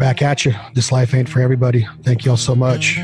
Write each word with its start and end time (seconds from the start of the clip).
back 0.00 0.22
at 0.22 0.46
you. 0.46 0.54
This 0.74 0.90
life 0.90 1.12
ain't 1.12 1.28
for 1.28 1.40
everybody. 1.40 1.86
Thank 2.04 2.24
you 2.24 2.30
all 2.30 2.36
so 2.38 2.54
much 2.54 2.98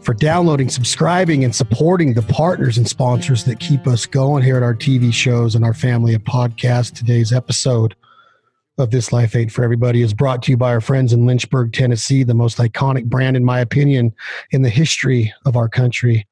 for 0.00 0.14
downloading, 0.14 0.70
subscribing, 0.70 1.44
and 1.44 1.54
supporting 1.54 2.14
the 2.14 2.22
partners 2.22 2.78
and 2.78 2.88
sponsors 2.88 3.44
that 3.44 3.60
keep 3.60 3.86
us 3.86 4.06
going 4.06 4.42
here 4.42 4.56
at 4.56 4.62
our 4.62 4.74
TV 4.74 5.12
shows 5.12 5.54
and 5.54 5.64
our 5.66 5.74
family 5.74 6.14
of 6.14 6.22
podcasts. 6.22 6.94
Today's 6.94 7.30
episode 7.30 7.94
of 8.78 8.90
This 8.90 9.12
Life 9.12 9.36
Ain't 9.36 9.52
for 9.52 9.64
Everybody 9.64 10.00
is 10.00 10.14
brought 10.14 10.42
to 10.44 10.50
you 10.50 10.56
by 10.56 10.70
our 10.70 10.80
friends 10.80 11.12
in 11.12 11.26
Lynchburg, 11.26 11.74
Tennessee, 11.74 12.24
the 12.24 12.32
most 12.32 12.56
iconic 12.56 13.04
brand, 13.04 13.36
in 13.36 13.44
my 13.44 13.60
opinion, 13.60 14.14
in 14.50 14.62
the 14.62 14.70
history 14.70 15.30
of 15.44 15.56
our 15.58 15.68
country. 15.68 16.26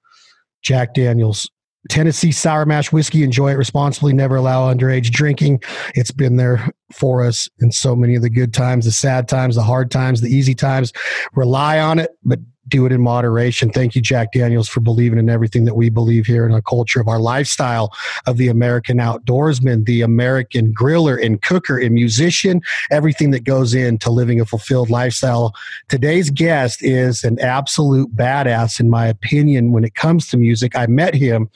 Jack 0.62 0.94
Daniels. 0.94 1.50
Tennessee 1.88 2.32
Sour 2.32 2.64
Mash 2.66 2.92
Whiskey. 2.92 3.22
Enjoy 3.22 3.50
it 3.50 3.56
responsibly. 3.56 4.12
Never 4.12 4.36
allow 4.36 4.72
underage 4.72 5.10
drinking. 5.10 5.62
It's 5.94 6.12
been 6.12 6.36
there 6.36 6.68
for 6.92 7.24
us 7.24 7.48
in 7.60 7.72
so 7.72 7.96
many 7.96 8.14
of 8.14 8.22
the 8.22 8.30
good 8.30 8.54
times, 8.54 8.84
the 8.84 8.92
sad 8.92 9.28
times, 9.28 9.56
the 9.56 9.62
hard 9.62 9.90
times, 9.90 10.20
the 10.20 10.28
easy 10.28 10.54
times. 10.54 10.92
Rely 11.34 11.80
on 11.80 11.98
it, 11.98 12.10
but 12.24 12.38
do 12.72 12.86
it 12.86 12.92
in 12.92 13.02
moderation. 13.02 13.70
Thank 13.70 13.94
you, 13.94 14.00
Jack 14.00 14.32
Daniels, 14.32 14.66
for 14.66 14.80
believing 14.80 15.18
in 15.18 15.28
everything 15.28 15.66
that 15.66 15.74
we 15.74 15.90
believe 15.90 16.24
here 16.24 16.46
in 16.46 16.52
our 16.52 16.62
culture 16.62 17.02
of 17.02 17.06
our 17.06 17.20
lifestyle 17.20 17.92
of 18.26 18.38
the 18.38 18.48
American 18.48 18.96
outdoorsman, 18.96 19.84
the 19.84 20.00
American 20.00 20.72
griller 20.72 21.22
and 21.22 21.42
cooker 21.42 21.78
and 21.78 21.92
musician, 21.92 22.62
everything 22.90 23.30
that 23.32 23.44
goes 23.44 23.74
into 23.74 24.10
living 24.10 24.40
a 24.40 24.46
fulfilled 24.46 24.88
lifestyle. 24.88 25.54
Today's 25.90 26.30
guest 26.30 26.82
is 26.82 27.24
an 27.24 27.38
absolute 27.40 28.16
badass, 28.16 28.80
in 28.80 28.88
my 28.88 29.06
opinion, 29.06 29.72
when 29.72 29.84
it 29.84 29.94
comes 29.94 30.28
to 30.28 30.38
music. 30.38 30.74
I 30.74 30.86
met 30.86 31.14
him 31.14 31.50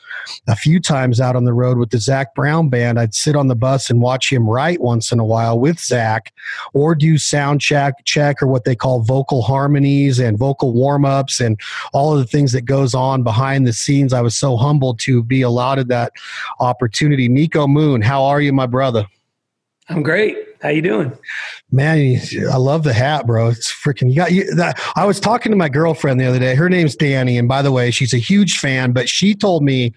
a 0.46 0.54
few 0.54 0.78
times 0.78 1.18
out 1.18 1.34
on 1.34 1.44
the 1.44 1.54
road 1.54 1.78
with 1.78 1.90
the 1.90 1.98
Zac 1.98 2.34
Brown 2.34 2.68
band. 2.68 3.00
I'd 3.00 3.14
sit 3.14 3.36
on 3.36 3.48
the 3.48 3.54
bus 3.56 3.88
and 3.88 4.02
watch 4.02 4.30
him 4.30 4.46
write 4.46 4.82
once 4.82 5.10
in 5.12 5.18
a 5.18 5.24
while 5.24 5.58
with 5.58 5.80
Zac 5.80 6.34
or 6.74 6.94
do 6.94 7.16
sound 7.16 7.62
check, 7.62 8.04
check 8.04 8.42
or 8.42 8.46
what 8.48 8.64
they 8.64 8.76
call 8.76 9.00
vocal 9.00 9.40
harmonies 9.40 10.18
and 10.18 10.36
vocal 10.36 10.74
warm 10.74 11.05
ups 11.06 11.40
and 11.40 11.58
all 11.92 12.12
of 12.12 12.18
the 12.18 12.26
things 12.26 12.52
that 12.52 12.62
goes 12.62 12.94
on 12.94 13.22
behind 13.22 13.66
the 13.66 13.72
scenes. 13.72 14.12
I 14.12 14.20
was 14.20 14.36
so 14.36 14.56
humbled 14.56 14.98
to 15.00 15.22
be 15.22 15.42
allotted 15.42 15.88
that 15.88 16.12
opportunity. 16.60 17.28
niko 17.28 17.68
Moon, 17.68 18.02
how 18.02 18.24
are 18.24 18.40
you, 18.40 18.52
my 18.52 18.66
brother? 18.66 19.06
I'm 19.88 20.02
great. 20.02 20.36
How 20.62 20.70
you 20.70 20.82
doing? 20.82 21.16
Man, 21.70 22.18
I 22.50 22.56
love 22.56 22.82
the 22.82 22.92
hat, 22.92 23.26
bro. 23.26 23.48
It's 23.48 23.70
freaking. 23.70 24.08
You 24.08 24.16
got 24.16 24.32
you. 24.32 24.52
That, 24.54 24.80
I 24.96 25.04
was 25.04 25.20
talking 25.20 25.52
to 25.52 25.56
my 25.56 25.68
girlfriend 25.68 26.18
the 26.18 26.24
other 26.24 26.38
day. 26.38 26.54
Her 26.54 26.68
name's 26.68 26.96
Danny, 26.96 27.38
and 27.38 27.46
by 27.46 27.62
the 27.62 27.70
way, 27.70 27.90
she's 27.90 28.12
a 28.12 28.18
huge 28.18 28.58
fan. 28.58 28.92
But 28.92 29.08
she 29.08 29.34
told 29.34 29.62
me 29.62 29.92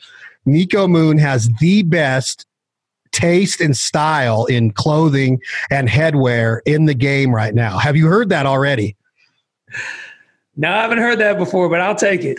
niko 0.46 0.90
Moon 0.90 1.18
has 1.18 1.50
the 1.60 1.84
best 1.84 2.46
taste 3.12 3.62
and 3.62 3.76
style 3.76 4.46
in 4.46 4.72
clothing 4.72 5.40
and 5.72 5.90
headwear 5.90 6.60
in 6.66 6.86
the 6.86 6.94
game 6.94 7.34
right 7.34 7.56
now. 7.56 7.78
Have 7.78 7.96
you 7.96 8.08
heard 8.08 8.30
that 8.30 8.46
already? 8.46 8.96
No, 10.60 10.70
I 10.70 10.82
haven't 10.82 10.98
heard 10.98 11.20
that 11.20 11.38
before, 11.38 11.70
but 11.70 11.80
I'll 11.80 11.96
take 11.96 12.20
it. 12.26 12.38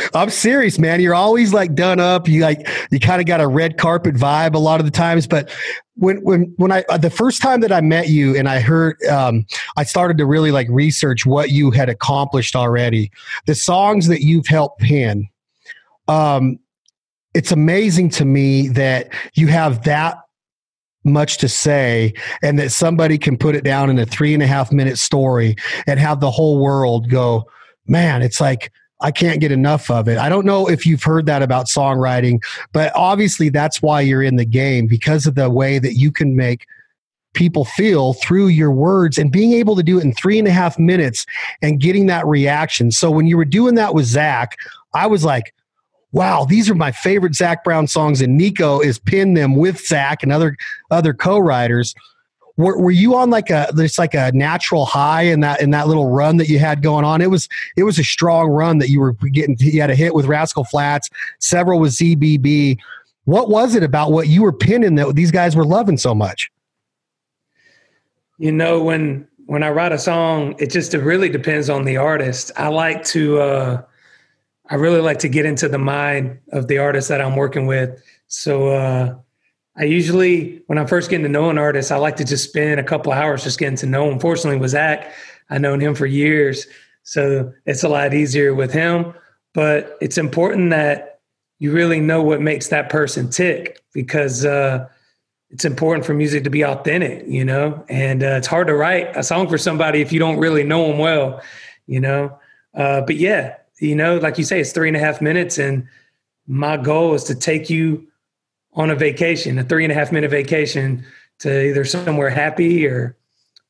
I'm 0.14 0.30
serious, 0.30 0.78
man. 0.78 0.98
You're 0.98 1.14
always 1.14 1.52
like 1.52 1.74
done 1.74 2.00
up. 2.00 2.26
You 2.26 2.40
like 2.40 2.66
you 2.90 2.98
kind 2.98 3.20
of 3.20 3.26
got 3.26 3.38
a 3.38 3.46
red 3.46 3.76
carpet 3.76 4.14
vibe 4.14 4.54
a 4.54 4.58
lot 4.58 4.80
of 4.80 4.86
the 4.86 4.90
times. 4.90 5.26
But 5.26 5.50
when 5.96 6.24
when 6.24 6.54
when 6.56 6.72
I 6.72 6.84
the 6.96 7.10
first 7.10 7.42
time 7.42 7.60
that 7.60 7.70
I 7.70 7.82
met 7.82 8.08
you 8.08 8.34
and 8.34 8.48
I 8.48 8.60
heard, 8.60 8.96
um, 9.10 9.44
I 9.76 9.84
started 9.84 10.16
to 10.16 10.24
really 10.24 10.52
like 10.52 10.68
research 10.70 11.26
what 11.26 11.50
you 11.50 11.70
had 11.70 11.90
accomplished 11.90 12.56
already. 12.56 13.10
The 13.44 13.54
songs 13.54 14.06
that 14.06 14.22
you've 14.22 14.46
helped 14.46 14.80
pen. 14.80 15.28
Um, 16.08 16.60
it's 17.34 17.52
amazing 17.52 18.08
to 18.10 18.24
me 18.24 18.68
that 18.68 19.10
you 19.34 19.48
have 19.48 19.84
that 19.84 20.16
much 21.04 21.38
to 21.38 21.48
say 21.48 22.12
and 22.42 22.58
that 22.58 22.70
somebody 22.70 23.18
can 23.18 23.36
put 23.36 23.54
it 23.54 23.64
down 23.64 23.90
in 23.90 23.98
a 23.98 24.06
three 24.06 24.34
and 24.34 24.42
a 24.42 24.46
half 24.46 24.72
minute 24.72 24.98
story 24.98 25.56
and 25.86 25.98
have 25.98 26.20
the 26.20 26.30
whole 26.30 26.58
world 26.58 27.08
go, 27.08 27.48
man, 27.86 28.22
it's 28.22 28.40
like, 28.40 28.70
I 29.00 29.10
can't 29.10 29.40
get 29.40 29.50
enough 29.50 29.90
of 29.90 30.08
it. 30.08 30.16
I 30.16 30.28
don't 30.28 30.46
know 30.46 30.68
if 30.68 30.86
you've 30.86 31.02
heard 31.02 31.26
that 31.26 31.42
about 31.42 31.66
songwriting, 31.66 32.40
but 32.72 32.92
obviously 32.94 33.48
that's 33.48 33.82
why 33.82 34.00
you're 34.00 34.22
in 34.22 34.36
the 34.36 34.44
game 34.44 34.86
because 34.86 35.26
of 35.26 35.34
the 35.34 35.50
way 35.50 35.80
that 35.80 35.94
you 35.94 36.12
can 36.12 36.36
make 36.36 36.66
people 37.34 37.64
feel 37.64 38.14
through 38.14 38.48
your 38.48 38.70
words 38.70 39.18
and 39.18 39.32
being 39.32 39.52
able 39.54 39.74
to 39.74 39.82
do 39.82 39.98
it 39.98 40.04
in 40.04 40.12
three 40.12 40.38
and 40.38 40.46
a 40.46 40.52
half 40.52 40.78
minutes 40.78 41.26
and 41.62 41.80
getting 41.80 42.06
that 42.06 42.26
reaction. 42.26 42.92
So 42.92 43.10
when 43.10 43.26
you 43.26 43.36
were 43.36 43.44
doing 43.44 43.74
that 43.74 43.94
with 43.94 44.04
Zach, 44.04 44.56
I 44.94 45.06
was 45.06 45.24
like, 45.24 45.52
wow, 46.12 46.44
these 46.44 46.70
are 46.70 46.74
my 46.74 46.92
favorite 46.92 47.34
Zac 47.34 47.64
Brown 47.64 47.86
songs, 47.86 48.20
and 48.20 48.38
Niko 48.38 48.84
is 48.84 48.98
pinned 48.98 49.36
them 49.36 49.56
with 49.56 49.84
Zac 49.84 50.22
and 50.22 50.32
other 50.32 50.56
other 50.90 51.14
co-writers. 51.14 51.94
Were, 52.58 52.78
were 52.78 52.90
you 52.90 53.16
on 53.16 53.30
like 53.30 53.48
a 53.48 53.68
there's 53.74 53.98
like 53.98 54.14
a 54.14 54.30
natural 54.32 54.84
high 54.84 55.22
in 55.22 55.40
that 55.40 55.62
in 55.62 55.70
that 55.70 55.88
little 55.88 56.10
run 56.10 56.36
that 56.36 56.48
you 56.48 56.58
had 56.58 56.82
going 56.82 57.04
on? 57.04 57.22
It 57.22 57.30
was 57.30 57.48
it 57.76 57.84
was 57.84 57.98
a 57.98 58.04
strong 58.04 58.48
run 58.48 58.78
that 58.78 58.90
you 58.90 59.00
were 59.00 59.14
getting. 59.14 59.56
You 59.58 59.80
had 59.80 59.90
a 59.90 59.94
hit 59.94 60.14
with 60.14 60.26
Rascal 60.26 60.64
Flatts, 60.64 61.08
several 61.40 61.80
with 61.80 61.92
ZBB. 61.92 62.78
What 63.24 63.48
was 63.48 63.74
it 63.74 63.82
about 63.82 64.12
what 64.12 64.28
you 64.28 64.42
were 64.42 64.52
pinning 64.52 64.96
that 64.96 65.14
these 65.14 65.30
guys 65.30 65.56
were 65.56 65.64
loving 65.64 65.96
so 65.96 66.14
much? 66.14 66.50
You 68.38 68.52
know, 68.52 68.82
when 68.82 69.26
when 69.46 69.62
I 69.62 69.70
write 69.70 69.92
a 69.92 69.98
song, 69.98 70.54
it 70.58 70.70
just 70.70 70.92
it 70.92 71.00
really 71.00 71.30
depends 71.30 71.70
on 71.70 71.84
the 71.84 71.96
artist. 71.96 72.50
I 72.56 72.68
like 72.68 73.02
to 73.06 73.40
uh, 73.40 73.82
I 74.72 74.76
really 74.76 75.02
like 75.02 75.18
to 75.18 75.28
get 75.28 75.44
into 75.44 75.68
the 75.68 75.76
mind 75.76 76.38
of 76.50 76.66
the 76.66 76.78
artist 76.78 77.10
that 77.10 77.20
I'm 77.20 77.36
working 77.36 77.66
with. 77.66 78.02
So 78.28 78.68
uh, 78.68 79.14
I 79.76 79.84
usually, 79.84 80.62
when 80.66 80.78
I'm 80.78 80.86
first 80.86 81.10
getting 81.10 81.24
to 81.24 81.28
know 81.28 81.50
an 81.50 81.58
artist, 81.58 81.92
I 81.92 81.96
like 81.96 82.16
to 82.16 82.24
just 82.24 82.48
spend 82.48 82.80
a 82.80 82.82
couple 82.82 83.12
hours 83.12 83.44
just 83.44 83.58
getting 83.58 83.76
to 83.76 83.86
know 83.86 84.10
him. 84.10 84.18
Fortunately, 84.18 84.58
with 84.58 84.70
Zac, 84.70 85.12
I've 85.50 85.60
known 85.60 85.78
him 85.78 85.94
for 85.94 86.06
years, 86.06 86.66
so 87.02 87.52
it's 87.66 87.82
a 87.82 87.88
lot 87.90 88.14
easier 88.14 88.54
with 88.54 88.72
him. 88.72 89.12
But 89.52 89.98
it's 90.00 90.16
important 90.16 90.70
that 90.70 91.20
you 91.58 91.70
really 91.70 92.00
know 92.00 92.22
what 92.22 92.40
makes 92.40 92.68
that 92.68 92.88
person 92.88 93.28
tick 93.28 93.82
because 93.92 94.46
uh, 94.46 94.88
it's 95.50 95.66
important 95.66 96.06
for 96.06 96.14
music 96.14 96.44
to 96.44 96.50
be 96.50 96.64
authentic, 96.64 97.26
you 97.26 97.44
know. 97.44 97.84
And 97.90 98.22
uh, 98.22 98.36
it's 98.38 98.46
hard 98.46 98.68
to 98.68 98.74
write 98.74 99.14
a 99.14 99.22
song 99.22 99.50
for 99.50 99.58
somebody 99.58 100.00
if 100.00 100.14
you 100.14 100.18
don't 100.18 100.38
really 100.38 100.64
know 100.64 100.88
them 100.88 100.96
well, 100.96 101.42
you 101.86 102.00
know. 102.00 102.38
Uh, 102.72 103.02
but 103.02 103.16
yeah, 103.16 103.56
you 103.82 103.96
know, 103.96 104.18
like 104.18 104.38
you 104.38 104.44
say, 104.44 104.60
it's 104.60 104.72
three 104.72 104.88
and 104.88 104.96
a 104.96 105.00
half 105.00 105.20
minutes. 105.20 105.58
And 105.58 105.86
my 106.46 106.76
goal 106.76 107.14
is 107.14 107.24
to 107.24 107.34
take 107.34 107.68
you 107.68 108.06
on 108.74 108.90
a 108.90 108.94
vacation, 108.94 109.58
a 109.58 109.64
three 109.64 109.84
and 109.84 109.92
a 109.92 109.94
half 109.94 110.12
minute 110.12 110.30
vacation 110.30 111.04
to 111.40 111.68
either 111.68 111.84
somewhere 111.84 112.30
happy 112.30 112.86
or 112.86 113.16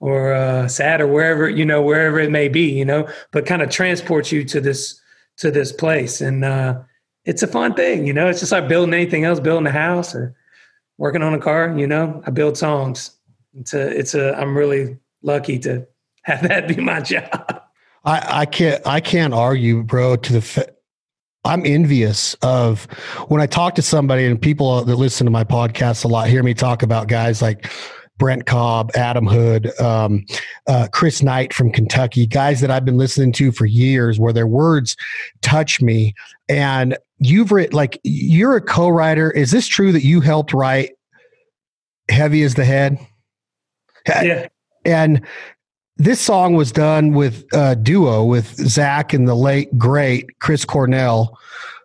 or 0.00 0.34
uh, 0.34 0.66
sad 0.66 1.00
or 1.00 1.06
wherever 1.06 1.48
you 1.48 1.64
know 1.64 1.80
wherever 1.80 2.18
it 2.18 2.30
may 2.30 2.48
be, 2.48 2.70
you 2.70 2.84
know, 2.84 3.08
but 3.30 3.46
kind 3.46 3.62
of 3.62 3.70
transport 3.70 4.32
you 4.32 4.44
to 4.44 4.60
this 4.60 5.00
to 5.38 5.50
this 5.50 5.72
place, 5.72 6.20
and 6.20 6.44
uh, 6.44 6.80
it's 7.24 7.42
a 7.42 7.46
fun 7.46 7.74
thing, 7.74 8.06
you 8.06 8.12
know. 8.12 8.28
It's 8.28 8.40
just 8.40 8.52
like 8.52 8.68
building 8.68 8.94
anything 8.94 9.24
else, 9.24 9.40
building 9.40 9.66
a 9.66 9.72
house 9.72 10.14
or 10.14 10.34
working 10.98 11.22
on 11.22 11.34
a 11.34 11.38
car, 11.38 11.76
you 11.78 11.86
know. 11.86 12.22
I 12.26 12.30
build 12.30 12.58
songs. 12.58 13.12
It's 13.54 13.74
a 13.74 13.88
it's 13.96 14.14
a 14.14 14.36
I'm 14.36 14.56
really 14.56 14.98
lucky 15.22 15.58
to 15.60 15.86
have 16.22 16.42
that 16.48 16.68
be 16.68 16.76
my 16.76 17.00
job. 17.00 17.61
I, 18.04 18.40
I 18.40 18.46
can't 18.46 18.86
I 18.86 19.00
can't 19.00 19.34
argue, 19.34 19.82
bro. 19.82 20.16
To 20.16 20.32
the 20.32 20.74
I'm 21.44 21.66
envious 21.66 22.34
of 22.42 22.84
when 23.28 23.40
I 23.40 23.46
talk 23.46 23.74
to 23.76 23.82
somebody 23.82 24.24
and 24.24 24.40
people 24.40 24.84
that 24.84 24.96
listen 24.96 25.24
to 25.24 25.30
my 25.30 25.44
podcast 25.44 26.04
a 26.04 26.08
lot 26.08 26.28
hear 26.28 26.42
me 26.42 26.54
talk 26.54 26.82
about 26.82 27.08
guys 27.08 27.42
like 27.42 27.70
Brent 28.18 28.46
Cobb, 28.46 28.92
Adam 28.94 29.26
Hood, 29.26 29.76
um, 29.80 30.24
uh, 30.68 30.86
Chris 30.92 31.22
Knight 31.22 31.52
from 31.52 31.72
Kentucky, 31.72 32.26
guys 32.26 32.60
that 32.60 32.70
I've 32.70 32.84
been 32.84 32.98
listening 32.98 33.32
to 33.32 33.50
for 33.50 33.66
years, 33.66 34.20
where 34.20 34.32
their 34.32 34.46
words 34.46 34.96
touch 35.40 35.80
me. 35.80 36.14
And 36.48 36.96
you've 37.18 37.50
written 37.50 37.74
like 37.74 37.98
you're 38.04 38.54
a 38.54 38.60
co-writer. 38.60 39.30
Is 39.30 39.50
this 39.50 39.66
true 39.66 39.90
that 39.90 40.04
you 40.04 40.20
helped 40.20 40.52
write 40.52 40.92
"Heavy 42.10 42.44
as 42.44 42.54
the 42.54 42.64
Head"? 42.64 42.98
Yeah. 44.06 44.46
And 44.84 45.24
this 46.02 46.20
song 46.20 46.54
was 46.54 46.72
done 46.72 47.12
with 47.12 47.44
a 47.52 47.76
duo 47.76 48.24
with 48.24 48.56
Zac 48.56 49.12
and 49.12 49.28
the 49.28 49.36
late 49.36 49.78
great 49.78 50.38
Chris 50.40 50.64
Cornell 50.64 51.38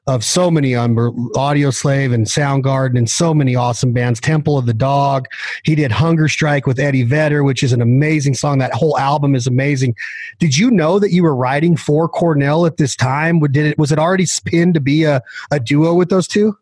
of 0.08 0.24
so 0.24 0.50
many 0.50 0.74
um, 0.74 0.96
Audioslave 1.36 2.14
and 2.14 2.26
Soundgarden 2.26 2.98
and 2.98 3.08
so 3.10 3.34
many 3.34 3.56
awesome 3.56 3.92
bands. 3.94 4.20
Temple 4.20 4.58
of 4.58 4.66
the 4.66 4.74
Dog. 4.74 5.28
He 5.66 5.76
did 5.76 5.92
Hunger 5.92 6.28
Strike 6.28 6.66
with 6.66 6.80
Eddie 6.80 7.04
Vedder, 7.04 7.44
which 7.44 7.62
is 7.62 7.74
an 7.74 7.82
amazing 7.82 8.34
song. 8.34 8.58
That 8.58 8.74
whole 8.74 8.98
album 8.98 9.36
is 9.36 9.46
amazing. 9.46 9.96
Did 10.40 10.58
you 10.58 10.72
know 10.72 10.98
that 10.98 11.12
you 11.12 11.22
were 11.22 11.36
writing 11.36 11.76
for 11.78 12.10
Cornell 12.10 12.66
at 12.66 12.78
this 12.78 12.96
time? 12.96 13.40
Did 13.40 13.68
it 13.68 13.78
was 13.78 13.92
it 13.92 14.00
already 14.00 14.26
spinned 14.26 14.74
to 14.74 14.82
be 14.82 15.04
a, 15.04 15.22
a 15.52 15.60
duo 15.60 15.94
with 15.94 16.10
those 16.10 16.28
two? 16.28 16.58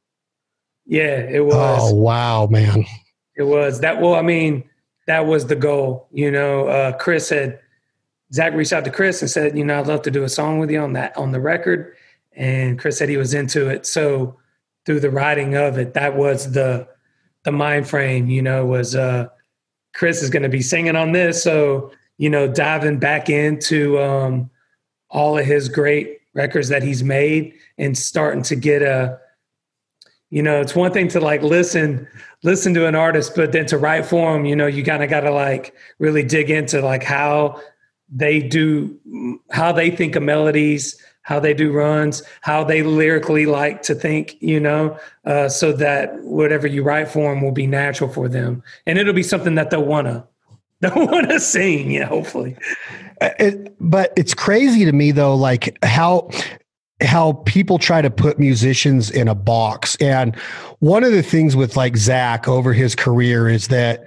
Yeah, 0.86 1.20
it 1.20 1.46
was. 1.46 1.80
Oh 1.82 1.94
wow, 1.96 2.48
man. 2.48 2.86
It 3.38 3.44
was 3.44 3.80
that. 3.80 4.02
Well, 4.02 4.16
I 4.16 4.24
mean 4.24 4.64
that 5.08 5.26
was 5.26 5.48
the 5.48 5.56
goal. 5.56 6.08
You 6.12 6.32
know, 6.32 6.68
uh, 6.68 6.92
Chris 6.98 7.28
said, 7.28 7.60
Zac 8.34 8.54
reached 8.54 8.74
out 8.74 8.86
to 8.86 8.92
Chris 8.92 9.22
and 9.22 9.30
said, 9.30 9.58
you 9.58 9.64
know, 9.64 9.80
I'd 9.80 9.88
love 9.88 10.02
to 10.04 10.12
do 10.12 10.24
a 10.24 10.30
song 10.30 10.60
with 10.60 10.72
you 10.72 10.80
on 10.80 10.94
that 10.94 11.16
on 11.16 11.32
the 11.32 11.40
record. 11.40 11.96
And 12.34 12.78
Chris 12.80 12.98
said 12.98 13.10
he 13.10 13.18
was 13.18 13.34
into 13.34 13.70
it. 13.70 13.86
So 13.86 14.38
through 14.86 15.00
the 15.00 15.12
writing 15.12 15.56
of 15.56 15.78
it, 15.78 15.94
that 15.94 16.16
was 16.16 16.52
the 16.52 16.88
the 17.44 17.52
mind 17.52 17.88
frame, 17.88 18.28
you 18.28 18.42
know, 18.42 18.66
was 18.66 18.96
uh 18.96 19.28
Chris 19.94 20.24
is 20.24 20.30
gonna 20.30 20.50
be 20.50 20.62
singing 20.62 20.96
on 20.96 21.12
this. 21.12 21.44
So 21.44 21.92
you 22.18 22.30
know, 22.30 22.48
diving 22.48 23.00
back 23.00 23.30
into 23.30 24.00
um, 24.00 24.50
all 25.10 25.38
of 25.38 25.46
his 25.46 25.70
great 25.70 26.20
records 26.34 26.70
that 26.70 26.84
he's 26.84 27.04
made 27.04 27.54
and 27.78 27.98
starting 27.98 28.44
to 28.44 28.56
get 28.56 28.82
a, 28.82 29.20
you 30.36 30.44
know, 30.44 30.60
it's 30.60 30.76
one 30.76 30.92
thing 30.92 31.08
to 31.08 31.22
like 31.22 31.42
listen, 31.44 32.06
listen 32.44 32.74
to 32.74 32.88
an 32.88 32.94
artist, 32.94 33.38
but 33.38 33.54
then 33.54 33.66
to 33.68 33.78
write 33.78 34.06
for 34.06 34.34
them 34.34 34.44
you 34.44 34.54
know, 34.54 34.68
you 34.68 34.84
kind 34.84 35.02
of 35.02 35.10
got 35.10 35.22
to 35.22 35.32
like 35.32 35.74
really 35.98 36.24
dig 36.24 36.50
into 36.50 36.82
like 36.82 37.04
how 37.04 37.62
they 38.10 38.42
do, 38.42 39.00
how 39.52 39.72
they 39.72 39.90
think 39.90 40.18
of 40.18 40.24
melodies, 40.24 41.02
how 41.22 41.40
they 41.40 41.54
do 41.54 41.72
runs, 41.72 42.22
how 42.42 42.66
they 42.66 42.84
lyrically 42.84 43.46
like 43.46 43.82
to 43.84 43.96
think, 43.96 44.36
you 44.42 44.60
know, 44.60 45.00
uh, 45.24 45.48
so 45.48 45.72
that 45.72 46.22
whatever 46.22 46.68
you 46.68 46.84
write 46.84 47.08
for 47.08 47.34
them 47.34 47.42
will 47.42 47.54
be 47.54 47.66
natural 47.66 48.10
for 48.10 48.28
them, 48.28 48.62
and 48.86 49.00
it'll 49.00 49.14
be 49.14 49.24
something 49.24 49.56
that 49.56 49.70
they'll 49.70 49.86
wanna 49.86 50.28
they'll 50.82 51.08
wanna 51.08 51.40
sing. 51.40 51.92
Yeah, 51.92 52.08
hopefully. 52.08 52.58
Uh, 53.22 53.30
it, 53.40 53.74
but 53.80 54.12
it's 54.18 54.34
crazy 54.34 54.84
to 54.84 54.92
me 54.92 55.14
though, 55.14 55.34
like 55.34 55.78
how 55.82 56.30
how 57.02 57.34
people 57.46 57.78
try 57.78 58.02
to 58.02 58.10
put 58.10 58.40
musicians 58.40 59.12
in 59.12 59.28
a 59.28 59.36
box. 59.36 59.96
And 59.98 60.36
one 60.80 61.04
of 61.04 61.12
the 61.12 61.24
things 61.24 61.56
with 61.56 61.76
like 61.76 61.98
Zac 61.98 62.48
over 62.48 62.74
his 62.74 62.96
career 62.96 63.50
is 63.50 63.68
that 63.68 64.06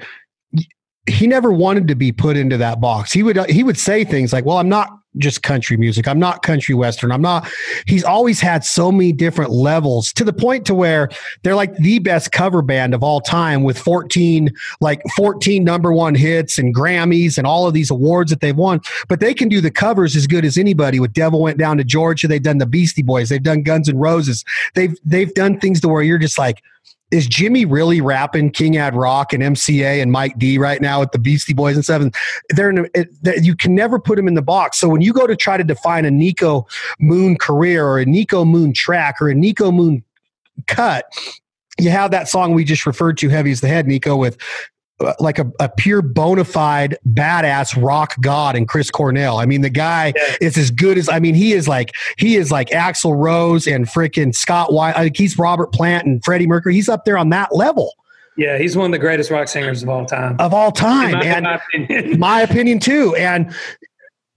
he 1.06 1.26
never 1.26 1.50
wanted 1.50 1.88
to 1.88 1.94
be 1.94 2.12
put 2.12 2.36
into 2.36 2.56
that 2.58 2.80
box. 2.80 3.12
He 3.12 3.22
would 3.22 3.38
he 3.50 3.62
would 3.62 3.78
say 3.78 4.04
things 4.04 4.32
like, 4.32 4.44
"Well, 4.44 4.58
I'm 4.58 4.68
not 4.68 4.97
just 5.16 5.42
country 5.42 5.76
music. 5.76 6.06
I'm 6.06 6.18
not 6.18 6.42
country 6.42 6.74
western. 6.74 7.10
I'm 7.10 7.22
not. 7.22 7.48
He's 7.86 8.04
always 8.04 8.40
had 8.40 8.64
so 8.64 8.92
many 8.92 9.12
different 9.12 9.50
levels 9.50 10.12
to 10.12 10.24
the 10.24 10.32
point 10.32 10.66
to 10.66 10.74
where 10.74 11.08
they're 11.42 11.56
like 11.56 11.74
the 11.76 11.98
best 11.98 12.30
cover 12.30 12.62
band 12.62 12.94
of 12.94 13.02
all 13.02 13.20
time 13.20 13.62
with 13.62 13.78
14 13.78 14.52
like 14.80 15.00
14 15.16 15.64
number 15.64 15.92
one 15.92 16.14
hits 16.14 16.58
and 16.58 16.74
Grammys 16.74 17.38
and 17.38 17.46
all 17.46 17.66
of 17.66 17.74
these 17.74 17.90
awards 17.90 18.30
that 18.30 18.40
they've 18.40 18.56
won. 18.56 18.80
But 19.08 19.20
they 19.20 19.34
can 19.34 19.48
do 19.48 19.60
the 19.60 19.70
covers 19.70 20.14
as 20.14 20.26
good 20.26 20.44
as 20.44 20.58
anybody. 20.58 21.00
With 21.00 21.12
Devil 21.12 21.40
Went 21.40 21.58
Down 21.58 21.78
to 21.78 21.84
Georgia, 21.84 22.28
they've 22.28 22.42
done 22.42 22.58
the 22.58 22.66
Beastie 22.66 23.02
Boys, 23.02 23.28
they've 23.28 23.42
done 23.42 23.62
Guns 23.62 23.88
and 23.88 24.00
Roses. 24.00 24.44
They've 24.74 24.96
they've 25.04 25.32
done 25.34 25.58
things 25.58 25.80
to 25.80 25.88
where 25.88 26.02
you're 26.02 26.18
just 26.18 26.38
like 26.38 26.62
is 27.10 27.26
Jimmy 27.26 27.64
really 27.64 28.00
rapping 28.00 28.50
King 28.50 28.76
Ad 28.76 28.94
Rock 28.94 29.32
and 29.32 29.42
MCA 29.42 30.02
and 30.02 30.12
Mike 30.12 30.38
D 30.38 30.58
right 30.58 30.80
now 30.80 31.00
with 31.00 31.12
the 31.12 31.18
Beastie 31.18 31.54
Boys 31.54 31.76
and 31.76 31.84
Seven? 31.84 32.12
They're 32.50 32.70
in 32.70 32.78
a, 32.78 32.86
it, 32.94 33.44
you 33.44 33.56
can 33.56 33.74
never 33.74 33.98
put 33.98 34.16
them 34.16 34.28
in 34.28 34.34
the 34.34 34.42
box. 34.42 34.78
So 34.78 34.88
when 34.88 35.00
you 35.00 35.12
go 35.12 35.26
to 35.26 35.36
try 35.36 35.56
to 35.56 35.64
define 35.64 36.04
a 36.04 36.10
Niko 36.10 36.68
Moon 37.00 37.36
career 37.36 37.86
or 37.86 37.98
a 37.98 38.04
Niko 38.04 38.46
Moon 38.46 38.72
track 38.72 39.16
or 39.20 39.28
a 39.28 39.34
Niko 39.34 39.72
Moon 39.72 40.04
cut, 40.66 41.06
you 41.78 41.90
have 41.90 42.10
that 42.10 42.28
song 42.28 42.54
we 42.54 42.64
just 42.64 42.86
referred 42.86 43.16
to, 43.18 43.28
"Heavy 43.28 43.52
as 43.52 43.60
the 43.60 43.68
Head," 43.68 43.86
Niko 43.86 44.18
with 44.18 44.36
like 45.20 45.38
a, 45.38 45.50
a 45.60 45.68
pure 45.68 46.02
bona 46.02 46.44
fide 46.44 46.96
badass 47.08 47.80
rock 47.80 48.14
god 48.20 48.56
and 48.56 48.68
Chris 48.68 48.90
Cornell. 48.90 49.38
I 49.38 49.46
mean, 49.46 49.60
the 49.60 49.70
guy 49.70 50.12
yeah. 50.16 50.36
is 50.40 50.58
as 50.58 50.70
good 50.70 50.98
as 50.98 51.08
I 51.08 51.20
mean, 51.20 51.34
he 51.34 51.52
is 51.52 51.68
like 51.68 51.94
he 52.16 52.36
is 52.36 52.50
like 52.50 52.70
Axl 52.70 53.16
Rose 53.16 53.66
and 53.66 53.86
freaking 53.86 54.34
Scott 54.34 54.72
White. 54.72 54.96
Like 54.96 55.16
he's 55.16 55.38
Robert 55.38 55.72
Plant 55.72 56.06
and 56.06 56.24
Freddie 56.24 56.46
Mercury. 56.46 56.74
He's 56.74 56.88
up 56.88 57.04
there 57.04 57.16
on 57.16 57.28
that 57.30 57.54
level. 57.54 57.94
Yeah, 58.36 58.56
he's 58.56 58.76
one 58.76 58.86
of 58.86 58.92
the 58.92 58.98
greatest 58.98 59.30
rock 59.30 59.48
singers 59.48 59.82
of 59.82 59.88
all 59.88 60.06
time. 60.06 60.36
Of 60.38 60.54
all 60.54 60.70
time, 60.70 61.12
my, 61.12 61.24
and 61.24 61.44
my 61.44 61.54
opinion. 61.56 62.18
my 62.20 62.40
opinion 62.42 62.78
too. 62.78 63.14
And 63.16 63.52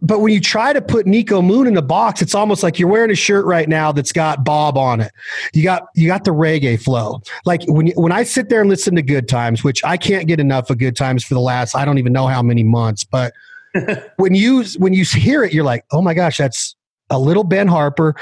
but 0.01 0.19
when 0.19 0.33
you 0.33 0.39
try 0.39 0.73
to 0.73 0.81
put 0.81 1.05
Niko 1.05 1.43
Moon 1.45 1.67
in 1.67 1.75
the 1.75 1.81
box, 1.81 2.21
it's 2.21 2.33
almost 2.33 2.63
like 2.63 2.79
you're 2.79 2.89
wearing 2.89 3.11
a 3.11 3.15
shirt 3.15 3.45
right 3.45 3.69
now 3.69 3.91
that's 3.91 4.11
got 4.11 4.43
Bob 4.43 4.77
on 4.77 4.99
it. 4.99 5.11
You 5.53 5.63
got 5.63 5.87
you 5.93 6.07
got 6.07 6.23
the 6.23 6.31
reggae 6.31 6.81
flow. 6.81 7.21
Like 7.45 7.63
when 7.67 7.87
you, 7.87 7.93
when 7.93 8.11
I 8.11 8.23
sit 8.23 8.49
there 8.49 8.61
and 8.61 8.69
listen 8.69 8.95
to 8.95 9.03
Good 9.03 9.27
Times, 9.27 9.63
which 9.63 9.83
I 9.83 9.97
can't 9.97 10.27
get 10.27 10.39
enough 10.39 10.69
of 10.69 10.79
Good 10.79 10.95
Times 10.95 11.23
for 11.23 11.35
the 11.35 11.41
last 11.41 11.75
I 11.75 11.85
don't 11.85 11.99
even 11.99 12.13
know 12.13 12.27
how 12.27 12.41
many 12.41 12.63
months, 12.63 13.03
but 13.03 13.33
when 14.17 14.33
you 14.33 14.63
when 14.77 14.93
you 14.93 15.05
hear 15.05 15.43
it, 15.43 15.53
you're 15.53 15.63
like, 15.63 15.85
oh 15.91 16.01
my 16.01 16.13
gosh, 16.13 16.37
that's 16.37 16.75
a 17.11 17.19
little 17.19 17.43
Ben 17.43 17.67
Harper 17.67 18.15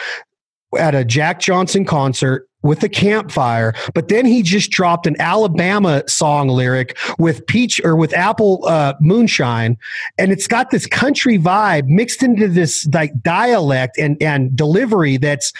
at 0.77 0.95
a 0.95 1.03
Jack 1.03 1.39
Johnson 1.39 1.85
concert 1.85 2.49
with 2.61 2.81
the 2.81 2.89
campfire, 2.89 3.73
but 3.93 4.09
then 4.09 4.25
he 4.25 4.41
just 4.41 4.69
dropped 4.69 5.07
an 5.07 5.15
Alabama 5.19 6.03
song 6.07 6.49
lyric 6.49 6.97
with 7.17 7.45
peach 7.47 7.79
or 7.85 7.95
with 7.95 8.13
apple 8.13 8.65
uh, 8.67 8.93
moonshine, 8.99 9.77
and 10.17 10.31
it's 10.31 10.47
got 10.47 10.69
this 10.69 10.85
country 10.85 11.39
vibe 11.39 11.85
mixed 11.85 12.21
into 12.21 12.49
this 12.49 12.85
like 12.93 13.13
dialect 13.21 13.97
and 13.97 14.21
and 14.21 14.55
delivery 14.55 15.15
that's 15.15 15.53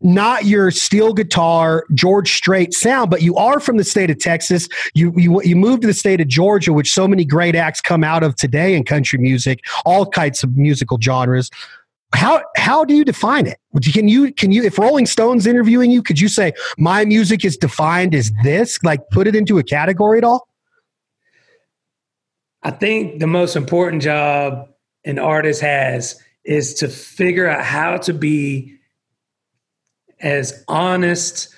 not 0.00 0.44
your 0.44 0.70
steel 0.70 1.12
guitar 1.12 1.84
George 1.92 2.32
Strait 2.32 2.72
sound, 2.72 3.10
but 3.10 3.22
you 3.22 3.36
are 3.36 3.60
from 3.60 3.76
the 3.76 3.84
state 3.84 4.10
of 4.10 4.18
Texas. 4.18 4.68
You 4.94 5.12
you 5.16 5.42
you 5.42 5.56
moved 5.56 5.82
to 5.82 5.88
the 5.88 5.94
state 5.94 6.22
of 6.22 6.28
Georgia, 6.28 6.72
which 6.72 6.90
so 6.90 7.06
many 7.06 7.26
great 7.26 7.54
acts 7.54 7.82
come 7.82 8.02
out 8.02 8.22
of 8.22 8.34
today 8.36 8.74
in 8.74 8.84
country 8.84 9.18
music, 9.18 9.60
all 9.84 10.06
kinds 10.06 10.42
of 10.42 10.56
musical 10.56 10.98
genres 11.00 11.50
how 12.14 12.42
how 12.56 12.84
do 12.84 12.94
you 12.94 13.04
define 13.04 13.46
it? 13.46 13.58
Can 13.92 14.08
you 14.08 14.32
can 14.32 14.52
you 14.52 14.62
if 14.62 14.78
rolling 14.78 15.06
stones 15.06 15.46
interviewing 15.46 15.90
you 15.90 16.02
could 16.02 16.20
you 16.20 16.28
say 16.28 16.52
my 16.78 17.04
music 17.04 17.44
is 17.44 17.56
defined 17.56 18.14
as 18.14 18.32
this 18.42 18.82
like 18.82 19.00
put 19.10 19.26
it 19.26 19.34
into 19.34 19.58
a 19.58 19.62
category 19.62 20.18
at 20.18 20.24
all? 20.24 20.48
I 22.62 22.70
think 22.70 23.20
the 23.20 23.26
most 23.26 23.56
important 23.56 24.02
job 24.02 24.68
an 25.04 25.18
artist 25.18 25.60
has 25.60 26.20
is 26.44 26.74
to 26.74 26.88
figure 26.88 27.48
out 27.48 27.64
how 27.64 27.96
to 27.98 28.12
be 28.12 28.78
as 30.20 30.64
honest 30.68 31.54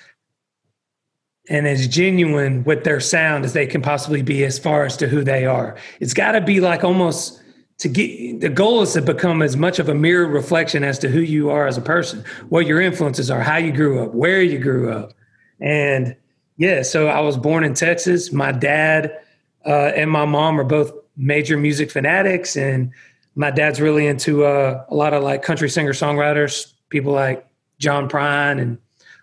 and 1.49 1.67
as 1.67 1.87
genuine 1.87 2.63
with 2.63 2.83
their 2.83 2.99
sound 2.99 3.43
as 3.43 3.53
they 3.53 3.65
can 3.65 3.81
possibly 3.81 4.21
be 4.21 4.43
as 4.45 4.59
far 4.59 4.85
as 4.85 4.97
to 4.97 5.07
who 5.07 5.23
they 5.23 5.45
are. 5.45 5.77
It's 5.99 6.13
got 6.13 6.33
to 6.33 6.41
be 6.41 6.59
like 6.59 6.83
almost 6.83 7.38
to 7.79 7.87
get 7.87 8.41
the 8.41 8.49
goal 8.49 8.81
is 8.81 8.93
to 8.93 9.01
become 9.01 9.41
as 9.41 9.57
much 9.57 9.79
of 9.79 9.89
a 9.89 9.95
mirror 9.95 10.27
reflection 10.27 10.83
as 10.83 10.99
to 10.99 11.09
who 11.09 11.21
you 11.21 11.49
are 11.49 11.65
as 11.65 11.77
a 11.77 11.81
person, 11.81 12.23
what 12.49 12.65
your 12.65 12.81
influences 12.81 13.31
are, 13.31 13.41
how 13.41 13.57
you 13.57 13.71
grew 13.71 14.03
up, 14.03 14.13
where 14.13 14.41
you 14.41 14.59
grew 14.59 14.91
up. 14.91 15.13
And 15.59 16.15
yeah, 16.57 16.81
so 16.81 17.07
I 17.07 17.21
was 17.21 17.37
born 17.37 17.63
in 17.63 17.73
Texas. 17.73 18.33
My 18.33 18.51
dad 18.51 19.17
uh, 19.65 19.91
and 19.95 20.11
my 20.11 20.25
mom 20.25 20.59
are 20.59 20.65
both 20.65 20.91
major 21.15 21.57
music 21.57 21.89
fanatics, 21.89 22.57
and 22.57 22.91
my 23.35 23.49
dad's 23.49 23.79
really 23.79 24.07
into 24.07 24.43
uh, 24.43 24.83
a 24.89 24.95
lot 24.95 25.13
of 25.13 25.23
like 25.23 25.41
country 25.41 25.69
singer 25.69 25.93
songwriters, 25.93 26.73
people 26.89 27.13
like 27.13 27.47
John 27.77 28.09
Prine 28.09 28.61
and 28.61 28.77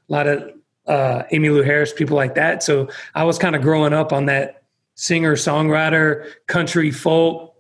a 0.09 0.13
lot 0.13 0.27
of 0.27 0.51
uh, 0.87 1.25
Emmylou 1.31 1.65
Harris, 1.65 1.93
people 1.93 2.17
like 2.17 2.37
that. 2.37 2.63
So 2.63 2.89
I 3.15 3.25
was 3.25 3.39
kind 3.39 3.55
of 3.55 3.61
growing 3.61 3.93
up 3.93 4.15
on 4.15 4.27
that 4.27 4.63
singer 4.95 5.37
songwriter 5.37 6.33
country 6.47 6.91
folk 6.91 7.56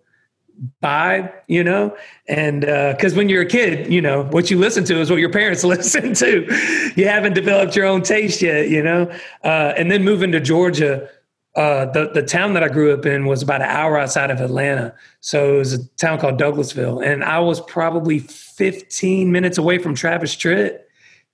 vibe, 0.82 1.32
you 1.48 1.62
know? 1.62 1.96
And 2.28 2.60
because 2.62 3.14
uh, 3.14 3.16
when 3.16 3.28
you're 3.28 3.42
a 3.42 3.46
kid, 3.46 3.92
you 3.92 4.00
know, 4.00 4.24
what 4.24 4.50
you 4.50 4.58
listen 4.58 4.84
to 4.84 5.00
is 5.00 5.10
what 5.10 5.20
your 5.20 5.30
parents 5.30 5.64
listen 5.64 6.14
to. 6.14 6.92
you 6.96 7.08
haven't 7.08 7.34
developed 7.34 7.76
your 7.76 7.86
own 7.86 8.02
taste 8.02 8.42
yet, 8.42 8.68
you 8.68 8.82
know? 8.82 9.10
Uh, 9.44 9.74
and 9.76 9.90
then 9.90 10.04
moving 10.04 10.32
to 10.32 10.40
Georgia, 10.40 11.08
uh, 11.54 11.86
the, 11.86 12.10
the 12.10 12.22
town 12.22 12.52
that 12.52 12.62
I 12.62 12.68
grew 12.68 12.92
up 12.92 13.06
in 13.06 13.26
was 13.26 13.42
about 13.42 13.62
an 13.62 13.68
hour 13.68 13.98
outside 13.98 14.30
of 14.30 14.40
Atlanta. 14.40 14.94
So 15.20 15.54
it 15.54 15.58
was 15.58 15.72
a 15.72 15.88
town 15.96 16.18
called 16.18 16.38
Douglasville. 16.38 17.04
And 17.04 17.24
I 17.24 17.38
was 17.38 17.60
probably 17.62 18.18
15 18.18 19.32
minutes 19.32 19.58
away 19.58 19.78
from 19.78 19.94
Travis 19.94 20.36
Tritt. 20.36 20.80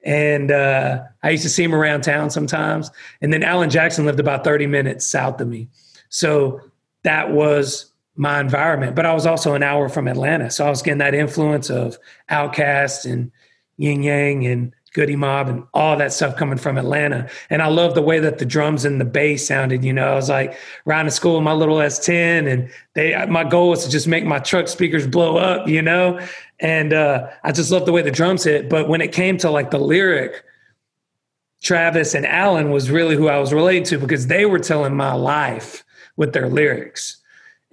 And 0.05 0.51
uh, 0.51 1.03
I 1.23 1.31
used 1.31 1.43
to 1.45 1.49
see 1.49 1.63
him 1.63 1.75
around 1.75 2.03
town 2.03 2.31
sometimes. 2.31 2.91
And 3.21 3.33
then 3.33 3.43
Alan 3.43 3.71
Jackson 3.71 4.05
lived 4.05 4.21
about 4.21 4.45
30 4.45 4.67
minutes 4.67 5.07
south 5.07 5.41
of 5.41 5.49
me. 5.49 5.69
So 6.09 6.61
that 7.05 7.33
was 7.33 7.92
my 8.17 8.41
environment. 8.41 8.95
But 8.95 9.07
I 9.07 9.15
was 9.15 9.27
also 9.27 9.55
an 9.55 9.63
hour 9.63 9.89
from 9.89 10.09
Atlanta, 10.09 10.51
so 10.51 10.67
I 10.67 10.71
was 10.71 10.83
getting 10.83 10.99
that 10.99 11.15
influence 11.15 11.71
of 11.71 11.99
Outkast 12.31 13.11
and 13.11 13.31
Ying 13.79 14.03
Yang 14.03 14.47
and 14.47 14.75
Goodie 14.93 15.17
Mob 15.17 15.49
and 15.49 15.65
all 15.73 15.97
that 15.97 16.13
stuff 16.13 16.37
coming 16.37 16.59
from 16.59 16.77
Atlanta. 16.77 17.29
And 17.49 17.63
I 17.63 17.69
love 17.69 17.95
the 17.95 18.03
way 18.03 18.21
that 18.21 18.39
the 18.39 18.45
drums 18.45 18.85
and 18.85 19.01
the 19.01 19.07
bass 19.07 19.47
sounded. 19.47 19.85
You 19.85 19.93
know, 19.93 20.07
I 20.07 20.15
was 20.15 20.29
like 20.29 20.57
riding 20.85 21.07
to 21.07 21.11
school 21.11 21.37
with 21.37 21.45
my 21.45 21.55
little 21.55 21.77
S10, 21.77 22.51
and 22.53 22.71
they 22.95 23.25
my 23.27 23.45
goal 23.45 23.71
was 23.71 23.85
to 23.85 23.91
just 23.91 24.07
make 24.07 24.25
my 24.25 24.39
truck 24.39 24.69
speakers 24.69 25.07
blow 25.07 25.39
up. 25.39 25.67
You 25.67 25.81
know, 25.81 26.21
and 26.61 26.93
uh, 26.93 27.29
I 27.43 27.53
just 27.53 27.71
love 27.71 27.87
the 27.87 27.93
way 27.93 28.03
the 28.03 28.11
drums 28.11 28.45
hit. 28.45 28.69
But 28.69 28.89
when 28.89 29.01
it 29.01 29.13
came 29.13 29.37
to 29.39 29.51
like 29.51 29.71
the 29.71 29.79
lyric. 29.79 30.45
Travis 31.63 32.17
and 32.17 32.27
Alan 32.27 32.73
was 32.73 32.91
really 32.91 33.15
who 33.15 33.29
I 33.29 33.39
was 33.39 33.53
relating 33.53 33.85
to 33.85 33.97
because 33.97 34.27
they 34.27 34.47
were 34.47 34.59
telling 34.59 34.97
my 34.97 35.13
life 35.13 35.85
with 36.17 36.33
their 36.33 36.49
lyrics 36.49 37.22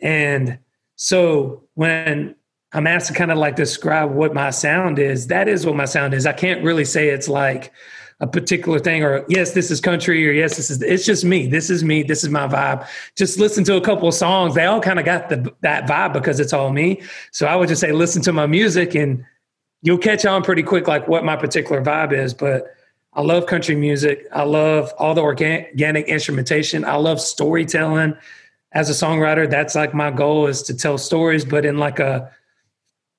and 0.01 0.59
so 0.95 1.63
when 1.75 2.35
I'm 2.73 2.85
asked 2.85 3.07
to 3.07 3.13
kind 3.13 3.31
of 3.31 3.37
like 3.37 3.55
describe 3.55 4.11
what 4.11 4.33
my 4.33 4.51
sound 4.51 4.99
is, 4.99 5.27
that 5.27 5.47
is 5.47 5.65
what 5.65 5.75
my 5.75 5.85
sound 5.85 6.13
is. 6.13 6.25
I 6.25 6.33
can't 6.33 6.63
really 6.63 6.85
say 6.85 7.09
it's 7.09 7.27
like 7.27 7.71
a 8.19 8.27
particular 8.27 8.79
thing 8.79 9.03
or 9.03 9.25
yes, 9.29 9.53
this 9.53 9.71
is 9.71 9.79
country 9.79 10.27
or 10.27 10.31
yes, 10.31 10.57
this 10.57 10.69
is 10.69 10.81
it's 10.81 11.05
just 11.05 11.23
me. 11.23 11.47
This 11.47 11.69
is 11.69 11.83
me. 11.83 12.03
This 12.03 12.23
is 12.23 12.29
my 12.29 12.47
vibe. 12.47 12.87
Just 13.15 13.39
listen 13.39 13.63
to 13.65 13.77
a 13.77 13.81
couple 13.81 14.07
of 14.07 14.13
songs. 14.13 14.55
They 14.55 14.65
all 14.65 14.81
kind 14.81 14.99
of 14.99 15.05
got 15.05 15.29
the 15.29 15.53
that 15.61 15.87
vibe 15.87 16.13
because 16.13 16.39
it's 16.39 16.53
all 16.53 16.71
me. 16.71 17.01
So 17.31 17.47
I 17.47 17.55
would 17.55 17.69
just 17.69 17.81
say 17.81 17.91
listen 17.91 18.21
to 18.23 18.33
my 18.33 18.45
music 18.45 18.93
and 18.93 19.25
you'll 19.81 19.97
catch 19.97 20.25
on 20.25 20.43
pretty 20.43 20.63
quick 20.63 20.87
like 20.87 21.07
what 21.07 21.23
my 21.23 21.37
particular 21.37 21.81
vibe 21.81 22.11
is. 22.11 22.33
But 22.33 22.75
I 23.13 23.21
love 23.21 23.47
country 23.47 23.75
music. 23.75 24.27
I 24.31 24.43
love 24.43 24.93
all 24.99 25.15
the 25.15 25.21
organic 25.21 26.07
instrumentation. 26.07 26.85
I 26.85 26.97
love 26.97 27.19
storytelling 27.19 28.15
as 28.71 28.89
a 28.89 28.93
songwriter, 28.93 29.49
that's 29.49 29.75
like 29.75 29.93
my 29.93 30.11
goal 30.11 30.47
is 30.47 30.61
to 30.63 30.73
tell 30.75 30.97
stories, 30.97 31.43
but 31.43 31.65
in 31.65 31.77
like 31.77 31.99
a, 31.99 32.31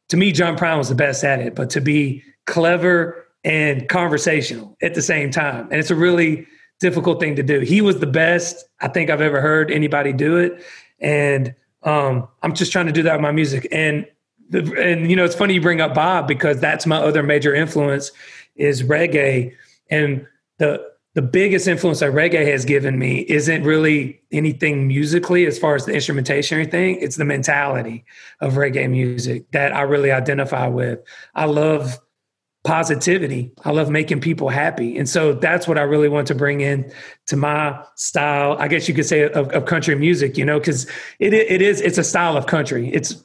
to 0.09 0.17
me, 0.17 0.33
John 0.33 0.57
Prine 0.57 0.79
was 0.79 0.89
the 0.89 0.95
best 0.95 1.25
at 1.25 1.41
it, 1.41 1.55
but 1.55 1.71
to 1.71 1.81
be 1.81 2.23
clever 2.47 3.27
and 3.45 3.89
conversational 3.89 4.77
at 4.83 4.95
the 4.95 5.03
same 5.03 5.31
time. 5.31 5.69
And 5.71 5.75
it's 5.75 5.91
a 5.91 5.95
really 5.95 6.47
difficult 6.79 7.21
thing 7.21 7.37
to 7.37 7.43
do. 7.43 7.61
He 7.61 7.81
was 7.81 7.99
the 7.99 8.07
best 8.07 8.65
I 8.81 8.89
think 8.89 9.11
I've 9.11 9.21
ever 9.21 9.41
heard 9.41 9.71
anybody 9.71 10.13
do 10.13 10.37
it. 10.37 10.63
And 10.99 11.55
um, 11.83 12.29
I'm 12.43 12.55
just 12.55 12.73
trying 12.73 12.87
to 12.87 12.93
do 12.93 13.03
that 13.03 13.15
with 13.15 13.23
my 13.23 13.33
music. 13.33 13.67
And 13.73 14.07
the, 14.51 14.61
and 14.81 15.09
you 15.11 15.17
know, 15.17 15.25
it's 15.25 15.35
funny 15.35 15.55
you 15.55 15.61
bring 15.61 15.81
up 15.81 15.95
Bob 15.95 16.29
because 16.29 16.61
that's 16.61 16.87
my 16.87 16.97
other 16.97 17.23
major 17.23 17.55
influence 17.55 18.11
is 18.57 18.83
reggae. 18.83 19.55
And 19.91 20.27
the 20.59 20.90
the 21.15 21.23
biggest 21.23 21.67
influence 21.67 22.01
that 22.01 22.13
reggae 22.13 22.47
has 22.47 22.65
given 22.65 22.99
me 22.99 23.21
isn't 23.21 23.65
really 23.65 24.21
anything 24.31 24.87
musically 24.87 25.45
as 25.45 25.59
far 25.59 25.75
as 25.75 25.85
the 25.85 25.93
instrumentation 25.93 26.57
or 26.57 26.61
anything. 26.61 26.97
It's 27.01 27.17
the 27.17 27.25
mentality 27.25 28.05
of 28.41 28.55
reggae 28.55 28.89
music 28.89 29.51
that 29.51 29.73
I 29.73 29.83
really 29.83 30.13
identify 30.13 30.69
with. 30.69 31.01
I 31.35 31.47
love 31.47 31.99
positivity. 32.63 33.51
I 33.65 33.71
love 33.71 33.91
making 33.91 34.21
people 34.21 34.51
happy. 34.51 34.99
And 34.99 35.09
so 35.09 35.33
that's 35.33 35.67
what 35.67 35.79
I 35.79 35.83
really 35.83 36.09
want 36.09 36.29
to 36.29 36.35
bring 36.35 36.61
in 36.61 36.93
to 37.27 37.37
my 37.37 37.83
style. 37.97 38.57
I 38.59 38.69
guess 38.69 38.87
you 38.87 38.95
could 38.95 39.07
say 39.07 39.29
of, 39.31 39.49
of 39.51 39.65
country 39.65 39.95
music, 39.97 40.37
you 40.37 40.45
know, 40.45 40.61
because 40.61 40.89
it, 41.19 41.33
it 41.33 41.63
is, 41.63 41.81
it's 41.81 41.99
a 41.99 42.05
style 42.05 42.37
of 42.37 42.47
country. 42.47 42.93
It's, 42.93 43.25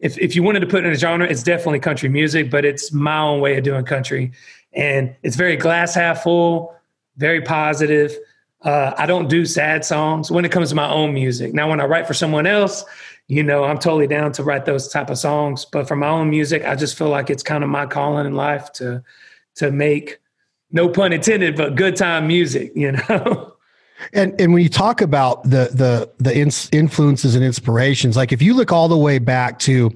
if, 0.00 0.18
if 0.18 0.34
you 0.34 0.42
wanted 0.42 0.60
to 0.60 0.66
put 0.66 0.84
in 0.84 0.90
a 0.90 0.96
genre, 0.96 1.26
it's 1.26 1.42
definitely 1.42 1.78
country 1.78 2.08
music, 2.08 2.50
but 2.50 2.64
it's 2.64 2.90
my 2.90 3.18
own 3.18 3.40
way 3.40 3.58
of 3.58 3.64
doing 3.64 3.84
country. 3.84 4.32
And 4.72 5.14
it's 5.22 5.36
very 5.36 5.56
glass 5.56 5.94
half 5.94 6.22
full, 6.22 6.74
very 7.20 7.42
positive. 7.42 8.16
Uh, 8.62 8.92
I 8.96 9.06
don't 9.06 9.28
do 9.28 9.46
sad 9.46 9.84
songs 9.84 10.30
when 10.30 10.44
it 10.44 10.50
comes 10.50 10.70
to 10.70 10.74
my 10.74 10.90
own 10.90 11.14
music. 11.14 11.54
Now, 11.54 11.68
when 11.68 11.80
I 11.80 11.84
write 11.84 12.06
for 12.06 12.14
someone 12.14 12.46
else, 12.46 12.84
you 13.28 13.42
know, 13.42 13.64
I'm 13.64 13.78
totally 13.78 14.06
down 14.06 14.32
to 14.32 14.42
write 14.42 14.64
those 14.64 14.88
type 14.88 15.10
of 15.10 15.18
songs. 15.18 15.64
But 15.64 15.86
for 15.86 15.96
my 15.96 16.08
own 16.08 16.30
music, 16.30 16.64
I 16.64 16.74
just 16.74 16.98
feel 16.98 17.08
like 17.08 17.30
it's 17.30 17.42
kind 17.42 17.62
of 17.62 17.70
my 17.70 17.86
calling 17.86 18.26
in 18.26 18.34
life 18.34 18.72
to 18.74 19.04
to 19.56 19.70
make, 19.70 20.18
no 20.72 20.88
pun 20.88 21.12
intended, 21.12 21.56
but 21.56 21.76
good 21.76 21.94
time 21.94 22.26
music. 22.26 22.72
You 22.74 22.92
know. 22.92 23.54
And 24.14 24.40
and 24.40 24.54
when 24.54 24.62
you 24.62 24.70
talk 24.70 25.02
about 25.02 25.42
the 25.44 25.68
the 25.72 26.10
the 26.18 26.36
influences 26.72 27.34
and 27.34 27.44
inspirations, 27.44 28.16
like 28.16 28.32
if 28.32 28.40
you 28.40 28.54
look 28.54 28.72
all 28.72 28.88
the 28.88 28.96
way 28.96 29.18
back 29.18 29.58
to 29.60 29.90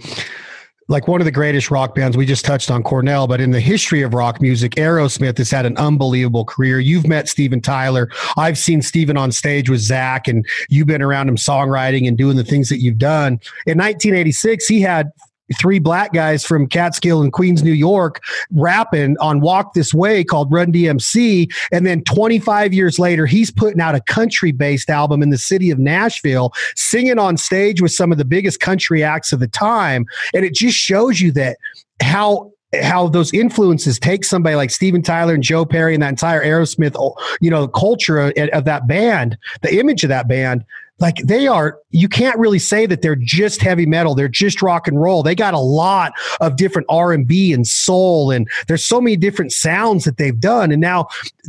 like 0.89 1.09
one 1.09 1.21
of 1.21 1.25
the 1.25 1.31
greatest 1.31 1.71
rock 1.71 1.95
bands. 1.95 2.17
We 2.17 2.27
just 2.27 2.45
touched 2.45 2.71
on 2.71 2.83
Cornell, 2.83 3.27
but 3.27 3.41
in 3.41 3.51
the 3.51 3.61
history 3.61 4.03
of 4.03 4.15
rock 4.15 4.41
music, 4.41 4.73
Aerosmith 4.73 5.39
has 5.39 5.51
had 5.51 5.67
an 5.67 5.77
unbelievable 5.77 6.45
career. 6.45 6.79
You've 6.79 7.07
met 7.07 7.29
Steven 7.29 7.61
Tyler. 7.61 8.11
I've 8.37 8.59
seen 8.59 8.83
Steven 8.83 9.17
on 9.17 9.33
stage 9.33 9.71
with 9.71 9.81
Zac, 9.81 10.29
and 10.29 10.47
you've 10.69 10.87
been 10.87 11.03
around 11.03 11.29
him 11.29 11.37
songwriting 11.37 12.07
and 12.07 12.19
doing 12.19 12.37
the 12.37 12.45
things 12.45 12.69
that 12.69 12.81
you've 12.81 12.99
done. 12.99 13.35
In 13.67 13.79
1986, 13.79 14.67
he 14.67 14.81
had 14.81 15.11
three 15.59 15.79
black 15.79 16.13
guys 16.13 16.45
from 16.45 16.67
Catskill 16.67 17.23
in 17.23 17.31
Queens, 17.31 17.63
New 17.63 17.73
York, 17.73 18.23
rapping 18.51 19.17
on 19.21 19.41
Walk 19.41 19.75
This 19.75 19.93
Way 19.93 20.25
called 20.25 20.51
Run 20.51 20.73
DMC. 20.73 21.53
And 21.73 21.87
then 21.87 22.03
25 22.05 22.73
years 22.73 22.99
later, 22.99 23.27
he's 23.27 23.51
putting 23.51 23.81
out 23.81 23.95
a 23.95 24.01
country 24.01 24.53
based 24.53 24.89
album 24.89 25.23
in 25.23 25.31
the 25.31 25.39
city 25.39 25.71
of 25.71 25.79
Nashville, 25.79 26.53
singing 26.77 27.19
on 27.19 27.37
stage 27.37 27.83
with 27.83 27.93
some 27.93 28.13
of 28.13 28.19
the 28.19 28.25
biggest 28.25 28.61
country 28.61 29.03
acts 29.03 29.33
of 29.33 29.41
the 29.41 29.49
time. 29.49 30.07
And 30.33 30.45
it 30.45 30.55
just 30.55 30.77
shows 30.77 31.21
you 31.21 31.33
that 31.33 31.59
how 32.03 32.51
how 32.83 33.09
those 33.09 33.33
influences 33.33 33.99
take 33.99 34.25
somebody 34.25 34.57
like 34.57 34.71
Steven 34.71 35.03
Tyler 35.03 35.35
and 35.35 35.43
Joe 35.43 35.65
Perry 35.65 35.95
and 35.95 36.03
that 36.03 36.11
entire 36.11 36.45
Aerosmith, 36.45 36.97
uh, 36.97 37.15
you 37.41 37.51
know, 37.51 37.69
culture 37.69 38.19
of, 38.19 38.33
of 38.53 38.65
that 38.65 38.87
band, 38.87 39.39
the 39.63 39.79
image 39.79 40.03
of 40.05 40.09
that 40.09 40.29
band 40.29 40.65
like 41.01 41.17
they 41.25 41.49
are 41.49 41.79
you 41.91 42.09
can't 42.09 42.39
really 42.39 42.59
say 42.59 42.87
that 42.87 43.03
they're 43.03 43.17
just 43.17 43.61
heavy 43.61 43.87
metal. 43.87 44.15
They're 44.15 44.29
just 44.29 44.63
rock 44.63 44.87
and 44.87 45.01
roll. 45.01 45.23
They 45.23 45.35
got 45.35 45.55
a 45.55 45.59
lot 45.59 46.13
of 46.41 46.57
different 46.57 46.87
r&b 46.89 47.53
and 47.53 47.67
soul 47.67 48.31
and 48.31 48.49
there's 48.69 48.85
so 48.85 49.01
many 49.01 49.17
different 49.17 49.53
sounds 49.53 50.05
that 50.05 50.19
they've 50.19 50.39
done. 50.39 50.71
And 50.71 50.81
now 50.81 51.09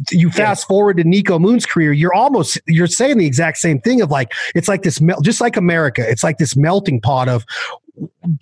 you 0.09 0.31
fast 0.31 0.63
yeah. 0.63 0.67
forward 0.67 0.97
to 0.97 1.03
niko 1.03 1.39
moon's 1.39 1.65
career 1.65 1.93
you're 1.93 2.13
almost 2.13 2.59
you're 2.67 2.87
saying 2.87 3.17
the 3.17 3.25
exact 3.25 3.57
same 3.57 3.79
thing 3.79 4.01
of 4.01 4.11
like 4.11 4.33
it's 4.53 4.67
like 4.67 4.81
this 4.83 4.99
just 5.21 5.39
like 5.39 5.55
america 5.55 6.07
it's 6.07 6.23
like 6.23 6.37
this 6.37 6.55
melting 6.55 6.99
pot 6.99 7.29
of 7.29 7.45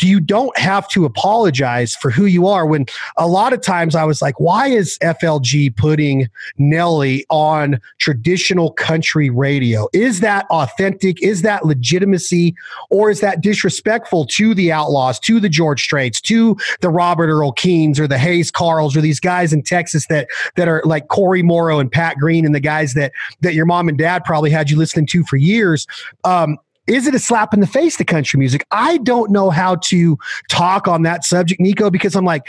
you 0.01 0.19
don't 0.19 0.57
have 0.57 0.87
to 0.89 1.05
apologize 1.05 1.95
for 1.95 2.09
who 2.09 2.25
you 2.25 2.47
are 2.47 2.65
when 2.65 2.85
a 3.17 3.27
lot 3.27 3.53
of 3.53 3.61
times 3.61 3.95
I 3.95 4.03
was 4.03 4.21
like, 4.21 4.39
why 4.39 4.67
is 4.67 4.97
FLG 4.99 5.75
putting 5.75 6.29
Nelly 6.57 7.25
on 7.29 7.79
traditional 7.99 8.71
country 8.71 9.29
radio? 9.29 9.87
Is 9.93 10.21
that 10.21 10.45
authentic? 10.49 11.21
Is 11.21 11.41
that 11.41 11.65
legitimacy? 11.65 12.55
Or 12.89 13.09
is 13.09 13.19
that 13.19 13.41
disrespectful 13.41 14.25
to 14.27 14.53
the 14.53 14.71
Outlaws, 14.71 15.19
to 15.21 15.39
the 15.39 15.49
George 15.49 15.83
Straits, 15.83 16.21
to 16.21 16.55
the 16.81 16.89
Robert 16.89 17.29
Earl 17.29 17.51
Keens 17.51 17.99
or 17.99 18.07
the 18.07 18.17
Hayes 18.17 18.51
Carls 18.51 18.95
or 18.95 19.01
these 19.01 19.19
guys 19.19 19.53
in 19.53 19.63
Texas 19.63 20.07
that 20.07 20.27
that 20.55 20.67
are 20.67 20.81
like 20.85 21.07
Cory 21.09 21.43
Morrow 21.43 21.79
and 21.79 21.91
Pat 21.91 22.17
Green 22.17 22.45
and 22.45 22.55
the 22.55 22.59
guys 22.59 22.93
that 22.93 23.11
that 23.41 23.53
your 23.53 23.65
mom 23.65 23.89
and 23.89 23.97
dad 23.97 24.23
probably 24.23 24.49
had 24.49 24.69
you 24.69 24.77
listening 24.77 25.07
to 25.07 25.23
for 25.25 25.37
years? 25.37 25.87
Um, 26.23 26.57
is 26.87 27.07
it 27.07 27.15
a 27.15 27.19
slap 27.19 27.53
in 27.53 27.59
the 27.59 27.67
face 27.67 27.97
to 27.97 28.05
country 28.05 28.37
music? 28.37 28.65
I 28.71 28.97
don't 28.97 29.31
know 29.31 29.49
how 29.49 29.75
to 29.75 30.17
talk 30.49 30.87
on 30.87 31.03
that 31.03 31.23
subject, 31.23 31.61
Niko, 31.61 31.91
because 31.91 32.15
I'm 32.15 32.25
like, 32.25 32.45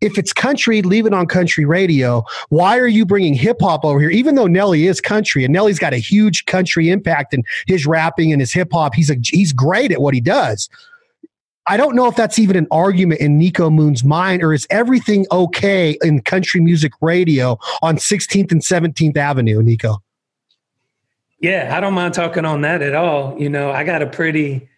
if 0.00 0.18
it's 0.18 0.32
country, 0.32 0.82
leave 0.82 1.06
it 1.06 1.14
on 1.14 1.26
country 1.26 1.64
radio. 1.64 2.22
Why 2.50 2.78
are 2.78 2.86
you 2.86 3.06
bringing 3.06 3.34
hip 3.34 3.58
hop 3.60 3.84
over 3.84 3.98
here? 3.98 4.10
Even 4.10 4.34
though 4.34 4.46
Nelly 4.46 4.86
is 4.86 5.00
country 5.00 5.44
and 5.44 5.52
Nelly's 5.52 5.78
got 5.78 5.94
a 5.94 5.98
huge 5.98 6.44
country 6.46 6.90
impact 6.90 7.32
in 7.32 7.42
his 7.66 7.86
rapping 7.86 8.30
and 8.30 8.40
his 8.40 8.52
hip 8.52 8.68
hop, 8.72 8.94
he's 8.94 9.10
a 9.10 9.16
he's 9.22 9.52
great 9.52 9.90
at 9.90 10.00
what 10.00 10.12
he 10.12 10.20
does. 10.20 10.68
I 11.68 11.76
don't 11.76 11.96
know 11.96 12.06
if 12.06 12.14
that's 12.14 12.38
even 12.38 12.56
an 12.56 12.68
argument 12.70 13.20
in 13.20 13.40
Niko 13.40 13.72
Moon's 13.72 14.04
mind, 14.04 14.42
or 14.42 14.52
is 14.52 14.66
everything 14.70 15.26
okay 15.32 15.98
in 16.02 16.22
country 16.22 16.60
music 16.60 16.92
radio 17.00 17.58
on 17.82 17.96
16th 17.96 18.52
and 18.52 18.60
17th 18.60 19.16
Avenue, 19.16 19.62
Niko? 19.62 19.98
Yeah, 21.38 21.72
I 21.76 21.80
don't 21.80 21.94
mind 21.94 22.14
talking 22.14 22.44
on 22.44 22.62
that 22.62 22.82
at 22.82 22.94
all. 22.94 23.38
You 23.38 23.50
know, 23.50 23.70
I 23.70 23.84
got 23.84 24.02
a 24.02 24.06
pretty 24.06 24.68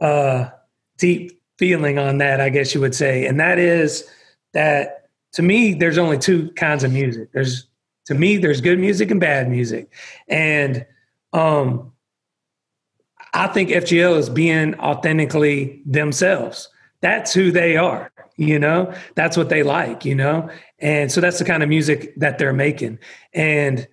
uh, 0.00 0.50
deep 0.98 1.40
feeling 1.58 1.98
on 1.98 2.18
that, 2.18 2.40
I 2.40 2.48
guess 2.48 2.74
you 2.74 2.80
would 2.80 2.94
say. 2.94 3.26
And 3.26 3.38
that 3.40 3.58
is 3.58 4.08
that 4.52 5.08
to 5.32 5.42
me, 5.42 5.74
there's 5.74 5.98
only 5.98 6.18
two 6.18 6.50
kinds 6.52 6.84
of 6.84 6.92
music. 6.92 7.32
There's 7.32 7.66
to 8.06 8.14
me, 8.14 8.36
there's 8.36 8.60
good 8.60 8.78
music 8.78 9.10
and 9.10 9.20
bad 9.20 9.48
music. 9.48 9.92
And 10.28 10.86
um 11.32 11.92
I 13.32 13.48
think 13.48 13.70
FGL 13.70 14.16
is 14.18 14.30
being 14.30 14.78
authentically 14.78 15.82
themselves. 15.86 16.68
That's 17.00 17.34
who 17.34 17.50
they 17.50 17.76
are, 17.76 18.12
you 18.36 18.58
know, 18.58 18.94
that's 19.16 19.36
what 19.36 19.48
they 19.48 19.62
like, 19.64 20.04
you 20.04 20.14
know. 20.14 20.48
And 20.78 21.10
so 21.10 21.20
that's 21.20 21.38
the 21.38 21.44
kind 21.44 21.62
of 21.62 21.68
music 21.68 22.14
that 22.16 22.38
they're 22.38 22.52
making. 22.52 22.98
And 23.32 23.88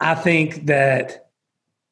I 0.00 0.14
think 0.14 0.66
that 0.66 1.25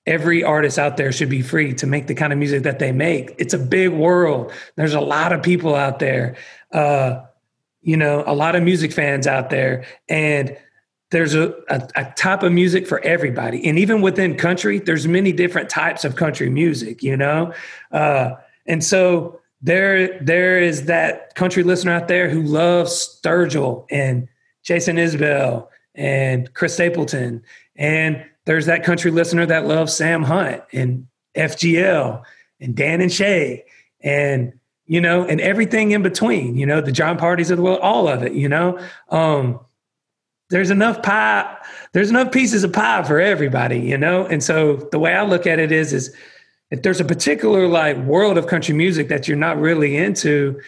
every 0.06 0.44
artist 0.44 0.78
out 0.78 0.96
there 0.96 1.12
should 1.12 1.30
be 1.30 1.42
free 1.42 1.72
to 1.74 1.86
make 1.86 2.06
the 2.06 2.14
kind 2.14 2.32
of 2.32 2.38
music 2.38 2.62
that 2.64 2.78
they 2.78 2.92
make. 2.92 3.34
It's 3.38 3.54
a 3.54 3.58
big 3.58 3.90
world. 3.90 4.52
There's 4.76 4.94
a 4.94 5.00
lot 5.00 5.32
of 5.32 5.42
people 5.42 5.74
out 5.74 5.98
there, 5.98 6.36
uh, 6.72 7.22
you 7.80 7.96
know, 7.96 8.22
a 8.26 8.34
lot 8.34 8.56
of 8.56 8.62
music 8.62 8.92
fans 8.92 9.26
out 9.26 9.50
there, 9.50 9.84
and 10.08 10.56
there's 11.10 11.34
a, 11.34 11.54
a, 11.68 11.88
a, 11.96 12.12
type 12.16 12.42
of 12.42 12.50
music 12.50 12.86
for 12.86 12.98
everybody. 13.00 13.64
And 13.68 13.78
even 13.78 14.00
within 14.00 14.36
country, 14.36 14.80
there's 14.80 15.06
many 15.06 15.32
different 15.32 15.68
types 15.68 16.04
of 16.04 16.16
country 16.16 16.50
music, 16.50 17.02
you 17.02 17.16
know, 17.16 17.52
uh, 17.92 18.32
and 18.66 18.82
so 18.82 19.40
there 19.62 20.18
there 20.20 20.58
is 20.58 20.86
that 20.86 21.34
country 21.34 21.62
listener 21.62 21.92
out 21.92 22.08
there 22.08 22.28
who 22.28 22.42
loves 22.42 23.18
Sturgill 23.22 23.86
and 23.90 24.28
Jason 24.62 24.96
Isbell 24.96 25.68
and 25.94 26.52
Chris 26.54 26.74
Stapleton 26.74 27.42
and 27.76 28.24
there's 28.46 28.66
that 28.66 28.84
country 28.84 29.10
listener 29.10 29.46
that 29.46 29.66
loves 29.66 29.94
Sam 29.94 30.22
Hunt 30.22 30.62
and 30.72 31.06
FGL 31.36 32.22
and 32.60 32.74
Dan 32.74 33.00
and 33.00 33.12
Shay 33.12 33.64
and 34.00 34.52
you 34.86 35.00
know 35.00 35.24
and 35.24 35.40
everything 35.40 35.92
in 35.92 36.02
between 36.02 36.56
you 36.56 36.66
know 36.66 36.80
the 36.80 36.92
Jon 36.92 37.18
Pardis 37.18 37.50
of 37.50 37.56
the 37.56 37.62
world 37.62 37.80
all 37.80 38.08
of 38.08 38.22
it 38.22 38.32
you 38.32 38.48
know? 38.48 38.78
Um 39.08 39.60
there's 40.50 40.70
enough 40.70 41.02
pie 41.02 41.56
there's 41.92 42.10
enough 42.10 42.30
pieces 42.30 42.64
of 42.64 42.72
pie 42.72 43.02
for 43.02 43.20
everybody 43.20 43.80
you 43.80 43.98
know? 43.98 44.26
And 44.26 44.42
so 44.42 44.76
the 44.92 44.98
way 44.98 45.14
I 45.14 45.24
look 45.24 45.46
at 45.46 45.58
it 45.58 45.72
is 45.72 45.92
is 45.92 46.14
if 46.70 46.82
there's 46.82 47.00
a 47.00 47.04
particular 47.04 47.66
like 47.66 47.96
world 47.98 48.38
of 48.38 48.46
country 48.46 48.74
music 48.74 49.08
that 49.08 49.26
you're 49.26 49.36
not 49.36 49.58
really 49.58 49.96
into 49.96 50.60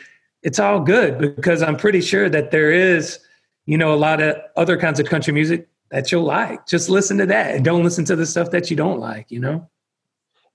it's 0.43 0.59
all 0.59 0.81
good 0.81 1.19
because 1.19 1.63
I'm 1.63 1.77
pretty 1.77 2.01
sure 2.01 2.29
that 2.29 2.51
there 2.51 2.73
is 2.73 3.21
you 3.67 3.77
know 3.77 3.93
a 3.93 3.97
lot 3.97 4.21
of 4.21 4.37
other 4.57 4.77
kinds 4.77 4.99
of 4.99 5.07
country 5.07 5.33
music 5.33 5.69
that 5.91 6.11
you'll 6.11 6.25
like. 6.25 6.67
Just 6.67 6.89
listen 6.89 7.19
to 7.19 7.27
that 7.27 7.55
and 7.55 7.65
don't 7.65 7.85
listen 7.85 8.05
to 8.07 8.17
the 8.17 8.27
stuff 8.27 8.51
that 8.51 8.71
you 8.71 8.77
don't 8.77 8.99
like, 8.99 9.31
you 9.31 9.41
know? 9.41 9.69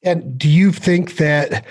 And 0.03 0.38
do 0.38 0.50
you 0.50 0.71
think 0.71 1.17
that 1.17 1.65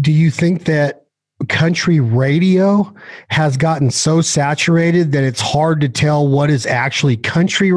do 0.00 0.12
you 0.12 0.30
think 0.30 0.64
that 0.64 1.06
country 1.48 2.00
radio 2.00 2.92
has 3.28 3.56
gotten 3.56 3.90
so 3.90 4.20
saturated 4.20 5.12
that 5.12 5.24
it's 5.24 5.40
hard 5.40 5.80
to 5.80 5.88
tell 5.88 6.26
what 6.28 6.50
is 6.50 6.66
actually 6.66 7.16
country 7.16 7.72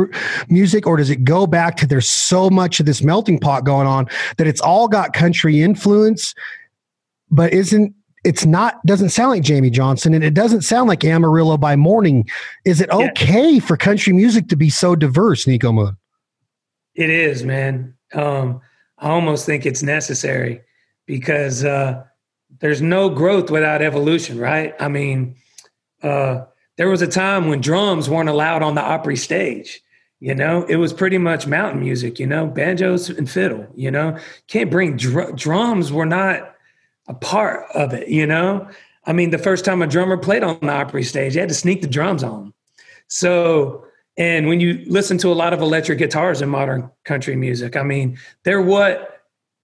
music 0.50 0.86
or 0.86 0.98
does 0.98 1.10
it 1.10 1.24
go 1.24 1.48
back 1.48 1.75
to 1.77 1.88
there's 1.88 2.10
so 2.10 2.50
much 2.50 2.80
of 2.80 2.86
this 2.86 3.01
melting 3.01 3.39
pot 3.39 3.65
going 3.65 3.88
on 3.88 4.08
that 4.38 4.46
it's 4.46 4.62
all 4.62 4.88
got 4.88 5.13
country 5.13 5.62
influence 5.62 6.36
but 7.32 7.51
isn't 7.54 7.94
it's 8.25 8.46
not 8.46 8.84
doesn't 8.86 9.10
sound 9.10 9.32
like 9.32 9.44
Jamey 9.44 9.72
Johnson 9.72 10.13
and 10.13 10.24
it 10.24 10.34
doesn't 10.34 10.62
sound 10.62 10.89
like 10.89 11.03
Amarillo 11.03 11.58
by 11.58 11.75
morning 11.75 12.27
is 12.65 12.82
it 12.82 12.89
okay 12.89 13.51
yeah. 13.51 13.60
for 13.60 13.77
country 13.77 14.13
music 14.13 14.48
to 14.50 14.55
be 14.55 14.70
so 14.70 14.96
diverse 14.96 15.46
Niko 15.46 15.74
Moon 15.74 15.96
it 16.96 17.10
is 17.10 17.44
man 17.44 17.94
um 18.13 18.60
I 18.98 19.10
almost 19.10 19.46
think 19.46 19.65
it's 19.65 19.84
necessary 19.84 20.62
because 21.05 21.63
uh 21.63 22.03
there's 22.60 22.82
no 22.82 23.10
growth 23.10 23.50
without 23.50 23.82
evolution, 23.82 24.39
right? 24.39 24.74
I 24.79 24.88
mean, 24.88 25.36
uh, 26.01 26.46
there 26.77 26.89
was 26.89 27.01
a 27.01 27.08
time 27.08 27.48
when 27.48 27.62
drums 27.62 28.10
weren't 28.10 28.29
allowed 28.29 28.63
on 28.63 28.75
the 28.75 28.82
Opry 28.82 29.17
stage. 29.17 29.82
You 30.20 30.34
know, 30.34 30.63
it 30.63 30.77
was 30.77 30.94
pretty 30.94 31.17
much 31.17 31.46
mountain 31.46 31.82
music. 31.82 32.20
You 32.20 32.27
know, 32.27 32.48
banjos 32.48 33.10
and 33.10 33.29
fiddle. 33.29 33.67
You 33.75 33.91
know, 33.91 34.17
can't 34.48 34.72
bring 34.72 34.98
dr- 34.98 35.36
drums 35.36 35.91
were 35.91 36.05
not 36.05 36.55
a 37.08 37.14
part 37.14 37.66
of 37.74 37.94
it. 37.94 38.08
You 38.08 38.26
know, 38.26 38.68
I 39.06 39.14
mean, 39.14 39.30
the 39.30 39.38
first 39.38 39.66
time 39.66 39.82
a 39.82 39.88
drummer 39.88 40.18
played 40.18 40.44
on 40.44 40.60
the 40.62 40.72
Opry 40.72 41.04
stage, 41.04 41.34
he 41.34 41.40
had 41.40 41.50
to 41.50 41.56
sneak 41.56 41.82
the 41.82 41.88
drums 41.88 42.24
on. 42.24 42.54
So, 43.08 43.86
and 44.18 44.48
when 44.48 44.60
you 44.60 44.84
listen 44.88 45.18
to 45.20 45.32
a 45.32 45.34
lot 45.34 45.54
of 45.54 45.62
electric 45.62 46.00
guitars 46.00 46.42
in 46.42 46.50
modern 46.50 46.90
country 47.04 47.36
music, 47.36 47.76
I 47.76 47.84
mean, 47.84 48.18
they're 48.44 48.62
what 48.62 49.16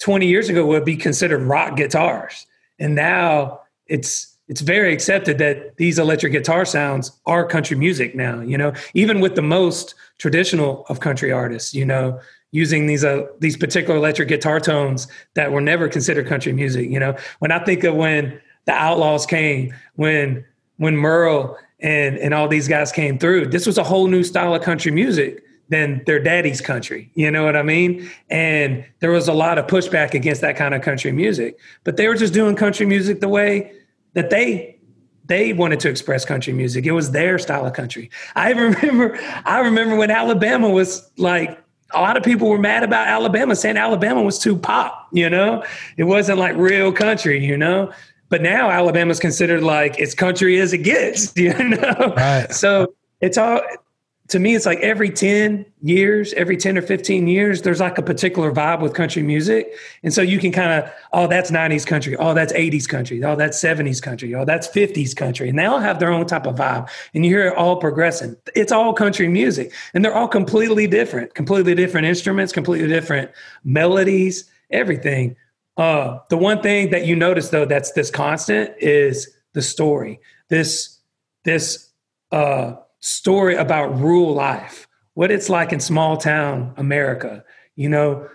20 0.02 0.26
years 0.26 0.50
ago 0.50 0.66
would 0.66 0.84
be 0.84 0.98
considered 0.98 1.42
rock 1.44 1.78
guitars 1.78 2.48
and 2.82 2.96
now 2.96 3.62
it's 3.88 4.36
it's 4.48 4.62
very 4.62 4.92
accepted 4.92 5.38
that 5.38 5.78
these 5.78 5.98
electric 5.98 6.34
guitar 6.34 6.66
sounds 6.66 7.12
are 7.26 7.46
country 7.46 7.78
music 7.78 8.16
now 8.16 8.42
you 8.42 8.58
know 8.58 8.74
even 8.94 9.22
with 9.22 9.36
the 9.36 9.42
most 9.42 9.96
traditional 10.18 10.86
of 10.90 11.00
country 11.00 11.32
artists 11.32 11.74
you 11.74 11.86
know 11.86 12.20
using 12.52 12.86
these 12.86 13.04
uh, 13.04 13.26
these 13.40 13.58
particular 13.58 13.98
electric 13.98 14.28
guitar 14.28 14.60
tones 14.60 15.08
that 15.36 15.52
were 15.52 15.62
never 15.62 15.88
considered 15.88 16.28
country 16.28 16.54
music 16.54 16.90
you 16.90 17.00
know 17.00 17.16
when 17.40 17.52
i 17.52 17.64
think 17.64 17.84
of 17.84 17.96
when 17.96 18.40
the 18.66 18.74
outlaws 18.74 19.26
came 19.26 19.74
when 19.96 20.46
when 20.78 20.96
merle 20.96 21.58
and 21.80 22.18
and 22.18 22.34
all 22.34 22.48
these 22.48 22.68
guys 22.68 22.92
came 22.92 23.18
through 23.18 23.46
this 23.48 23.66
was 23.66 23.78
a 23.78 23.84
whole 23.84 24.08
new 24.08 24.24
style 24.24 24.54
of 24.54 24.62
country 24.62 24.92
music 24.92 25.44
than 25.72 26.04
their 26.06 26.20
daddy's 26.20 26.60
country. 26.60 27.10
You 27.16 27.32
know 27.32 27.46
what 27.46 27.56
I 27.56 27.64
mean? 27.64 28.12
And 28.30 28.86
there 29.00 29.10
was 29.10 29.30
a 29.30 29.34
lot 29.34 29.58
of 29.58 29.68
pushback 29.68 30.14
against 30.14 30.42
that 30.42 30.58
kind 30.58 30.76
of 30.76 30.82
country 30.82 31.14
music. 31.14 31.58
But 31.86 31.96
they 31.96 32.10
were 32.10 32.16
just 32.16 32.34
doing 32.34 32.58
country 32.58 32.86
music 32.86 33.22
the 33.22 33.30
way 33.30 33.74
that 34.14 34.30
they 34.30 34.78
they 35.26 35.54
wanted 35.54 35.80
to 35.80 35.90
express 35.90 36.26
country 36.26 36.52
music. 36.52 36.86
It 36.86 36.92
was 36.92 37.12
their 37.12 37.40
style 37.40 37.66
of 37.66 37.72
country. 37.72 38.12
I 38.36 38.52
remember 38.52 39.18
I 39.46 39.60
remember 39.60 39.96
when 39.96 40.12
Alabama 40.12 40.70
was 40.70 41.10
like 41.18 41.58
a 41.94 42.02
lot 42.02 42.18
of 42.18 42.24
people 42.24 42.50
were 42.50 42.58
mad 42.58 42.84
about 42.84 43.08
Alabama 43.08 43.56
saying 43.56 43.78
Alabama 43.78 44.22
was 44.22 44.40
too 44.40 44.56
pop, 44.58 45.08
you 45.12 45.30
know? 45.30 45.64
It 45.98 46.04
wasn't 46.04 46.40
like 46.40 46.56
real 46.56 46.92
country, 46.92 47.44
you 47.44 47.58
know? 47.58 47.92
But 48.30 48.42
now 48.42 48.70
Alabama's 48.70 49.20
considered 49.20 49.62
like 49.62 50.00
as 50.00 50.16
country 50.16 50.60
as 50.60 50.74
it 50.74 50.80
gets, 50.80 51.34
you 51.36 51.54
know? 51.54 52.14
Right. 52.16 52.52
So 52.52 52.94
it's 53.20 53.38
all 53.38 53.62
to 54.32 54.40
me, 54.40 54.56
it's 54.56 54.66
like 54.66 54.80
every 54.80 55.10
10 55.10 55.66
years, 55.82 56.32
every 56.34 56.56
10 56.56 56.78
or 56.78 56.82
15 56.82 57.28
years, 57.28 57.64
there's 57.64 57.82
like 57.82 57.98
a 57.98 58.02
particular 58.02 58.50
vibe 58.50 58.80
with 58.80 58.94
country 58.94 59.22
music. 59.22 59.74
And 60.04 60.14
so 60.14 60.22
you 60.22 60.40
can 60.40 60.54
kind 60.54 60.72
of, 60.72 60.90
oh, 61.12 61.28
that's 61.28 61.52
90s 61.52 61.86
country. 61.86 62.16
Oh, 62.16 62.34
that's 62.34 62.54
80s 62.54 62.88
country. 62.88 63.22
Oh, 63.26 63.36
that's 63.36 63.62
70s 63.62 64.02
country. 64.02 64.34
Oh, 64.34 64.46
that's 64.46 64.70
50s 64.70 65.14
country. 65.14 65.50
And 65.50 65.60
they 65.60 65.66
all 65.66 65.80
have 65.80 66.00
their 66.00 66.14
own 66.14 66.26
type 66.28 66.48
of 66.48 66.56
vibe. 66.56 66.90
And 67.14 67.26
you 67.26 67.32
hear 67.32 67.50
it 67.50 67.58
all 67.58 67.76
progressing. 67.76 68.38
It's 68.56 68.72
all 68.72 68.94
country 68.94 69.28
music. 69.28 69.74
And 69.94 70.04
they're 70.04 70.16
all 70.16 70.30
completely 70.30 70.88
different, 70.88 71.36
completely 71.36 71.76
different 71.76 72.08
instruments, 72.08 72.54
completely 72.54 72.88
different 72.88 73.32
melodies, 73.66 74.50
everything. 74.72 75.36
Uh, 75.76 76.20
the 76.30 76.38
one 76.38 76.62
thing 76.62 76.92
that 76.92 77.06
you 77.06 77.18
notice 77.18 77.50
though 77.50 77.66
that's 77.66 77.92
this 77.92 78.10
constant 78.10 78.72
is 78.80 79.30
the 79.52 79.62
story. 79.62 80.22
This, 80.48 81.00
this, 81.44 81.90
uh, 82.32 82.76
story 83.02 83.56
about 83.56 84.00
rural 84.00 84.34
life, 84.34 84.88
what 85.14 85.32
it's 85.32 85.50
like 85.50 85.74
in 85.74 85.80
small 85.80 86.18
town 86.18 86.74
America, 86.78 87.44
you 87.76 87.90
know, 87.90 88.28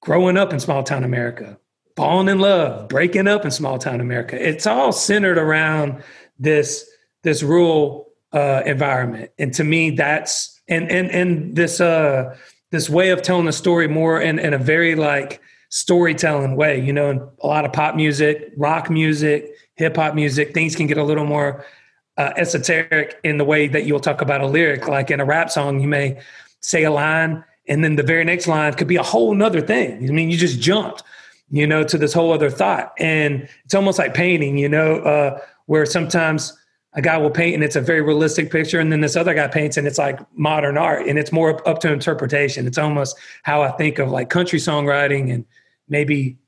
growing 0.00 0.36
up 0.36 0.52
in 0.52 0.60
small 0.60 0.82
town 0.82 1.04
America, 1.04 1.58
falling 1.96 2.28
in 2.28 2.38
love, 2.38 2.88
breaking 2.88 3.28
up 3.28 3.44
in 3.44 3.50
small 3.50 3.78
town 3.78 4.00
America. 4.00 4.36
It's 4.36 4.66
all 4.66 4.92
centered 4.92 5.38
around 5.38 6.02
this 6.38 6.90
this 7.22 7.42
rural 7.42 8.08
uh, 8.32 8.62
environment, 8.66 9.30
and 9.38 9.52
to 9.54 9.64
me, 9.64 9.90
that's 9.90 10.60
and 10.68 10.90
and 10.90 11.10
and 11.10 11.56
this 11.56 11.80
uh 11.80 12.36
this 12.72 12.90
way 12.90 13.10
of 13.10 13.22
telling 13.22 13.46
the 13.46 13.52
story 13.52 13.88
more 13.88 14.20
in, 14.20 14.38
in 14.38 14.52
a 14.52 14.58
very 14.58 14.94
like 14.94 15.40
storytelling 15.70 16.56
way. 16.56 16.80
You 16.80 16.92
know, 16.92 17.32
a 17.40 17.46
lot 17.46 17.64
of 17.64 17.72
pop 17.72 17.94
music, 17.94 18.52
rock 18.56 18.90
music, 18.90 19.54
hip 19.74 19.96
hop 19.96 20.14
music, 20.14 20.54
things 20.54 20.74
can 20.74 20.86
get 20.86 20.98
a 20.98 21.04
little 21.04 21.24
more 21.24 21.64
uh, 22.16 22.32
esoteric 22.36 23.18
in 23.22 23.38
the 23.38 23.44
way 23.44 23.68
that 23.68 23.84
you'll 23.84 24.00
talk 24.00 24.20
about 24.20 24.40
a 24.40 24.46
lyric. 24.46 24.88
Like 24.88 25.10
in 25.10 25.20
a 25.20 25.24
rap 25.24 25.50
song, 25.50 25.80
you 25.80 25.88
may 25.88 26.20
say 26.60 26.84
a 26.84 26.90
line, 26.90 27.44
and 27.68 27.84
then 27.84 27.96
the 27.96 28.02
very 28.02 28.24
next 28.24 28.46
line 28.46 28.72
could 28.74 28.88
be 28.88 28.96
a 28.96 29.02
whole 29.02 29.34
nother 29.34 29.60
thing. 29.60 30.08
I 30.08 30.12
mean, 30.12 30.30
you 30.30 30.36
just 30.36 30.60
jumped, 30.60 31.02
you 31.50 31.66
know, 31.66 31.84
to 31.84 31.98
this 31.98 32.12
whole 32.12 32.32
other 32.32 32.50
thought. 32.50 32.92
And 32.98 33.48
it's 33.64 33.74
almost 33.74 33.98
like 33.98 34.14
painting, 34.14 34.56
you 34.58 34.68
know, 34.68 34.96
uh, 35.00 35.40
where 35.66 35.84
sometimes 35.84 36.56
a 36.94 37.02
guy 37.02 37.18
will 37.18 37.30
paint 37.30 37.54
and 37.54 37.62
it's 37.62 37.76
a 37.76 37.80
very 37.80 38.00
realistic 38.00 38.50
picture, 38.50 38.80
and 38.80 38.90
then 38.90 39.02
this 39.02 39.16
other 39.16 39.34
guy 39.34 39.48
paints 39.48 39.76
and 39.76 39.86
it's 39.86 39.98
like 39.98 40.18
modern 40.36 40.78
art, 40.78 41.06
and 41.06 41.18
it's 41.18 41.32
more 41.32 41.68
up 41.68 41.80
to 41.80 41.92
interpretation. 41.92 42.66
It's 42.66 42.78
almost 42.78 43.18
how 43.42 43.62
I 43.62 43.70
think 43.72 43.98
of 43.98 44.10
like 44.10 44.30
country 44.30 44.58
songwriting 44.58 45.32
and 45.32 45.44
maybe 45.88 46.38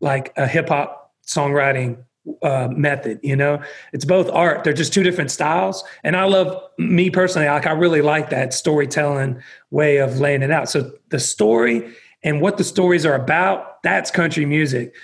like 0.00 0.32
a 0.36 0.46
hip 0.46 0.68
hop 0.68 1.14
songwriting 1.26 2.04
uh, 2.42 2.68
method. 2.70 3.20
You 3.22 3.36
know, 3.36 3.62
it's 3.92 4.04
both 4.04 4.28
art. 4.30 4.64
They're 4.64 4.72
just 4.72 4.92
two 4.92 5.02
different 5.02 5.30
styles. 5.30 5.84
And 6.04 6.16
I 6.16 6.24
love 6.24 6.62
me 6.78 7.10
personally. 7.10 7.48
Like 7.48 7.66
I 7.66 7.72
really 7.72 8.02
like 8.02 8.30
that 8.30 8.54
storytelling 8.54 9.42
way 9.70 9.98
of 9.98 10.20
laying 10.20 10.42
it 10.42 10.50
out. 10.50 10.68
So 10.68 10.92
the 11.08 11.20
story 11.20 11.94
and 12.22 12.40
what 12.40 12.58
the 12.58 12.64
stories 12.64 13.06
are 13.06 13.14
about, 13.14 13.82
that's 13.82 14.10
country 14.10 14.46
music. 14.46 14.94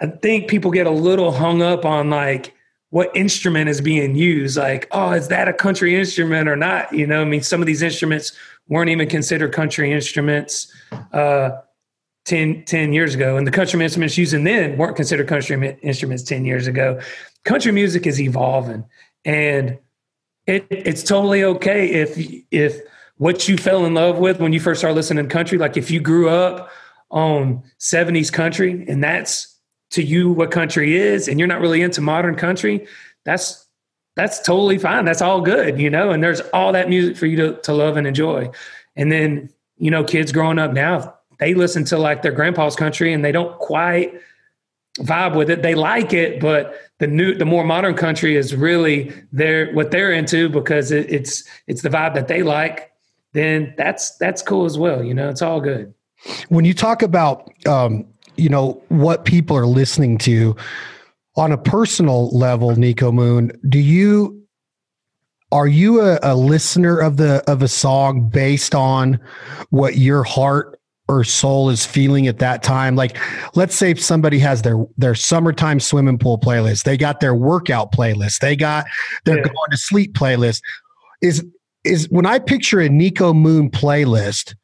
I 0.00 0.06
think 0.06 0.48
people 0.48 0.70
get 0.70 0.86
a 0.86 0.90
little 0.90 1.30
hung 1.30 1.62
up 1.62 1.84
on 1.84 2.10
like 2.10 2.52
what 2.90 3.14
instrument 3.16 3.68
is 3.68 3.80
being 3.80 4.14
used. 4.16 4.56
Like, 4.56 4.88
oh, 4.90 5.12
is 5.12 5.28
that 5.28 5.48
a 5.48 5.52
country 5.52 5.96
instrument 5.96 6.48
or 6.48 6.56
not? 6.56 6.92
You 6.92 7.06
know, 7.06 7.22
I 7.22 7.24
mean, 7.24 7.42
some 7.42 7.60
of 7.60 7.66
these 7.66 7.82
instruments 7.82 8.32
weren't 8.68 8.90
even 8.90 9.08
considered 9.08 9.52
country 9.52 9.92
instruments. 9.92 10.72
Uh, 11.12 11.50
10, 12.24 12.64
10 12.64 12.92
years 12.92 13.14
ago. 13.14 13.36
And 13.36 13.46
the 13.46 13.50
country 13.50 13.82
instruments 13.82 14.16
using 14.16 14.44
then 14.44 14.76
weren't 14.76 14.96
considered 14.96 15.28
country 15.28 15.78
instruments 15.82 16.22
10 16.22 16.44
years 16.44 16.66
ago. 16.66 17.00
Country 17.44 17.72
music 17.72 18.06
is 18.06 18.20
evolving 18.20 18.84
and 19.24 19.78
it, 20.46 20.66
it's 20.70 21.02
totally 21.02 21.44
okay 21.44 21.88
if, 21.90 22.16
if 22.50 22.80
what 23.16 23.48
you 23.48 23.56
fell 23.56 23.84
in 23.86 23.94
love 23.94 24.18
with 24.18 24.40
when 24.40 24.52
you 24.52 24.60
first 24.60 24.80
started 24.80 24.94
listening 24.94 25.24
to 25.24 25.30
country, 25.30 25.58
like 25.58 25.76
if 25.76 25.90
you 25.90 26.00
grew 26.00 26.28
up 26.28 26.70
on 27.10 27.62
70s 27.78 28.32
country 28.32 28.84
and 28.88 29.02
that's 29.02 29.58
to 29.90 30.02
you 30.02 30.32
what 30.32 30.50
country 30.50 30.96
is 30.96 31.28
and 31.28 31.38
you're 31.38 31.48
not 31.48 31.60
really 31.60 31.82
into 31.82 32.00
modern 32.00 32.34
country, 32.34 32.86
that's 33.24 33.64
that's 34.16 34.40
totally 34.40 34.78
fine. 34.78 35.04
That's 35.04 35.22
all 35.22 35.40
good, 35.40 35.78
you 35.80 35.90
know, 35.90 36.10
and 36.10 36.22
there's 36.22 36.40
all 36.52 36.72
that 36.72 36.88
music 36.88 37.16
for 37.16 37.26
you 37.26 37.36
to, 37.36 37.60
to 37.62 37.72
love 37.72 37.96
and 37.96 38.06
enjoy. 38.06 38.50
And 38.96 39.10
then, 39.10 39.50
you 39.76 39.90
know, 39.90 40.04
kids 40.04 40.30
growing 40.30 40.58
up 40.58 40.72
now, 40.72 41.14
they 41.44 41.52
listen 41.52 41.84
to 41.84 41.98
like 41.98 42.22
their 42.22 42.32
grandpa's 42.32 42.74
country 42.74 43.12
and 43.12 43.22
they 43.22 43.30
don't 43.30 43.58
quite 43.58 44.18
vibe 45.00 45.36
with 45.36 45.50
it. 45.50 45.60
They 45.60 45.74
like 45.74 46.14
it, 46.14 46.40
but 46.40 46.74
the 47.00 47.06
new, 47.06 47.34
the 47.34 47.44
more 47.44 47.64
modern 47.64 47.94
country 47.96 48.34
is 48.34 48.56
really 48.56 49.12
their 49.30 49.70
what 49.74 49.90
they're 49.90 50.10
into 50.10 50.48
because 50.48 50.90
it, 50.90 51.12
it's 51.12 51.44
it's 51.66 51.82
the 51.82 51.90
vibe 51.90 52.14
that 52.14 52.28
they 52.28 52.42
like. 52.42 52.90
Then 53.34 53.74
that's 53.76 54.16
that's 54.16 54.40
cool 54.40 54.64
as 54.64 54.78
well. 54.78 55.04
You 55.04 55.12
know, 55.12 55.28
it's 55.28 55.42
all 55.42 55.60
good. 55.60 55.92
When 56.48 56.64
you 56.64 56.72
talk 56.72 57.02
about 57.02 57.52
um, 57.66 58.06
you 58.36 58.48
know 58.48 58.82
what 58.88 59.26
people 59.26 59.54
are 59.54 59.66
listening 59.66 60.16
to 60.18 60.56
on 61.36 61.52
a 61.52 61.58
personal 61.58 62.30
level, 62.30 62.70
Niko 62.70 63.12
Moon, 63.12 63.52
do 63.68 63.78
you 63.78 64.46
are 65.52 65.68
you 65.68 66.00
a, 66.00 66.18
a 66.22 66.34
listener 66.34 66.98
of 66.98 67.18
the 67.18 67.44
of 67.46 67.60
a 67.60 67.68
song 67.68 68.30
based 68.30 68.74
on 68.74 69.20
what 69.68 69.98
your 69.98 70.22
heart 70.22 70.73
or 71.08 71.24
soul 71.24 71.70
is 71.70 71.84
feeling 71.84 72.26
at 72.26 72.38
that 72.38 72.62
time. 72.62 72.96
Like 72.96 73.18
let's 73.54 73.74
say 73.74 73.94
somebody 73.94 74.38
has 74.38 74.62
their 74.62 74.84
their 74.96 75.14
summertime 75.14 75.80
swimming 75.80 76.18
pool 76.18 76.38
playlist. 76.38 76.84
They 76.84 76.96
got 76.96 77.20
their 77.20 77.34
workout 77.34 77.92
playlist. 77.92 78.38
They 78.40 78.56
got 78.56 78.86
their 79.24 79.38
yeah. 79.38 79.44
going 79.44 79.70
to 79.70 79.76
sleep 79.76 80.14
playlist. 80.14 80.60
Is 81.22 81.44
is 81.84 82.08
when 82.08 82.26
i 82.26 82.38
picture 82.38 82.80
a 82.80 82.88
niko 82.88 83.34
moon 83.34 83.70
playlist 83.70 84.54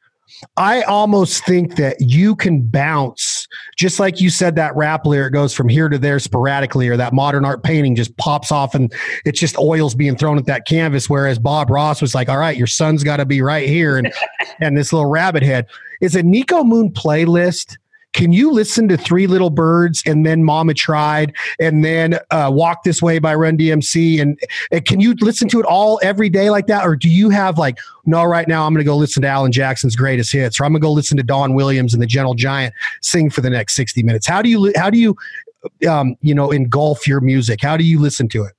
i 0.56 0.82
almost 0.82 1.44
think 1.44 1.76
that 1.76 1.96
you 2.00 2.34
can 2.34 2.62
bounce 2.62 3.46
just 3.76 4.00
like 4.00 4.20
you 4.20 4.30
said 4.30 4.56
that 4.56 4.74
rap 4.74 5.06
lyric 5.06 5.32
goes 5.32 5.54
from 5.54 5.68
here 5.68 5.88
to 5.88 5.98
there 5.98 6.18
sporadically, 6.18 6.88
or 6.88 6.96
that 6.96 7.14
modern 7.14 7.46
art 7.46 7.62
painting 7.62 7.94
just 7.94 8.14
pops 8.18 8.52
off 8.52 8.74
and 8.74 8.92
it's 9.24 9.40
just 9.40 9.56
oils 9.58 9.94
being 9.94 10.16
thrown 10.16 10.36
at 10.36 10.44
that 10.44 10.66
canvas. 10.66 11.08
Whereas 11.08 11.38
Bob 11.38 11.70
Ross 11.70 12.02
was 12.02 12.14
like, 12.14 12.28
all 12.28 12.36
right, 12.36 12.58
your 12.58 12.66
son's 12.66 13.02
got 13.02 13.16
to 13.16 13.24
be 13.24 13.40
right 13.40 13.66
here, 13.66 13.96
and 13.96 14.12
and 14.60 14.76
this 14.76 14.92
little 14.92 15.08
rabbit 15.08 15.42
head 15.42 15.66
is 16.00 16.14
a 16.14 16.22
Niko 16.22 16.64
Moon 16.64 16.90
playlist 16.90 17.76
can 18.12 18.32
you 18.32 18.50
listen 18.50 18.88
to 18.88 18.96
Three 18.96 19.26
Little 19.26 19.50
Birds 19.50 20.02
and 20.04 20.26
then 20.26 20.42
Mama 20.42 20.74
Tried 20.74 21.34
and 21.60 21.84
then 21.84 22.18
uh, 22.30 22.50
Walk 22.52 22.82
This 22.82 23.00
Way 23.00 23.20
by 23.20 23.34
Run 23.34 23.56
DMC? 23.56 24.20
And, 24.20 24.38
and 24.72 24.84
can 24.84 25.00
you 25.00 25.14
listen 25.20 25.48
to 25.50 25.60
it 25.60 25.66
all 25.66 26.00
every 26.02 26.28
day 26.28 26.50
like 26.50 26.66
that? 26.66 26.84
Or 26.84 26.96
do 26.96 27.08
you 27.08 27.30
have 27.30 27.56
like, 27.56 27.78
no, 28.06 28.24
right 28.24 28.48
now 28.48 28.66
I'm 28.66 28.72
going 28.72 28.84
to 28.84 28.88
go 28.88 28.96
listen 28.96 29.22
to 29.22 29.28
Alan 29.28 29.52
Jackson's 29.52 29.94
greatest 29.94 30.32
hits, 30.32 30.58
or 30.58 30.64
I'm 30.64 30.72
going 30.72 30.80
to 30.80 30.86
go 30.86 30.92
listen 30.92 31.16
to 31.18 31.22
Don 31.22 31.54
Williams 31.54 31.94
and 31.94 32.02
the 32.02 32.06
Gentle 32.06 32.34
Giant 32.34 32.74
sing 33.00 33.30
for 33.30 33.42
the 33.42 33.50
next 33.50 33.76
60 33.76 34.02
minutes? 34.02 34.26
How 34.26 34.42
do 34.42 34.48
you, 34.48 34.72
how 34.76 34.90
do 34.90 34.98
you, 34.98 35.16
um, 35.88 36.16
you 36.20 36.34
know, 36.34 36.50
engulf 36.50 37.06
your 37.06 37.20
music? 37.20 37.60
How 37.62 37.76
do 37.76 37.84
you 37.84 38.00
listen 38.00 38.28
to 38.30 38.44
it? 38.44 38.54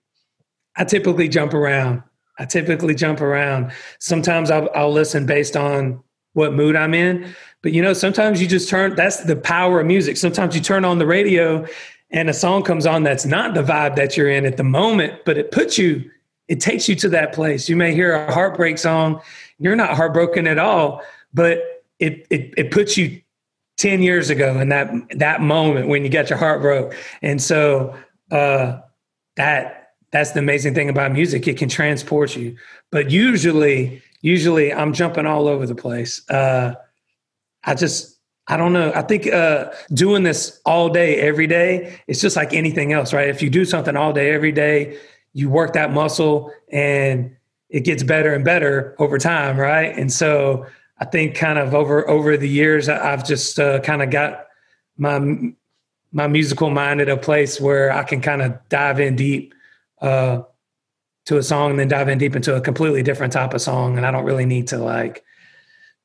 I 0.78 0.86
typically 0.86 1.28
jump 1.28 1.54
around. 1.54 2.04
I 2.40 2.46
typically 2.46 2.96
jump 2.96 3.20
around. 3.20 3.74
Sometimes 4.00 4.50
I'll, 4.50 4.70
I'll 4.74 4.94
listen 4.94 5.26
based 5.26 5.58
on 5.58 6.02
what 6.34 6.54
mood 6.54 6.76
I'm 6.76 6.94
in. 6.94 7.34
But 7.62 7.74
you 7.74 7.82
know, 7.82 7.94
sometimes 7.94 8.42
you 8.42 8.48
just 8.48 8.70
turn 8.70 8.96
that's 8.96 9.24
the 9.24 9.36
power 9.36 9.80
of 9.82 9.88
music. 9.88 10.18
Sometimes 10.18 10.56
you 10.56 10.62
turn 10.62 10.86
on 10.86 11.00
the 11.00 11.06
radio 11.06 11.66
and 12.12 12.30
a 12.30 12.34
song 12.34 12.64
comes 12.64 12.86
on 12.86 13.04
that's 13.04 13.26
not 13.26 13.54
the 13.54 13.64
vibe 13.64 13.96
that 13.96 14.18
you're 14.18 14.30
in 14.30 14.46
at 14.46 14.58
the 14.58 14.64
moment, 14.64 15.24
but 15.26 15.38
it 15.38 15.52
puts 15.52 15.78
you, 15.78 16.10
it 16.48 16.60
takes 16.60 16.90
you 16.90 16.96
to 16.96 17.10
that 17.10 17.34
place. 17.34 17.70
You 17.70 17.78
may 17.78 17.94
hear 17.94 18.14
a 18.14 18.34
heartbreak 18.34 18.78
song, 18.78 19.22
you're 19.60 19.76
not 19.76 19.96
heartbroken 19.96 20.48
at 20.48 20.60
all, 20.60 21.02
but 21.34 21.60
it 22.00 22.28
it, 22.30 22.54
it 22.58 22.72
puts 22.72 22.98
you 22.98 23.22
10 23.78 24.04
years 24.04 24.30
ago 24.30 24.60
in 24.60 24.70
that 24.70 24.92
that 25.18 25.42
moment 25.42 25.88
when 25.88 26.04
you 26.04 26.10
got 26.10 26.30
your 26.30 26.38
heart 26.38 26.62
broke. 26.62 26.96
And 27.22 27.42
so 27.42 27.96
uh 28.32 28.80
that 29.38 29.81
that's 30.12 30.32
the 30.32 30.40
amazing 30.40 30.74
thing 30.74 30.90
about 30.90 31.12
music. 31.12 31.48
It 31.48 31.58
can 31.58 31.70
transport 31.70 32.36
you. 32.36 32.58
But 32.92 33.12
usually 33.12 34.02
usually 34.22 34.74
I'm 34.74 34.94
jumping 34.94 35.26
all 35.26 35.48
over 35.48 35.66
the 35.66 35.76
place. 35.76 36.28
Uh, 36.30 36.76
I 37.64 37.76
just, 37.76 38.18
I 38.48 38.58
don't 38.58 38.74
know. 38.74 38.92
I 38.94 39.02
think 39.02 39.28
uh, 39.28 39.72
doing 39.94 40.24
this 40.24 40.60
all 40.66 40.90
day, 40.90 41.20
every 41.20 41.48
day, 41.48 42.00
it's 42.08 42.22
just 42.22 42.36
like 42.36 42.54
anything 42.54 42.94
else, 42.94 43.14
right? 43.14 43.30
If 43.30 43.42
you 43.42 43.50
do 43.50 43.66
something 43.66 43.96
all 43.96 44.14
day, 44.14 44.32
every 44.32 44.52
day, 44.52 44.98
you 45.34 45.50
work 45.50 45.74
that 45.74 45.92
muscle 45.92 46.52
and 46.72 47.36
it 47.70 47.82
gets 47.82 48.04
better 48.04 48.34
and 48.34 48.44
better 48.44 48.96
over 49.00 49.18
time, 49.18 49.58
right? 49.58 49.98
And 49.98 50.12
so 50.12 50.66
I 51.00 51.06
think 51.06 51.36
kind 51.36 51.58
of 51.58 51.74
over 51.74 52.08
over 52.10 52.36
the 52.36 52.50
years, 52.50 52.90
I've 52.90 53.26
just 53.26 53.60
uh, 53.60 53.80
kind 53.80 54.02
of 54.02 54.10
got 54.10 54.48
my 54.98 55.20
my 56.12 56.28
musical 56.28 56.70
mind 56.70 57.00
at 57.00 57.08
a 57.08 57.16
place 57.16 57.62
where 57.62 57.92
I 57.92 58.04
can 58.04 58.20
kind 58.20 58.42
of 58.42 58.60
dive 58.68 59.00
in 59.00 59.16
deep 59.16 59.54
uh, 60.02 60.42
to 61.26 61.38
a 61.38 61.44
song 61.44 61.72
and 61.72 61.80
then 61.80 61.88
dive 61.88 62.10
in 62.10 62.18
deep 62.18 62.36
into 62.36 62.56
a 62.56 62.62
completely 62.62 63.04
different 63.04 63.34
type 63.34 63.54
of 63.54 63.62
song. 63.62 63.98
And 63.98 64.06
I 64.06 64.12
don't 64.12 64.26
really 64.26 64.46
need 64.46 64.68
to 64.70 64.78
like 64.78 65.24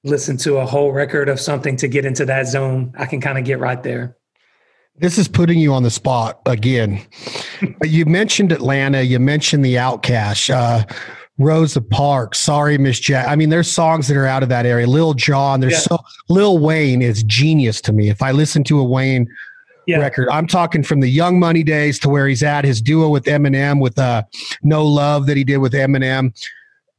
listen 0.04 0.36
to 0.38 0.58
a 0.58 0.66
whole 0.66 0.92
record 0.92 1.28
of 1.28 1.40
something 1.40 1.76
to 1.76 1.88
get 1.88 2.04
into 2.04 2.24
that 2.26 2.46
zone. 2.46 2.92
I 2.96 3.06
can 3.06 3.20
kind 3.20 3.38
of 3.38 3.44
get 3.44 3.58
right 3.58 3.82
there. 3.82 4.16
This 4.98 5.18
is 5.18 5.28
putting 5.28 5.58
you 5.58 5.74
on 5.74 5.82
the 5.82 5.90
spot 5.90 6.40
again. 6.46 7.02
you 7.82 8.06
mentioned 8.06 8.52
Atlanta. 8.52 9.02
You 9.02 9.18
mentioned 9.18 9.62
the 9.64 9.74
OutKast, 9.74 10.48
uh, 10.50 10.84
Rosa 11.38 11.82
Parks. 11.82 12.38
Sorry, 12.38 12.78
Miss 12.78 12.98
Jack. 12.98 13.28
I 13.28 13.36
mean, 13.36 13.50
there's 13.50 13.70
songs 13.70 14.08
that 14.08 14.16
are 14.16 14.26
out 14.26 14.42
of 14.42 14.48
that 14.48 14.64
area. 14.64 14.86
Lil 14.86 15.12
Jon, 15.12 15.60
There's 15.60 15.74
yeah. 15.74 15.78
so 15.80 15.98
Lil 16.30 16.58
Wayne 16.58 17.02
is 17.02 17.22
genius 17.24 17.82
to 17.82 17.92
me. 17.92 18.08
If 18.08 18.22
I 18.22 18.32
listen 18.32 18.64
to 18.64 18.80
a 18.80 18.84
Wayne 18.84 19.28
yeah. 19.86 19.98
record. 19.98 20.28
I'm 20.30 20.46
talking 20.46 20.82
from 20.82 21.00
the 21.00 21.08
Young 21.08 21.38
Money 21.38 21.62
days 21.62 21.98
to 22.00 22.08
where 22.08 22.26
he's 22.26 22.42
at 22.42 22.64
his 22.64 22.80
duo 22.80 23.08
with 23.08 23.24
Eminem 23.24 23.80
with 23.80 23.98
uh, 23.98 24.22
No 24.62 24.84
Love 24.84 25.26
that 25.26 25.36
he 25.36 25.44
did 25.44 25.58
with 25.58 25.72
Eminem. 25.72 26.36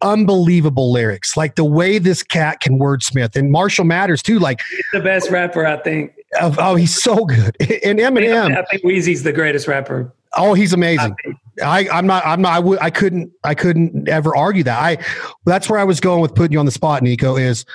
Unbelievable 0.02 0.92
lyrics, 0.92 1.36
like 1.36 1.56
the 1.56 1.66
way 1.66 1.98
this 1.98 2.22
cat 2.22 2.60
can 2.60 2.78
wordsmith, 2.78 3.36
and 3.36 3.52
Marshall 3.52 3.84
Mathers 3.84 4.22
too. 4.22 4.38
Like 4.38 4.62
he's 4.70 4.86
the 4.94 5.00
best 5.00 5.32
rapper, 5.32 5.66
I 5.66 5.78
think. 5.78 6.14
Oh, 6.40 6.56
oh 6.60 6.76
he's 6.76 7.02
so 7.02 7.26
good. 7.26 7.58
And 7.84 7.98
Eminem, 7.98 8.56
I 8.56 8.64
think 8.64 8.84
Weezy's 8.84 9.24
the 9.24 9.34
greatest 9.34 9.68
rapper. 9.68 10.14
Oh, 10.34 10.54
he's 10.54 10.72
amazing. 10.72 11.16
I, 11.64 11.88
I'm 11.90 12.06
not. 12.06 12.24
I'm 12.28 12.42
not. 12.42 12.52
I 12.52 12.58
w- 12.58 12.78
I 12.80 12.92
couldn't. 12.92 13.32
I 13.44 13.56
couldn't 13.56 14.08
ever 14.08 14.36
argue 14.36 14.64
that. 14.64 14.78
I. 14.78 15.04
That's 15.46 15.68
where 15.68 15.80
I 15.80 15.84
was 15.84 16.00
going 16.00 16.22
with 16.22 16.36
putting 16.36 16.52
you 16.52 16.60
on 16.60 16.66
the 16.68 16.72
spot, 16.72 17.02
Niko. 17.02 17.40
Is 17.42 17.66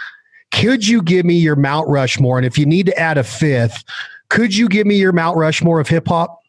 could 0.53 0.87
you 0.87 1.03
give 1.03 1.25
me 1.27 1.35
your 1.35 1.57
Mount 1.57 1.89
Rushmore? 1.89 2.39
And 2.39 2.47
if 2.47 2.57
you 2.57 2.67
need 2.67 2.87
to 2.87 2.99
add 2.99 3.19
a 3.19 3.25
fifth, 3.25 3.83
could 4.33 4.57
you 4.57 4.67
give 4.67 4.87
me 4.87 4.97
your 4.97 5.13
Mount 5.13 5.37
Rushmore 5.37 5.79
of 5.79 5.89
hip 5.89 6.09
hop? 6.09 6.41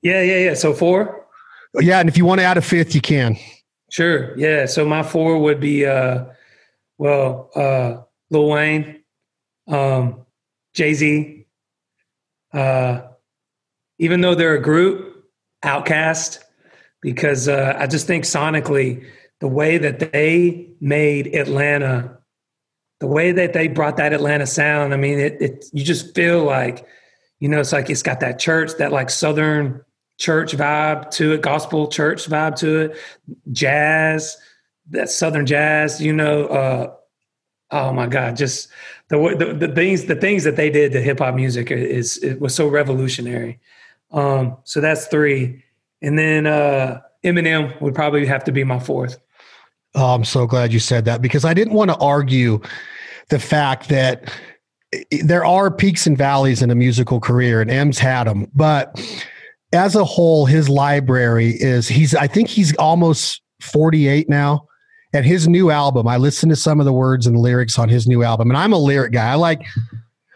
Yeah, 0.00 0.22
yeah, 0.22 0.38
yeah. 0.38 0.54
So 0.54 0.72
four? 0.72 1.26
Yeah, 1.78 2.00
and 2.00 2.08
if 2.08 2.16
you 2.16 2.24
want 2.24 2.40
to 2.40 2.44
add 2.44 2.56
a 2.56 2.62
fifth, 2.62 2.94
you 2.94 3.02
can. 3.02 3.36
Sure. 3.90 4.36
Yeah. 4.38 4.64
So 4.64 4.86
my 4.86 5.02
four 5.02 5.38
would 5.38 5.60
be 5.60 5.84
uh 5.84 6.24
well, 6.96 7.50
uh 7.54 7.98
Lil 8.30 8.48
Wayne, 8.48 9.02
um, 9.68 10.24
Jay-Z, 10.72 11.46
uh 12.54 13.02
even 13.98 14.22
though 14.22 14.34
they're 14.34 14.54
a 14.54 14.62
group, 14.62 15.26
OutKast, 15.62 16.38
because 17.02 17.46
uh 17.46 17.76
I 17.78 17.86
just 17.86 18.06
think 18.06 18.24
sonically 18.24 19.04
the 19.40 19.48
way 19.48 19.76
that 19.76 20.12
they 20.12 20.70
made 20.80 21.34
Atlanta 21.34 22.16
the 22.98 23.06
way 23.06 23.32
that 23.32 23.52
they 23.52 23.68
brought 23.68 23.98
that 23.98 24.12
Atlanta 24.12 24.46
sound, 24.46 24.94
I 24.94 24.96
mean, 24.96 25.18
it, 25.18 25.40
it 25.40 25.64
you 25.72 25.84
just 25.84 26.14
feel 26.14 26.44
like, 26.44 26.86
you 27.40 27.48
know, 27.48 27.60
it's 27.60 27.72
like 27.72 27.90
it's 27.90 28.02
got 28.02 28.20
that 28.20 28.38
church, 28.38 28.72
that 28.78 28.92
like 28.92 29.10
southern 29.10 29.84
church 30.18 30.56
vibe 30.56 31.10
to 31.10 31.32
it, 31.32 31.42
gospel 31.42 31.88
church 31.88 32.26
vibe 32.26 32.56
to 32.56 32.76
it, 32.78 32.96
jazz, 33.52 34.36
that 34.90 35.10
southern 35.10 35.44
jazz, 35.44 36.00
you 36.00 36.12
know, 36.12 36.46
uh, 36.46 36.94
oh 37.70 37.92
my 37.92 38.06
God, 38.06 38.36
just 38.36 38.68
the, 39.08 39.18
the, 39.38 39.66
the 39.66 39.74
things, 39.74 40.06
the 40.06 40.16
things 40.16 40.44
that 40.44 40.56
they 40.56 40.70
did 40.70 40.92
to 40.92 41.02
hip 41.02 41.18
hop 41.18 41.34
music 41.34 41.70
is, 41.70 42.16
it 42.18 42.40
was 42.40 42.54
so 42.54 42.68
revolutionary. 42.68 43.60
Um, 44.10 44.56
so 44.64 44.80
that's 44.80 45.06
three. 45.06 45.62
And 46.00 46.18
then, 46.18 46.46
uh, 46.46 47.02
Eminem 47.24 47.78
would 47.80 47.94
probably 47.94 48.24
have 48.24 48.44
to 48.44 48.52
be 48.52 48.62
my 48.62 48.78
fourth. 48.78 49.18
Oh, 49.96 50.14
I'm 50.14 50.24
so 50.24 50.46
glad 50.46 50.74
you 50.74 50.78
said 50.78 51.06
that 51.06 51.22
because 51.22 51.44
I 51.46 51.54
didn't 51.54 51.72
want 51.72 51.90
to 51.90 51.96
argue 51.96 52.60
the 53.30 53.38
fact 53.38 53.88
that 53.88 54.30
eh, 54.92 55.02
eh, 55.10 55.22
there 55.24 55.44
are 55.44 55.70
peaks 55.70 56.06
and 56.06 56.18
valleys 56.18 56.60
in 56.60 56.70
a 56.70 56.74
musical 56.74 57.18
career, 57.18 57.62
and 57.62 57.70
M's 57.70 57.98
had 57.98 58.24
them. 58.24 58.50
But 58.54 59.00
as 59.72 59.96
a 59.96 60.04
whole, 60.04 60.44
his 60.44 60.68
library 60.68 61.50
is 61.50 61.88
he's 61.88 62.14
I 62.14 62.26
think 62.26 62.48
he's 62.48 62.76
almost 62.76 63.40
48 63.62 64.28
now. 64.28 64.68
And 65.14 65.24
his 65.24 65.48
new 65.48 65.70
album, 65.70 66.06
I 66.06 66.18
listened 66.18 66.50
to 66.50 66.56
some 66.56 66.78
of 66.78 66.84
the 66.84 66.92
words 66.92 67.26
and 67.26 67.38
lyrics 67.38 67.78
on 67.78 67.88
his 67.88 68.06
new 68.06 68.22
album, 68.22 68.50
and 68.50 68.58
I'm 68.58 68.74
a 68.74 68.78
lyric 68.78 69.12
guy. 69.12 69.32
I 69.32 69.36
like 69.36 69.64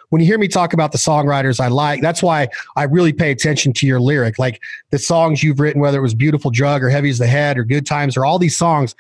when 0.09 0.21
you 0.21 0.27
hear 0.27 0.39
me 0.39 0.49
talk 0.49 0.73
about 0.73 0.93
the 0.93 0.99
songwriters 0.99 1.61
I 1.61 1.69
like, 1.69 2.01
that's 2.01 2.23
why 2.23 2.49
I 2.77 2.85
really 2.85 3.13
pay 3.13 3.31
attention 3.31 3.73
to 3.75 3.87
your 3.87 4.01
lyric. 4.01 4.39
Like 4.39 4.61
the 4.91 4.99
songs 4.99 5.43
you've 5.43 5.61
written, 5.61 5.81
whether 5.81 5.99
it 5.99 6.03
was 6.03 6.15
Beautiful 6.15 6.51
Drug 6.51 6.83
or 6.83 6.89
Heavy 6.89 7.11
as 7.11 7.19
the 7.19 7.27
Head 7.27 7.59
or 7.59 7.65
Good 7.65 7.87
Times 7.87 8.17
or 8.17 8.25
all 8.25 8.39
these 8.39 8.57
songs, 8.57 8.95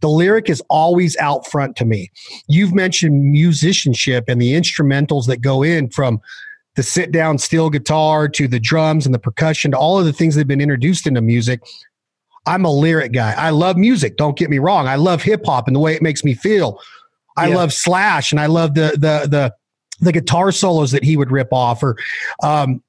the 0.00 0.08
lyric 0.08 0.48
is 0.48 0.62
always 0.68 1.16
out 1.18 1.46
front 1.46 1.76
to 1.76 1.84
me. 1.84 2.10
You've 2.48 2.74
mentioned 2.74 3.30
musicianship 3.30 4.24
and 4.28 4.40
the 4.40 4.52
instrumentals 4.52 5.26
that 5.26 5.38
go 5.38 5.62
in 5.62 5.90
from 5.90 6.20
the 6.76 6.82
sit 6.82 7.12
down 7.12 7.38
steel 7.38 7.70
guitar 7.70 8.28
to 8.28 8.48
the 8.48 8.60
drums 8.60 9.06
and 9.06 9.14
the 9.14 9.18
percussion 9.18 9.72
to 9.72 9.78
all 9.78 9.98
of 9.98 10.04
the 10.04 10.12
things 10.12 10.34
that 10.34 10.40
have 10.40 10.48
been 10.48 10.60
introduced 10.60 11.06
into 11.06 11.20
music. 11.20 11.60
I'm 12.46 12.64
a 12.64 12.72
lyric 12.72 13.12
guy. 13.12 13.32
I 13.32 13.50
love 13.50 13.76
music. 13.76 14.16
Don't 14.16 14.36
get 14.36 14.50
me 14.50 14.58
wrong. 14.58 14.88
I 14.88 14.96
love 14.96 15.22
hip 15.22 15.44
hop 15.44 15.66
and 15.66 15.76
the 15.76 15.80
way 15.80 15.94
it 15.94 16.02
makes 16.02 16.24
me 16.24 16.34
feel. 16.34 16.80
I 17.36 17.48
yeah. 17.48 17.56
love 17.56 17.72
Slash 17.72 18.32
and 18.32 18.40
I 18.40 18.46
love 18.46 18.74
the 18.74 18.92
the 18.92 19.28
the 19.28 19.54
the 20.00 20.12
guitar 20.12 20.50
solos 20.50 20.92
that 20.92 21.04
he 21.04 21.16
would 21.16 21.30
rip 21.30 21.52
off 21.52 21.82
or 21.82 21.96
um, 22.42 22.82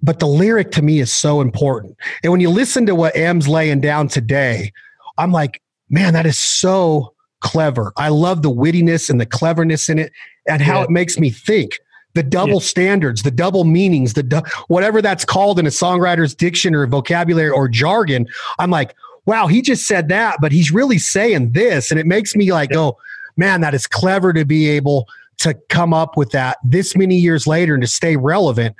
but 0.00 0.20
the 0.20 0.26
lyric 0.26 0.70
to 0.72 0.82
me 0.82 1.00
is 1.00 1.12
so 1.12 1.40
important. 1.40 1.96
And 2.22 2.32
when 2.32 2.40
you 2.40 2.50
listen 2.50 2.86
to 2.86 2.94
what 2.94 3.16
M's 3.16 3.48
laying 3.48 3.80
down 3.80 4.08
today, 4.08 4.72
I'm 5.18 5.32
like, 5.32 5.60
man, 5.90 6.12
that 6.14 6.26
is 6.26 6.38
so 6.38 7.14
clever. 7.40 7.92
I 7.96 8.08
love 8.08 8.42
the 8.42 8.50
wittiness 8.50 9.08
and 9.10 9.20
the 9.20 9.26
cleverness 9.26 9.88
in 9.88 9.98
it 9.98 10.12
and 10.48 10.60
how 10.60 10.78
yeah. 10.78 10.84
it 10.84 10.90
makes 10.90 11.18
me 11.18 11.30
think. 11.30 11.78
The 12.14 12.22
double 12.22 12.54
yeah. 12.54 12.60
standards, 12.60 13.22
the 13.22 13.30
double 13.30 13.64
meanings, 13.64 14.14
the 14.14 14.22
du- 14.22 14.42
whatever 14.66 15.00
that's 15.00 15.24
called 15.24 15.58
in 15.58 15.66
a 15.66 15.70
songwriter's 15.70 16.34
diction 16.34 16.74
or 16.74 16.86
vocabulary 16.86 17.50
or 17.50 17.68
jargon. 17.68 18.26
I'm 18.58 18.70
like, 18.70 18.94
wow, 19.26 19.46
he 19.46 19.62
just 19.62 19.86
said 19.86 20.08
that, 20.08 20.38
but 20.40 20.50
he's 20.50 20.72
really 20.72 20.98
saying 20.98 21.52
this. 21.52 21.90
And 21.90 22.00
it 22.00 22.06
makes 22.06 22.34
me 22.34 22.50
like, 22.50 22.70
yeah. 22.70 22.76
go, 22.76 22.98
man, 23.36 23.60
that 23.60 23.74
is 23.74 23.86
clever 23.86 24.32
to 24.32 24.44
be 24.44 24.68
able 24.68 25.06
to 25.38 25.54
come 25.68 25.94
up 25.94 26.16
with 26.16 26.30
that 26.30 26.58
this 26.64 26.96
many 26.96 27.16
years 27.16 27.46
later 27.46 27.74
and 27.74 27.82
to 27.82 27.86
stay 27.86 28.16
relevant. 28.16 28.74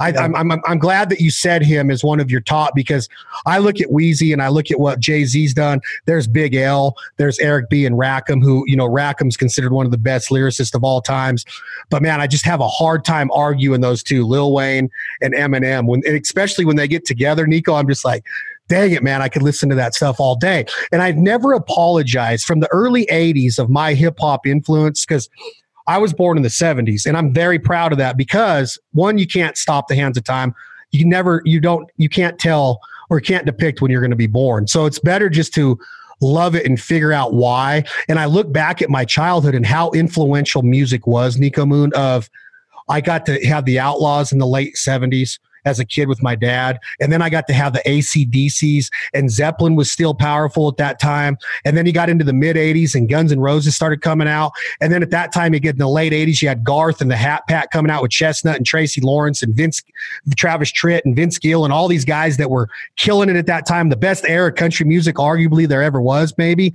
I, 0.00 0.10
am 0.10 0.34
I'm, 0.34 0.52
I'm, 0.52 0.62
I'm 0.66 0.78
glad 0.78 1.10
that 1.10 1.20
you 1.20 1.30
said 1.30 1.62
him 1.62 1.90
as 1.90 2.02
one 2.02 2.18
of 2.18 2.30
your 2.30 2.40
top 2.40 2.74
because 2.74 3.08
I 3.44 3.58
look 3.58 3.80
at 3.80 3.88
Weezy 3.88 4.32
and 4.32 4.42
I 4.42 4.48
look 4.48 4.70
at 4.70 4.80
what 4.80 5.00
Jay 5.00 5.24
Z's 5.24 5.52
done. 5.52 5.80
There's 6.06 6.26
Big 6.26 6.54
L, 6.54 6.96
there's 7.18 7.38
Eric 7.40 7.68
B. 7.68 7.84
and 7.84 7.96
Rakim, 7.96 8.42
who, 8.42 8.64
you 8.66 8.76
know, 8.76 8.88
Rakim's 8.88 9.36
considered 9.36 9.72
one 9.72 9.84
of 9.84 9.92
the 9.92 9.98
best 9.98 10.30
lyricists 10.30 10.74
of 10.74 10.82
all 10.82 11.02
times. 11.02 11.44
But 11.90 12.00
man, 12.00 12.20
I 12.20 12.26
just 12.26 12.44
have 12.46 12.60
a 12.60 12.68
hard 12.68 13.04
time 13.04 13.30
arguing 13.32 13.82
those 13.82 14.02
two, 14.02 14.26
Lil 14.26 14.52
Wayne 14.52 14.90
and 15.20 15.34
Eminem, 15.34 15.86
when, 15.86 16.02
especially 16.06 16.64
when 16.64 16.76
they 16.76 16.88
get 16.88 17.04
together. 17.04 17.46
Niko, 17.46 17.78
I'm 17.78 17.86
just 17.86 18.04
like, 18.04 18.24
dang 18.68 18.92
it, 18.92 19.02
man, 19.02 19.20
I 19.20 19.28
could 19.28 19.42
listen 19.42 19.68
to 19.70 19.74
that 19.74 19.94
stuff 19.94 20.20
all 20.20 20.36
day. 20.36 20.64
And 20.92 21.02
I've 21.02 21.16
never 21.16 21.52
apologized 21.52 22.44
from 22.44 22.60
the 22.60 22.68
early 22.68 23.06
80s 23.06 23.58
of 23.58 23.68
my 23.68 23.94
hip 23.94 24.18
hop 24.18 24.46
influence 24.46 25.04
because 25.04 25.28
I 25.88 25.98
was 25.98 26.12
born 26.12 26.36
in 26.36 26.42
the 26.42 26.50
70s 26.50 27.06
and 27.06 27.16
I'm 27.16 27.32
very 27.32 27.58
proud 27.58 27.92
of 27.92 27.98
that 27.98 28.16
because 28.16 28.78
one, 28.92 29.18
you 29.18 29.26
can't 29.26 29.56
stop 29.56 29.88
the 29.88 29.96
hands 29.96 30.16
of 30.16 30.24
time. 30.24 30.54
You 30.92 31.04
never, 31.04 31.42
you 31.44 31.60
don't, 31.60 31.90
you 31.96 32.08
can't 32.08 32.38
tell 32.38 32.80
or 33.10 33.20
can't 33.20 33.46
depict 33.46 33.80
when 33.80 33.90
you're 33.90 34.02
going 34.02 34.10
to 34.10 34.16
be 34.16 34.26
born. 34.26 34.68
So 34.68 34.84
it's 34.84 34.98
better 34.98 35.30
just 35.30 35.54
to 35.54 35.78
love 36.20 36.54
it 36.54 36.66
and 36.66 36.78
figure 36.78 37.12
out 37.12 37.32
why. 37.32 37.84
And 38.08 38.18
I 38.18 38.26
look 38.26 38.52
back 38.52 38.82
at 38.82 38.90
my 38.90 39.04
childhood 39.04 39.54
and 39.54 39.64
how 39.64 39.90
influential 39.92 40.62
music 40.62 41.06
was, 41.06 41.36
Niko 41.38 41.66
Moon, 41.66 41.92
of 41.94 42.28
I 42.90 43.00
got 43.00 43.24
to 43.26 43.44
have 43.46 43.64
the 43.64 43.78
Outlaws 43.78 44.30
in 44.30 44.38
the 44.38 44.46
late 44.46 44.74
70s 44.74 45.38
as 45.68 45.78
a 45.78 45.84
kid 45.84 46.08
with 46.08 46.22
my 46.22 46.34
dad. 46.34 46.80
And 47.00 47.12
then 47.12 47.22
I 47.22 47.30
got 47.30 47.46
to 47.48 47.52
have 47.52 47.72
the 47.72 47.82
ACDCs, 47.86 48.90
and 49.14 49.30
Zeppelin 49.30 49.76
was 49.76 49.90
still 49.90 50.14
powerful 50.14 50.68
at 50.68 50.78
that 50.78 50.98
time. 50.98 51.38
And 51.64 51.76
then 51.76 51.86
he 51.86 51.92
got 51.92 52.08
into 52.08 52.24
the 52.24 52.32
mid 52.32 52.56
80s, 52.56 52.94
and 52.94 53.08
Guns 53.08 53.30
N' 53.30 53.40
Roses 53.40 53.76
started 53.76 54.00
coming 54.00 54.26
out. 54.26 54.52
And 54.80 54.92
then 54.92 55.02
at 55.02 55.10
that 55.10 55.32
time, 55.32 55.54
you 55.54 55.60
get 55.60 55.74
in 55.74 55.78
the 55.78 55.88
late 55.88 56.12
80s, 56.12 56.42
you 56.42 56.48
had 56.48 56.64
Garth 56.64 57.00
and 57.00 57.10
the 57.10 57.16
Hat 57.16 57.42
Pack 57.48 57.70
coming 57.70 57.90
out 57.90 58.02
with 58.02 58.10
Chesnutt 58.10 58.56
and 58.56 58.66
Tracy 58.66 59.00
Lawrence 59.00 59.42
and 59.42 59.54
Vince, 59.54 59.82
Travis 60.36 60.72
Tritt 60.72 61.02
and 61.04 61.14
Vince 61.14 61.38
Gill, 61.38 61.64
and 61.64 61.72
all 61.72 61.86
these 61.86 62.04
guys 62.04 62.38
that 62.38 62.50
were 62.50 62.68
killing 62.96 63.28
it 63.28 63.36
at 63.36 63.46
that 63.46 63.66
time. 63.66 63.90
The 63.90 63.96
best 63.96 64.24
era 64.26 64.48
of 64.48 64.56
country 64.56 64.86
music, 64.86 65.16
arguably, 65.16 65.68
there 65.68 65.82
ever 65.82 66.00
was, 66.00 66.34
maybe. 66.38 66.74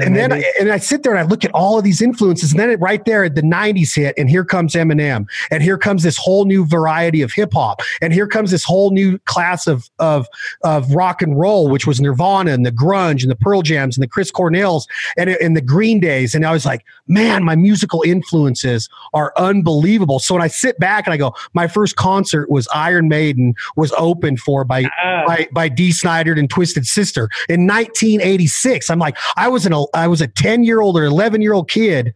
And 0.00 0.16
then 0.16 0.32
I, 0.32 0.44
and 0.60 0.70
I 0.70 0.78
sit 0.78 1.02
there 1.02 1.12
and 1.12 1.20
I 1.20 1.24
look 1.24 1.44
at 1.44 1.50
all 1.52 1.78
of 1.78 1.84
these 1.84 2.00
influences, 2.00 2.52
and 2.52 2.60
then 2.60 2.70
it, 2.70 2.80
right 2.80 3.04
there, 3.04 3.28
the 3.28 3.42
'90s 3.42 3.94
hit, 3.94 4.14
and 4.16 4.28
here 4.30 4.44
comes 4.44 4.74
Eminem, 4.74 5.26
and 5.50 5.62
here 5.62 5.78
comes 5.78 6.02
this 6.02 6.16
whole 6.16 6.44
new 6.44 6.66
variety 6.66 7.22
of 7.22 7.32
hip 7.32 7.52
hop, 7.52 7.82
and 8.00 8.12
here 8.12 8.26
comes 8.26 8.50
this 8.50 8.64
whole 8.64 8.90
new 8.90 9.18
class 9.20 9.66
of 9.66 9.90
of 9.98 10.26
of 10.62 10.94
rock 10.94 11.22
and 11.22 11.38
roll, 11.38 11.68
which 11.68 11.86
was 11.86 12.00
Nirvana 12.00 12.52
and 12.52 12.64
the 12.64 12.72
grunge 12.72 13.22
and 13.22 13.30
the 13.30 13.36
Pearl 13.36 13.62
Jams 13.62 13.96
and 13.96 14.02
the 14.02 14.08
Chris 14.08 14.30
Cornells 14.30 14.86
and 15.16 15.30
and 15.30 15.56
the 15.56 15.60
Green 15.60 16.00
Days, 16.00 16.34
and 16.34 16.46
I 16.46 16.52
was 16.52 16.64
like, 16.64 16.84
man, 17.06 17.44
my 17.44 17.56
musical 17.56 18.02
influences 18.02 18.88
are 19.14 19.32
unbelievable. 19.36 20.18
So 20.18 20.34
when 20.34 20.42
I 20.42 20.48
sit 20.48 20.78
back 20.78 21.06
and 21.06 21.14
I 21.14 21.16
go, 21.16 21.34
my 21.54 21.68
first 21.68 21.96
concert 21.96 22.50
was 22.50 22.68
Iron 22.74 23.08
Maiden 23.08 23.54
was 23.76 23.92
opened 23.92 24.40
for 24.40 24.64
by 24.64 24.84
uh, 24.84 25.26
by 25.26 25.48
by 25.52 25.68
Dee 25.68 25.92
Snider 25.92 26.32
and 26.32 26.48
Twisted 26.48 26.86
Sister 26.86 27.28
in 27.48 27.66
1986. 27.66 28.90
I'm 28.90 28.98
like, 28.98 29.16
I 29.36 29.48
was 29.48 29.66
an 29.66 29.72
I 29.94 30.08
was 30.08 30.20
a 30.20 30.28
10 30.28 30.64
year 30.64 30.80
old 30.80 30.96
or 30.96 31.04
11 31.04 31.42
year 31.42 31.52
old 31.52 31.68
kid 31.68 32.12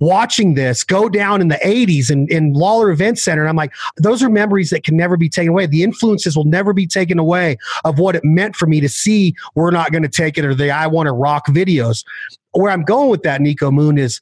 watching 0.00 0.54
this 0.54 0.84
go 0.84 1.08
down 1.08 1.40
in 1.40 1.48
the 1.48 1.56
80s 1.56 2.10
in, 2.10 2.28
in 2.28 2.52
Lawlor 2.54 2.92
Event 2.92 3.18
Center. 3.18 3.42
And 3.42 3.48
I'm 3.48 3.56
like, 3.56 3.72
those 3.96 4.22
are 4.22 4.28
memories 4.28 4.70
that 4.70 4.84
can 4.84 4.96
never 4.96 5.16
be 5.16 5.28
taken 5.28 5.50
away. 5.50 5.66
The 5.66 5.82
influences 5.82 6.36
will 6.36 6.44
never 6.44 6.72
be 6.72 6.86
taken 6.86 7.18
away 7.18 7.56
of 7.84 7.98
what 7.98 8.14
it 8.14 8.24
meant 8.24 8.56
for 8.56 8.66
me 8.66 8.80
to 8.80 8.88
see 8.88 9.34
We're 9.54 9.70
Not 9.70 9.90
Going 9.90 10.04
to 10.04 10.08
Take 10.08 10.38
It 10.38 10.44
or 10.44 10.54
the 10.54 10.70
I 10.70 10.86
Want 10.86 11.08
to 11.08 11.12
Rock 11.12 11.46
videos. 11.48 12.04
Where 12.52 12.70
I'm 12.70 12.82
going 12.82 13.10
with 13.10 13.22
that, 13.22 13.40
Niko 13.40 13.72
Moon, 13.72 13.98
is 13.98 14.20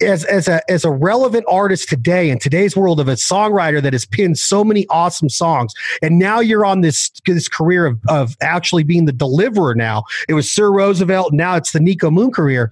as 0.00 0.24
as 0.24 0.48
a 0.48 0.60
as 0.70 0.84
a 0.84 0.90
relevant 0.90 1.44
artist 1.48 1.88
today 1.88 2.30
in 2.30 2.38
today's 2.38 2.76
world 2.76 2.98
of 2.98 3.08
a 3.08 3.12
songwriter 3.12 3.80
that 3.80 3.92
has 3.92 4.04
pinned 4.04 4.38
so 4.38 4.64
many 4.64 4.86
awesome 4.88 5.28
songs. 5.28 5.72
And 6.02 6.18
now 6.18 6.40
you're 6.40 6.66
on 6.66 6.80
this 6.80 7.10
this 7.26 7.48
career 7.48 7.86
of 7.86 7.98
of 8.08 8.36
actually 8.40 8.84
being 8.84 9.04
the 9.04 9.12
deliverer 9.12 9.74
now. 9.74 10.04
It 10.28 10.34
was 10.34 10.50
Sir 10.50 10.70
Rosevelt. 10.72 11.32
Now 11.32 11.56
it's 11.56 11.72
the 11.72 11.78
niko 11.78 12.12
moon 12.12 12.30
career 12.30 12.70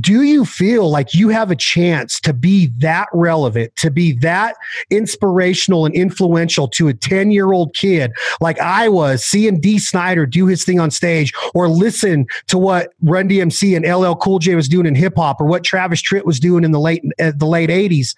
do 0.00 0.22
you 0.22 0.44
feel 0.44 0.90
like 0.90 1.14
you 1.14 1.28
have 1.28 1.50
a 1.50 1.56
chance 1.56 2.18
to 2.20 2.32
be 2.32 2.68
that 2.78 3.08
relevant, 3.12 3.74
to 3.76 3.90
be 3.90 4.12
that 4.14 4.56
inspirational 4.90 5.84
and 5.84 5.94
influential 5.94 6.66
to 6.68 6.88
a 6.88 6.94
10 6.94 7.30
year 7.30 7.52
old 7.52 7.74
kid 7.74 8.12
like 8.40 8.58
I 8.58 8.88
was, 8.88 9.24
seeing 9.24 9.60
Dee 9.60 9.78
Snider 9.78 10.24
do 10.24 10.46
his 10.46 10.64
thing 10.64 10.80
on 10.80 10.90
stage, 10.90 11.32
or 11.54 11.68
listen 11.68 12.26
to 12.48 12.58
what 12.58 12.94
Run 13.02 13.28
DMC 13.28 13.76
and 13.76 13.86
LL 13.86 14.14
Cool 14.16 14.38
J 14.38 14.54
was 14.54 14.68
doing 14.68 14.86
in 14.86 14.94
hip 14.94 15.14
hop, 15.16 15.40
or 15.40 15.46
what 15.46 15.64
Travis 15.64 16.02
Tritt 16.02 16.24
was 16.24 16.40
doing 16.40 16.64
in 16.64 16.72
the 16.72 16.80
late 16.80 17.02
uh, 17.20 17.32
the 17.36 17.46
late 17.46 17.70
80s? 17.70 18.14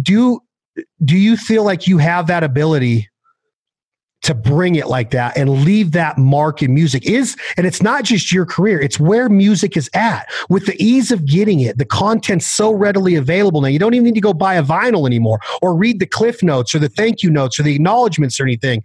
Do 0.00 0.42
do 1.04 1.16
you 1.16 1.36
feel 1.36 1.64
like 1.64 1.86
you 1.86 1.98
have 1.98 2.26
that 2.28 2.44
ability 2.44 3.09
to 4.22 4.34
bring 4.34 4.74
it 4.74 4.86
like 4.86 5.10
that 5.10 5.36
and 5.36 5.64
leave 5.64 5.92
that 5.92 6.18
mark 6.18 6.62
in 6.62 6.74
music 6.74 7.04
is 7.06 7.36
and 7.56 7.66
it's 7.66 7.82
not 7.82 8.04
just 8.04 8.32
your 8.32 8.44
career 8.44 8.80
it's 8.80 9.00
where 9.00 9.28
music 9.28 9.76
is 9.76 9.88
at 9.94 10.28
with 10.48 10.66
the 10.66 10.82
ease 10.82 11.10
of 11.10 11.24
getting 11.24 11.60
it 11.60 11.78
the 11.78 11.84
content's 11.84 12.46
so 12.46 12.70
readily 12.70 13.14
available 13.14 13.60
now 13.60 13.68
you 13.68 13.78
don't 13.78 13.94
even 13.94 14.04
need 14.04 14.14
to 14.14 14.20
go 14.20 14.32
buy 14.32 14.54
a 14.54 14.62
vinyl 14.62 15.06
anymore 15.06 15.38
or 15.62 15.74
read 15.74 15.98
the 16.00 16.06
cliff 16.06 16.42
notes 16.42 16.74
or 16.74 16.78
the 16.78 16.88
thank 16.88 17.22
you 17.22 17.30
notes 17.30 17.58
or 17.58 17.62
the 17.62 17.74
acknowledgments 17.74 18.38
or 18.38 18.44
anything 18.44 18.82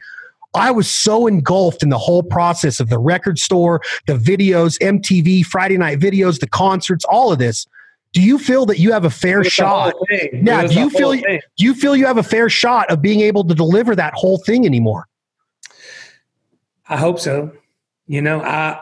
I 0.55 0.71
was 0.71 0.89
so 0.89 1.27
engulfed 1.27 1.83
in 1.83 1.89
the 1.89 1.97
whole 1.97 2.23
process 2.23 2.79
of 2.79 2.87
the 2.87 2.97
record 2.97 3.37
store, 3.39 3.81
the 4.07 4.13
videos, 4.13 4.79
MTV, 4.79 5.45
Friday 5.45 5.77
night 5.77 5.99
videos, 5.99 6.39
the 6.39 6.47
concerts, 6.47 7.03
all 7.05 7.31
of 7.33 7.39
this. 7.39 7.67
Do 8.13 8.21
you 8.21 8.39
feel 8.39 8.65
that 8.67 8.79
you 8.79 8.93
have 8.93 9.03
a 9.03 9.09
fair 9.09 9.43
shot? 9.43 9.93
Yeah. 10.09 10.65
Do 10.65 10.79
you 10.79 10.89
feel 10.89 11.11
do 11.11 11.41
you 11.57 11.73
feel 11.73 11.97
you 11.97 12.05
have 12.05 12.17
a 12.17 12.23
fair 12.23 12.49
shot 12.49 12.89
of 12.89 13.01
being 13.01 13.19
able 13.19 13.43
to 13.43 13.53
deliver 13.53 13.93
that 13.97 14.13
whole 14.13 14.37
thing 14.37 14.65
anymore? 14.65 15.09
I 16.87 16.97
hope 16.97 17.19
so. 17.19 17.51
You 18.07 18.21
know, 18.21 18.41
I 18.41 18.79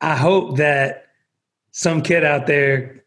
I 0.00 0.16
hope 0.16 0.58
that 0.58 1.06
some 1.70 2.02
kid 2.02 2.24
out 2.24 2.46
there 2.46 3.04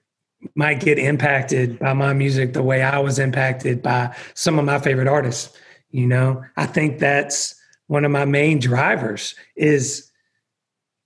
might 0.55 0.79
get 0.79 0.99
impacted 0.99 1.79
by 1.79 1.93
my 1.93 2.13
music 2.13 2.53
the 2.53 2.63
way 2.63 2.81
I 2.81 2.99
was 2.99 3.19
impacted 3.19 3.81
by 3.81 4.15
some 4.33 4.59
of 4.59 4.65
my 4.65 4.79
favorite 4.79 5.07
artists. 5.07 5.57
You 5.91 6.07
know, 6.07 6.43
I 6.57 6.65
think 6.65 6.99
that's 6.99 7.55
one 7.87 8.03
of 8.03 8.11
my 8.11 8.25
main 8.25 8.59
drivers 8.59 9.35
is 9.55 10.11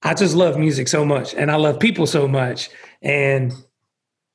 I 0.01 0.15
just 0.15 0.35
love 0.35 0.57
music 0.57 0.87
so 0.87 1.05
much 1.05 1.35
and 1.35 1.51
I 1.51 1.55
love 1.55 1.79
people 1.79 2.07
so 2.07 2.27
much. 2.27 2.69
And 3.01 3.53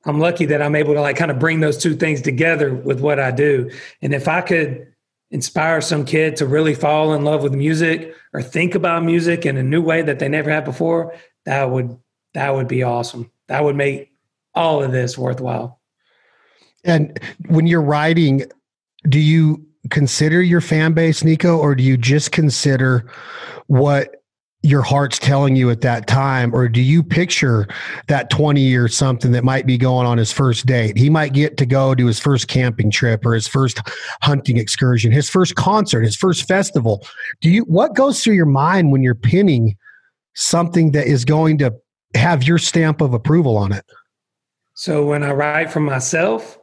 I'm 0.05 0.19
lucky 0.19 0.45
that 0.45 0.61
I'm 0.61 0.75
able 0.75 0.93
to 0.93 1.01
like 1.01 1.17
kind 1.17 1.31
of 1.31 1.39
bring 1.39 1.59
those 1.59 1.77
two 1.77 1.95
things 1.95 2.21
together 2.21 2.73
with 2.73 3.01
what 3.01 3.19
I 3.19 3.31
do. 3.31 3.69
And 4.01 4.13
if 4.13 4.27
I 4.27 4.41
could 4.41 4.93
inspire 5.31 5.81
some 5.81 6.05
kid 6.05 6.35
to 6.37 6.45
really 6.45 6.73
fall 6.73 7.13
in 7.13 7.23
love 7.23 7.43
with 7.43 7.53
music 7.53 8.15
or 8.33 8.41
think 8.41 8.75
about 8.75 9.03
music 9.03 9.45
in 9.45 9.57
a 9.57 9.63
new 9.63 9.81
way 9.81 10.01
that 10.01 10.19
they 10.19 10.29
never 10.29 10.49
had 10.49 10.65
before, 10.65 11.13
that 11.45 11.69
would 11.69 11.97
that 12.33 12.53
would 12.53 12.67
be 12.67 12.83
awesome. 12.83 13.31
That 13.47 13.63
would 13.63 13.75
make 13.75 14.11
all 14.53 14.83
of 14.83 14.91
this 14.91 15.17
worthwhile. 15.17 15.79
And 16.83 17.19
when 17.47 17.67
you're 17.67 17.81
writing, 17.81 18.43
do 19.07 19.19
you 19.19 19.65
consider 19.89 20.41
your 20.41 20.61
fan 20.61 20.93
base, 20.93 21.23
Niko, 21.23 21.57
or 21.57 21.75
do 21.75 21.83
you 21.83 21.97
just 21.97 22.31
consider 22.31 23.09
what 23.67 24.16
your 24.67 24.81
heart's 24.81 25.17
telling 25.17 25.55
you 25.55 25.69
at 25.69 25.81
that 25.81 26.07
time 26.07 26.53
or 26.53 26.67
do 26.67 26.81
you 26.81 27.01
picture 27.01 27.67
that 28.07 28.29
20 28.29 28.59
year 28.59 28.89
something 28.89 29.31
that 29.31 29.43
might 29.43 29.65
be 29.65 29.77
going 29.77 30.05
on 30.05 30.17
his 30.17 30.31
first 30.31 30.65
date? 30.65 30.97
He 30.97 31.09
might 31.09 31.33
get 31.33 31.55
to 31.57 31.65
go 31.65 31.95
to 31.95 32.05
his 32.05 32.19
first 32.19 32.49
camping 32.49 32.91
trip 32.91 33.25
or 33.25 33.33
his 33.33 33.47
first 33.47 33.79
hunting 34.21 34.57
excursion 34.57 35.11
his 35.11 35.29
first 35.29 35.55
concert 35.55 36.01
his 36.01 36.17
first 36.17 36.47
festival. 36.47 37.05
Do 37.39 37.49
you 37.49 37.61
what 37.63 37.95
goes 37.95 38.21
through 38.21 38.33
your 38.33 38.45
mind 38.45 38.91
when 38.91 39.01
you're 39.01 39.15
pinning 39.15 39.77
something 40.35 40.91
that 40.91 41.07
is 41.07 41.23
going 41.23 41.57
to 41.59 41.73
have 42.13 42.43
your 42.43 42.57
stamp 42.57 42.99
of 42.99 43.13
approval 43.13 43.57
on 43.57 43.71
it? 43.71 43.85
So 44.73 45.05
when 45.05 45.23
i 45.23 45.31
write 45.31 45.71
for 45.71 45.79
myself 45.79 46.59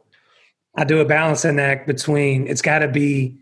i 0.77 0.85
do 0.85 1.01
a 1.01 1.07
balancing 1.07 1.59
act 1.59 1.87
between 1.87 2.47
it's 2.47 2.63
got 2.63 2.81
to 2.81 2.89
be 2.89 3.41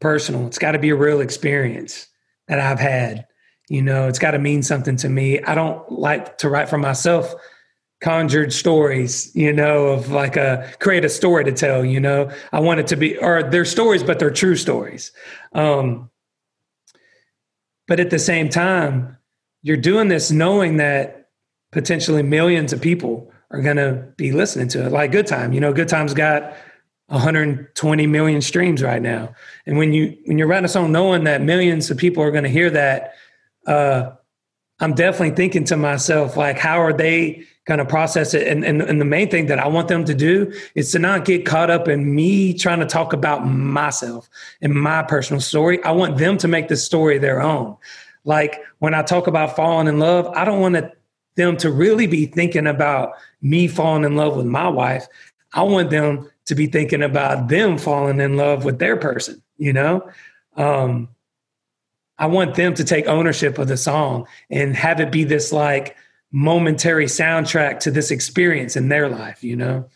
personal. 0.00 0.46
It's 0.48 0.58
got 0.58 0.72
to 0.72 0.78
be 0.78 0.90
a 0.90 0.96
real 0.96 1.22
experience 1.22 2.08
that 2.48 2.60
i've 2.60 2.80
had 2.80 3.26
you 3.72 3.80
know, 3.80 4.06
it's 4.06 4.18
got 4.18 4.32
to 4.32 4.38
mean 4.38 4.62
something 4.62 4.96
to 4.96 5.08
me. 5.08 5.40
I 5.44 5.54
don't 5.54 5.90
like 5.90 6.36
to 6.38 6.50
write 6.50 6.68
for 6.68 6.76
myself 6.76 7.34
conjured 8.02 8.52
stories, 8.52 9.34
you 9.34 9.50
know, 9.50 9.86
of 9.86 10.10
like 10.10 10.36
a 10.36 10.70
create 10.78 11.06
a 11.06 11.08
story 11.08 11.42
to 11.44 11.52
tell, 11.52 11.82
you 11.82 11.98
know. 11.98 12.30
I 12.52 12.60
want 12.60 12.80
it 12.80 12.86
to 12.88 12.96
be 12.96 13.16
or 13.16 13.42
they're 13.42 13.64
stories, 13.64 14.02
but 14.02 14.18
they're 14.18 14.30
true 14.30 14.56
stories. 14.56 15.10
Um, 15.54 16.10
but 17.88 17.98
at 17.98 18.10
the 18.10 18.18
same 18.18 18.50
time, 18.50 19.16
you're 19.62 19.78
doing 19.78 20.08
this 20.08 20.30
knowing 20.30 20.76
that 20.76 21.30
potentially 21.70 22.22
millions 22.22 22.74
of 22.74 22.82
people 22.82 23.32
are 23.52 23.62
going 23.62 23.78
to 23.78 24.06
be 24.18 24.32
listening 24.32 24.68
to 24.68 24.84
it. 24.84 24.92
Like 24.92 25.12
Good 25.12 25.26
Time, 25.26 25.54
you 25.54 25.60
know, 25.60 25.72
Good 25.72 25.88
Time's 25.88 26.12
got 26.12 26.54
120 27.06 28.06
million 28.06 28.42
streams 28.42 28.82
right 28.82 29.00
now. 29.00 29.34
And 29.64 29.78
when 29.78 29.94
you 29.94 30.14
when 30.26 30.36
you're 30.36 30.46
writing 30.46 30.66
a 30.66 30.68
song 30.68 30.92
knowing 30.92 31.24
that 31.24 31.40
millions 31.40 31.90
of 31.90 31.96
people 31.96 32.22
are 32.22 32.30
going 32.30 32.44
to 32.44 32.50
hear 32.50 32.68
that 32.68 33.14
uh, 33.66 34.12
I'm 34.80 34.94
definitely 34.94 35.36
thinking 35.36 35.64
to 35.64 35.76
myself, 35.76 36.36
like, 36.36 36.58
how 36.58 36.80
are 36.80 36.92
they 36.92 37.46
going 37.64 37.78
to 37.78 37.84
process 37.84 38.34
it. 38.34 38.48
And, 38.48 38.64
and, 38.64 38.82
and 38.82 39.00
the 39.00 39.04
main 39.04 39.30
thing 39.30 39.46
that 39.46 39.58
I 39.58 39.68
want 39.68 39.88
them 39.88 40.04
to 40.06 40.14
do 40.14 40.52
is 40.74 40.90
to 40.92 40.98
not 40.98 41.24
get 41.24 41.46
caught 41.46 41.70
up 41.70 41.86
in 41.86 42.14
me 42.14 42.54
trying 42.54 42.80
to 42.80 42.86
talk 42.86 43.12
about 43.12 43.46
myself 43.46 44.28
and 44.60 44.74
my 44.74 45.02
personal 45.02 45.40
story. 45.40 45.82
I 45.84 45.92
want 45.92 46.18
them 46.18 46.38
to 46.38 46.48
make 46.48 46.68
the 46.68 46.76
story 46.76 47.18
their 47.18 47.40
own. 47.40 47.76
Like 48.24 48.60
when 48.78 48.94
I 48.94 49.02
talk 49.02 49.26
about 49.26 49.54
falling 49.54 49.86
in 49.86 49.98
love, 49.98 50.26
I 50.34 50.44
don't 50.44 50.60
want 50.60 50.76
them 51.36 51.56
to 51.58 51.70
really 51.70 52.06
be 52.06 52.26
thinking 52.26 52.66
about 52.66 53.12
me 53.40 53.68
falling 53.68 54.04
in 54.04 54.16
love 54.16 54.36
with 54.36 54.46
my 54.46 54.68
wife. 54.68 55.06
I 55.54 55.62
want 55.62 55.90
them 55.90 56.28
to 56.46 56.54
be 56.54 56.66
thinking 56.66 57.02
about 57.02 57.48
them 57.48 57.78
falling 57.78 58.20
in 58.20 58.36
love 58.36 58.64
with 58.64 58.80
their 58.80 58.96
person, 58.96 59.40
you 59.56 59.72
know? 59.72 60.10
Um, 60.56 61.08
I 62.22 62.26
want 62.26 62.54
them 62.54 62.72
to 62.74 62.84
take 62.84 63.08
ownership 63.08 63.58
of 63.58 63.66
the 63.66 63.76
song 63.76 64.28
and 64.48 64.76
have 64.76 65.00
it 65.00 65.10
be 65.10 65.24
this 65.24 65.52
like 65.52 65.96
momentary 66.30 67.06
soundtrack 67.06 67.80
to 67.80 67.90
this 67.90 68.12
experience 68.12 68.76
in 68.76 68.88
their 68.88 69.08
life, 69.08 69.42
you 69.42 69.56
know? 69.56 69.88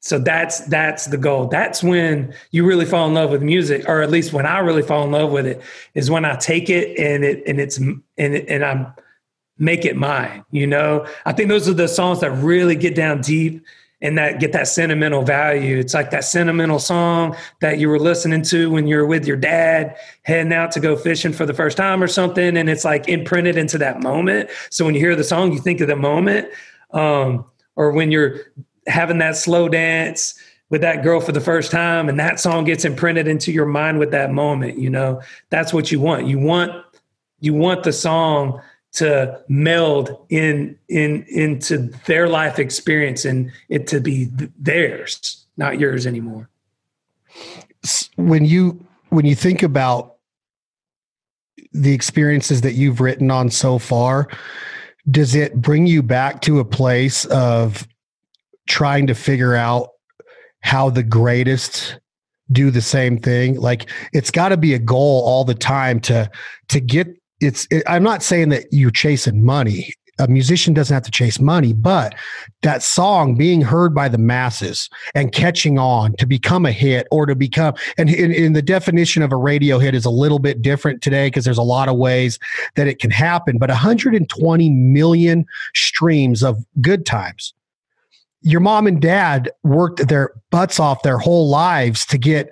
So 0.00 0.20
that's 0.20 0.60
that's 0.66 1.06
the 1.06 1.18
goal. 1.18 1.48
That's 1.48 1.82
when 1.82 2.32
you 2.52 2.64
really 2.64 2.84
fall 2.84 3.08
in 3.08 3.14
love 3.14 3.30
with 3.30 3.42
music, 3.42 3.88
or 3.88 4.00
at 4.00 4.12
least 4.12 4.32
when 4.32 4.46
I 4.46 4.60
really 4.60 4.82
fall 4.82 5.02
in 5.02 5.10
love 5.10 5.32
with 5.32 5.44
it, 5.44 5.60
is 5.94 6.08
when 6.08 6.24
I 6.24 6.36
take 6.36 6.70
it 6.70 6.96
and 7.00 7.24
it 7.24 7.42
and 7.48 7.60
it's 7.60 7.78
and 7.78 8.02
it, 8.16 8.48
and 8.48 8.64
I'm 8.64 8.86
make 9.58 9.84
it 9.84 9.96
mine. 9.96 10.44
You 10.52 10.68
know, 10.68 11.04
I 11.24 11.32
think 11.32 11.48
those 11.48 11.68
are 11.68 11.74
the 11.74 11.88
songs 11.88 12.20
that 12.20 12.30
really 12.30 12.76
get 12.76 12.94
down 12.94 13.22
deep 13.22 13.64
and 14.06 14.16
that 14.16 14.38
get 14.38 14.52
that 14.52 14.68
sentimental 14.68 15.22
value. 15.22 15.78
It's 15.78 15.94
like 15.94 16.10
that 16.12 16.24
sentimental 16.24 16.78
song 16.78 17.36
that 17.60 17.78
you 17.78 17.88
were 17.88 17.98
listening 17.98 18.42
to 18.42 18.70
when 18.70 18.86
you 18.86 18.96
were 18.96 19.06
with 19.06 19.26
your 19.26 19.36
dad, 19.36 19.96
heading 20.22 20.52
out 20.52 20.70
to 20.72 20.80
go 20.80 20.96
fishing 20.96 21.32
for 21.32 21.44
the 21.44 21.54
first 21.54 21.76
time 21.76 22.02
or 22.02 22.06
something, 22.06 22.56
and 22.56 22.70
it's 22.70 22.84
like 22.84 23.08
imprinted 23.08 23.56
into 23.56 23.78
that 23.78 24.02
moment. 24.02 24.48
So 24.70 24.84
when 24.84 24.94
you 24.94 25.00
hear 25.00 25.16
the 25.16 25.24
song, 25.24 25.52
you 25.52 25.58
think 25.58 25.80
of 25.80 25.88
the 25.88 25.96
moment. 25.96 26.48
Um, 26.92 27.44
or 27.74 27.90
when 27.90 28.12
you're 28.12 28.38
having 28.86 29.18
that 29.18 29.36
slow 29.36 29.68
dance 29.68 30.38
with 30.70 30.80
that 30.82 31.02
girl 31.02 31.20
for 31.20 31.32
the 31.32 31.40
first 31.40 31.70
time 31.70 32.08
and 32.08 32.18
that 32.18 32.38
song 32.40 32.64
gets 32.64 32.84
imprinted 32.84 33.26
into 33.26 33.52
your 33.52 33.66
mind 33.66 33.98
with 33.98 34.12
that 34.12 34.32
moment, 34.32 34.78
you 34.78 34.88
know, 34.88 35.20
that's 35.50 35.72
what 35.72 35.90
you 35.90 36.00
want. 36.00 36.26
You 36.26 36.38
want 36.38 36.72
you 37.40 37.52
want 37.52 37.82
the 37.82 37.92
song 37.92 38.62
to 38.92 39.40
meld 39.48 40.26
in 40.30 40.78
in 40.88 41.24
into 41.28 41.78
their 42.06 42.28
life 42.28 42.58
experience 42.58 43.24
and 43.24 43.52
it 43.68 43.86
to 43.86 44.00
be 44.00 44.30
theirs 44.58 45.46
not 45.56 45.78
yours 45.78 46.06
anymore. 46.06 46.48
When 48.16 48.44
you 48.44 48.84
when 49.10 49.26
you 49.26 49.34
think 49.34 49.62
about 49.62 50.16
the 51.72 51.92
experiences 51.92 52.62
that 52.62 52.72
you've 52.72 53.00
written 53.00 53.30
on 53.30 53.50
so 53.50 53.78
far 53.78 54.28
does 55.10 55.34
it 55.34 55.54
bring 55.54 55.86
you 55.86 56.02
back 56.02 56.40
to 56.42 56.58
a 56.58 56.64
place 56.64 57.26
of 57.26 57.86
trying 58.68 59.06
to 59.06 59.14
figure 59.14 59.54
out 59.54 59.90
how 60.60 60.90
the 60.90 61.02
greatest 61.02 62.00
do 62.50 62.72
the 62.72 62.80
same 62.80 63.18
thing? 63.18 63.60
Like 63.60 63.88
it's 64.12 64.32
got 64.32 64.48
to 64.48 64.56
be 64.56 64.74
a 64.74 64.80
goal 64.80 65.22
all 65.24 65.44
the 65.44 65.54
time 65.54 66.00
to 66.00 66.28
to 66.68 66.80
get 66.80 67.08
it's 67.40 67.66
it, 67.70 67.82
i'm 67.86 68.02
not 68.02 68.22
saying 68.22 68.48
that 68.48 68.64
you're 68.70 68.90
chasing 68.90 69.44
money 69.44 69.90
a 70.18 70.28
musician 70.28 70.72
doesn't 70.72 70.94
have 70.94 71.02
to 71.02 71.10
chase 71.10 71.38
money, 71.38 71.72
but 71.72 72.14
that 72.62 72.82
song 72.82 73.34
being 73.34 73.60
heard 73.60 73.94
by 73.94 74.08
the 74.08 74.18
masses 74.18 74.88
and 75.14 75.32
catching 75.32 75.78
on 75.78 76.14
to 76.16 76.26
become 76.26 76.64
a 76.64 76.72
hit 76.72 77.06
or 77.10 77.26
to 77.26 77.34
become, 77.34 77.74
and 77.98 78.08
in, 78.08 78.32
in 78.32 78.52
the 78.54 78.62
definition 78.62 79.22
of 79.22 79.32
a 79.32 79.36
radio 79.36 79.78
hit 79.78 79.94
is 79.94 80.04
a 80.04 80.10
little 80.10 80.38
bit 80.38 80.62
different 80.62 81.02
today 81.02 81.26
because 81.26 81.44
there's 81.44 81.58
a 81.58 81.62
lot 81.62 81.88
of 81.88 81.96
ways 81.96 82.38
that 82.76 82.86
it 82.86 82.98
can 82.98 83.10
happen, 83.10 83.58
but 83.58 83.68
120 83.68 84.70
million 84.70 85.44
streams 85.74 86.42
of 86.42 86.64
good 86.80 87.04
times. 87.04 87.52
Your 88.40 88.60
mom 88.60 88.86
and 88.86 89.02
dad 89.02 89.50
worked 89.64 90.08
their 90.08 90.32
butts 90.50 90.78
off 90.78 91.02
their 91.02 91.18
whole 91.18 91.48
lives 91.48 92.06
to 92.06 92.16
get 92.16 92.50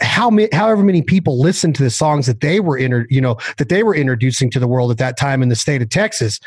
how 0.00 0.30
many, 0.30 0.48
however 0.52 0.82
many 0.82 1.02
people 1.02 1.40
listened 1.40 1.74
to 1.76 1.82
the 1.82 1.90
songs 1.90 2.26
that 2.26 2.40
they 2.40 2.60
were 2.60 2.78
inter, 2.78 3.06
you 3.10 3.20
know, 3.20 3.36
that 3.56 3.68
they 3.68 3.82
were 3.82 3.94
introducing 3.94 4.50
to 4.50 4.60
the 4.60 4.68
world 4.68 4.90
at 4.90 4.98
that 4.98 5.16
time 5.16 5.42
in 5.42 5.48
the 5.48 5.56
state 5.56 5.82
of 5.82 5.88
Texas 5.88 6.40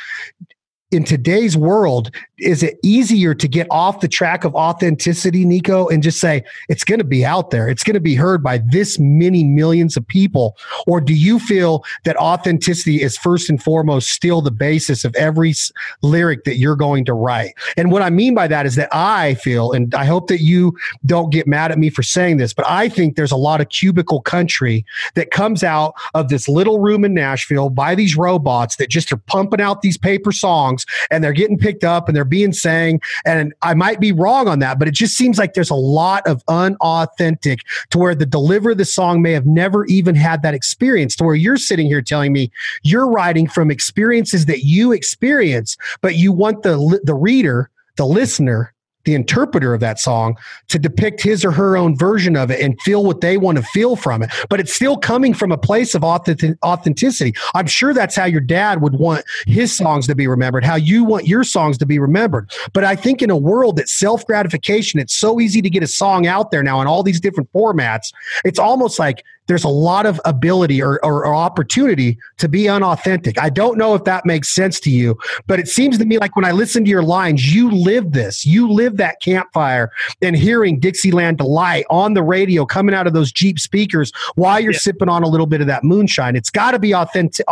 in 0.92 1.06
today's 1.06 1.56
world, 1.56 2.12
is 2.38 2.64
it 2.64 2.78
easier 2.84 3.34
to 3.34 3.48
get 3.48 3.66
off 3.72 4.02
the 4.02 4.08
track 4.08 4.44
of 4.44 4.54
authenticity, 4.56 5.46
Niko, 5.46 5.92
and 5.92 6.04
just 6.04 6.20
say 6.20 6.44
it's 6.68 6.84
going 6.84 7.00
to 7.00 7.06
be 7.06 7.24
out 7.24 7.52
there? 7.52 7.70
It's 7.70 7.84
going 7.84 7.94
to 7.94 8.02
be 8.02 8.16
heard 8.16 8.44
by 8.44 8.60
this 8.70 9.00
many 9.00 9.44
millions 9.44 9.96
of 9.96 10.06
people? 10.08 10.58
Or 10.88 11.00
do 11.00 11.14
you 11.14 11.40
feel 11.40 11.86
that 12.04 12.18
authenticity 12.18 13.02
is 13.02 13.18
first 13.18 13.50
and 13.50 13.62
foremost 13.62 14.10
still 14.10 14.42
the 14.42 14.52
basis 14.52 15.06
of 15.06 15.16
every 15.16 15.54
lyric 16.02 16.44
that 16.44 16.58
you're 16.58 16.76
going 16.76 17.06
to 17.06 17.14
write? 17.14 17.54
And 17.78 17.92
what 17.92 18.02
I 18.02 18.10
mean 18.10 18.36
by 18.36 18.48
that 18.48 18.66
is 18.66 18.76
that 18.76 18.90
I 18.92 19.36
feel, 19.36 19.72
and 19.72 19.94
I 19.96 20.06
hope 20.06 20.28
that 20.28 20.42
you 20.42 20.76
don't 21.06 21.32
get 21.32 21.48
mad 21.48 21.72
at 21.72 21.78
me 21.78 21.90
for 21.90 22.04
saying 22.04 22.38
this, 22.38 22.54
but 22.54 22.68
I 22.68 22.90
think 22.90 23.16
there's 23.16 23.32
a 23.32 23.38
lot 23.38 23.62
of 23.62 23.70
cubicle 23.70 24.22
country 24.22 24.86
that 25.16 25.32
comes 25.32 25.64
out 25.64 25.94
of 26.16 26.30
this 26.30 26.50
little 26.50 26.80
room 26.80 27.06
in 27.06 27.14
Nashville 27.14 27.70
by 27.70 27.96
these 27.96 28.18
robots 28.18 28.76
that 28.76 28.90
just 28.90 29.12
are 29.12 29.18
pumping 29.18 29.62
out 29.62 29.82
these 29.82 29.98
paper 29.98 30.32
songs 30.32 30.81
songs 30.82 31.08
and 31.10 31.24
they're 31.24 31.34
getting 31.34 31.58
picked 31.58 31.84
up 31.84 32.08
and 32.08 32.16
they're 32.16 32.26
being 32.26 32.54
sang. 32.54 33.02
And 33.26 33.54
I 33.62 33.74
might 33.74 34.00
be 34.00 34.12
wrong 34.12 34.48
on 34.48 34.60
that, 34.60 34.80
but 34.80 34.88
it 34.88 34.94
just 34.94 35.16
seems 35.16 35.38
like 35.38 35.54
there's 35.54 35.70
a 35.70 35.76
lot 35.76 36.26
of 36.28 36.44
unauthentic 36.48 37.62
to 37.90 37.98
where 37.98 38.16
the 38.16 38.26
deliver 38.26 38.76
the 38.76 38.86
song 38.86 39.22
may 39.22 39.32
have 39.32 39.46
never 39.46 39.86
even 39.86 40.16
had 40.16 40.42
that 40.44 40.54
experience 40.54 41.16
to 41.18 41.24
where 41.24 41.36
you're 41.36 41.58
sitting 41.58 41.88
here 41.88 42.02
telling 42.02 42.34
me 42.34 42.52
you're 42.84 43.10
writing 43.10 43.48
from 43.48 43.72
experiences 43.72 44.46
that 44.46 44.64
you 44.64 44.92
experience, 44.92 45.78
but 46.02 46.16
you 46.16 46.32
want 46.32 46.64
the, 46.64 47.00
the 47.04 47.16
reader, 47.16 47.70
the 47.98 48.06
listener 48.06 48.74
the 49.06 49.16
interpreter 49.16 49.74
of 49.74 49.80
that 49.80 50.00
song 50.00 50.38
to 50.70 50.80
depict 50.80 51.22
his 51.22 51.44
or 51.44 51.52
her 51.52 51.78
own 51.78 51.98
version 51.98 52.36
of 52.36 52.52
it 52.52 52.60
and 52.60 52.80
feel 52.82 53.04
what 53.04 53.22
they 53.22 53.38
want 53.38 53.58
to 53.58 53.64
feel 53.64 53.96
from 53.96 54.24
it. 54.24 54.32
But 54.50 54.60
it's 54.60 54.74
still 54.74 54.98
coming 54.98 55.34
from 55.34 55.52
a 55.52 55.58
place 55.58 55.96
of 55.96 56.04
authenticity. 56.04 57.34
I'm 57.54 57.68
sure 57.68 57.94
that's 57.94 58.16
how 58.16 58.26
your 58.26 58.42
dad 58.42 58.82
would 58.82 58.94
want 58.94 59.26
his 59.48 59.76
songs 59.76 60.08
to 60.08 60.16
be 60.16 60.28
remembered, 60.28 60.64
how 60.64 60.76
you 60.76 61.04
want 61.04 61.28
your 61.28 61.44
songs 61.44 61.78
to 61.80 61.86
be 61.86 62.00
remembered. 62.00 62.52
But 62.74 62.84
I 62.84 62.96
think 62.96 63.22
in 63.22 63.30
a 63.30 63.38
world 63.38 63.76
that 63.78 63.90
self 63.90 64.26
gratification, 64.26 65.00
it's 65.00 65.16
so 65.16 65.40
easy 65.40 65.62
to 65.62 65.70
get 65.70 65.84
a 65.84 65.88
song 65.88 66.28
out 66.28 66.52
there 66.52 66.64
now 66.64 66.82
in 66.82 66.88
all 66.88 67.04
these 67.04 67.20
different 67.20 67.52
formats. 67.54 68.14
It's 68.44 68.60
almost 68.60 69.00
like 69.00 69.24
there's 69.52 69.66
a 69.66 69.68
lot 69.68 70.06
of 70.06 70.22
ability 70.24 70.82
or, 70.82 71.04
or, 71.04 71.26
or, 71.26 71.36
opportunity 71.36 72.18
to 72.38 72.48
be 72.48 72.70
unauthentic. 72.70 73.38
I 73.38 73.50
don't 73.50 73.78
know 73.78 73.96
if 73.96 74.06
that 74.06 74.26
makes 74.26 74.56
sense 74.56 74.80
to 74.80 74.90
you, 74.90 75.18
but 75.46 75.60
it 75.60 75.68
seems 75.68 75.98
to 75.98 76.06
me 76.06 76.18
like 76.20 76.38
when 76.38 76.46
I 76.46 76.52
listen 76.52 76.86
to 76.86 76.90
your 76.90 77.04
lines, 77.04 77.54
you 77.54 77.70
live 77.70 78.14
this. 78.14 78.46
You 78.46 78.72
live 78.72 78.96
that 78.96 79.20
campfire 79.20 79.92
and 80.22 80.38
hearing 80.38 80.80
Dixieland 80.80 81.38
Delight 81.38 81.84
on 81.90 82.14
the 82.14 82.24
radio 82.24 82.66
coming 82.66 82.96
out 82.96 83.08
of 83.08 83.14
those 83.14 83.30
Jeep 83.30 83.60
speakers 83.60 84.14
while 84.36 84.58
you're 84.58 84.72
yeah. 84.72 84.80
sipping 84.80 85.10
on 85.10 85.22
a 85.22 85.28
little 85.28 85.48
bit 85.48 85.60
of 85.60 85.68
that 85.68 85.84
moonshine. 85.84 86.38
It's 86.38 86.50
got 86.50 86.72
to 86.72 86.80
be 86.80 86.96
authentic, 86.96 87.46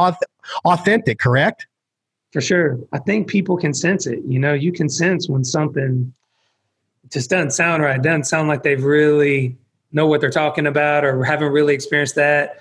authentic, 0.64 1.20
correct? 1.20 1.68
For 2.32 2.40
sure. 2.40 2.80
I 2.94 3.00
think 3.00 3.28
people 3.28 3.58
can 3.58 3.74
sense 3.74 4.08
it. 4.08 4.20
You 4.26 4.40
know, 4.40 4.54
you 4.54 4.72
can 4.72 4.88
sense 4.88 5.28
when 5.28 5.44
something 5.44 6.14
just 7.12 7.30
doesn't 7.30 7.52
sound 7.52 7.84
right. 7.84 7.98
It 7.98 8.04
doesn't 8.04 8.24
sound 8.24 8.48
like 8.48 8.64
they've 8.64 8.82
really 8.82 9.58
know 9.92 10.08
what 10.08 10.22
they're 10.22 10.30
talking 10.30 10.68
about 10.68 11.04
or 11.04 11.24
haven't 11.24 11.52
really 11.52 11.74
experienced 11.74 12.16
that 12.16 12.60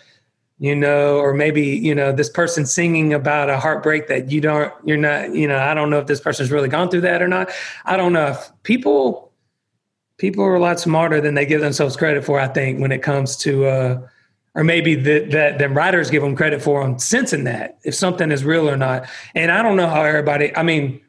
you 0.59 0.75
know 0.75 1.19
or 1.19 1.33
maybe 1.33 1.63
you 1.63 1.95
know 1.95 2.13
this 2.13 2.29
person 2.29 2.67
singing 2.67 3.15
about 3.15 3.49
a 3.49 3.59
heartbreak 3.59 4.09
that 4.09 4.31
you 4.31 4.41
don't 4.41 4.73
you're 4.85 4.97
not 4.97 5.35
you 5.35 5.47
know 5.47 5.59
i 5.59 5.73
don't 5.73 5.91
know 5.91 5.99
if 5.99 6.07
this 6.07 6.21
person's 6.21 6.51
really 6.51 6.69
gone 6.69 6.91
through 6.91 7.01
that 7.01 7.23
or 7.23 7.29
not. 7.29 7.51
I 7.85 7.97
don't 7.97 8.13
know 8.13 8.29
if 8.29 8.51
people 8.63 9.33
people 10.17 10.45
are 10.45 10.57
a 10.57 10.61
lot 10.61 10.81
smarter 10.81 11.21
than 11.21 11.35
they 11.35 11.47
give 11.47 11.61
themselves 11.61 11.97
credit 11.97 12.25
for 12.25 12.41
i 12.41 12.49
think 12.49 12.81
when 12.81 12.93
it 12.93 13.03
comes 13.03 13.37
to 13.37 13.67
uh 13.67 14.01
or 14.55 14.65
maybe 14.65 14.97
that 14.97 15.31
that 15.31 15.59
them 15.59 15.75
writers 15.75 16.11
give 16.11 16.23
them 16.23 16.35
credit 16.35 16.61
for 16.61 16.83
them 16.83 16.99
sensing 16.99 17.45
that 17.45 17.79
if 17.85 17.95
something 17.95 18.33
is 18.33 18.45
real 18.45 18.69
or 18.69 18.77
not. 18.77 19.09
And 19.35 19.53
i 19.53 19.63
don't 19.63 19.77
know 19.77 19.89
how 19.89 20.03
everybody 20.03 20.55
i 20.57 20.63
mean 20.63 21.01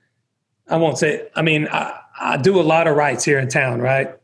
i 0.68 0.78
won't 0.78 1.00
say 1.00 1.28
i 1.36 1.42
mean 1.42 1.68
i, 1.72 2.00
I 2.20 2.38
do 2.38 2.60
a 2.60 2.62
lot 2.62 2.88
of 2.88 2.96
writes 2.96 3.24
here 3.24 3.40
in 3.40 3.48
town 3.48 3.82
right 3.82 4.16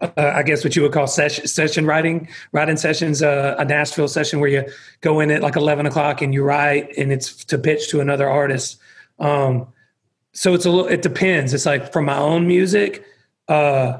uh, 0.00 0.10
I 0.16 0.42
guess 0.42 0.64
what 0.64 0.76
you 0.76 0.82
would 0.82 0.92
call 0.92 1.06
session, 1.06 1.46
session 1.46 1.86
writing, 1.86 2.28
writing 2.52 2.76
sessions, 2.76 3.22
uh, 3.22 3.56
a 3.58 3.64
Nashville 3.64 4.08
session 4.08 4.40
where 4.40 4.50
you 4.50 4.64
go 5.00 5.20
in 5.20 5.30
at 5.30 5.42
like 5.42 5.56
11 5.56 5.86
o'clock 5.86 6.22
and 6.22 6.32
you 6.32 6.42
write 6.42 6.96
and 6.96 7.12
it's 7.12 7.44
to 7.46 7.58
pitch 7.58 7.88
to 7.90 8.00
another 8.00 8.28
artist. 8.28 8.78
Um, 9.18 9.68
so 10.32 10.54
it's 10.54 10.66
a 10.66 10.70
little, 10.70 10.86
it 10.86 11.02
depends. 11.02 11.52
It's 11.52 11.66
like 11.66 11.92
for 11.92 12.02
my 12.02 12.16
own 12.16 12.46
music, 12.46 13.04
uh, 13.48 13.98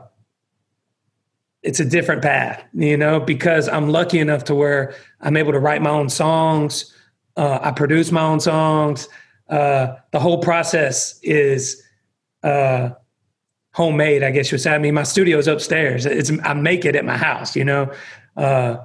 it's 1.62 1.81
a 1.81 1.85
different 1.85 2.22
path, 2.22 2.62
you 2.72 2.96
know, 2.96 3.18
because 3.18 3.68
I'm 3.68 3.88
lucky 3.88 4.20
enough 4.20 4.44
to 4.44 4.55
where 4.55 4.94
I'm 5.20 5.37
able 5.37 5.53
to 5.53 5.59
write 5.59 5.83
my 5.83 5.90
own 5.90 6.09
songs. 6.09 6.94
Uh, 7.37 7.59
I 7.61 7.72
produce 7.72 8.12
my 8.12 8.22
own 8.22 8.40
songs. 8.40 9.09
Uh, 9.49 9.97
the 10.12 10.20
whole 10.20 10.41
process 10.41 11.18
is, 11.22 11.82
uh, 12.43 12.91
homemade, 13.79 14.22
I 14.29 14.31
guess 14.35 14.51
you 14.51 14.57
would 14.57 14.62
say. 14.66 14.74
I 14.74 14.79
mean, 14.79 14.95
my 14.95 15.05
studio 15.05 15.39
is 15.39 15.47
upstairs. 15.47 16.05
It's 16.05 16.31
I 16.51 16.53
make 16.55 16.85
it 16.85 16.95
at 16.97 17.05
my 17.05 17.16
house, 17.16 17.57
you 17.57 17.64
know. 17.64 17.83
Uh, 18.37 18.76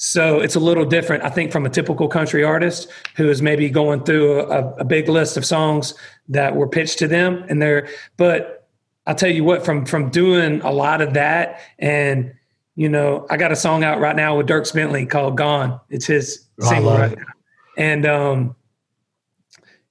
So 0.00 0.38
it's 0.44 0.54
a 0.54 0.60
little 0.60 0.84
different, 0.84 1.24
I 1.24 1.30
think, 1.36 1.50
from 1.50 1.66
a 1.66 1.68
typical 1.68 2.06
country 2.06 2.44
artist 2.44 2.88
who 3.16 3.28
is 3.28 3.42
maybe 3.42 3.68
going 3.68 4.04
through 4.04 4.42
a, 4.42 4.60
a 4.76 4.84
big 4.84 5.08
list 5.08 5.36
of 5.36 5.44
songs 5.44 5.92
that 6.28 6.54
were 6.54 6.68
pitched 6.68 6.98
to 7.00 7.08
them, 7.08 7.44
and 7.48 7.60
they're. 7.60 7.88
But 8.16 8.68
I'll 9.06 9.16
tell 9.16 9.34
you 9.38 9.42
what, 9.42 9.64
from 9.64 9.84
from 9.86 10.10
doing 10.10 10.60
a 10.62 10.70
lot 10.70 11.00
of 11.00 11.14
that, 11.14 11.58
and 11.80 12.32
you 12.76 12.88
know, 12.88 13.26
I 13.28 13.36
got 13.36 13.50
a 13.50 13.56
song 13.56 13.82
out 13.82 13.98
right 13.98 14.14
now 14.14 14.36
with 14.36 14.46
Dierks 14.46 14.72
Bentley 14.72 15.04
called 15.04 15.36
"Gone." 15.36 15.80
It's 15.90 16.06
his 16.06 16.46
oh, 16.62 16.68
single 16.68 16.92
right 16.92 17.12
it. 17.12 17.18
now, 17.18 17.32
and 17.76 18.06
um, 18.06 18.54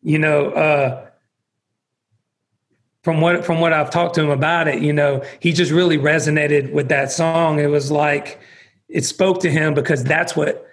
you 0.01 0.19
know, 0.19 0.51
uh, 0.51 1.06
from 3.07 3.21
what 3.21 3.45
from 3.45 3.61
what 3.61 3.71
I've 3.71 3.89
talked 3.89 4.15
to 4.15 4.21
him 4.21 4.29
about 4.29 4.67
it, 4.67 4.81
you 4.81 4.91
know, 4.91 5.23
he 5.39 5.53
just 5.53 5.71
really 5.71 5.97
resonated 5.97 6.73
with 6.73 6.89
that 6.89 7.09
song. 7.09 7.57
It 7.57 7.67
was 7.67 7.89
like 7.89 8.37
it 8.89 9.05
spoke 9.05 9.39
to 9.43 9.49
him 9.49 9.73
because 9.73 10.03
that's 10.03 10.35
what 10.35 10.67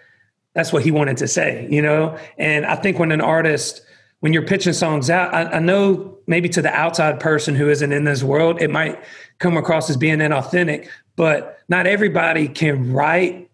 that's 0.53 0.73
what 0.73 0.83
he 0.83 0.91
wanted 0.91 1.17
to 1.19 1.29
say, 1.29 1.69
you 1.71 1.81
know. 1.81 2.19
And 2.37 2.67
I 2.67 2.75
think 2.75 2.99
when 2.99 3.13
an 3.13 3.21
artist, 3.21 3.83
when 4.19 4.33
you're 4.33 4.45
pitching 4.45 4.73
songs 4.73 5.11
out, 5.11 5.33
I, 5.33 5.45
I 5.45 5.59
know 5.61 6.19
maybe 6.27 6.49
to 6.49 6.61
the 6.61 6.73
outside 6.73 7.21
person 7.21 7.55
who 7.55 7.71
isn't 7.71 7.93
in 7.93 8.03
this 8.03 8.25
world, 8.25 8.61
it 8.61 8.69
might 8.69 9.01
come 9.39 9.57
across 9.57 9.89
as 9.89 9.97
being 9.97 10.19
inauthentic, 10.19 10.89
but 11.15 11.61
not 11.69 11.87
everybody 11.87 12.49
can 12.49 12.93
write 12.93 13.49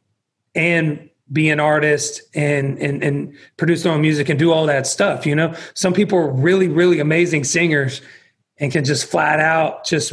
and 0.54 1.10
be 1.30 1.50
an 1.50 1.60
artist 1.60 2.22
and, 2.32 2.78
and 2.78 3.04
and 3.04 3.34
produce 3.58 3.82
their 3.82 3.92
own 3.92 4.00
music 4.00 4.30
and 4.30 4.38
do 4.38 4.52
all 4.52 4.64
that 4.64 4.86
stuff. 4.86 5.26
You 5.26 5.34
know, 5.34 5.54
some 5.74 5.92
people 5.92 6.16
are 6.16 6.30
really 6.30 6.68
really 6.68 6.98
amazing 6.98 7.44
singers 7.44 8.00
and 8.60 8.70
can 8.70 8.84
just 8.84 9.06
flat 9.06 9.40
out 9.40 9.84
just 9.84 10.12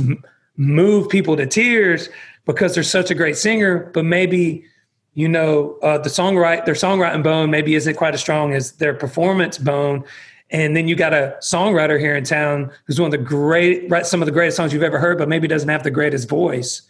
move 0.55 1.09
people 1.09 1.37
to 1.37 1.45
tears 1.45 2.09
because 2.45 2.73
they're 2.73 2.83
such 2.83 3.11
a 3.11 3.15
great 3.15 3.37
singer, 3.37 3.91
but 3.93 4.05
maybe 4.05 4.65
you 5.13 5.27
know 5.27 5.77
uh, 5.83 5.97
the 5.97 6.09
songwrite 6.09 6.65
their 6.65 6.73
songwriting 6.73 7.23
bone 7.23 7.51
maybe 7.51 7.75
isn't 7.75 7.95
quite 7.95 8.13
as 8.13 8.21
strong 8.21 8.53
as 8.53 8.73
their 8.73 8.93
performance 8.93 9.57
bone. 9.57 10.03
And 10.49 10.77
then 10.77 10.87
you 10.87 10.95
got 10.95 11.13
a 11.13 11.35
songwriter 11.41 11.99
here 11.99 12.15
in 12.15 12.23
town 12.23 12.71
who's 12.85 12.99
one 13.01 13.07
of 13.07 13.11
the 13.11 13.17
great, 13.17 13.91
some 14.05 14.21
of 14.21 14.25
the 14.27 14.31
greatest 14.31 14.55
songs 14.55 14.71
you've 14.71 14.81
ever 14.81 14.97
heard, 14.97 15.17
but 15.17 15.27
maybe 15.27 15.45
doesn't 15.45 15.67
have 15.67 15.83
the 15.83 15.91
greatest 15.91 16.29
voice. 16.29 16.83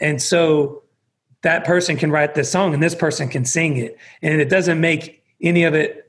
And 0.00 0.22
so 0.22 0.82
that 1.42 1.64
person 1.64 1.96
can 1.96 2.10
write 2.10 2.34
this 2.34 2.50
song 2.50 2.72
and 2.72 2.82
this 2.82 2.94
person 2.94 3.28
can 3.28 3.44
sing 3.44 3.76
it. 3.76 3.98
And 4.22 4.40
it 4.40 4.48
doesn't 4.48 4.80
make 4.80 5.22
any 5.42 5.64
of 5.64 5.74
it 5.74 6.03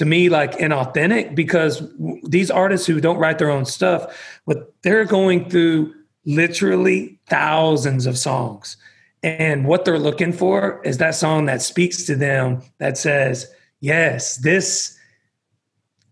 to 0.00 0.06
me 0.06 0.30
like 0.30 0.52
inauthentic 0.52 1.34
because 1.34 1.86
these 2.24 2.50
artists 2.50 2.86
who 2.86 3.02
don't 3.02 3.18
write 3.18 3.38
their 3.38 3.50
own 3.50 3.66
stuff, 3.66 4.40
but 4.46 4.72
they're 4.80 5.04
going 5.04 5.50
through 5.50 5.92
literally 6.24 7.20
thousands 7.26 8.06
of 8.06 8.16
songs. 8.16 8.78
And 9.22 9.66
what 9.66 9.84
they're 9.84 9.98
looking 9.98 10.32
for 10.32 10.80
is 10.84 10.96
that 10.96 11.16
song 11.16 11.44
that 11.44 11.60
speaks 11.60 12.04
to 12.04 12.16
them 12.16 12.62
that 12.78 12.96
says, 12.96 13.52
yes, 13.80 14.36
this, 14.36 14.96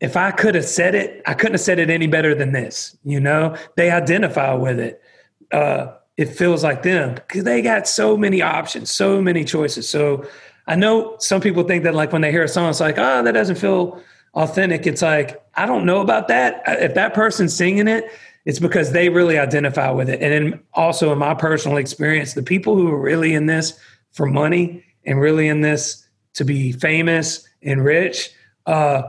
if 0.03 0.19
I 0.19 0.33
could 0.33 0.55
have 0.55 0.67
said 0.67 0.95
it, 0.95 1.23
I 1.27 1.33
couldn't 1.33 1.55
have 1.55 1.63
said 1.63 1.79
it 1.79 1.89
any 1.89 2.09
better 2.09 2.35
than 2.35 2.53
this. 2.53 2.95
You 3.05 3.21
know, 3.21 3.57
they 3.77 3.91
identify 3.91 4.53
with 4.53 4.79
it. 4.79 5.01
Uh, 5.51 5.95
it 6.19 6.27
feels 6.27 6.63
like 6.63 6.83
them 6.83 7.15
because 7.15 7.45
they 7.45 7.63
got 7.63 7.89
so 7.89 8.19
many 8.19 8.43
options, 8.43 8.91
so 8.91 9.23
many 9.23 9.45
choices. 9.45 9.89
So 9.89 10.27
I 10.69 10.77
know 10.77 11.17
some 11.19 11.41
people 11.41 11.65
think 11.65 11.83
that 11.85 11.95
like 11.95 12.13
when 12.13 12.21
they 12.21 12.31
hear 12.31 12.45
a 12.45 12.49
song, 12.49 12.69
it's 12.69 12.79
like, 12.79 12.99
oh, 12.99 13.23
that 13.23 13.33
doesn't 13.33 13.57
feel 13.57 14.01
authentic. 14.35 14.87
It's 14.87 15.01
like, 15.01 15.43
I 15.55 15.65
don't 15.65 15.87
know 15.87 16.03
about 16.03 16.29
that. 16.29 16.63
If 16.67 16.95
that 16.95 17.15
person's 17.15 17.57
singing 17.57 17.89
it, 17.89 18.05
it's 18.45 18.59
because 18.59 18.93
they 18.93 19.09
really 19.09 19.39
identify 19.39 19.91
with 19.91 20.11
it. 20.11 20.21
And 20.23 20.33
then 20.33 20.61
also 20.75 21.11
in 21.11 21.19
my 21.19 21.35
personal 21.35 21.79
experience, 21.79 22.35
the 22.35 22.43
people 22.43 22.77
who 22.77 22.89
are 22.89 23.01
really 23.01 23.35
in 23.35 23.47
this 23.47 23.81
for 24.13 24.27
money 24.27 24.85
and 25.05 25.19
really 25.19 25.49
in 25.49 25.63
this 25.63 26.07
to 26.35 26.45
be 26.45 26.73
famous 26.73 27.49
and 27.63 27.83
rich, 27.83 28.31
uh, 28.67 29.03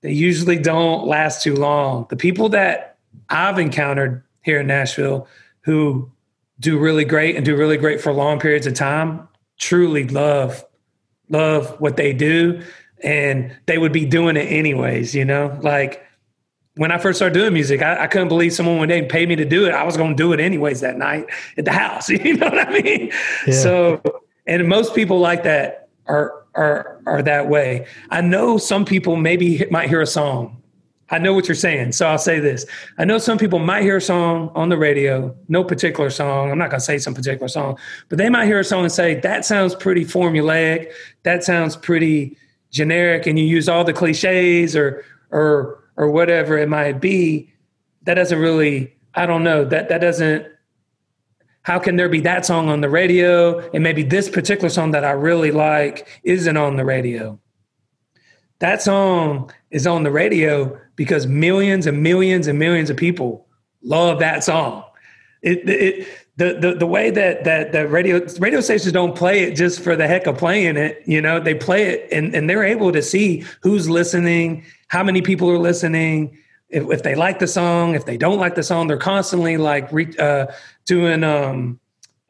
they 0.00 0.12
usually 0.12 0.58
don't 0.58 1.06
last 1.06 1.42
too 1.42 1.54
long. 1.54 2.06
The 2.08 2.16
people 2.16 2.48
that 2.50 2.96
I've 3.28 3.58
encountered 3.58 4.24
here 4.42 4.60
in 4.60 4.66
Nashville 4.66 5.28
who 5.60 6.10
do 6.60 6.78
really 6.78 7.04
great 7.04 7.36
and 7.36 7.44
do 7.44 7.56
really 7.56 7.76
great 7.76 8.00
for 8.00 8.12
long 8.12 8.40
periods 8.40 8.66
of 8.66 8.72
time 8.72 9.28
truly 9.58 10.08
love 10.08 10.64
love 11.28 11.80
what 11.80 11.96
they 11.96 12.12
do 12.12 12.62
and 13.02 13.56
they 13.66 13.78
would 13.78 13.92
be 13.92 14.04
doing 14.04 14.36
it 14.36 14.46
anyways 14.46 15.14
you 15.14 15.24
know 15.24 15.58
like 15.62 16.04
when 16.76 16.90
I 16.90 16.98
first 16.98 17.18
started 17.18 17.34
doing 17.34 17.52
music, 17.52 17.82
I, 17.82 18.04
I 18.04 18.06
couldn't 18.06 18.28
believe 18.28 18.52
someone 18.52 18.78
would 18.78 18.90
they 18.90 19.02
pay 19.02 19.26
me 19.26 19.36
to 19.36 19.44
do 19.44 19.66
it, 19.66 19.72
I 19.72 19.84
was 19.84 19.96
going 19.96 20.16
to 20.16 20.22
do 20.22 20.32
it 20.32 20.40
anyways 20.40 20.80
that 20.80 20.96
night 20.96 21.26
at 21.56 21.64
the 21.64 21.72
house. 21.72 22.08
You 22.24 22.36
know 22.36 22.48
what 22.48 22.68
I 22.68 22.80
mean? 22.80 23.12
Yeah. 23.46 23.52
So, 23.52 24.02
and 24.46 24.66
most 24.68 24.94
people 24.94 25.20
like 25.20 25.42
that 25.42 25.88
are 26.06 26.44
are 26.54 27.00
are 27.06 27.22
that 27.22 27.48
way. 27.48 27.86
I 28.10 28.20
know 28.20 28.56
some 28.56 28.84
people 28.84 29.16
maybe 29.16 29.66
might 29.70 29.88
hear 29.88 30.00
a 30.00 30.06
song. 30.06 30.62
I 31.10 31.18
know 31.18 31.34
what 31.34 31.46
you're 31.48 31.54
saying, 31.54 31.92
so 31.92 32.06
I'll 32.06 32.18
say 32.18 32.40
this. 32.40 32.64
I 32.98 33.04
know 33.04 33.18
some 33.18 33.36
people 33.36 33.58
might 33.58 33.82
hear 33.82 33.98
a 33.98 34.00
song 34.00 34.50
on 34.54 34.70
the 34.70 34.78
radio, 34.78 35.36
no 35.48 35.62
particular 35.62 36.08
song. 36.08 36.50
I'm 36.50 36.58
not 36.58 36.70
going 36.70 36.80
to 36.80 36.84
say 36.84 36.98
some 36.98 37.14
particular 37.14 37.48
song, 37.48 37.76
but 38.08 38.16
they 38.18 38.30
might 38.30 38.46
hear 38.46 38.58
a 38.58 38.64
song 38.64 38.84
and 38.84 38.92
say 38.92 39.20
that 39.20 39.44
sounds 39.44 39.74
pretty 39.74 40.04
formulaic. 40.04 40.92
That 41.24 41.44
sounds 41.44 41.76
pretty 41.76 42.38
generic, 42.70 43.26
and 43.26 43.38
you 43.38 43.44
use 43.44 43.68
all 43.68 43.84
the 43.84 43.92
cliches 43.92 44.74
or 44.74 45.04
or 45.30 45.84
or 45.96 46.10
whatever 46.10 46.58
it 46.58 46.68
might 46.68 47.00
be, 47.00 47.52
that 48.02 48.14
doesn't 48.14 48.38
really, 48.38 48.96
I 49.14 49.26
don't 49.26 49.44
know, 49.44 49.64
that 49.64 49.88
that 49.88 50.00
doesn't 50.00 50.46
how 51.62 51.78
can 51.78 51.96
there 51.96 52.10
be 52.10 52.20
that 52.20 52.44
song 52.44 52.68
on 52.68 52.82
the 52.82 52.90
radio 52.90 53.58
and 53.70 53.82
maybe 53.82 54.02
this 54.02 54.28
particular 54.28 54.68
song 54.68 54.90
that 54.90 55.02
I 55.02 55.12
really 55.12 55.50
like 55.50 56.06
isn't 56.22 56.56
on 56.56 56.76
the 56.76 56.84
radio? 56.84 57.40
That 58.60 58.82
song 58.82 59.50
is 59.70 59.86
on 59.86 60.02
the 60.04 60.10
radio 60.10 60.78
because 60.96 61.26
millions 61.26 61.86
and 61.86 62.02
millions 62.02 62.46
and 62.46 62.58
millions 62.58 62.90
of 62.90 62.96
people 62.96 63.46
love 63.82 64.20
that 64.20 64.44
song. 64.44 64.84
It, 65.42 65.68
it 65.68 66.08
the, 66.36 66.58
the 66.60 66.74
the 66.74 66.86
way 66.86 67.10
that 67.10 67.44
that 67.44 67.72
the 67.72 67.86
radio 67.86 68.26
radio 68.38 68.60
stations 68.60 68.92
don't 68.92 69.14
play 69.14 69.42
it 69.44 69.54
just 69.54 69.80
for 69.80 69.94
the 69.94 70.06
heck 70.06 70.26
of 70.26 70.38
playing 70.38 70.76
it, 70.76 71.02
you 71.06 71.20
know, 71.20 71.38
they 71.38 71.54
play 71.54 71.84
it 71.84 72.08
and, 72.10 72.34
and 72.34 72.50
they're 72.50 72.64
able 72.64 72.90
to 72.92 73.02
see 73.02 73.44
who's 73.62 73.88
listening 73.88 74.64
how 74.88 75.02
many 75.02 75.22
people 75.22 75.50
are 75.50 75.58
listening, 75.58 76.38
if, 76.68 76.90
if 76.90 77.02
they 77.02 77.14
like 77.14 77.38
the 77.38 77.46
song, 77.46 77.94
if 77.94 78.04
they 78.04 78.16
don't 78.16 78.38
like 78.38 78.54
the 78.54 78.62
song, 78.62 78.86
they're 78.86 78.96
constantly 78.96 79.56
like 79.56 79.90
re, 79.92 80.12
uh, 80.18 80.46
doing 80.86 81.24
um, 81.24 81.80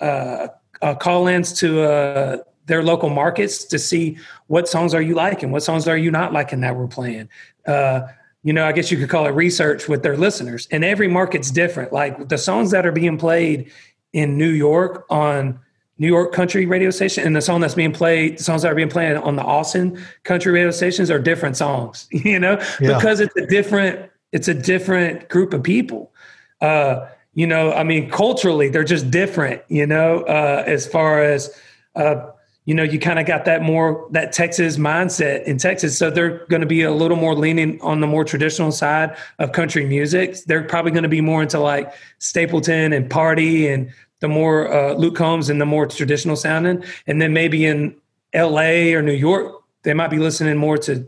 uh, 0.01 0.49
uh, 0.83 0.95
call-ins 0.95 1.53
to 1.53 1.83
uh, 1.83 2.37
their 2.67 2.83
local 2.83 3.11
markets 3.11 3.65
to 3.65 3.79
see 3.79 4.17
what 4.47 4.69
songs 4.69 4.95
are 4.95 5.03
you 5.03 5.15
liking, 5.15 5.51
what 5.51 5.62
songs 5.62 5.87
are 5.87 5.97
you 5.97 6.11
not 6.11 6.33
liking 6.33 6.61
that 6.61 6.77
we're 6.77 6.87
playing. 6.87 7.29
Uh, 7.67 8.03
you 8.43 8.53
know, 8.53 8.67
I 8.67 8.73
guess 8.73 8.91
you 8.91 8.99
could 8.99 9.09
call 9.09 9.27
it 9.27 9.31
research 9.31 9.89
with 9.89 10.03
their 10.03 10.17
listeners. 10.17 10.69
And 10.71 10.85
every 10.85 11.09
market's 11.09 11.51
different. 11.51 11.93
Like 11.93 12.29
the 12.29 12.39
songs 12.39 12.71
that 12.73 12.85
are 12.87 12.93
being 12.93 13.17
played 13.17 13.73
in 14.12 14.37
New 14.37 14.51
York 14.51 15.07
on 15.09 15.59
New 15.99 16.09
York 16.09 16.33
country 16.33 16.67
radio 16.67 16.91
station 16.91 17.25
and 17.25 17.35
the 17.35 17.41
song 17.41 17.61
that's 17.61 17.75
being 17.75 17.93
played, 17.93 18.39
the 18.39 18.43
songs 18.43 18.62
that 18.62 18.73
are 18.73 18.75
being 18.75 18.91
played 18.91 19.17
on 19.17 19.37
the 19.37 19.43
Austin 19.43 20.03
country 20.25 20.53
radio 20.53 20.71
stations 20.71 21.11
are 21.11 21.19
different 21.19 21.57
songs, 21.57 22.07
you 22.11 22.39
know, 22.39 22.59
yeah. 22.81 22.97
because 22.97 23.21
it's 23.21 23.35
a 23.37 23.47
different, 23.47 24.11
it's 24.33 24.49
a 24.49 24.55
different 24.55 25.29
group 25.29 25.55
of 25.55 25.62
people. 25.62 26.12
Uh, 26.61 27.09
you 27.35 27.47
know, 27.47 27.73
I 27.73 27.83
mean, 27.83 28.11
culturally, 28.11 28.69
they're 28.69 28.85
just 28.85 29.11
different, 29.11 29.62
you 29.69 29.87
know, 29.87 30.21
uh, 30.23 30.65
as 30.67 30.87
far 30.87 31.23
as, 31.23 31.57
uh, 31.97 32.31
you 32.67 32.75
know, 32.75 32.83
you 32.83 32.99
kind 32.99 33.19
of 33.19 33.27
got 33.27 33.45
that 33.45 33.62
more, 33.62 34.09
that 34.12 34.33
Texas 34.33 34.79
mindset 34.79 35.45
in 35.45 35.59
Texas. 35.59 35.99
So 35.99 36.11
they're 36.11 36.47
going 36.47 36.62
to 36.62 36.67
be 36.67 36.83
a 36.83 36.93
little 36.93 37.17
more 37.17 37.35
leaning 37.35 37.81
on 37.83 38.01
the 38.01 38.07
more 38.07 38.25
traditional 38.25 38.73
side 38.73 39.17
of 39.39 39.53
country 39.53 39.85
music. 39.85 40.37
They're 40.47 40.65
probably 40.65 40.93
going 40.93 41.03
to 41.03 41.09
be 41.09 41.21
more 41.21 41.43
into 41.43 41.61
like 41.61 41.93
Stapleton 42.21 42.95
and 42.95 43.11
party 43.11 43.69
and 43.69 43.93
the 44.21 44.29
more 44.29 44.73
uh, 44.73 44.95
Luke 44.95 45.17
Combs 45.17 45.51
and 45.51 45.61
the 45.61 45.67
more 45.67 45.87
traditional 45.87 46.35
sounding, 46.35 46.83
and 47.07 47.21
then 47.21 47.35
maybe 47.35 47.67
in 47.67 47.95
L.A. 48.33 48.95
or 48.95 49.03
New 49.03 49.12
York, 49.12 49.62
they 49.83 49.93
might 49.93 50.09
be 50.09 50.19
listening 50.19 50.57
more 50.57 50.79
to 50.79 51.07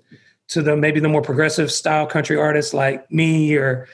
to 0.49 0.61
the 0.61 0.77
maybe 0.77 1.01
the 1.01 1.09
more 1.09 1.23
progressive 1.23 1.73
style 1.73 2.07
country 2.07 2.37
artists 2.37 2.75
like 2.75 3.11
me 3.11 3.57
or 3.57 3.89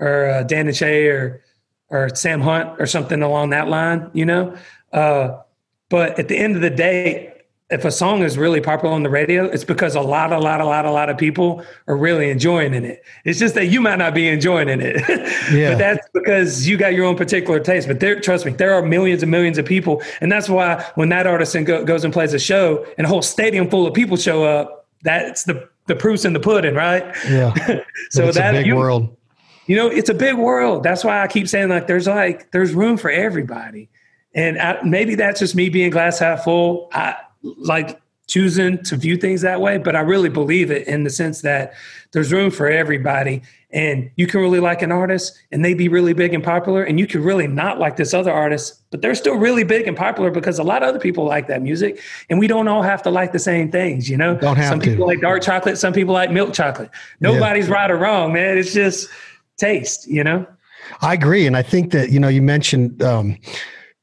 or 0.00 0.26
uh, 0.28 0.42
Dan 0.42 0.66
and 0.66 0.76
Shay 0.76 1.06
or 1.06 1.44
or 1.88 2.08
Sam 2.16 2.40
Hunt 2.40 2.80
or 2.80 2.86
something 2.86 3.22
along 3.22 3.50
that 3.50 3.68
line, 3.68 4.10
you 4.12 4.26
know. 4.26 4.56
Uh, 4.92 5.38
but 5.94 6.18
at 6.18 6.26
the 6.26 6.36
end 6.36 6.56
of 6.56 6.60
the 6.60 6.70
day, 6.70 7.32
if 7.70 7.84
a 7.84 7.92
song 7.92 8.24
is 8.24 8.36
really 8.36 8.60
popular 8.60 8.92
on 8.92 9.04
the 9.04 9.08
radio, 9.08 9.44
it's 9.44 9.62
because 9.62 9.94
a 9.94 10.00
lot, 10.00 10.32
a 10.32 10.40
lot, 10.40 10.60
a 10.60 10.64
lot, 10.64 10.84
a 10.84 10.90
lot 10.90 11.08
of 11.08 11.16
people 11.16 11.64
are 11.86 11.96
really 11.96 12.30
enjoying 12.30 12.74
in 12.74 12.84
it. 12.84 13.04
It's 13.24 13.38
just 13.38 13.54
that 13.54 13.66
you 13.66 13.80
might 13.80 13.94
not 13.94 14.12
be 14.12 14.26
enjoying 14.26 14.68
in 14.68 14.80
it, 14.80 14.96
yeah. 15.52 15.70
but 15.70 15.78
that's 15.78 16.08
because 16.12 16.66
you 16.66 16.76
got 16.76 16.94
your 16.94 17.04
own 17.04 17.14
particular 17.14 17.60
taste. 17.60 17.86
But 17.86 18.00
there, 18.00 18.18
trust 18.18 18.44
me, 18.44 18.50
there 18.50 18.74
are 18.74 18.82
millions 18.82 19.22
and 19.22 19.30
millions 19.30 19.56
of 19.56 19.66
people, 19.66 20.02
and 20.20 20.32
that's 20.32 20.48
why 20.48 20.84
when 20.96 21.10
that 21.10 21.28
artist 21.28 21.54
go, 21.62 21.84
goes 21.84 22.02
and 22.02 22.12
plays 22.12 22.34
a 22.34 22.40
show, 22.40 22.84
and 22.98 23.06
a 23.06 23.08
whole 23.08 23.22
stadium 23.22 23.70
full 23.70 23.86
of 23.86 23.94
people 23.94 24.16
show 24.16 24.42
up, 24.42 24.88
that's 25.04 25.44
the 25.44 25.68
the 25.86 25.94
proof's 25.94 26.24
in 26.24 26.32
the 26.32 26.40
pudding, 26.40 26.74
right? 26.74 27.04
Yeah. 27.28 27.54
so 28.10 28.26
it's 28.26 28.36
that 28.36 28.56
a 28.56 28.58
big 28.58 28.66
you, 28.66 28.74
world. 28.74 29.16
You 29.66 29.76
know, 29.76 29.86
it's 29.86 30.10
a 30.10 30.14
big 30.14 30.34
world. 30.34 30.82
That's 30.82 31.04
why 31.04 31.22
I 31.22 31.28
keep 31.28 31.46
saying 31.46 31.68
like 31.68 31.86
there's 31.86 32.08
like 32.08 32.50
there's 32.50 32.74
room 32.74 32.96
for 32.96 33.12
everybody, 33.12 33.90
and 34.34 34.58
I, 34.58 34.82
maybe 34.82 35.14
that's 35.14 35.40
just 35.40 35.54
me 35.54 35.68
being 35.68 35.90
glass 35.90 36.18
half 36.18 36.44
full. 36.44 36.88
I 36.92 37.16
like 37.42 38.00
choosing 38.26 38.82
to 38.82 38.96
view 38.96 39.16
things 39.16 39.42
that 39.42 39.60
way, 39.60 39.76
but 39.76 39.94
I 39.94 40.00
really 40.00 40.30
believe 40.30 40.70
it 40.70 40.88
in 40.88 41.04
the 41.04 41.10
sense 41.10 41.42
that 41.42 41.74
there's 42.12 42.32
room 42.32 42.50
for 42.50 42.68
everybody. 42.68 43.42
And 43.70 44.10
you 44.16 44.26
can 44.26 44.40
really 44.40 44.60
like 44.60 44.82
an 44.82 44.92
artist 44.92 45.38
and 45.50 45.64
they 45.64 45.74
be 45.74 45.88
really 45.88 46.12
big 46.12 46.32
and 46.32 46.42
popular, 46.42 46.84
and 46.84 46.98
you 46.98 47.06
can 47.06 47.22
really 47.22 47.48
not 47.48 47.78
like 47.78 47.96
this 47.96 48.14
other 48.14 48.32
artist, 48.32 48.80
but 48.90 49.02
they're 49.02 49.16
still 49.16 49.34
really 49.34 49.64
big 49.64 49.88
and 49.88 49.96
popular 49.96 50.30
because 50.30 50.58
a 50.58 50.62
lot 50.62 50.82
of 50.82 50.88
other 50.88 51.00
people 51.00 51.24
like 51.24 51.48
that 51.48 51.60
music. 51.60 52.00
And 52.30 52.38
we 52.38 52.46
don't 52.46 52.68
all 52.68 52.82
have 52.82 53.02
to 53.02 53.10
like 53.10 53.32
the 53.32 53.38
same 53.40 53.70
things, 53.70 54.08
you 54.08 54.16
know? 54.16 54.36
Don't 54.36 54.56
have 54.56 54.68
some 54.68 54.80
to. 54.80 54.90
people 54.90 55.06
like 55.06 55.20
dark 55.20 55.42
chocolate, 55.42 55.76
some 55.76 55.92
people 55.92 56.14
like 56.14 56.30
milk 56.30 56.54
chocolate. 56.54 56.90
Nobody's 57.20 57.68
yeah. 57.68 57.74
right 57.74 57.90
or 57.90 57.96
wrong, 57.96 58.32
man. 58.32 58.56
It's 58.56 58.72
just 58.72 59.08
taste, 59.58 60.08
you 60.08 60.22
know? 60.22 60.46
I 61.02 61.14
agree. 61.14 61.46
And 61.46 61.56
I 61.56 61.62
think 61.62 61.90
that, 61.92 62.10
you 62.10 62.20
know, 62.20 62.28
you 62.28 62.42
mentioned 62.42 63.02
um, 63.02 63.36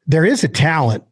there 0.08 0.26
is 0.26 0.44
a 0.44 0.48
talent 0.48 1.04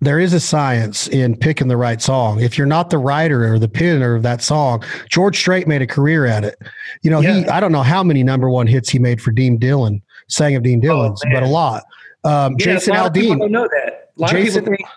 there 0.00 0.20
is 0.20 0.34
a 0.34 0.40
science 0.40 1.08
in 1.08 1.36
picking 1.36 1.68
the 1.68 1.76
right 1.76 2.02
song. 2.02 2.40
If 2.40 2.58
you're 2.58 2.66
not 2.66 2.90
the 2.90 2.98
writer 2.98 3.52
or 3.52 3.58
the 3.58 3.68
pinner 3.68 4.14
of 4.14 4.22
that 4.24 4.42
song, 4.42 4.84
George 5.08 5.38
Strait 5.38 5.66
made 5.66 5.80
a 5.80 5.86
career 5.86 6.26
at 6.26 6.44
it. 6.44 6.58
You 7.02 7.10
know, 7.10 7.20
yeah. 7.20 7.34
he 7.34 7.48
I 7.48 7.60
don't 7.60 7.72
know 7.72 7.82
how 7.82 8.02
many 8.02 8.22
number 8.22 8.50
one 8.50 8.66
hits 8.66 8.90
he 8.90 8.98
made 8.98 9.22
for 9.22 9.30
Dean 9.30 9.56
Dillon, 9.56 10.02
sang 10.28 10.54
of 10.54 10.62
Dean 10.62 10.80
Dillon's, 10.80 11.22
oh, 11.24 11.30
but 11.32 11.42
a 11.42 11.46
lot. 11.46 11.84
Um, 12.24 12.56
yeah, 12.58 12.74
Jason 12.74 12.94
a 12.94 12.98
Aldean. 12.98 13.38
don't 13.38 13.52
know 13.52 13.68
that. 13.68 14.10
A 14.16 14.20
lot 14.20 14.30
Jason, 14.30 14.64
of 14.64 14.64
people 14.64 14.76
think 14.76 14.88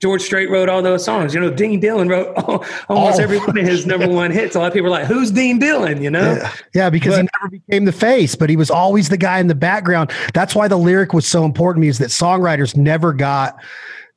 George 0.00 0.22
Strait 0.22 0.48
wrote 0.48 0.68
all 0.68 0.80
those 0.80 1.04
songs. 1.04 1.34
You 1.34 1.40
know, 1.40 1.50
Dean 1.50 1.78
Dillon 1.78 2.08
wrote 2.08 2.34
almost 2.88 3.20
oh. 3.20 3.22
every 3.22 3.38
one 3.38 3.58
of 3.58 3.66
his 3.66 3.84
number 3.84 4.08
one 4.08 4.30
hits. 4.30 4.56
A 4.56 4.58
lot 4.58 4.68
of 4.68 4.72
people 4.72 4.88
are 4.88 4.90
like, 4.90 5.06
"Who's 5.06 5.30
Dean 5.30 5.58
Dillon?" 5.58 6.02
You 6.02 6.10
know? 6.10 6.34
Yeah, 6.34 6.52
yeah 6.74 6.90
because 6.90 7.14
but, 7.14 7.22
he 7.22 7.28
never 7.40 7.50
became 7.50 7.84
the 7.84 7.92
face, 7.92 8.34
but 8.34 8.48
he 8.48 8.56
was 8.56 8.70
always 8.70 9.10
the 9.10 9.18
guy 9.18 9.38
in 9.38 9.46
the 9.46 9.54
background. 9.54 10.10
That's 10.32 10.54
why 10.54 10.68
the 10.68 10.78
lyric 10.78 11.12
was 11.12 11.26
so 11.26 11.44
important 11.44 11.82
to 11.82 11.86
me. 11.86 11.88
Is 11.88 11.98
that 11.98 12.08
songwriters 12.08 12.76
never 12.76 13.12
got 13.12 13.56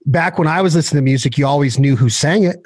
back 0.05 0.37
when 0.37 0.47
I 0.47 0.61
was 0.61 0.75
listening 0.75 1.01
to 1.01 1.03
music, 1.03 1.37
you 1.37 1.45
always 1.45 1.79
knew 1.79 1.95
who 1.95 2.09
sang 2.09 2.43
it. 2.43 2.61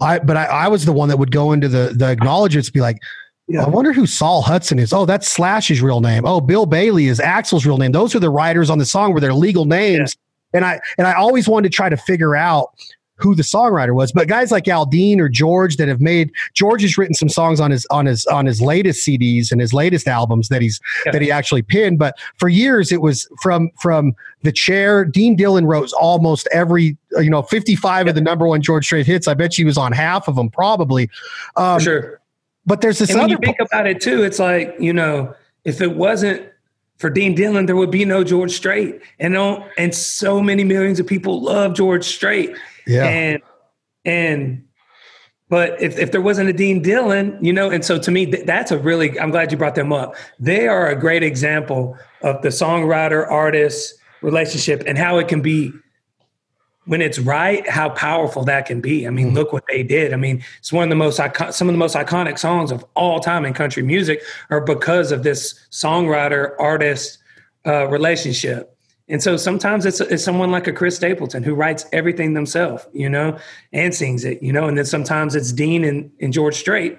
I, 0.00 0.18
but 0.18 0.36
I, 0.36 0.44
I 0.46 0.68
was 0.68 0.84
the 0.84 0.92
one 0.92 1.08
that 1.10 1.18
would 1.18 1.30
go 1.30 1.52
into 1.52 1.68
the 1.68 1.92
the 1.94 2.10
acknowledgments, 2.10 2.70
be 2.70 2.80
like, 2.80 2.98
yeah. 3.46 3.64
I 3.64 3.68
wonder 3.68 3.92
who 3.92 4.06
Saul 4.06 4.42
Hudson 4.42 4.78
is. 4.78 4.92
Oh, 4.92 5.04
that's 5.04 5.30
Slash's 5.30 5.80
real 5.80 6.00
name. 6.00 6.24
Oh, 6.26 6.40
Bill 6.40 6.66
Bailey 6.66 7.06
is 7.06 7.20
Axl's 7.20 7.66
real 7.66 7.78
name. 7.78 7.92
Those 7.92 8.14
are 8.14 8.20
the 8.20 8.30
writers 8.30 8.70
on 8.70 8.78
the 8.78 8.86
song 8.86 9.12
where 9.12 9.20
their 9.20 9.34
legal 9.34 9.64
names. 9.64 10.16
And 10.54 10.64
I 10.64 10.80
and 10.98 11.06
I 11.06 11.14
always 11.14 11.48
wanted 11.48 11.70
to 11.70 11.76
try 11.76 11.88
to 11.88 11.96
figure 11.96 12.36
out 12.36 12.74
who 13.22 13.34
the 13.34 13.42
songwriter 13.42 13.94
was. 13.94 14.10
But 14.10 14.26
guys 14.26 14.50
like 14.50 14.64
Aldean 14.64 15.20
or 15.20 15.28
George 15.28 15.76
that 15.76 15.88
have 15.88 16.00
made 16.00 16.32
George 16.54 16.82
has 16.82 16.98
written 16.98 17.14
some 17.14 17.28
songs 17.28 17.60
on 17.60 17.70
his 17.70 17.86
on 17.90 18.06
his 18.06 18.26
on 18.26 18.46
his 18.46 18.60
latest 18.60 19.06
CDs 19.06 19.52
and 19.52 19.60
his 19.60 19.72
latest 19.72 20.08
albums 20.08 20.48
that 20.48 20.60
he's 20.60 20.80
yeah. 21.06 21.12
that 21.12 21.22
he 21.22 21.30
actually 21.30 21.62
pinned. 21.62 21.98
But 21.98 22.16
for 22.36 22.48
years 22.48 22.90
it 22.90 23.00
was 23.00 23.28
from 23.40 23.70
from 23.80 24.14
the 24.42 24.52
chair. 24.52 25.04
Dean 25.04 25.36
Dillon 25.36 25.66
wrote 25.66 25.92
almost 25.92 26.48
every 26.52 26.96
you 27.12 27.30
know 27.30 27.42
55 27.42 28.06
yeah. 28.06 28.10
of 28.10 28.14
the 28.14 28.20
number 28.20 28.46
one 28.46 28.60
George 28.60 28.84
Strait 28.84 29.06
hits. 29.06 29.28
I 29.28 29.34
bet 29.34 29.54
she 29.54 29.64
was 29.64 29.78
on 29.78 29.92
half 29.92 30.28
of 30.28 30.34
them 30.34 30.50
probably. 30.50 31.08
Um, 31.56 31.80
sure. 31.80 32.20
But 32.66 32.80
there's 32.80 32.98
this. 32.98 33.10
And 33.10 33.20
when 33.20 33.30
you 33.30 33.38
think 33.38 33.58
about 33.60 33.86
it 33.86 34.00
too, 34.00 34.22
it's 34.22 34.38
like 34.38 34.74
you 34.78 34.92
know 34.92 35.34
if 35.64 35.80
it 35.80 35.96
wasn't 35.96 36.51
for 37.02 37.10
Dean 37.10 37.34
Dillon, 37.34 37.66
there 37.66 37.74
would 37.74 37.90
be 37.90 38.04
no 38.04 38.22
George 38.22 38.52
Strait, 38.52 39.02
and 39.18 39.34
no, 39.34 39.68
and 39.76 39.92
so 39.92 40.40
many 40.40 40.62
millions 40.62 41.00
of 41.00 41.06
people 41.06 41.42
love 41.42 41.74
George 41.74 42.04
Strait. 42.04 42.56
Yeah. 42.86 43.08
And 43.08 43.42
and 44.04 44.64
but 45.48 45.82
if, 45.82 45.98
if 45.98 46.12
there 46.12 46.22
wasn't 46.22 46.48
a 46.48 46.52
Dean 46.52 46.80
Dillon, 46.80 47.36
you 47.42 47.52
know, 47.52 47.70
and 47.70 47.84
so 47.84 47.98
to 47.98 48.10
me, 48.12 48.26
th- 48.26 48.46
that's 48.46 48.70
a 48.70 48.78
really, 48.78 49.18
I'm 49.18 49.30
glad 49.30 49.50
you 49.50 49.58
brought 49.58 49.74
them 49.74 49.92
up. 49.92 50.14
They 50.38 50.68
are 50.68 50.88
a 50.88 50.96
great 50.96 51.24
example 51.24 51.98
of 52.22 52.40
the 52.40 52.48
songwriter 52.48 53.28
artist 53.30 53.94
relationship 54.22 54.84
and 54.86 54.96
how 54.96 55.18
it 55.18 55.26
can 55.26 55.42
be 55.42 55.72
when 56.84 57.00
it's 57.00 57.18
right, 57.18 57.68
how 57.68 57.90
powerful 57.90 58.44
that 58.44 58.66
can 58.66 58.80
be. 58.80 59.06
I 59.06 59.10
mean, 59.10 59.28
mm-hmm. 59.28 59.36
look 59.36 59.52
what 59.52 59.64
they 59.68 59.82
did. 59.82 60.12
I 60.12 60.16
mean, 60.16 60.42
it's 60.58 60.72
one 60.72 60.84
of 60.84 60.90
the 60.90 60.96
most 60.96 61.20
icon- 61.20 61.52
some 61.52 61.68
of 61.68 61.74
the 61.74 61.78
most 61.78 61.94
iconic 61.94 62.38
songs 62.38 62.72
of 62.72 62.84
all 62.94 63.20
time 63.20 63.44
in 63.44 63.54
country 63.54 63.82
music 63.82 64.22
are 64.50 64.60
because 64.60 65.12
of 65.12 65.22
this 65.22 65.54
songwriter 65.70 66.54
artist 66.58 67.18
uh, 67.66 67.86
relationship. 67.88 68.76
And 69.08 69.22
so 69.22 69.36
sometimes 69.36 69.84
it's, 69.84 70.00
it's 70.00 70.24
someone 70.24 70.50
like 70.50 70.66
a 70.66 70.72
Chris 70.72 70.96
Stapleton 70.96 71.42
who 71.42 71.54
writes 71.54 71.84
everything 71.92 72.34
themselves, 72.34 72.86
you 72.92 73.08
know, 73.08 73.38
and 73.72 73.94
sings 73.94 74.24
it, 74.24 74.42
you 74.42 74.52
know, 74.52 74.66
and 74.66 74.78
then 74.78 74.86
sometimes 74.86 75.34
it's 75.34 75.52
Dean 75.52 75.84
and, 75.84 76.10
and 76.20 76.32
George 76.32 76.56
Strait 76.56 76.98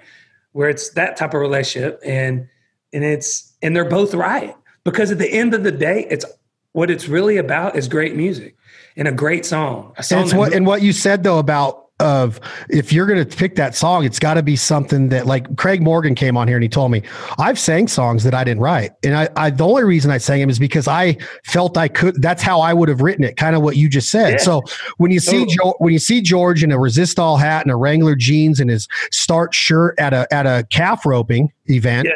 where 0.54 0.68
it's 0.68 0.90
that 0.90 1.16
type 1.16 1.34
of 1.34 1.40
relationship 1.40 2.00
and 2.04 2.48
and 2.92 3.04
it's 3.04 3.52
and 3.60 3.76
they're 3.76 3.84
both 3.84 4.14
right 4.14 4.56
because 4.84 5.10
at 5.10 5.18
the 5.18 5.30
end 5.30 5.52
of 5.52 5.62
the 5.62 5.72
day 5.72 6.06
it's 6.08 6.24
what 6.72 6.90
it's 6.90 7.08
really 7.08 7.36
about 7.36 7.76
is 7.76 7.86
great 7.86 8.16
music 8.16 8.56
and 8.96 9.08
a 9.08 9.12
great 9.12 9.44
song. 9.44 9.92
A 9.96 10.02
song 10.02 10.30
and, 10.30 10.38
what, 10.38 10.52
and 10.52 10.66
what 10.66 10.82
you 10.82 10.92
said 10.92 11.22
though 11.22 11.38
about 11.38 11.84
of 12.00 12.40
if 12.68 12.92
you're 12.92 13.06
going 13.06 13.24
to 13.24 13.36
pick 13.36 13.54
that 13.54 13.74
song, 13.74 14.04
it's 14.04 14.18
got 14.18 14.34
to 14.34 14.42
be 14.42 14.56
something 14.56 15.10
that 15.10 15.26
like 15.26 15.56
Craig 15.56 15.80
Morgan 15.80 16.16
came 16.16 16.36
on 16.36 16.48
here 16.48 16.56
and 16.56 16.62
he 16.62 16.68
told 16.68 16.90
me 16.90 17.02
I've 17.38 17.58
sang 17.58 17.86
songs 17.86 18.24
that 18.24 18.34
I 18.34 18.42
didn't 18.42 18.62
write. 18.62 18.90
And 19.04 19.16
I, 19.16 19.28
I 19.36 19.50
the 19.50 19.64
only 19.64 19.84
reason 19.84 20.10
I 20.10 20.18
sang 20.18 20.40
them 20.40 20.50
is 20.50 20.58
because 20.58 20.88
I 20.88 21.16
felt 21.44 21.76
I 21.76 21.88
could, 21.88 22.20
that's 22.20 22.42
how 22.42 22.60
I 22.60 22.74
would 22.74 22.88
have 22.88 23.00
written 23.00 23.24
it. 23.24 23.36
Kind 23.36 23.54
of 23.54 23.62
what 23.62 23.76
you 23.76 23.88
just 23.88 24.10
said. 24.10 24.32
Yeah. 24.32 24.38
So 24.38 24.62
when 24.96 25.12
you 25.12 25.20
see, 25.20 25.46
George, 25.46 25.76
when 25.78 25.92
you 25.92 26.00
see 26.00 26.20
George 26.20 26.64
in 26.64 26.72
a 26.72 26.78
Resistol 26.78 27.38
hat 27.38 27.62
and 27.62 27.70
a 27.70 27.76
Wrangler 27.76 28.16
jeans 28.16 28.58
and 28.58 28.70
his 28.70 28.88
start 29.12 29.54
shirt 29.54 29.94
at 29.98 30.12
a, 30.12 30.26
at 30.34 30.46
a 30.46 30.66
calf 30.70 31.06
roping 31.06 31.52
event, 31.66 32.08
yeah 32.08 32.12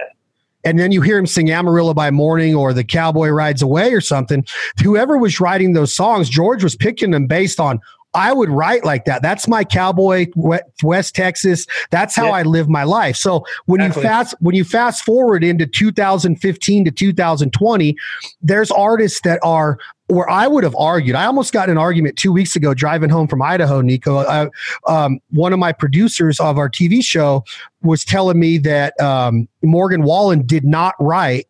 and 0.69 0.79
then 0.79 0.93
you 0.93 1.01
hear 1.01 1.17
him 1.17 1.27
sing 1.27 1.51
Amarillo 1.51 1.95
by 1.95 2.11
Morning 2.11 2.55
or 2.55 2.75
The 2.75 2.85
Cowboy 2.85 3.31
Rides 3.31 3.63
Away 3.63 3.95
or 3.95 4.03
something. 4.03 4.45
Whoever 4.83 5.17
was 5.17 5.41
writing 5.41 5.73
those 5.73 5.95
songs, 5.95 6.29
George 6.29 6.63
was 6.63 6.77
picking 6.77 7.11
them 7.13 7.27
based 7.27 7.59
on 7.59 7.81
I 8.15 8.33
would 8.33 8.49
write 8.49 8.85
like 8.85 9.05
that. 9.05 9.23
That's 9.23 9.47
my 9.47 9.65
cowboy 9.65 10.27
West 10.83 11.15
Texas. 11.15 11.67
That's 11.91 12.17
how 12.17 12.27
yeah. 12.27 12.33
I 12.33 12.43
live 12.43 12.69
my 12.69 12.85
life. 12.85 13.17
So 13.17 13.45
when 13.67 13.81
exactly. 13.81 14.03
you 14.03 14.09
fast 14.09 14.35
when 14.41 14.55
you 14.55 14.65
fast 14.65 15.05
forward 15.05 15.45
into 15.45 15.67
2015 15.67 16.85
to 16.85 16.91
2020, 16.91 17.97
there's 18.43 18.71
artists 18.71 19.21
that 19.23 19.41
are 19.43 19.79
where 20.09 20.29
I 20.29 20.47
would 20.47 20.65
have 20.65 20.75
argued. 20.77 21.15
I 21.15 21.27
almost 21.27 21.53
got 21.53 21.69
an 21.69 21.79
argument 21.79 22.17
two 22.17 22.33
weeks 22.33 22.57
ago 22.57 22.75
driving 22.75 23.11
home 23.11 23.29
from 23.29 23.43
Idaho, 23.43 23.83
Niko. 23.83 24.25
I, 24.27 24.49
um, 24.91 25.21
one 25.31 25.53
of 25.53 25.59
my 25.59 25.73
producers 25.73 26.41
of 26.41 26.59
our 26.59 26.69
TV 26.69 27.05
show 27.05 27.45
was 27.83 28.05
telling 28.05 28.41
me 28.41 28.59
that 28.59 28.99
um, 29.01 29.49
Morgan 29.63 30.03
Wallen 30.03 30.47
did 30.47 30.65
not 30.65 30.95
write 30.99 31.47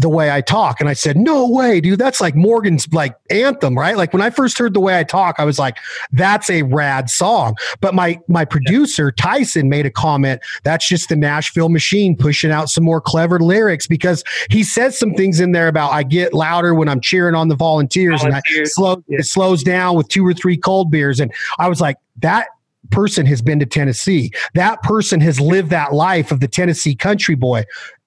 the 0.00 0.08
way 0.08 0.30
I 0.30 0.40
talk. 0.40 0.80
And 0.80 0.88
I 0.88 0.94
said, 0.94 1.16
no 1.16 1.48
way, 1.48 1.80
dude. 1.80 1.98
That's 1.98 2.20
like 2.20 2.34
Morgan's 2.34 2.92
like 2.92 3.14
anthem, 3.30 3.78
right? 3.78 3.96
Like 3.96 4.12
when 4.12 4.22
I 4.22 4.30
first 4.30 4.58
heard 4.58 4.74
the 4.74 4.80
way 4.80 4.98
I 4.98 5.04
talk, 5.04 5.36
I 5.38 5.44
was 5.44 5.58
like, 5.58 5.76
that's 6.12 6.48
a 6.50 6.62
rad 6.62 7.10
song. 7.10 7.56
But 7.80 7.94
my 7.94 8.18
my 8.28 8.44
producer, 8.44 9.12
Tyson, 9.12 9.68
made 9.68 9.86
a 9.86 9.90
comment, 9.90 10.40
that's 10.64 10.88
just 10.88 11.08
the 11.08 11.16
Nashville 11.16 11.68
machine 11.68 12.16
pushing 12.16 12.50
out 12.50 12.68
some 12.68 12.84
more 12.84 13.00
clever 13.00 13.38
lyrics 13.38 13.86
because 13.86 14.24
he 14.50 14.62
says 14.62 14.98
some 14.98 15.14
things 15.14 15.40
in 15.40 15.52
there 15.52 15.68
about 15.68 15.92
I 15.92 16.02
get 16.02 16.32
louder 16.32 16.74
when 16.74 16.88
I'm 16.88 17.00
cheering 17.00 17.34
on 17.34 17.48
the 17.48 17.56
volunteers, 17.56 18.22
volunteers. 18.22 18.56
and 18.56 18.64
I 18.64 18.68
slow 18.68 19.04
yeah. 19.08 19.18
it 19.18 19.26
slows 19.26 19.62
down 19.62 19.96
with 19.96 20.08
two 20.08 20.26
or 20.26 20.34
three 20.34 20.56
cold 20.56 20.90
beers. 20.90 21.20
And 21.20 21.32
I 21.58 21.68
was 21.68 21.80
like, 21.80 21.96
that 22.20 22.48
person 22.90 23.26
has 23.26 23.42
been 23.42 23.58
to 23.60 23.66
Tennessee. 23.66 24.32
That 24.54 24.82
person 24.82 25.20
has 25.20 25.40
lived 25.40 25.70
that 25.70 25.92
life 25.92 26.32
of 26.32 26.40
the 26.40 26.48
Tennessee 26.48 26.94
country 26.94 27.34
boy 27.34 27.64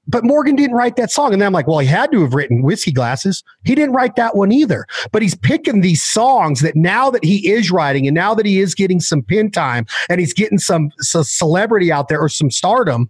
but 0.07 0.23
Morgan 0.23 0.55
didn't 0.55 0.75
write 0.75 0.95
that 0.97 1.11
song. 1.11 1.33
And 1.33 1.41
then 1.41 1.47
I'm 1.47 1.53
like, 1.53 1.67
well, 1.67 1.79
he 1.79 1.87
had 1.87 2.11
to 2.11 2.21
have 2.21 2.33
written 2.33 2.61
Whiskey 2.61 2.91
Glasses. 2.91 3.43
He 3.63 3.75
didn't 3.75 3.93
write 3.93 4.15
that 4.15 4.35
one 4.35 4.51
either. 4.51 4.85
But 5.11 5.21
he's 5.21 5.35
picking 5.35 5.81
these 5.81 6.03
songs 6.03 6.61
that 6.61 6.75
now 6.75 7.09
that 7.09 7.23
he 7.23 7.49
is 7.51 7.71
writing 7.71 8.07
and 8.07 8.15
now 8.15 8.33
that 8.33 8.45
he 8.45 8.59
is 8.59 8.75
getting 8.75 8.99
some 8.99 9.21
pin 9.21 9.49
time 9.49 9.85
and 10.09 10.19
he's 10.19 10.33
getting 10.33 10.57
some, 10.57 10.91
some 10.99 11.23
celebrity 11.23 11.91
out 11.91 12.09
there 12.09 12.19
or 12.19 12.29
some 12.29 12.51
stardom, 12.51 13.09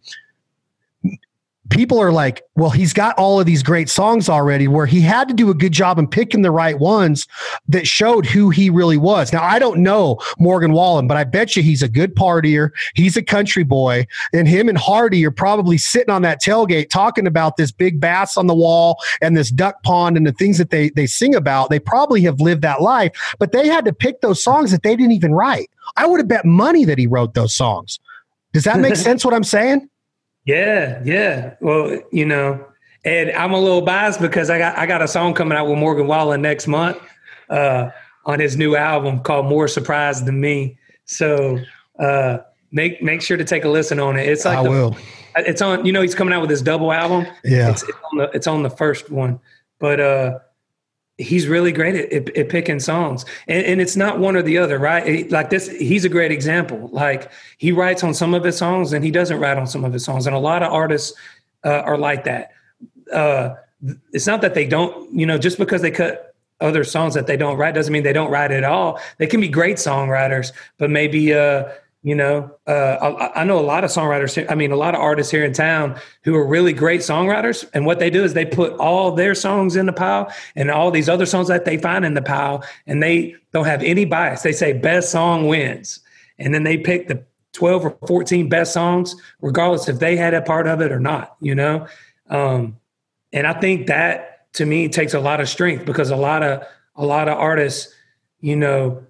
people 1.69 1.99
are 1.99 2.11
like, 2.11 2.43
well, 2.55 2.69
he's 2.69 2.93
got 2.93 3.17
all 3.17 3.39
of 3.39 3.45
these 3.45 3.63
great 3.63 3.89
songs 3.89 4.29
already 4.29 4.67
where 4.67 4.85
he 4.85 5.01
had 5.01 5.27
to 5.27 5.33
do 5.33 5.49
a 5.49 5.53
good 5.53 5.71
job 5.71 5.97
in 5.97 6.07
picking 6.07 6.41
the 6.41 6.51
right 6.51 6.77
ones 6.77 7.25
that 7.67 7.87
showed 7.87 8.25
who 8.25 8.49
he 8.49 8.69
really 8.69 8.97
was. 8.97 9.31
Now, 9.31 9.43
I 9.43 9.59
don't 9.59 9.79
know 9.79 10.19
Morgan 10.37 10.73
Wallen, 10.73 11.07
but 11.07 11.17
I 11.17 11.23
bet 11.23 11.55
you 11.55 11.63
he's 11.63 11.81
a 11.81 11.87
good 11.87 12.15
partier. 12.15 12.71
He's 12.95 13.15
a 13.15 13.23
country 13.23 13.63
boy. 13.63 14.05
And 14.33 14.47
him 14.47 14.67
and 14.69 14.77
Hardy 14.77 15.25
are 15.25 15.31
probably 15.31 15.77
sitting 15.77 16.09
on 16.09 16.21
that 16.23 16.41
tailgate 16.41 16.89
talking 16.89 17.27
about 17.27 17.57
this 17.57 17.71
big 17.71 17.99
bass 17.99 18.37
on 18.37 18.47
the 18.47 18.55
wall 18.55 18.97
and 19.21 19.37
this 19.37 19.49
duck 19.49 19.81
pond 19.83 20.17
and 20.17 20.27
the 20.27 20.33
things 20.33 20.57
that 20.57 20.69
they, 20.69 20.89
they 20.89 21.07
sing 21.07 21.33
about. 21.33 21.69
They 21.69 21.79
probably 21.79 22.21
have 22.21 22.41
lived 22.41 22.61
that 22.63 22.81
life, 22.81 23.35
but 23.39 23.51
they 23.51 23.67
had 23.67 23.85
to 23.85 23.93
pick 23.93 24.21
those 24.21 24.43
songs 24.43 24.71
that 24.71 24.83
they 24.83 24.95
didn't 24.95 25.13
even 25.13 25.33
write. 25.33 25.69
I 25.95 26.07
would 26.07 26.19
have 26.19 26.27
bet 26.27 26.45
money 26.45 26.85
that 26.85 26.97
he 26.97 27.07
wrote 27.07 27.33
those 27.33 27.55
songs. 27.55 27.99
Does 28.51 28.65
that 28.65 28.79
make 28.79 28.95
sense 28.97 29.23
what 29.23 29.33
I'm 29.33 29.43
saying? 29.43 29.89
Yeah, 30.45 31.01
yeah. 31.03 31.55
Well, 31.61 31.99
you 32.11 32.25
know, 32.25 32.65
and 33.05 33.31
I'm 33.31 33.53
a 33.53 33.59
little 33.59 33.81
biased 33.81 34.19
because 34.19 34.49
I 34.49 34.57
got 34.57 34.77
I 34.77 34.85
got 34.85 35.01
a 35.01 35.07
song 35.07 35.33
coming 35.33 35.57
out 35.57 35.67
with 35.67 35.77
Morgan 35.77 36.07
Wallen 36.07 36.41
next 36.41 36.67
month 36.67 36.97
uh, 37.49 37.89
on 38.25 38.39
his 38.39 38.57
new 38.57 38.75
album 38.75 39.19
called 39.19 39.45
More 39.45 39.67
Surprised 39.67 40.25
Than 40.25 40.39
Me. 40.41 40.77
So 41.05 41.59
uh, 41.99 42.39
make 42.71 43.01
make 43.01 43.21
sure 43.21 43.37
to 43.37 43.45
take 43.45 43.63
a 43.63 43.69
listen 43.69 43.99
on 43.99 44.17
it. 44.17 44.27
It's 44.27 44.45
like 44.45 44.57
I 44.57 44.63
the, 44.63 44.69
will. 44.69 44.97
It's 45.35 45.61
on. 45.61 45.85
You 45.85 45.93
know, 45.93 46.01
he's 46.01 46.15
coming 46.15 46.33
out 46.33 46.41
with 46.41 46.49
his 46.49 46.61
double 46.61 46.91
album. 46.91 47.25
Yeah, 47.43 47.71
it's, 47.71 47.83
it's, 47.83 47.97
on 48.11 48.17
the 48.17 48.23
it's 48.33 48.47
on 48.47 48.63
the 48.63 48.69
first 48.69 49.09
one, 49.09 49.39
but 49.79 49.99
uh, 49.99 50.39
he's 51.23 51.47
really 51.47 51.71
great 51.71 51.95
at, 51.95 52.11
at, 52.11 52.37
at 52.37 52.49
picking 52.49 52.79
songs. 52.79 53.25
And, 53.47 53.65
and, 53.65 53.81
it's 53.81 53.95
not 53.95 54.19
one 54.19 54.35
or 54.35 54.41
the 54.41 54.57
other 54.57 54.77
right? 54.77 55.29
Like 55.31 55.49
this 55.49 55.67
he's 55.69 56.05
a 56.05 56.09
great 56.09 56.31
example. 56.31 56.89
Like 56.91 57.31
he 57.57 57.71
writes 57.71 58.03
on 58.03 58.13
some 58.13 58.33
of 58.33 58.43
his 58.43 58.57
songs 58.57 58.93
and 58.93 59.03
he 59.03 59.11
doesn't 59.11 59.39
write 59.39 59.57
on 59.57 59.67
some 59.67 59.83
of 59.83 59.93
his 59.93 60.03
songs. 60.03 60.27
And 60.27 60.35
a 60.35 60.39
lot 60.39 60.63
of 60.63 60.71
artists 60.71 61.17
uh, 61.63 61.81
are 61.81 61.97
like 61.97 62.23
that. 62.25 62.51
Uh, 63.11 63.55
it's 64.11 64.27
not 64.27 64.41
that 64.41 64.53
they 64.53 64.65
don't 64.65 65.13
you 65.13 65.25
know 65.25 65.37
just 65.37 65.57
because 65.57 65.81
they 65.81 65.91
cut 65.91 66.35
other 66.61 66.83
songs 66.83 67.13
that 67.13 67.27
they 67.27 67.35
don't 67.35 67.57
write 67.57 67.75
doesn't 67.75 67.91
mean 67.91 68.03
they 68.03 68.13
don't 68.13 68.31
write 68.31 68.51
at 68.51 68.63
all. 68.63 68.99
They 69.17 69.27
can 69.27 69.41
be 69.41 69.49
great 69.49 69.77
songwriters 69.77 70.51
but 70.77 70.89
maybe 70.89 71.33
uh, 71.33 71.69
you 72.03 72.15
know, 72.15 72.51
uh, 72.67 72.71
I, 73.01 73.41
I, 73.41 73.43
know 73.45 73.57
a 73.57 73.61
lot 73.61 73.85
of 73.85 73.89
songwriters. 73.89 74.45
I 74.51 74.55
mean, 74.55 74.73
a 74.73 74.75
lot 74.75 74.93
of 74.93 74.99
artists 74.99 75.31
here 75.31 75.45
in 75.45 75.53
town 75.53 75.97
who 76.23 76.35
are 76.35 76.45
really 76.45 76.73
great 76.73 76.99
songwriters. 76.99 77.65
And 77.73 77.85
what 77.85 77.99
they 77.99 78.09
do 78.09 78.25
is 78.25 78.33
they 78.33 78.45
put 78.45 78.73
all 78.73 79.13
their 79.13 79.33
songs 79.33 79.77
in 79.77 79.85
the 79.85 79.93
pile 79.93 80.31
and 80.57 80.69
all 80.69 80.91
these 80.91 81.07
other 81.07 81.25
songs 81.25 81.47
that 81.47 81.63
they 81.63 81.77
find 81.77 82.03
in 82.03 82.13
the 82.13 82.21
pile, 82.21 82.61
and 82.87 83.01
they 83.01 83.35
don't 83.53 83.65
have 83.65 83.81
any 83.81 84.03
bias. 84.03 84.41
They 84.41 84.51
say 84.51 84.73
best 84.73 85.11
song 85.11 85.47
wins, 85.47 86.01
and 86.37 86.53
then 86.53 86.63
they 86.63 86.77
pick 86.77 87.07
the 87.07 87.23
twelve 87.53 87.85
or 87.85 87.97
fourteen 88.05 88.49
best 88.49 88.73
songs, 88.73 89.15
regardless 89.41 89.87
if 89.87 89.99
they 89.99 90.17
had 90.17 90.33
a 90.33 90.41
part 90.41 90.67
of 90.67 90.81
it 90.81 90.91
or 90.91 90.99
not. 90.99 91.37
You 91.39 91.55
know, 91.55 91.87
um, 92.29 92.77
and 93.31 93.47
I 93.47 93.53
think 93.53 93.87
that 93.87 94.51
to 94.53 94.65
me 94.65 94.89
takes 94.89 95.13
a 95.13 95.21
lot 95.21 95.39
of 95.39 95.47
strength 95.47 95.85
because 95.85 96.09
a 96.11 96.17
lot 96.17 96.43
of 96.43 96.67
a 96.97 97.05
lot 97.05 97.29
of 97.29 97.37
artists, 97.37 97.93
you 98.41 98.57
know, 98.57 99.05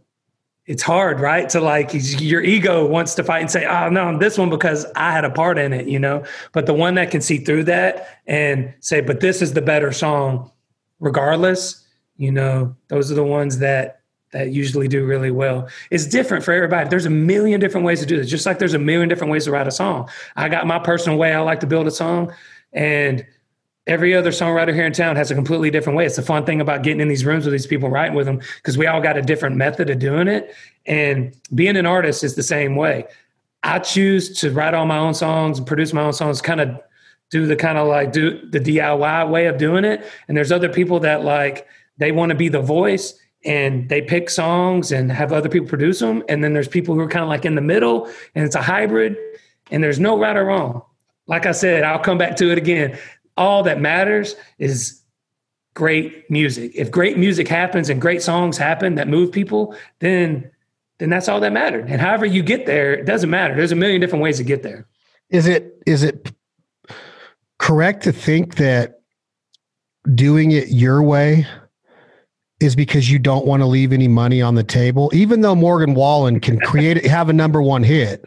it's 0.66 0.84
hard, 0.84 1.20
right? 1.20 1.50
To 1.50 1.60
like 1.60 1.92
your 1.94 2.42
ego 2.42 2.86
wants 2.88 3.16
to 3.16 3.24
fight 3.24 3.42
and 3.42 3.52
say, 3.52 3.66
"Oh 3.66 3.90
no, 3.90 4.18
this 4.18 4.38
one 4.38 4.50
because 4.50 4.86
I 4.96 5.12
had 5.12 5.26
a 5.26 5.30
part 5.30 5.58
in 5.58 5.74
it," 5.74 5.88
you 5.88 6.00
know. 6.00 6.24
But 6.54 6.66
the 6.66 6.74
one 6.74 6.96
that 6.96 7.12
can 7.12 7.22
see 7.22 7.38
through 7.38 7.66
that 7.66 8.22
and 8.28 8.74
say, 8.80 9.02
"But 9.02 9.20
this 9.20 9.42
is 9.42 9.54
the 9.54 9.62
better 9.62 9.92
song," 9.92 10.52
regardless, 11.00 11.86
you 12.18 12.32
know, 12.32 12.76
those 12.88 13.12
are 13.12 13.16
the 13.16 13.24
ones 13.24 13.60
that 13.60 14.00
that 14.32 14.52
usually 14.52 14.88
do 14.88 15.06
really 15.06 15.32
well. 15.32 15.68
It's 15.92 16.08
different 16.08 16.44
for 16.44 16.54
everybody. 16.54 16.90
There's 16.90 17.06
a 17.06 17.10
million 17.10 17.60
different 17.60 17.86
ways 17.86 18.00
to 18.00 18.06
do 18.06 18.18
this. 18.18 18.30
Just 18.30 18.46
like 18.46 18.58
there's 18.58 18.74
a 18.74 18.80
million 18.80 19.10
different 19.10 19.32
ways 19.32 19.46
to 19.46 19.52
write 19.52 19.68
a 19.68 19.72
song. 19.72 20.10
I 20.36 20.50
got 20.50 20.66
my 20.66 20.80
personal 20.80 21.18
way 21.18 21.34
I 21.34 21.40
like 21.42 21.60
to 21.60 21.68
build 21.68 21.88
a 21.88 21.92
song, 21.92 22.34
and 22.72 23.26
every 23.88 24.16
other 24.16 24.32
songwriter 24.32 24.74
here 24.74 24.86
in 24.86 24.94
town 24.94 25.16
has 25.16 25.30
a 25.30 25.36
completely 25.36 25.70
different 25.70 25.98
way. 25.98 26.06
It's 26.06 26.16
the 26.16 26.22
fun 26.22 26.46
thing 26.46 26.62
about 26.62 26.84
getting 26.84 27.02
in 27.02 27.08
these 27.08 27.26
rooms 27.26 27.46
with 27.46 27.52
these 27.52 27.68
people, 27.68 27.90
writing 27.90 28.16
with 28.16 28.26
them, 28.26 28.40
because 28.58 28.78
we 28.78 28.88
all 28.88 29.02
got 29.02 29.18
a 29.18 29.22
different 29.22 29.56
method 29.56 29.90
of 29.90 30.00
doing 30.00 30.28
it. 30.28 30.54
And 30.86 31.36
being 31.54 31.76
an 31.76 31.86
artist 31.86 32.24
is 32.24 32.36
the 32.36 32.44
same 32.44 32.76
way. 32.76 33.06
I 33.64 33.80
choose 33.80 34.40
to 34.40 34.52
write 34.52 34.74
all 34.74 34.86
my 34.86 34.98
own 34.98 35.14
songs 35.14 35.58
and 35.58 35.68
produce 35.68 35.94
my 35.94 36.02
own 36.02 36.14
songs, 36.14 36.42
kind 36.42 36.62
of 36.62 36.80
do 37.30 37.46
the 37.46 37.56
kind 37.56 37.78
of 37.78 37.88
like 37.88 38.12
do 38.12 38.48
the 38.50 38.60
DIY 38.60 39.30
way 39.30 39.48
of 39.48 39.58
doing 39.58 39.86
it. 39.86 40.06
And 40.28 40.38
there's 40.38 40.52
other 40.52 40.70
people 40.70 41.00
that 41.02 41.24
like 41.24 41.68
they 41.98 42.12
want 42.12 42.30
to 42.30 42.36
be 42.36 42.50
the 42.50 42.62
voice 42.62 43.18
and 43.46 43.90
they 43.90 44.02
pick 44.02 44.30
songs 44.30 44.92
and 44.92 45.12
have 45.12 45.34
other 45.34 45.50
people 45.50 45.68
produce 45.68 46.00
them. 46.00 46.24
And 46.30 46.44
then 46.44 46.54
there's 46.54 46.68
people 46.68 46.96
who 46.96 47.02
are 47.02 47.10
kind 47.10 47.24
of 47.24 47.30
like 47.30 47.46
in 47.46 47.56
the 47.56 47.62
middle 47.62 48.10
and 48.36 48.46
it's 48.46 48.56
a 48.56 48.62
hybrid 48.62 49.18
and 49.72 49.84
there's 49.84 50.00
no 50.00 50.18
right 50.18 50.36
or 50.36 50.46
wrong. 50.46 50.84
Like 51.28 51.46
I 51.46 51.54
said, 51.54 51.84
I'll 51.84 52.00
come 52.00 52.18
back 52.18 52.36
to 52.38 52.52
it 52.52 52.58
again 52.58 52.98
all 53.38 53.64
that 53.64 53.82
matters 53.82 54.36
is 54.58 55.02
great 55.74 56.30
music. 56.30 56.72
If 56.76 56.92
great 56.92 57.18
music 57.18 57.48
happens 57.48 57.90
and 57.90 58.00
great 58.00 58.22
songs 58.22 58.58
happen 58.58 58.96
that 58.96 59.08
move 59.08 59.32
people, 59.32 59.76
then 60.00 60.50
then 61.00 61.10
that's 61.10 61.28
all 61.28 61.40
that 61.40 61.52
mattered. 61.52 61.90
And 61.90 62.00
however 62.00 62.26
you 62.26 62.44
get 62.44 62.66
there, 62.66 62.94
it 62.94 63.06
doesn't 63.06 63.30
matter. 63.30 63.56
There's 63.56 63.72
a 63.72 63.76
million 63.76 64.00
different 64.00 64.24
ways 64.24 64.38
to 64.38 64.44
get 64.44 64.64
there. 64.64 64.88
Is 65.30 65.48
it 65.48 65.82
is 65.86 66.04
it 66.04 66.32
correct 67.58 68.04
to 68.04 68.12
think 68.12 68.56
that 68.56 69.02
doing 70.14 70.52
it 70.52 70.70
your 70.70 71.02
way 71.02 71.48
is 72.60 72.76
because 72.76 73.10
you 73.10 73.20
don't 73.20 73.46
want 73.46 73.62
to 73.62 73.66
leave 73.66 73.92
any 73.92 74.08
money 74.08 74.42
on 74.42 74.56
the 74.56 74.64
table? 74.64 75.10
Even 75.14 75.42
though 75.42 75.56
Morgan 75.56 75.96
Wallen 75.96 76.40
can 76.40 76.60
create 76.60 77.04
have 77.06 77.30
a 77.30 77.34
number 77.34 77.62
one 77.62 77.84
hit, 77.84 78.26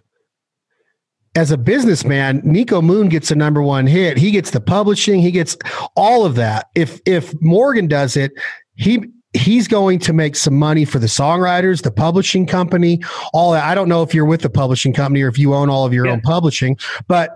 as 1.36 1.50
a 1.50 1.58
businessman, 1.58 2.40
Niko 2.42 2.82
Moon 2.82 3.08
gets 3.08 3.30
a 3.30 3.34
number 3.36 3.62
one 3.62 3.86
hit. 3.86 4.16
He 4.16 4.30
gets 4.30 4.50
the 4.50 4.60
publishing, 4.60 5.20
he 5.20 5.30
gets 5.30 5.56
all 5.94 6.24
of 6.24 6.34
that. 6.36 6.70
If 6.74 7.00
if 7.04 7.34
Morgan 7.42 7.86
does 7.86 8.16
it, 8.16 8.32
he 8.74 9.04
he's 9.34 9.68
going 9.68 9.98
to 9.98 10.14
make 10.14 10.34
some 10.34 10.58
money 10.58 10.86
for 10.86 10.98
the 10.98 11.06
songwriters, 11.06 11.82
the 11.82 11.90
publishing 11.90 12.46
company, 12.46 13.02
all 13.34 13.52
that. 13.52 13.64
I 13.64 13.74
don't 13.74 13.88
know 13.88 14.02
if 14.02 14.14
you're 14.14 14.24
with 14.24 14.40
the 14.40 14.50
publishing 14.50 14.94
company 14.94 15.22
or 15.22 15.28
if 15.28 15.38
you 15.38 15.54
own 15.54 15.68
all 15.68 15.84
of 15.84 15.92
your 15.92 16.06
yeah. 16.06 16.12
own 16.12 16.22
publishing, 16.22 16.78
but 17.06 17.30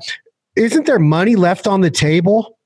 isn't 0.57 0.86
there 0.86 0.98
money 0.98 1.36
left 1.36 1.66
on 1.66 1.82
the 1.82 1.90
table? 1.90 2.57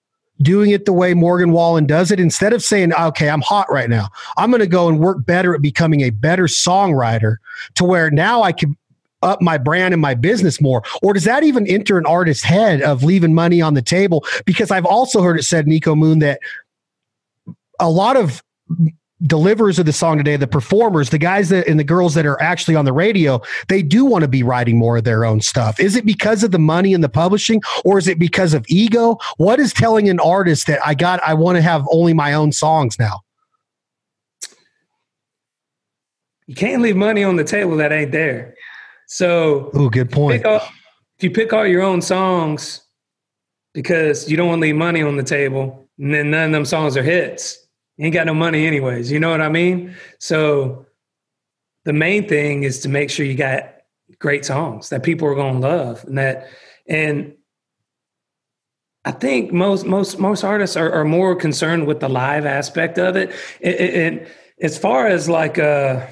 Doing 0.41 0.71
it 0.71 0.85
the 0.85 0.93
way 0.93 1.15
Morgan 1.15 1.53
Wallen 1.53 1.87
does 1.87 2.11
it 2.11 2.19
instead 2.19 2.53
of 2.53 2.63
saying, 2.63 2.93
okay, 2.93 3.29
I'm 3.29 3.41
hot 3.41 3.71
right 3.71 3.89
now. 3.89 4.09
I'm 4.37 4.51
going 4.51 4.61
to 4.61 4.67
go 4.67 4.89
and 4.89 4.99
work 4.99 5.25
better 5.25 5.55
at 5.55 5.63
becoming 5.63 6.01
a 6.01 6.11
better 6.11 6.45
songwriter 6.45 7.37
to 7.75 7.85
where 7.85 8.11
now 8.11 8.43
I 8.43 8.51
can 8.51 8.77
up 9.25 9.43
my 9.43 9.59
brand 9.59 9.93
and 9.93 10.01
my 10.01 10.15
business 10.15 10.61
more? 10.61 10.83
Or 11.03 11.13
does 11.15 11.25
that 11.25 11.43
even 11.43 11.67
enter 11.67 11.99
an 11.99 12.07
artist's 12.07 12.45
head 12.45 12.83
of 12.83 13.03
leaving 13.03 13.35
money 13.35 13.61
on 13.61 13.75
the 13.75 13.83
table? 13.83 14.25
Because 14.45 14.71
I've 14.71 14.87
also 14.87 15.23
heard 15.23 15.39
it 15.39 15.45
said, 15.45 15.67
Niko 15.67 15.97
Moon, 15.97 16.21
that 16.21 16.39
a 17.81 17.91
lot 17.91 18.17
of 18.17 18.43
deliverers 19.27 19.79
of 19.79 19.87
the 19.87 19.93
song 19.93 20.19
today, 20.19 20.37
the 20.37 20.47
performers, 20.47 21.11
the 21.11 21.19
guys 21.19 21.49
that 21.49 21.67
and 21.67 21.81
the 21.81 21.85
girls 21.85 22.15
that 22.15 22.27
are 22.27 22.41
actually 22.43 22.75
on 22.75 22.85
the 22.85 22.93
radio, 22.93 23.41
they 23.69 23.83
do 23.83 24.05
want 24.05 24.23
to 24.23 24.29
be 24.29 24.43
writing 24.43 24.77
more 24.77 24.99
of 24.99 25.05
their 25.05 25.25
own 25.25 25.41
stuff. 25.41 25.81
Is 25.81 25.97
it 25.97 26.05
because 26.05 26.43
of 26.43 26.51
the 26.51 26.59
money 26.59 26.93
and 26.93 27.03
the 27.03 27.09
publishing, 27.09 27.63
or 27.85 27.99
is 27.99 28.07
it 28.07 28.19
because 28.19 28.55
of 28.55 28.65
ego? 28.69 29.17
What 29.39 29.61
is 29.61 29.73
telling 29.73 30.09
an 30.09 30.21
artist 30.21 30.67
that 30.67 30.85
I 30.87 30.95
got, 30.95 31.23
I 31.23 31.35
want 31.35 31.57
to 31.57 31.63
have 31.63 31.87
only 31.91 32.13
my 32.13 32.35
own 32.35 32.53
songs 32.53 32.99
now? 32.99 33.21
You 36.47 36.55
can't 36.55 36.83
leave 36.83 36.97
money 36.97 37.25
on 37.25 37.37
the 37.37 37.45
table 37.45 37.77
that 37.79 37.93
ain't 37.93 38.13
there. 38.13 38.55
So, 39.07 39.71
oh, 39.75 39.89
good 39.89 40.11
point. 40.11 40.45
All, 40.45 40.61
if 41.17 41.23
you 41.23 41.31
pick 41.31 41.53
all 41.53 41.67
your 41.67 41.83
own 41.83 42.03
songs 42.03 42.83
because 43.73 44.31
you 44.31 44.37
don't 44.37 44.49
want 44.49 44.61
to 44.61 44.63
leave 44.63 44.77
money 44.77 45.03
on 45.03 45.17
the 45.17 45.23
table, 45.23 45.89
and 45.99 46.13
then 46.13 46.31
none 46.31 46.47
of 46.47 46.53
them 46.53 46.65
songs 46.65 46.97
are 46.97 47.03
hits, 47.03 47.59
you 47.97 48.07
ain't 48.07 48.15
got 48.15 48.27
no 48.27 48.35
money 48.35 48.67
anyways. 48.67 49.11
You 49.11 49.21
know 49.21 49.31
what 49.31 49.41
I 49.41 49.49
mean? 49.49 49.95
So, 50.19 50.87
the 51.85 51.93
main 51.93 52.27
thing 52.29 52.63
is 52.63 52.81
to 52.81 52.89
make 52.89 53.11
sure 53.11 53.27
you 53.27 53.35
got 53.35 53.75
great 54.19 54.45
songs 54.45 54.89
that 54.89 55.03
people 55.03 55.29
are 55.29 55.35
going 55.35 55.61
to 55.61 55.69
love, 55.69 56.05
and 56.05 56.19
that 56.19 56.49
and 56.89 57.35
I 59.05 59.13
think 59.13 59.53
most 59.53 59.85
most 59.85 60.19
most 60.19 60.45
artists 60.45 60.77
are, 60.77 60.91
are 60.91 61.05
more 61.05 61.37
concerned 61.37 61.87
with 61.87 62.01
the 62.01 62.09
live 62.09 62.47
aspect 62.47 62.99
of 62.99 63.17
it. 63.17 63.33
And, 63.63 63.75
and 63.75 64.27
as 64.61 64.79
far 64.79 65.07
as 65.07 65.29
like 65.29 65.59
uh 65.59 66.07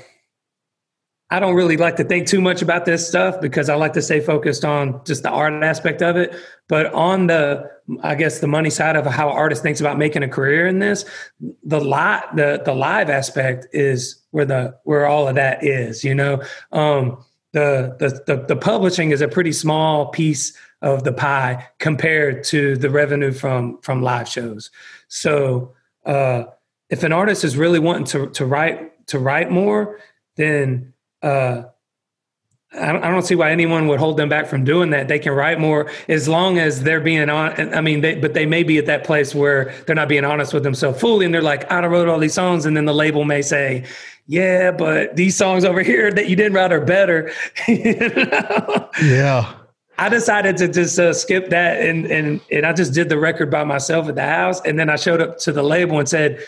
I 1.33 1.41
don't 1.41 1.55
really 1.55 1.79
like 1.79 1.97
to 1.97 2.05
think 2.05 2.27
too 2.27 2.43
much 2.43 2.61
about 2.61 2.85
this 2.85 3.09
stuff 3.09 3.41
because 3.41 3.71
I 3.71 3.75
like 3.75 3.95
to 3.95 4.03
stay 4.03 4.21
focused 4.21 4.67
on 4.67 5.03
just 5.07 5.23
the 5.23 5.31
art 5.31 5.55
aspect 5.63 6.03
of 6.03 6.15
it. 6.19 6.35
But 6.69 6.93
on 6.93 7.27
the, 7.27 7.71
I 8.03 8.17
guess 8.17 8.41
the 8.41 8.47
money 8.47 8.69
side 8.69 8.97
of 8.97 9.07
how 9.07 9.31
artist 9.31 9.63
thinks 9.63 9.81
about 9.81 9.97
making 9.97 10.23
a 10.23 10.29
career 10.29 10.67
in 10.67 10.79
this, 10.79 11.07
the 11.65 11.81
live, 11.81 12.25
the 12.37 12.61
the 12.63 12.75
live 12.75 13.09
aspect 13.09 13.67
is 13.73 14.23
where 14.33 14.45
the 14.45 14.79
where 14.85 15.07
all 15.07 15.27
of 15.27 15.37
that 15.37 15.65
is. 15.65 16.05
You 16.05 16.15
know, 16.15 16.43
um, 16.71 17.25
the, 17.53 17.97
the 17.99 18.23
the 18.27 18.45
the 18.49 18.57
publishing 18.57 19.11
is 19.11 19.23
a 19.23 19.29
pretty 19.29 19.53
small 19.53 20.09
piece 20.09 20.55
of 20.83 21.03
the 21.05 21.15
pie 21.15 21.67
compared 21.79 22.45
to 22.45 22.77
the 22.77 22.91
revenue 22.91 23.33
from 23.33 23.79
from 23.81 24.03
live 24.03 24.29
shows. 24.29 24.71
So 25.09 25.73
uh, 26.05 26.45
if 26.91 27.05
an 27.05 27.13
artist 27.13 27.43
is 27.43 27.57
really 27.57 27.79
wanting 27.79 28.05
to 28.09 28.29
to 28.33 28.45
write 28.45 29.07
to 29.07 29.19
write 29.19 29.51
more, 29.51 29.99
then 30.37 30.92
uh, 31.23 31.63
I 32.75 32.93
don't, 32.93 33.23
see 33.23 33.35
why 33.35 33.51
anyone 33.51 33.87
would 33.89 33.99
hold 33.99 34.17
them 34.17 34.31
back 34.31 34.47
from 34.47 34.65
doing 34.65 34.91
that. 34.91 35.07
They 35.07 35.19
can 35.19 35.33
write 35.33 35.61
more 35.61 35.91
as 36.09 36.27
long 36.27 36.59
as 36.59 36.83
they're 36.83 37.03
being 37.03 37.29
on. 37.29 37.75
I 37.75 37.83
mean, 37.83 38.01
they, 38.01 38.15
but 38.15 38.33
they 38.33 38.47
may 38.47 38.63
be 38.63 38.79
at 38.79 38.87
that 38.87 39.05
place 39.05 39.35
where 39.35 39.75
they're 39.87 39.95
not 39.95 40.09
being 40.09 40.25
honest 40.25 40.55
with 40.55 40.63
themselves 40.63 40.99
fully, 40.99 41.27
and 41.27 41.35
they're 41.35 41.43
like, 41.43 41.71
"I 41.71 41.85
wrote 41.85 42.09
all 42.09 42.19
these 42.19 42.33
songs," 42.33 42.65
and 42.65 42.75
then 42.75 42.87
the 42.87 42.95
label 42.95 43.25
may 43.25 43.43
say, 43.43 43.85
"Yeah, 44.27 44.71
but 44.71 45.17
these 45.17 45.37
songs 45.37 45.67
over 45.67 45.83
here 45.83 46.11
that 46.13 46.31
you 46.31 46.37
didn't 46.37 46.55
write 46.55 46.73
are 46.73 46.81
better." 46.81 47.31
you 47.69 47.95
know? 47.95 48.91
Yeah. 49.03 49.53
I 49.99 50.09
decided 50.09 50.57
to 50.57 50.69
just 50.69 50.99
uh, 50.99 51.13
skip 51.13 51.51
that, 51.51 51.79
and 51.83 52.07
and 52.07 52.41
and 52.51 52.65
I 52.65 52.73
just 52.73 52.95
did 52.95 53.11
the 53.11 53.19
record 53.19 53.51
by 53.51 53.65
myself 53.65 54.09
at 54.09 54.15
the 54.15 54.23
house, 54.23 54.63
and 54.63 54.79
then 54.79 54.89
I 54.89 54.97
showed 54.97 55.21
up 55.21 55.37
to 55.41 55.53
the 55.53 55.63
label 55.63 55.99
and 55.99 56.09
said, 56.09 56.43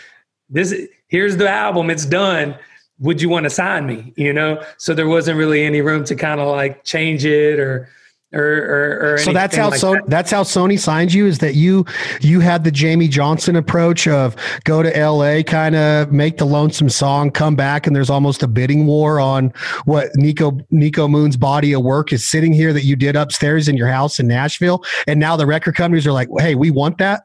"This 0.49 0.73
here's 1.07 1.37
the 1.37 1.49
album. 1.49 1.91
It's 1.91 2.05
done." 2.05 2.57
Would 2.99 3.21
you 3.21 3.29
want 3.29 3.43
to 3.43 3.49
sign 3.49 3.85
me? 3.85 4.13
You 4.15 4.33
know, 4.33 4.63
so 4.77 4.93
there 4.93 5.07
wasn't 5.07 5.37
really 5.37 5.63
any 5.63 5.81
room 5.81 6.03
to 6.05 6.15
kind 6.15 6.39
of 6.39 6.47
like 6.47 6.83
change 6.83 7.25
it 7.25 7.59
or. 7.59 7.89
Or, 8.33 8.41
or, 8.41 9.13
or 9.13 9.17
so 9.19 9.31
that's 9.31 9.55
how 9.55 9.69
like 9.69 9.79
so 9.79 9.93
that. 9.93 10.09
that's 10.09 10.29
how 10.29 10.43
Sony 10.43 10.77
signed 10.77 11.13
you 11.13 11.25
is 11.25 11.37
that 11.39 11.55
you 11.55 11.85
you 12.19 12.41
had 12.41 12.65
the 12.65 12.71
Jamey 12.71 13.09
Johnson 13.09 13.55
approach 13.55 14.09
of 14.09 14.35
go 14.65 14.83
to 14.83 14.89
LA 14.89 15.41
kind 15.41 15.73
of 15.73 16.11
make 16.11 16.37
the 16.37 16.45
lonesome 16.45 16.89
song 16.89 17.31
come 17.31 17.55
back 17.55 17.87
and 17.87 17.95
there's 17.95 18.09
almost 18.09 18.43
a 18.43 18.47
bidding 18.47 18.87
war 18.87 19.21
on 19.21 19.53
what 19.85 20.09
Niko 20.17 20.59
Niko 20.69 21.09
Moon's 21.09 21.37
body 21.37 21.71
of 21.71 21.83
work 21.83 22.11
is 22.11 22.27
sitting 22.27 22.51
here 22.51 22.73
that 22.73 22.83
you 22.83 22.97
did 22.97 23.15
upstairs 23.15 23.69
in 23.69 23.77
your 23.77 23.87
house 23.87 24.19
in 24.19 24.27
Nashville 24.27 24.83
and 25.07 25.17
now 25.17 25.37
the 25.37 25.45
record 25.45 25.75
companies 25.75 26.05
are 26.05 26.11
like 26.11 26.27
hey 26.39 26.55
we 26.55 26.71
want 26.71 26.97
that 26.97 27.21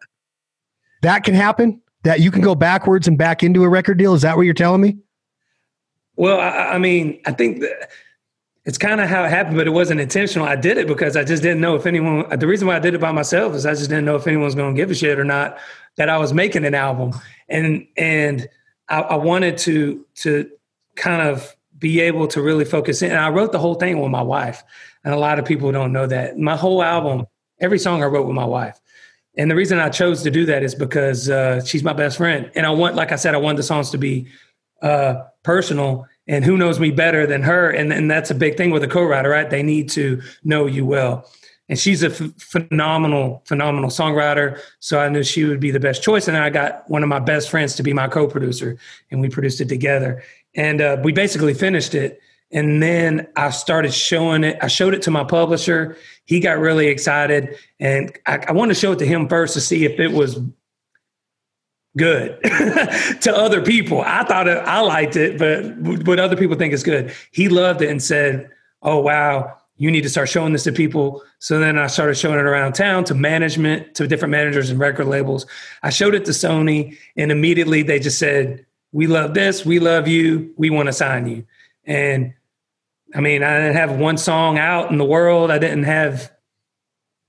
that 1.02 1.24
can 1.24 1.34
happen 1.34 1.80
that 2.02 2.20
you 2.20 2.30
can 2.30 2.40
go 2.40 2.54
backwards 2.54 3.06
and 3.08 3.18
back 3.18 3.42
into 3.42 3.62
a 3.64 3.68
record 3.68 3.98
deal? 3.98 4.14
Is 4.14 4.22
that 4.22 4.36
what 4.36 4.42
you're 4.42 4.54
telling 4.54 4.80
me? 4.80 4.98
Well, 6.20 6.38
I, 6.38 6.74
I 6.74 6.78
mean, 6.78 7.18
I 7.24 7.32
think 7.32 7.60
that 7.60 7.88
it's 8.66 8.76
kind 8.76 9.00
of 9.00 9.08
how 9.08 9.24
it 9.24 9.30
happened, 9.30 9.56
but 9.56 9.66
it 9.66 9.70
wasn't 9.70 10.00
intentional. 10.00 10.46
I 10.46 10.54
did 10.54 10.76
it 10.76 10.86
because 10.86 11.16
I 11.16 11.24
just 11.24 11.42
didn't 11.42 11.62
know 11.62 11.76
if 11.76 11.86
anyone. 11.86 12.28
The 12.38 12.46
reason 12.46 12.68
why 12.68 12.76
I 12.76 12.78
did 12.78 12.92
it 12.92 13.00
by 13.00 13.10
myself 13.10 13.54
is 13.54 13.64
I 13.64 13.70
just 13.70 13.88
didn't 13.88 14.04
know 14.04 14.16
if 14.16 14.26
anyone 14.26 14.44
was 14.44 14.54
going 14.54 14.74
to 14.74 14.78
give 14.78 14.90
a 14.90 14.94
shit 14.94 15.18
or 15.18 15.24
not 15.24 15.56
that 15.96 16.10
I 16.10 16.18
was 16.18 16.34
making 16.34 16.66
an 16.66 16.74
album, 16.74 17.14
and 17.48 17.86
and 17.96 18.46
I, 18.90 19.00
I 19.00 19.14
wanted 19.14 19.56
to 19.58 20.04
to 20.16 20.50
kind 20.94 21.26
of 21.26 21.56
be 21.78 22.00
able 22.00 22.28
to 22.28 22.42
really 22.42 22.66
focus 22.66 23.00
in. 23.00 23.12
And 23.12 23.18
I 23.18 23.30
wrote 23.30 23.52
the 23.52 23.58
whole 23.58 23.76
thing 23.76 23.98
with 23.98 24.10
my 24.10 24.20
wife, 24.20 24.62
and 25.04 25.14
a 25.14 25.18
lot 25.18 25.38
of 25.38 25.46
people 25.46 25.72
don't 25.72 25.90
know 25.90 26.06
that 26.06 26.38
my 26.38 26.54
whole 26.54 26.82
album, 26.82 27.24
every 27.60 27.78
song 27.78 28.02
I 28.02 28.06
wrote 28.08 28.26
with 28.26 28.36
my 28.36 28.44
wife. 28.44 28.78
And 29.38 29.50
the 29.50 29.54
reason 29.54 29.78
I 29.78 29.88
chose 29.88 30.22
to 30.24 30.30
do 30.30 30.44
that 30.44 30.62
is 30.62 30.74
because 30.74 31.30
uh, 31.30 31.64
she's 31.64 31.82
my 31.82 31.94
best 31.94 32.18
friend, 32.18 32.50
and 32.54 32.66
I 32.66 32.70
want, 32.72 32.94
like 32.94 33.10
I 33.10 33.16
said, 33.16 33.34
I 33.34 33.38
want 33.38 33.56
the 33.56 33.62
songs 33.62 33.88
to 33.92 33.96
be 33.96 34.26
uh, 34.82 35.22
personal 35.42 36.06
and 36.30 36.44
who 36.44 36.56
knows 36.56 36.78
me 36.78 36.92
better 36.92 37.26
than 37.26 37.42
her. 37.42 37.70
And, 37.70 37.92
and 37.92 38.08
that's 38.08 38.30
a 38.30 38.36
big 38.36 38.56
thing 38.56 38.70
with 38.70 38.84
a 38.84 38.88
co-writer 38.88 39.28
right? 39.28 39.50
They 39.50 39.64
need 39.64 39.90
to 39.90 40.22
know 40.44 40.66
you 40.66 40.86
well. 40.86 41.28
And 41.68 41.76
she's 41.78 42.04
a 42.04 42.10
f- 42.10 42.32
phenomenal 42.38 43.42
phenomenal 43.44 43.90
songwriter. 43.90 44.58
So 44.78 45.00
i 45.00 45.08
knew 45.08 45.24
she 45.24 45.44
would 45.44 45.58
be 45.58 45.72
the 45.72 45.80
best 45.80 46.04
choice. 46.04 46.28
And 46.28 46.36
i 46.36 46.48
got 46.48 46.88
one 46.88 47.02
of 47.02 47.08
my 47.08 47.18
best 47.18 47.50
friends 47.50 47.74
to 47.76 47.82
be 47.82 47.92
my 47.92 48.06
co-producer 48.06 48.78
and 49.10 49.20
we 49.20 49.28
produced 49.28 49.60
it 49.60 49.68
together. 49.68 50.22
And 50.54 50.80
uh, 50.80 50.98
we 51.02 51.12
basically 51.12 51.52
finished 51.52 51.96
it. 51.96 52.20
And 52.52 52.80
then 52.80 53.26
i 53.34 53.50
started 53.50 53.92
showing 53.92 54.44
it. 54.44 54.56
I 54.62 54.68
showed 54.68 54.94
it 54.94 55.02
to 55.02 55.10
my 55.10 55.24
publisher. 55.24 55.96
He 56.26 56.38
got 56.38 56.58
really 56.58 56.86
excited. 56.86 57.56
And 57.80 58.16
I, 58.26 58.38
I 58.48 58.52
wanted 58.52 58.74
to 58.74 58.80
show 58.80 58.92
it 58.92 59.00
to 59.00 59.06
him 59.06 59.28
first 59.28 59.54
to 59.54 59.60
see 59.60 59.84
if 59.84 59.98
it 59.98 60.12
was 60.12 60.38
good 61.96 62.40
to 63.22 63.32
other 63.34 63.62
people. 63.62 64.00
I 64.02 64.24
thought 64.24 64.48
it, 64.48 64.58
I 64.58 64.80
liked 64.80 65.16
it, 65.16 65.38
but 65.38 66.04
but 66.04 66.18
other 66.18 66.36
people 66.36 66.56
think 66.56 66.72
it's 66.72 66.82
good. 66.82 67.12
He 67.32 67.48
loved 67.48 67.82
it 67.82 67.90
and 67.90 68.02
said, 68.02 68.50
"Oh 68.82 69.00
wow, 69.00 69.56
you 69.76 69.90
need 69.90 70.02
to 70.02 70.08
start 70.08 70.28
showing 70.28 70.52
this 70.52 70.64
to 70.64 70.72
people." 70.72 71.22
So 71.38 71.58
then 71.58 71.78
I 71.78 71.86
started 71.86 72.16
showing 72.16 72.38
it 72.38 72.44
around 72.44 72.74
town 72.74 73.04
to 73.04 73.14
management, 73.14 73.94
to 73.96 74.06
different 74.06 74.32
managers 74.32 74.70
and 74.70 74.78
record 74.78 75.06
labels. 75.06 75.46
I 75.82 75.90
showed 75.90 76.14
it 76.14 76.24
to 76.26 76.32
Sony, 76.32 76.96
and 77.16 77.32
immediately 77.32 77.82
they 77.82 77.98
just 77.98 78.18
said, 78.18 78.64
"We 78.92 79.06
love 79.06 79.34
this. 79.34 79.64
We 79.64 79.78
love 79.78 80.06
you. 80.06 80.52
We 80.56 80.70
want 80.70 80.86
to 80.86 80.92
sign 80.92 81.26
you." 81.26 81.44
And 81.84 82.34
I 83.14 83.20
mean, 83.20 83.42
I 83.42 83.58
didn't 83.58 83.76
have 83.76 83.98
one 83.98 84.16
song 84.16 84.58
out 84.58 84.90
in 84.90 84.98
the 84.98 85.04
world. 85.04 85.50
I 85.50 85.58
didn't 85.58 85.84
have. 85.84 86.30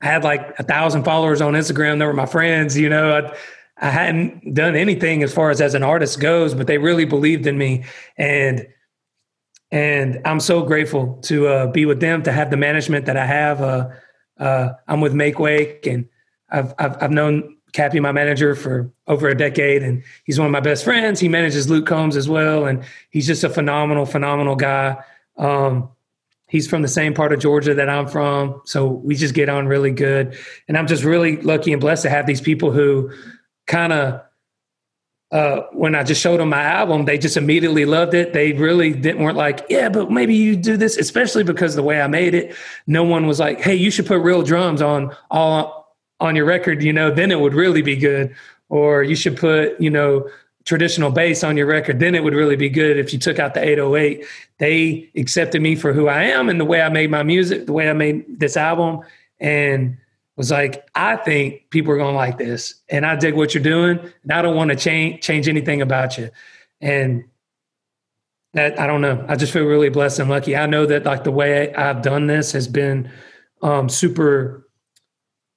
I 0.02 0.08
had 0.08 0.24
like 0.24 0.60
a 0.60 0.64
thousand 0.64 1.04
followers 1.04 1.42
on 1.42 1.54
Instagram. 1.54 2.00
They 2.00 2.06
were 2.06 2.14
my 2.14 2.26
friends, 2.26 2.78
you 2.78 2.90
know. 2.90 3.18
I, 3.18 3.38
I 3.82 3.90
hadn't 3.90 4.54
done 4.54 4.76
anything 4.76 5.24
as 5.24 5.34
far 5.34 5.50
as 5.50 5.60
as 5.60 5.74
an 5.74 5.82
artist 5.84 6.20
goes, 6.20 6.54
but 6.54 6.68
they 6.68 6.78
really 6.78 7.06
believed 7.06 7.48
in 7.48 7.58
me, 7.58 7.84
and 8.16 8.68
and 9.72 10.22
I'm 10.26 10.40
so 10.40 10.64
grateful 10.64 11.20
to 11.24 11.48
uh, 11.48 11.68
be 11.68 11.86
with 11.86 12.00
them, 12.00 12.24
to 12.24 12.32
have 12.32 12.52
the 12.52 12.58
management 12.58 13.06
that 13.08 13.18
I 13.18 13.26
have. 13.26 13.62
Uh, 13.62 13.90
uh, 14.38 14.74
I'm 14.88 15.02
with 15.02 15.14
Make 15.14 15.40
Wake, 15.40 15.88
and 15.88 16.08
I've, 16.50 16.74
I've, 16.78 17.04
I've 17.04 17.12
known 17.12 17.58
Kappy, 17.74 18.02
my 18.02 18.12
manager, 18.12 18.54
for 18.54 18.92
over 19.08 19.30
a 19.30 19.36
decade, 19.36 19.82
and 19.82 20.04
he's 20.26 20.38
one 20.38 20.46
of 20.46 20.52
my 20.52 20.60
best 20.60 20.84
friends. 20.84 21.20
He 21.20 21.30
manages 21.30 21.70
Luke 21.70 21.88
Combs 21.88 22.18
as 22.18 22.28
well, 22.28 22.66
and 22.66 22.84
he's 23.12 23.26
just 23.26 23.44
a 23.44 23.50
phenomenal, 23.50 24.06
phenomenal 24.06 24.56
guy. 24.56 24.98
Um, 25.38 25.90
he's 26.50 26.68
from 26.68 26.82
the 26.82 26.88
same 26.90 27.14
part 27.14 27.32
of 27.32 27.40
Georgia 27.40 27.74
that 27.74 27.90
I'm 27.90 28.08
from, 28.08 28.62
so 28.66 28.88
we 28.88 29.16
just 29.16 29.34
get 29.34 29.48
on 29.48 29.68
really 29.68 29.92
good. 29.92 30.38
And 30.68 30.78
I'm 30.78 30.88
just 30.88 31.04
really 31.04 31.38
lucky 31.38 31.72
and 31.72 31.80
blessed 31.80 32.04
to 32.04 32.10
have 32.10 32.28
these 32.28 32.42
people 32.42 32.72
who 32.72 33.12
kind 33.68 33.94
of 33.94 34.22
uh, 35.32 35.62
when 35.72 35.96
I 35.96 36.04
just 36.04 36.22
showed 36.22 36.42
them 36.42 36.50
my 36.50 36.64
album, 36.64 37.06
they 37.06 37.18
just 37.18 37.38
immediately 37.38 37.86
loved 37.86 38.14
it. 38.14 38.34
They 38.34 38.52
really 38.52 38.92
didn't 38.92 39.24
weren't 39.24 39.38
like, 39.38 39.66
yeah, 39.70 39.88
but 39.88 40.12
maybe 40.12 40.36
you 40.36 40.58
do 40.58 40.76
this, 40.76 40.98
especially 40.98 41.44
because 41.44 41.76
the 41.76 41.84
way 41.84 42.02
I 42.02 42.08
made 42.08 42.34
it. 42.34 42.54
No 42.86 43.04
one 43.04 43.28
was 43.28 43.40
like, 43.40 43.62
hey, 43.62 43.76
you 43.76 43.92
should 43.92 44.06
put 44.06 44.20
real 44.22 44.44
drums 44.44 44.82
on 44.82 45.16
all 45.30 45.96
on 46.20 46.36
your 46.36 46.46
record. 46.46 46.84
You 46.84 46.92
know, 46.92 47.12
then 47.12 47.32
it 47.32 47.40
would 47.40 47.54
really 47.54 47.82
be 47.82 47.96
good. 47.96 48.36
Or 48.68 49.04
you 49.04 49.16
should 49.16 49.38
put, 49.38 49.80
you 49.80 49.90
know, 49.90 50.30
traditional 50.66 51.12
bass 51.12 51.44
on 51.44 51.56
your 51.56 51.66
record. 51.66 52.00
Then 52.00 52.14
it 52.14 52.24
would 52.24 52.34
really 52.34 52.58
be 52.58 52.70
good 52.70 52.98
if 52.98 53.14
you 53.14 53.20
took 53.20 53.40
out 53.40 53.54
the 53.54 53.64
808. 53.64 54.26
They 54.58 55.10
accepted 55.16 55.62
me 55.62 55.76
for 55.76 55.94
who 55.94 56.08
I 56.08 56.24
am 56.24 56.50
and 56.50 56.60
the 56.60 56.66
way 56.66 56.82
I 56.82 56.90
made 56.90 57.10
my 57.10 57.24
music, 57.24 57.66
the 57.66 57.74
way 57.74 57.90
I 57.90 57.94
made 57.94 58.40
this 58.40 58.58
album, 58.58 59.02
and 59.40 59.98
was 60.42 60.50
like, 60.50 60.90
I 60.96 61.18
think 61.18 61.70
people 61.70 61.92
are 61.94 61.98
going 61.98 62.14
to 62.14 62.18
like 62.18 62.40
this, 62.40 62.82
and 62.90 63.06
I 63.06 63.16
dig 63.16 63.36
what 63.36 63.54
you're 63.54 63.64
doing, 63.64 64.00
and 64.24 64.32
I 64.32 64.42
don't 64.42 64.56
want 64.56 64.72
to 64.72 64.76
change 64.76 65.22
change 65.22 65.48
anything 65.48 65.84
about 65.84 66.18
you. 66.18 66.32
And 66.82 67.26
that 68.56 68.80
I 68.80 68.88
don't 68.88 69.02
know. 69.02 69.24
I 69.30 69.36
just 69.36 69.54
feel 69.54 69.66
really 69.66 69.90
blessed 69.90 70.18
and 70.18 70.32
lucky. 70.32 70.58
I 70.58 70.66
know 70.66 70.88
that 70.88 71.06
like 71.06 71.24
the 71.24 71.32
way 71.32 71.76
I've 71.76 72.02
done 72.02 72.26
this 72.26 72.54
has 72.54 72.68
been 72.68 73.12
um, 73.62 73.88
super 73.88 74.68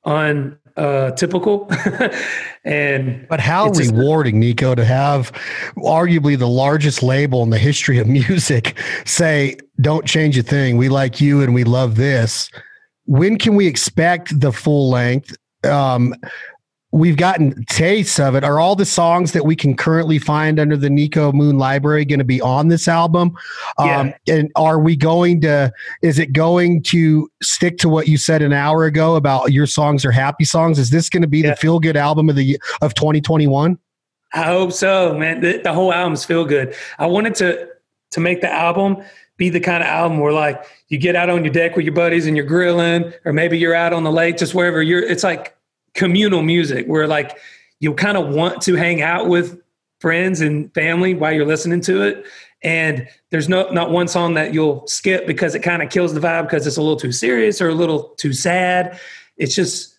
untypical. 0.05 1.66
Uh, 1.70 2.09
and 2.64 3.26
but 3.26 3.41
how 3.41 3.70
rewarding, 3.70 4.43
just, 4.43 4.59
Niko, 4.59 4.76
to 4.76 4.85
have 4.85 5.32
arguably 5.78 6.39
the 6.39 6.47
largest 6.47 7.03
label 7.03 7.43
in 7.43 7.49
the 7.49 7.59
history 7.59 7.99
of 7.99 8.07
music 8.20 8.78
say, 9.07 9.57
"Don't 9.80 10.05
change 10.05 10.37
a 10.37 10.43
thing. 10.43 10.76
We 10.76 10.91
like 10.91 11.22
you, 11.22 11.41
and 11.41 11.55
we 11.55 11.64
love 11.64 11.97
this." 11.97 12.51
When 13.07 13.39
can 13.39 13.55
we 13.55 13.67
expect 13.67 14.41
the 14.41 14.53
full 14.53 14.91
length? 14.91 15.37
Um, 15.65 16.15
we've 16.95 17.17
gotten 17.17 17.65
tastes 17.65 18.21
of 18.21 18.37
it. 18.37 18.45
Are 18.45 18.61
all 18.61 18.77
the 18.77 18.85
songs 18.85 19.33
that 19.33 19.45
we 19.45 19.57
can 19.57 19.77
currently 19.77 20.21
find 20.21 20.61
under 20.61 20.77
the 20.77 20.89
Niko 20.89 21.35
Moon 21.35 21.59
library 21.59 22.05
going 22.05 22.21
to 22.21 22.25
be 22.25 22.41
on 22.41 22.69
this 22.69 22.87
album? 22.87 23.37
Um, 23.79 24.15
yeah. 24.27 24.35
And 24.37 24.53
are 24.55 24.79
we 24.79 24.95
going 24.95 25.41
to, 25.41 25.73
is 26.03 26.21
it 26.21 26.33
going 26.33 26.85
to 26.85 27.29
stick 27.43 27.79
to 27.79 27.89
what 27.89 28.07
you 28.07 28.17
said 28.17 28.43
an 28.43 28.53
hour 28.53 28.85
ago 28.85 29.17
about 29.17 29.53
your 29.53 29.67
songs 29.67 30.05
are 30.05 30.13
happy 30.13 30.45
songs? 30.45 30.79
Is 30.79 30.91
this 30.91 31.09
going 31.09 31.23
to 31.23 31.29
be 31.29 31.41
yeah. 31.41 31.51
the 31.51 31.57
feel 31.57 31.81
good 31.81 31.97
album 31.97 32.29
of 32.29 32.37
the, 32.37 32.61
of 32.81 32.95
2021? 32.95 33.77
I 34.33 34.43
hope 34.45 34.71
so, 34.73 35.19
man. 35.19 35.41
The, 35.41 35.59
the 35.59 35.73
whole 35.73 35.93
album's 35.93 36.25
feel 36.25 36.45
good. 36.45 36.77
I 37.01 37.07
wanted 37.07 37.35
to, 37.37 37.71
to 38.13 38.21
make 38.21 38.41
the 38.41 38.51
album 38.51 39.03
be 39.37 39.49
the 39.49 39.61
kind 39.61 39.82
of 39.82 39.89
album 39.89 40.18
where 40.18 40.32
like 40.32 40.64
you 40.89 40.99
get 40.99 41.16
out 41.16 41.28
on 41.28 41.45
your 41.45 41.53
deck 41.53 41.76
with 41.76 41.85
your 41.85 41.95
buddies 41.95 42.26
and 42.26 42.37
you're 42.37 42.47
grilling, 42.47 43.12
or 43.24 43.32
maybe 43.32 43.59
you're 43.59 43.74
out 43.74 43.93
on 43.93 44.05
the 44.05 44.12
lake, 44.12 44.37
just 44.37 44.55
wherever 44.55 44.82
you're. 44.82 45.03
It's 45.03 45.24
like 45.24 45.57
communal 45.95 46.43
music 46.43 46.87
where 46.87 47.07
like 47.07 47.39
you 47.80 47.95
kind 47.95 48.16
of 48.16 48.35
want 48.35 48.62
to 48.62 48.74
hang 48.74 49.03
out 49.03 49.28
with 49.28 49.61
friends 50.01 50.41
and 50.41 50.72
family 50.74 51.14
while 51.14 51.32
you're 51.32 51.47
listening 51.47 51.80
to 51.82 52.03
it. 52.03 52.26
And 52.62 53.09
there's 53.30 53.49
no 53.49 53.68
not 53.70 53.91
one 53.91 54.09
song 54.09 54.35
that 54.35 54.55
you'll 54.55 54.87
skip 54.87 55.26
because 55.26 55.55
it 55.55 55.61
kind 55.61 55.82
of 55.82 55.91
kills 55.91 56.14
the 56.14 56.20
vibe 56.20 56.45
because 56.45 56.66
it's 56.66 56.76
a 56.76 56.82
little 56.82 56.97
too 56.97 57.12
serious 57.12 57.61
or 57.61 57.68
a 57.68 57.74
little 57.74 58.11
too 58.16 58.32
sad. 58.32 58.99
It's 59.37 59.55
just 59.55 59.99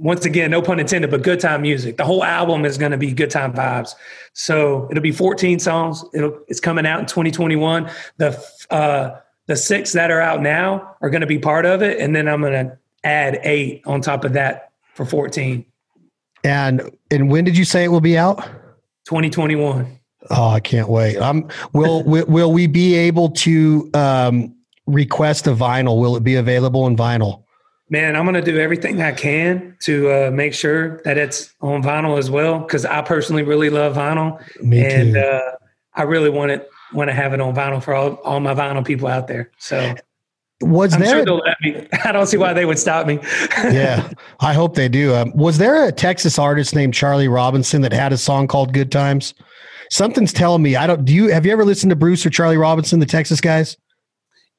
once 0.00 0.24
again, 0.24 0.50
no 0.50 0.62
pun 0.62 0.80
intended, 0.80 1.10
but 1.10 1.22
good 1.22 1.40
time 1.40 1.62
music. 1.62 1.98
The 1.98 2.04
whole 2.04 2.24
album 2.24 2.64
is 2.64 2.78
going 2.78 2.92
to 2.92 2.98
be 2.98 3.12
good 3.12 3.30
time 3.30 3.52
vibes. 3.52 3.94
So 4.32 4.88
it'll 4.90 5.02
be 5.02 5.12
14 5.12 5.58
songs. 5.58 6.02
It'll, 6.14 6.38
it's 6.48 6.58
coming 6.58 6.86
out 6.86 7.00
in 7.00 7.06
2021. 7.06 7.90
The 8.16 8.44
uh, 8.70 9.20
the 9.46 9.56
six 9.56 9.92
that 9.92 10.10
are 10.10 10.20
out 10.20 10.40
now 10.40 10.96
are 11.02 11.10
going 11.10 11.20
to 11.20 11.26
be 11.26 11.38
part 11.38 11.66
of 11.66 11.82
it, 11.82 11.98
and 11.98 12.16
then 12.16 12.28
I'm 12.28 12.40
going 12.40 12.52
to 12.52 12.78
add 13.04 13.40
eight 13.42 13.82
on 13.84 14.00
top 14.00 14.24
of 14.24 14.32
that 14.32 14.72
for 14.94 15.04
14. 15.04 15.66
And 16.44 16.96
and 17.10 17.30
when 17.30 17.44
did 17.44 17.58
you 17.58 17.66
say 17.66 17.84
it 17.84 17.88
will 17.88 18.00
be 18.00 18.16
out? 18.16 18.38
2021. 19.04 19.98
Oh, 20.30 20.48
I 20.48 20.60
can't 20.60 20.88
wait. 20.88 21.18
Um, 21.18 21.48
will 21.74 22.02
will, 22.04 22.24
will 22.26 22.52
we 22.52 22.66
be 22.66 22.94
able 22.94 23.30
to 23.30 23.90
um, 23.92 24.54
request 24.86 25.46
a 25.46 25.52
vinyl? 25.52 26.00
Will 26.00 26.16
it 26.16 26.24
be 26.24 26.36
available 26.36 26.86
in 26.86 26.96
vinyl? 26.96 27.44
Man, 27.90 28.14
I'm 28.14 28.24
going 28.24 28.34
to 28.34 28.42
do 28.42 28.58
everything 28.58 29.02
I 29.02 29.10
can 29.10 29.76
to 29.80 30.10
uh, 30.10 30.30
make 30.30 30.54
sure 30.54 31.02
that 31.02 31.18
it's 31.18 31.52
on 31.60 31.82
vinyl 31.82 32.18
as 32.18 32.30
well 32.30 32.60
because 32.60 32.84
I 32.84 33.02
personally 33.02 33.42
really 33.42 33.68
love 33.68 33.96
vinyl, 33.96 34.40
Me 34.62 34.84
and 34.84 35.16
uh, 35.16 35.40
I 35.94 36.02
really 36.02 36.30
want 36.30 36.52
it 36.52 36.70
want 36.92 37.08
to 37.08 37.14
have 37.14 37.32
it 37.32 37.40
on 37.40 37.54
vinyl 37.54 37.82
for 37.82 37.94
all, 37.94 38.14
all 38.24 38.40
my 38.40 38.54
vinyl 38.54 38.84
people 38.84 39.08
out 39.08 39.26
there. 39.26 39.50
So 39.58 39.94
was 40.60 40.94
I'm 40.94 41.00
there? 41.00 41.16
Sure 41.16 41.24
they'll 41.24 41.38
let 41.38 41.56
me. 41.62 41.88
I 42.04 42.12
don't 42.12 42.26
see 42.26 42.36
why 42.36 42.52
they 42.52 42.64
would 42.64 42.78
stop 42.78 43.06
me. 43.06 43.18
yeah, 43.64 44.08
I 44.40 44.52
hope 44.52 44.74
they 44.74 44.88
do. 44.88 45.14
Um, 45.14 45.32
was 45.34 45.58
there 45.58 45.86
a 45.86 45.92
Texas 45.92 46.38
artist 46.38 46.74
named 46.74 46.94
Charlie 46.94 47.28
Robison 47.28 47.82
that 47.82 47.92
had 47.92 48.12
a 48.12 48.18
song 48.18 48.46
called 48.46 48.72
"Good 48.72 48.92
Times"? 48.92 49.34
Something's 49.90 50.32
telling 50.32 50.62
me 50.62 50.76
I 50.76 50.86
don't. 50.86 51.04
Do 51.04 51.12
you 51.12 51.28
have 51.28 51.46
you 51.46 51.52
ever 51.52 51.64
listened 51.64 51.90
to 51.90 51.96
Bruce 51.96 52.24
or 52.24 52.30
Charlie 52.30 52.56
Robison, 52.56 53.00
the 53.00 53.06
Texas 53.06 53.40
guys? 53.40 53.76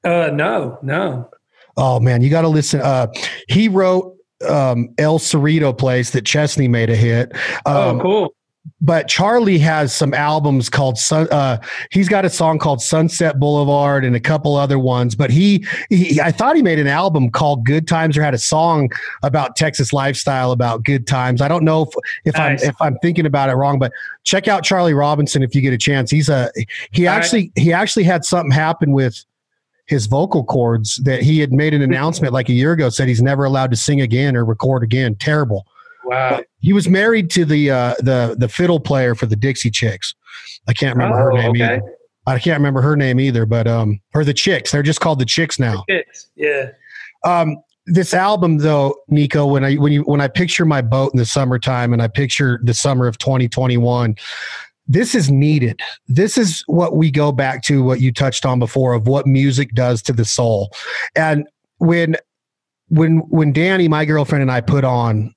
Uh, 0.03 0.31
no, 0.33 0.79
no. 0.81 1.29
Oh 1.77 1.99
man, 1.99 2.21
you 2.21 2.29
got 2.29 2.41
to 2.41 2.49
listen. 2.49 2.81
Uh, 2.81 3.07
he 3.47 3.67
wrote 3.67 4.15
um, 4.47 4.89
El 4.97 5.19
Cerrito 5.19 5.77
place 5.77 6.11
that 6.11 6.25
Chesney 6.25 6.67
made 6.67 6.89
a 6.89 6.95
hit. 6.95 7.31
Oh, 7.65 7.89
um, 7.89 7.99
oh, 7.99 8.01
cool. 8.01 8.35
but 8.79 9.07
Charlie 9.07 9.59
has 9.59 9.93
some 9.93 10.13
albums 10.13 10.69
called 10.69 10.97
Sun. 10.97 11.27
Uh, 11.31 11.59
he's 11.91 12.09
got 12.09 12.25
a 12.25 12.29
song 12.29 12.59
called 12.59 12.81
Sunset 12.81 13.39
Boulevard 13.39 14.03
and 14.03 14.15
a 14.15 14.19
couple 14.19 14.55
other 14.55 14.79
ones. 14.79 15.15
But 15.15 15.29
he, 15.29 15.65
he, 15.89 16.19
I 16.19 16.31
thought 16.31 16.55
he 16.55 16.61
made 16.61 16.79
an 16.79 16.87
album 16.87 17.29
called 17.29 17.65
Good 17.65 17.87
Times 17.87 18.17
or 18.17 18.23
had 18.23 18.33
a 18.33 18.39
song 18.39 18.89
about 19.23 19.55
Texas 19.55 19.93
lifestyle 19.93 20.51
about 20.51 20.83
good 20.83 21.07
times. 21.07 21.41
I 21.41 21.47
don't 21.47 21.63
know 21.63 21.83
if, 21.83 21.89
if 22.25 22.35
nice. 22.35 22.63
I'm 22.63 22.69
if 22.69 22.81
I'm 22.81 22.97
thinking 23.01 23.25
about 23.25 23.49
it 23.49 23.53
wrong, 23.53 23.79
but 23.79 23.91
check 24.23 24.47
out 24.47 24.63
Charlie 24.63 24.93
Robison 24.93 25.43
if 25.43 25.55
you 25.55 25.61
get 25.61 25.73
a 25.73 25.77
chance. 25.77 26.11
He's 26.11 26.29
a 26.29 26.51
he 26.91 27.07
All 27.07 27.13
actually 27.13 27.51
right. 27.55 27.63
he 27.63 27.73
actually 27.73 28.03
had 28.03 28.25
something 28.25 28.51
happen 28.51 28.91
with 28.91 29.23
his 29.91 30.05
vocal 30.05 30.45
cords 30.45 31.01
that 31.03 31.21
he 31.21 31.39
had 31.39 31.51
made 31.51 31.73
an 31.73 31.81
announcement 31.81 32.31
like 32.31 32.47
a 32.47 32.53
year 32.53 32.71
ago 32.71 32.87
said 32.87 33.09
he's 33.09 33.21
never 33.21 33.43
allowed 33.43 33.69
to 33.71 33.75
sing 33.75 33.99
again 33.99 34.37
or 34.37 34.45
record 34.45 34.83
again. 34.83 35.15
Terrible. 35.15 35.67
Wow. 36.05 36.41
he 36.59 36.71
was 36.71 36.87
married 36.87 37.29
to 37.31 37.43
the 37.43 37.69
uh, 37.69 37.95
the 37.99 38.35
the 38.39 38.47
fiddle 38.47 38.79
player 38.79 39.15
for 39.15 39.25
the 39.25 39.35
Dixie 39.35 39.69
Chicks. 39.69 40.15
I 40.67 40.73
can't 40.73 40.95
remember 40.95 41.19
oh, 41.19 41.25
her 41.25 41.33
name 41.33 41.51
okay. 41.51 41.75
either. 41.75 41.95
I 42.25 42.39
can't 42.39 42.57
remember 42.57 42.81
her 42.81 42.95
name 42.95 43.19
either, 43.19 43.45
but 43.45 43.67
um, 43.67 43.99
or 44.15 44.23
the 44.23 44.33
Chicks. 44.33 44.71
They're 44.71 44.81
just 44.81 45.01
called 45.01 45.19
the 45.19 45.25
Chicks 45.25 45.59
now. 45.59 45.83
The 45.89 45.95
chicks. 45.95 46.29
Yeah. 46.35 46.71
Um, 47.25 47.57
this 47.85 48.13
album 48.13 48.59
though, 48.59 48.95
Niko, 49.11 49.51
when 49.51 49.65
I 49.65 49.75
when 49.75 49.91
you 49.91 50.03
when 50.03 50.21
I 50.21 50.29
picture 50.29 50.65
my 50.65 50.81
boat 50.81 51.11
in 51.13 51.19
the 51.19 51.25
summertime 51.25 51.91
and 51.91 52.01
I 52.01 52.07
picture 52.07 52.61
the 52.63 52.73
summer 52.73 53.07
of 53.07 53.17
2021, 53.17 54.15
this 54.91 55.15
is 55.15 55.31
needed. 55.31 55.79
This 56.07 56.37
is 56.37 56.63
what 56.67 56.95
we 56.95 57.11
go 57.11 57.31
back 57.31 57.63
to 57.63 57.83
what 57.83 58.01
you 58.01 58.11
touched 58.11 58.45
on 58.45 58.59
before 58.59 58.93
of 58.93 59.07
what 59.07 59.25
music 59.25 59.73
does 59.73 60.01
to 60.03 60.13
the 60.13 60.25
soul. 60.25 60.71
And 61.15 61.47
when 61.77 62.17
when 62.89 63.19
when 63.29 63.53
Danny, 63.53 63.87
my 63.87 64.03
girlfriend, 64.03 64.41
and 64.41 64.51
I 64.51 64.59
put 64.59 64.83
on 64.83 65.33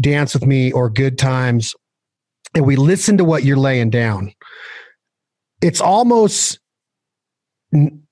Dance 0.00 0.34
with 0.34 0.44
Me 0.44 0.72
or 0.72 0.90
Good 0.90 1.18
Times, 1.18 1.74
and 2.54 2.66
we 2.66 2.74
listen 2.74 3.16
to 3.18 3.24
what 3.24 3.44
you're 3.44 3.56
laying 3.56 3.90
down, 3.90 4.32
it's 5.62 5.80
almost 5.80 6.58
n- 7.72 8.02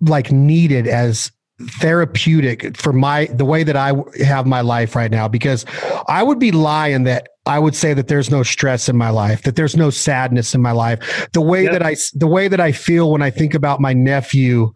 like 0.00 0.30
needed 0.30 0.86
as 0.86 1.32
therapeutic 1.68 2.76
for 2.76 2.92
my 2.92 3.26
the 3.26 3.44
way 3.44 3.62
that 3.62 3.76
I 3.76 3.92
have 4.24 4.46
my 4.46 4.60
life 4.60 4.94
right 4.94 5.10
now 5.10 5.28
because 5.28 5.64
I 6.08 6.22
would 6.22 6.38
be 6.38 6.52
lying 6.52 7.04
that 7.04 7.28
I 7.46 7.58
would 7.58 7.74
say 7.74 7.94
that 7.94 8.08
there's 8.08 8.30
no 8.30 8.42
stress 8.42 8.88
in 8.88 8.96
my 8.96 9.10
life 9.10 9.42
that 9.42 9.56
there's 9.56 9.76
no 9.76 9.90
sadness 9.90 10.54
in 10.54 10.62
my 10.62 10.72
life 10.72 11.28
the 11.32 11.40
way 11.40 11.64
yep. 11.64 11.72
that 11.72 11.82
I 11.82 11.96
the 12.14 12.26
way 12.26 12.48
that 12.48 12.60
I 12.60 12.72
feel 12.72 13.10
when 13.10 13.22
I 13.22 13.30
think 13.30 13.54
about 13.54 13.80
my 13.80 13.92
nephew 13.92 14.72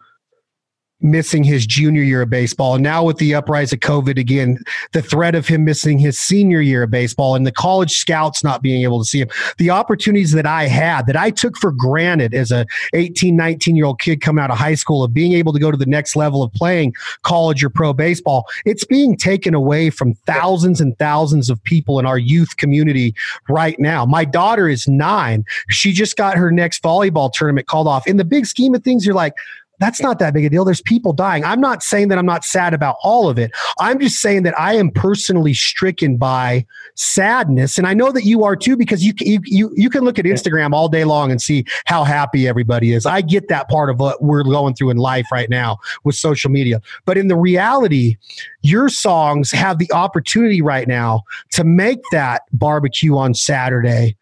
missing 1.00 1.44
his 1.44 1.66
junior 1.66 2.02
year 2.02 2.22
of 2.22 2.30
baseball. 2.30 2.74
And 2.74 2.82
now 2.82 3.04
with 3.04 3.18
the 3.18 3.34
uprise 3.34 3.72
of 3.72 3.80
COVID 3.80 4.18
again, 4.18 4.58
the 4.92 5.02
threat 5.02 5.34
of 5.34 5.46
him 5.46 5.64
missing 5.64 5.98
his 5.98 6.18
senior 6.18 6.60
year 6.60 6.84
of 6.84 6.90
baseball 6.90 7.34
and 7.34 7.46
the 7.46 7.52
college 7.52 7.92
scouts 7.92 8.42
not 8.42 8.62
being 8.62 8.82
able 8.82 8.98
to 8.98 9.04
see 9.04 9.20
him, 9.20 9.28
the 9.58 9.70
opportunities 9.70 10.32
that 10.32 10.46
I 10.46 10.64
had 10.64 11.06
that 11.06 11.16
I 11.16 11.30
took 11.30 11.58
for 11.58 11.70
granted 11.70 12.34
as 12.34 12.50
a 12.50 12.66
18, 12.94 13.36
19 13.36 13.76
year 13.76 13.84
old 13.84 14.00
kid 14.00 14.22
coming 14.22 14.42
out 14.42 14.50
of 14.50 14.56
high 14.56 14.74
school 14.74 15.04
of 15.04 15.12
being 15.12 15.34
able 15.34 15.52
to 15.52 15.58
go 15.58 15.70
to 15.70 15.76
the 15.76 15.86
next 15.86 16.16
level 16.16 16.42
of 16.42 16.52
playing 16.54 16.94
college 17.22 17.62
or 17.62 17.68
pro 17.68 17.92
baseball, 17.92 18.46
it's 18.64 18.84
being 18.84 19.16
taken 19.16 19.54
away 19.54 19.90
from 19.90 20.14
thousands 20.26 20.80
and 20.80 20.98
thousands 20.98 21.50
of 21.50 21.62
people 21.64 21.98
in 21.98 22.06
our 22.06 22.18
youth 22.18 22.56
community 22.56 23.14
right 23.48 23.78
now. 23.78 24.06
My 24.06 24.24
daughter 24.24 24.68
is 24.68 24.88
nine. 24.88 25.44
She 25.68 25.92
just 25.92 26.16
got 26.16 26.36
her 26.36 26.50
next 26.50 26.82
volleyball 26.82 27.30
tournament 27.30 27.66
called 27.66 27.86
off. 27.86 28.06
In 28.06 28.16
the 28.16 28.24
big 28.24 28.46
scheme 28.46 28.74
of 28.74 28.82
things, 28.82 29.04
you're 29.04 29.14
like, 29.14 29.34
that's 29.78 30.00
not 30.00 30.18
that 30.18 30.34
big 30.34 30.44
a 30.44 30.50
deal. 30.50 30.64
There's 30.64 30.80
people 30.80 31.12
dying. 31.12 31.44
I'm 31.44 31.60
not 31.60 31.82
saying 31.82 32.08
that 32.08 32.18
I'm 32.18 32.26
not 32.26 32.44
sad 32.44 32.74
about 32.74 32.96
all 33.02 33.28
of 33.28 33.38
it. 33.38 33.50
I'm 33.78 33.98
just 33.98 34.20
saying 34.20 34.42
that 34.44 34.58
I 34.58 34.74
am 34.74 34.90
personally 34.90 35.54
stricken 35.54 36.16
by 36.16 36.64
sadness, 36.94 37.78
and 37.78 37.86
I 37.86 37.94
know 37.94 38.12
that 38.12 38.24
you 38.24 38.44
are 38.44 38.56
too 38.56 38.76
because 38.76 39.04
you 39.04 39.12
you 39.18 39.40
you, 39.44 39.72
you 39.74 39.90
can 39.90 40.04
look 40.04 40.18
at 40.18 40.24
Instagram 40.24 40.72
all 40.72 40.88
day 40.88 41.04
long 41.04 41.30
and 41.30 41.40
see 41.40 41.64
how 41.84 42.04
happy 42.04 42.48
everybody 42.48 42.92
is. 42.92 43.06
I 43.06 43.20
get 43.20 43.48
that 43.48 43.68
part 43.68 43.90
of 43.90 44.00
what 44.00 44.22
we're 44.22 44.44
going 44.44 44.74
through 44.74 44.90
in 44.90 44.96
life 44.96 45.26
right 45.32 45.50
now 45.50 45.78
with 46.04 46.14
social 46.14 46.50
media, 46.50 46.80
but 47.04 47.18
in 47.18 47.28
the 47.28 47.36
reality, 47.36 48.16
your 48.62 48.88
songs 48.88 49.50
have 49.50 49.78
the 49.78 49.90
opportunity 49.92 50.62
right 50.62 50.88
now 50.88 51.22
to 51.52 51.64
make 51.64 52.00
that 52.12 52.42
barbecue 52.52 53.16
on 53.16 53.34
Saturday 53.34 54.16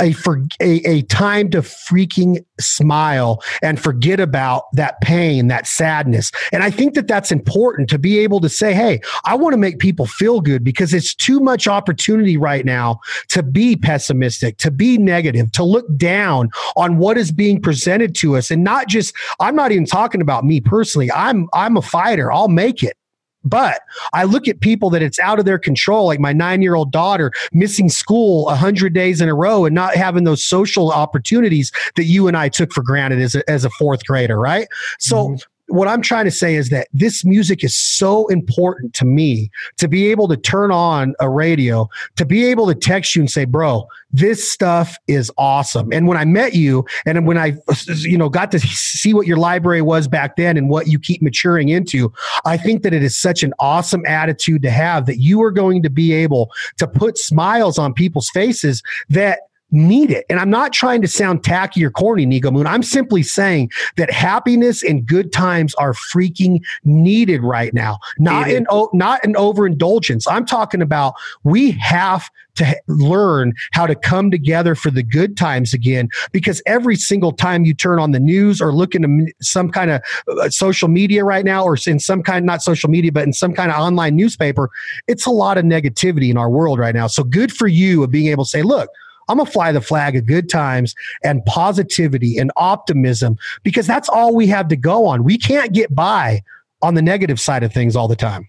a 0.00 0.12
for 0.12 0.42
a, 0.60 0.80
a 0.88 1.02
time 1.02 1.50
to 1.50 1.58
freaking 1.62 2.44
smile 2.58 3.42
and 3.62 3.80
forget 3.80 4.20
about 4.20 4.64
that 4.72 5.00
pain, 5.00 5.48
that 5.48 5.66
sadness. 5.66 6.30
And 6.52 6.62
I 6.62 6.70
think 6.70 6.94
that 6.94 7.06
that's 7.06 7.32
important 7.32 7.88
to 7.90 7.98
be 7.98 8.18
able 8.18 8.40
to 8.40 8.48
say, 8.48 8.74
Hey, 8.74 9.00
I 9.24 9.34
want 9.34 9.52
to 9.52 9.58
make 9.58 9.78
people 9.78 10.06
feel 10.06 10.40
good 10.40 10.64
because 10.64 10.94
it's 10.94 11.14
too 11.14 11.40
much 11.40 11.68
opportunity 11.68 12.36
right 12.36 12.64
now 12.64 13.00
to 13.28 13.42
be 13.42 13.76
pessimistic, 13.76 14.58
to 14.58 14.70
be 14.70 14.98
negative, 14.98 15.52
to 15.52 15.64
look 15.64 15.86
down 15.96 16.50
on 16.76 16.98
what 16.98 17.16
is 17.16 17.32
being 17.32 17.60
presented 17.60 18.14
to 18.16 18.36
us. 18.36 18.50
And 18.50 18.64
not 18.64 18.88
just, 18.88 19.14
I'm 19.40 19.56
not 19.56 19.72
even 19.72 19.86
talking 19.86 20.20
about 20.20 20.44
me 20.44 20.60
personally. 20.60 21.10
I'm, 21.12 21.48
I'm 21.52 21.76
a 21.76 21.82
fighter. 21.82 22.32
I'll 22.32 22.48
make 22.48 22.82
it. 22.82 22.96
But 23.44 23.80
I 24.12 24.24
look 24.24 24.48
at 24.48 24.60
people 24.60 24.90
that 24.90 25.02
it's 25.02 25.18
out 25.18 25.38
of 25.38 25.44
their 25.44 25.58
control, 25.58 26.06
like 26.06 26.20
my 26.20 26.32
nine 26.32 26.62
year 26.62 26.74
old 26.74 26.92
daughter 26.92 27.32
missing 27.52 27.88
school 27.88 28.48
a 28.48 28.54
hundred 28.54 28.92
days 28.92 29.20
in 29.20 29.28
a 29.28 29.34
row 29.34 29.64
and 29.64 29.74
not 29.74 29.94
having 29.94 30.24
those 30.24 30.44
social 30.44 30.90
opportunities 30.92 31.72
that 31.96 32.04
you 32.04 32.28
and 32.28 32.36
I 32.36 32.48
took 32.48 32.72
for 32.72 32.82
granted 32.82 33.20
as 33.20 33.34
a, 33.34 33.48
as 33.50 33.64
a 33.64 33.70
fourth 33.70 34.04
grader, 34.04 34.38
right? 34.38 34.68
So 34.98 35.28
mm-hmm 35.28 35.49
what 35.70 35.88
I'm 35.88 36.02
trying 36.02 36.24
to 36.24 36.30
say 36.30 36.56
is 36.56 36.70
that 36.70 36.88
this 36.92 37.24
music 37.24 37.62
is 37.64 37.76
so 37.76 38.26
important 38.28 38.94
to 38.94 39.04
me 39.04 39.50
to 39.78 39.88
be 39.88 40.10
able 40.10 40.28
to 40.28 40.36
turn 40.36 40.72
on 40.72 41.14
a 41.20 41.28
radio, 41.28 41.88
to 42.16 42.26
be 42.26 42.44
able 42.46 42.66
to 42.66 42.74
text 42.74 43.14
you 43.14 43.22
and 43.22 43.30
say, 43.30 43.44
bro, 43.44 43.86
this 44.12 44.50
stuff 44.50 44.98
is 45.06 45.30
awesome. 45.38 45.92
And 45.92 46.08
when 46.08 46.18
I 46.18 46.24
met 46.24 46.54
you 46.54 46.84
and 47.06 47.26
when 47.26 47.38
I, 47.38 47.54
you 47.98 48.18
know, 48.18 48.28
got 48.28 48.50
to 48.52 48.58
see 48.58 49.14
what 49.14 49.26
your 49.26 49.36
library 49.36 49.82
was 49.82 50.08
back 50.08 50.36
then 50.36 50.56
and 50.56 50.68
what 50.68 50.88
you 50.88 50.98
keep 50.98 51.22
maturing 51.22 51.68
into, 51.68 52.12
I 52.44 52.56
think 52.56 52.82
that 52.82 52.92
it 52.92 53.02
is 53.02 53.16
such 53.16 53.42
an 53.42 53.54
awesome 53.58 54.04
attitude 54.06 54.62
to 54.62 54.70
have 54.70 55.06
that 55.06 55.18
you 55.18 55.40
are 55.42 55.52
going 55.52 55.82
to 55.82 55.90
be 55.90 56.12
able 56.12 56.50
to 56.78 56.88
put 56.88 57.16
smiles 57.18 57.78
on 57.78 57.94
people's 57.94 58.28
faces 58.30 58.82
that 59.08 59.40
need 59.70 60.10
it. 60.10 60.24
And 60.28 60.38
I'm 60.38 60.50
not 60.50 60.72
trying 60.72 61.02
to 61.02 61.08
sound 61.08 61.44
tacky 61.44 61.84
or 61.84 61.90
corny, 61.90 62.26
Niko 62.26 62.52
Moon. 62.52 62.66
I'm 62.66 62.82
simply 62.82 63.22
saying 63.22 63.70
that 63.96 64.10
happiness 64.10 64.82
and 64.82 65.06
good 65.06 65.32
times 65.32 65.74
are 65.74 65.92
freaking 65.92 66.60
needed 66.84 67.42
right 67.42 67.72
now. 67.72 67.98
Not 68.18 68.48
needed. 68.48 68.66
in 68.70 68.88
not 68.92 69.24
an 69.24 69.36
overindulgence. 69.36 70.26
I'm 70.26 70.46
talking 70.46 70.82
about 70.82 71.14
we 71.44 71.72
have 71.72 72.30
to 72.56 72.76
learn 72.88 73.54
how 73.72 73.86
to 73.86 73.94
come 73.94 74.30
together 74.30 74.74
for 74.74 74.90
the 74.90 75.02
good 75.02 75.36
times 75.36 75.72
again 75.72 76.08
because 76.32 76.62
every 76.66 76.96
single 76.96 77.32
time 77.32 77.64
you 77.64 77.74
turn 77.74 77.98
on 77.98 78.10
the 78.10 78.20
news 78.20 78.60
or 78.60 78.72
look 78.72 78.94
into 78.94 79.32
some 79.40 79.70
kind 79.70 79.90
of 79.90 80.02
uh, 80.28 80.50
social 80.50 80.88
media 80.88 81.24
right 81.24 81.44
now 81.44 81.64
or 81.64 81.76
in 81.86 81.98
some 81.98 82.22
kind 82.22 82.44
not 82.44 82.60
social 82.62 82.90
media 82.90 83.12
but 83.12 83.24
in 83.24 83.32
some 83.32 83.54
kind 83.54 83.70
of 83.70 83.78
online 83.78 84.16
newspaper 84.16 84.68
it's 85.06 85.26
a 85.26 85.30
lot 85.30 85.56
of 85.56 85.64
negativity 85.64 86.30
in 86.30 86.36
our 86.36 86.50
world 86.50 86.78
right 86.78 86.94
now 86.94 87.06
so 87.06 87.22
good 87.22 87.52
for 87.52 87.68
you 87.68 88.02
of 88.02 88.10
being 88.10 88.26
able 88.26 88.44
to 88.44 88.50
say 88.50 88.62
look 88.62 88.90
I'm 89.30 89.38
gonna 89.38 89.50
fly 89.50 89.72
the 89.72 89.80
flag 89.80 90.16
of 90.16 90.26
good 90.26 90.48
times 90.48 90.94
and 91.22 91.44
positivity 91.46 92.36
and 92.36 92.50
optimism 92.56 93.36
because 93.62 93.86
that's 93.86 94.08
all 94.08 94.34
we 94.34 94.46
have 94.48 94.68
to 94.68 94.76
go 94.76 95.06
on. 95.06 95.24
We 95.24 95.38
can't 95.38 95.72
get 95.72 95.94
by 95.94 96.42
on 96.82 96.94
the 96.94 97.02
negative 97.02 97.38
side 97.38 97.62
of 97.62 97.72
things 97.72 97.94
all 97.94 98.08
the 98.08 98.16
time. 98.16 98.48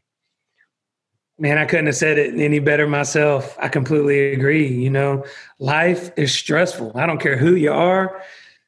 Man, 1.38 1.58
I 1.58 1.66
couldn't 1.66 1.88
have 1.88 1.96
said 1.96 2.18
it 2.18 2.40
any 2.40 2.60
better 2.60 2.88
myself. 2.88 3.56
I 3.60 3.68
completely 3.68 4.34
agree. 4.34 4.68
You 4.68 4.90
know, 4.90 5.26
life 5.60 6.12
is 6.18 6.34
stressful. 6.34 6.92
I 6.96 7.06
don't 7.06 7.22
care 7.22 7.38
who 7.38 7.56
you 7.56 7.72
are, 7.72 8.22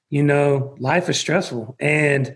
you 0.09 0.24
know, 0.24 0.76
life 0.80 1.09
is 1.09 1.20
stressful. 1.20 1.76
And 1.80 2.36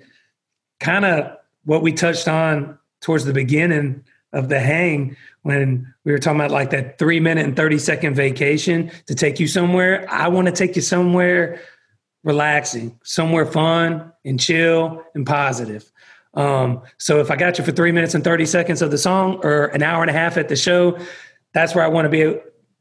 kind 0.80 1.06
of 1.06 1.38
what 1.66 1.82
we 1.82 1.92
touched 1.92 2.28
on 2.28 2.78
towards 3.02 3.26
the 3.26 3.34
beginning 3.34 4.04
of 4.34 4.50
the 4.50 4.60
hang 4.60 5.16
when 5.48 5.94
we 6.04 6.12
were 6.12 6.20
talking 6.20 6.42
about 6.42 6.52
like 6.52 6.72
that 6.72 6.98
three 6.98 7.22
minute 7.22 7.46
and 7.46 7.56
30 7.56 7.80
second 7.80 8.16
vacation 8.16 8.92
to 9.06 9.16
take 9.16 9.40
you 9.40 9.48
somewhere. 9.48 10.06
I 10.10 10.28
want 10.28 10.48
to 10.48 10.52
take 10.52 10.76
you 10.76 10.82
somewhere 10.82 11.62
relaxing, 12.26 13.00
somewhere 13.04 13.46
fun 13.46 14.12
and 14.26 14.38
chill 14.38 15.02
and 15.16 15.26
positive. 15.26 15.90
Um, 16.34 16.82
so 16.98 17.22
if 17.22 17.32
I 17.32 17.38
got 17.38 17.58
you 17.58 17.64
for 17.64 17.72
three 17.72 17.94
minutes 17.94 18.14
and 18.14 18.26
30 18.26 18.46
seconds 18.46 18.82
of 18.82 18.92
the 18.92 18.98
song 18.98 19.40
or 19.42 19.68
an 19.68 19.84
hour 19.84 20.02
and 20.02 20.10
a 20.10 20.14
half 20.14 20.36
at 20.36 20.50
the 20.50 20.58
show, 20.58 21.00
that's 21.54 21.74
where 21.74 21.86
I 21.86 21.88
want 21.88 22.04
to 22.06 22.10
be 22.10 22.38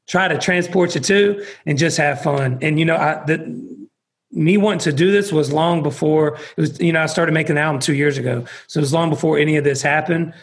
try 0.08 0.26
to 0.26 0.36
transport 0.36 0.96
you 0.96 1.00
to 1.02 1.46
and 1.66 1.78
just 1.78 1.96
have 1.98 2.20
fun. 2.20 2.58
And 2.62 2.80
you 2.80 2.84
know, 2.84 2.96
I 2.96 3.22
the 3.26 3.86
me 4.32 4.56
wanting 4.56 4.80
to 4.80 4.92
do 4.92 5.12
this 5.12 5.30
was 5.30 5.52
long 5.52 5.84
before 5.84 6.36
it 6.56 6.60
was, 6.60 6.80
you 6.80 6.92
know, 6.92 7.00
I 7.00 7.06
started 7.06 7.30
making 7.30 7.52
an 7.52 7.58
album 7.58 7.80
two 7.80 7.94
years 7.94 8.18
ago. 8.18 8.44
So 8.66 8.78
it 8.78 8.82
was 8.82 8.92
long 8.92 9.08
before 9.08 9.38
any 9.38 9.56
of 9.56 9.62
this 9.62 9.82
happened. 9.82 10.34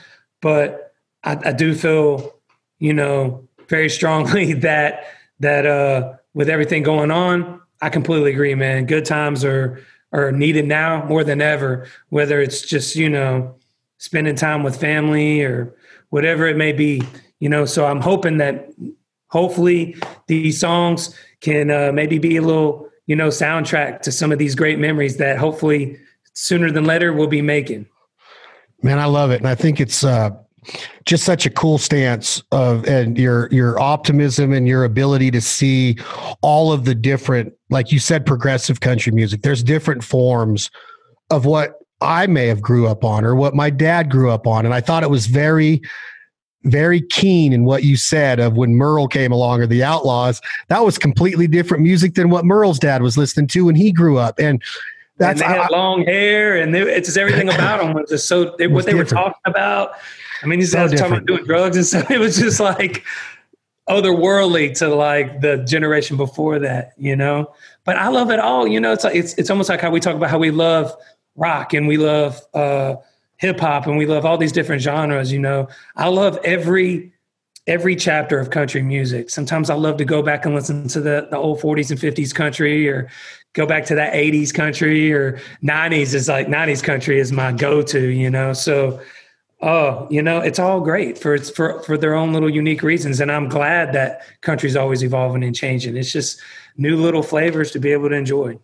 But 0.42 0.93
I, 1.24 1.50
I 1.50 1.52
do 1.52 1.74
feel, 1.74 2.40
you 2.80 2.94
know, 2.94 3.48
very 3.68 3.90
strongly 3.90 4.54
that 4.70 5.06
that 5.40 5.66
uh, 5.66 6.14
with 6.34 6.50
everything 6.50 6.84
going 6.84 7.12
on, 7.12 7.62
I 7.82 7.90
completely 7.90 8.32
agree, 8.32 8.56
man. 8.56 8.86
Good 8.86 9.06
times 9.06 9.44
are 9.44 9.82
are 10.12 10.32
needed 10.32 10.68
now 10.68 11.06
more 11.06 11.24
than 11.24 11.42
ever. 11.42 11.88
Whether 12.10 12.42
it's 12.42 12.62
just 12.62 12.96
you 12.96 13.10
know 13.10 13.56
spending 13.98 14.36
time 14.36 14.64
with 14.64 14.80
family 14.80 15.42
or 15.44 15.74
whatever 16.10 16.48
it 16.48 16.58
may 16.58 16.72
be, 16.72 17.02
you 17.40 17.50
know. 17.50 17.66
So 17.66 17.86
I'm 17.86 18.02
hoping 18.02 18.38
that 18.38 18.70
hopefully 19.34 19.96
these 20.28 20.60
songs 20.60 21.16
can 21.42 21.72
uh, 21.72 21.92
maybe 21.92 22.20
be 22.20 22.38
a 22.38 22.42
little, 22.42 22.88
you 23.08 23.16
know, 23.16 23.30
soundtrack 23.30 24.02
to 24.02 24.12
some 24.12 24.32
of 24.32 24.38
these 24.38 24.54
great 24.54 24.78
memories 24.78 25.18
that 25.18 25.40
hopefully 25.40 26.00
sooner 26.34 26.72
than 26.72 26.86
later 26.86 27.12
we'll 27.12 27.28
be 27.28 27.42
making. 27.42 27.88
Man, 28.84 29.00
I 29.00 29.06
love 29.06 29.32
it. 29.32 29.38
And 29.38 29.48
I 29.48 29.56
think 29.56 29.80
it's, 29.80 30.04
uh, 30.04 30.32
just 31.06 31.24
such 31.24 31.46
a 31.46 31.50
cool 31.50 31.78
stance 31.78 32.42
of 32.52 32.86
and 32.86 33.18
your 33.18 33.50
your 33.52 33.80
optimism 33.80 34.54
and 34.54 34.68
your 34.68 34.84
ability 34.84 35.32
to 35.32 35.42
see 35.42 35.98
all 36.42 36.72
of 36.72 36.86
the 36.86 36.96
different 36.96 37.54
like 37.70 37.92
you 37.92 38.00
said 38.00 38.26
progressive 38.26 38.80
country 38.80 39.12
music. 39.12 39.42
There's 39.42 39.64
different 39.64 40.04
forms 40.04 40.70
of 41.30 41.46
what 41.46 41.80
I 42.02 42.28
may 42.28 42.48
have 42.48 42.62
grew 42.62 42.88
up 42.88 43.04
on 43.04 43.24
or 43.26 43.36
what 43.36 43.56
my 43.56 43.70
dad 43.70 44.10
grew 44.10 44.30
up 44.30 44.46
on. 44.46 44.66
And 44.66 44.74
I 44.74 44.82
thought 44.82 45.04
it 45.04 45.10
was 45.10 45.26
very 45.28 45.82
very 46.66 47.02
keen 47.02 47.52
in 47.52 47.66
what 47.66 47.84
you 47.84 47.98
said 47.98 48.40
of 48.40 48.56
when 48.56 48.76
Merle 48.76 49.08
came 49.08 49.32
along 49.32 49.62
or 49.62 49.68
the 49.68 49.84
Outlaws. 49.84 50.42
That 50.70 50.86
was 50.86 50.98
completely 50.98 51.48
different 51.48 51.84
music 51.84 52.14
than 52.14 52.30
what 52.30 52.46
Merle's 52.46 52.80
dad 52.80 53.02
was 53.02 53.18
listening 53.18 53.48
to 53.48 53.66
when 53.66 53.76
he 53.76 53.92
grew 53.92 54.18
up. 54.18 54.40
And 54.40 54.62
that's 55.18 55.42
and 55.42 55.52
they 55.52 55.58
had 55.58 55.72
I, 55.72 55.76
long 55.76 56.04
hair 56.04 56.58
and 56.58 56.74
they, 56.74 56.82
it's 56.82 57.08
just 57.08 57.18
everything 57.18 57.50
about 57.50 57.82
them 57.82 57.94
was 57.94 58.10
just 58.10 58.28
so 58.28 58.56
they, 58.58 58.68
what 58.68 58.86
they 58.86 58.94
different. 58.94 59.12
were 59.12 59.16
talking 59.16 59.42
about 59.46 59.92
I 60.44 60.46
mean, 60.46 60.60
he's 60.60 60.72
so 60.72 60.88
talking 60.88 61.14
about 61.14 61.26
doing 61.26 61.46
drugs 61.46 61.78
and 61.78 61.86
stuff. 61.86 62.10
It 62.12 62.20
was 62.20 62.38
just 62.38 62.60
like 62.60 63.04
otherworldly 63.90 64.78
to 64.80 64.94
like 64.94 65.42
the 65.42 65.58
generation 65.58 66.18
before 66.18 66.60
that, 66.60 66.94
you 66.98 67.16
know. 67.16 67.54
But 67.84 67.98
I 67.98 68.10
love 68.10 68.32
it 68.32 68.40
all. 68.40 68.68
You 68.68 68.80
know, 68.80 68.94
it's 68.94 69.04
like 69.04 69.16
it's 69.16 69.34
it's 69.36 69.50
almost 69.50 69.70
like 69.70 69.82
how 69.82 69.90
we 69.90 70.00
talk 70.00 70.16
about 70.16 70.30
how 70.30 70.40
we 70.40 70.52
love 70.52 70.94
rock 71.36 71.74
and 71.74 71.88
we 71.88 71.98
love 71.98 72.40
uh, 72.54 72.96
hip 73.38 73.60
hop 73.60 73.88
and 73.88 73.98
we 73.98 74.06
love 74.06 74.26
all 74.26 74.38
these 74.38 74.52
different 74.52 74.82
genres. 74.82 75.32
You 75.32 75.40
know, 75.40 75.68
I 75.96 76.08
love 76.10 76.40
every 76.44 77.14
every 77.68 77.96
chapter 77.96 78.40
of 78.40 78.50
country 78.50 78.82
music. 78.82 79.30
Sometimes 79.30 79.70
I 79.70 79.76
love 79.76 79.98
to 79.98 80.06
go 80.06 80.22
back 80.22 80.46
and 80.46 80.54
listen 80.54 80.88
to 80.90 81.02
the 81.02 81.28
the 81.30 81.38
old 81.38 81.60
40s 81.60 81.92
and 81.92 82.00
50s 82.00 82.34
country 82.34 82.88
or 82.88 83.10
go 83.54 83.66
back 83.66 83.86
to 83.86 83.96
that 83.96 84.14
80s 84.14 84.54
country 84.54 85.14
or 85.14 85.40
90s 85.64 86.14
is 86.14 86.28
like 86.28 86.48
90s 86.48 86.84
country 86.84 87.20
is 87.20 87.32
my 87.32 87.52
go-to, 87.52 88.08
you 88.08 88.30
know. 88.30 88.52
So 88.54 89.00
Oh, 89.66 90.08
you 90.10 90.22
know, 90.22 90.40
it's 90.40 90.60
all 90.60 90.82
great 90.82 91.18
for 91.18 91.34
it's 91.34 91.50
for 91.50 91.82
for 91.84 91.98
their 91.98 92.16
own 92.16 92.34
little 92.34 92.50
unique 92.50 92.84
reasons, 92.84 93.22
and 93.22 93.32
I'm 93.32 93.48
glad 93.48 93.94
that 93.94 94.22
country's 94.42 94.76
always 94.76 95.02
evolving 95.02 95.42
and 95.42 95.56
changing. 95.56 95.96
It's 95.96 96.12
just 96.12 96.42
new 96.76 96.98
little 96.98 97.24
flavors 97.24 97.72
to 97.72 97.80
be 97.80 97.94
able 97.94 98.10
to 98.10 98.16
enjoy. 98.16 98.60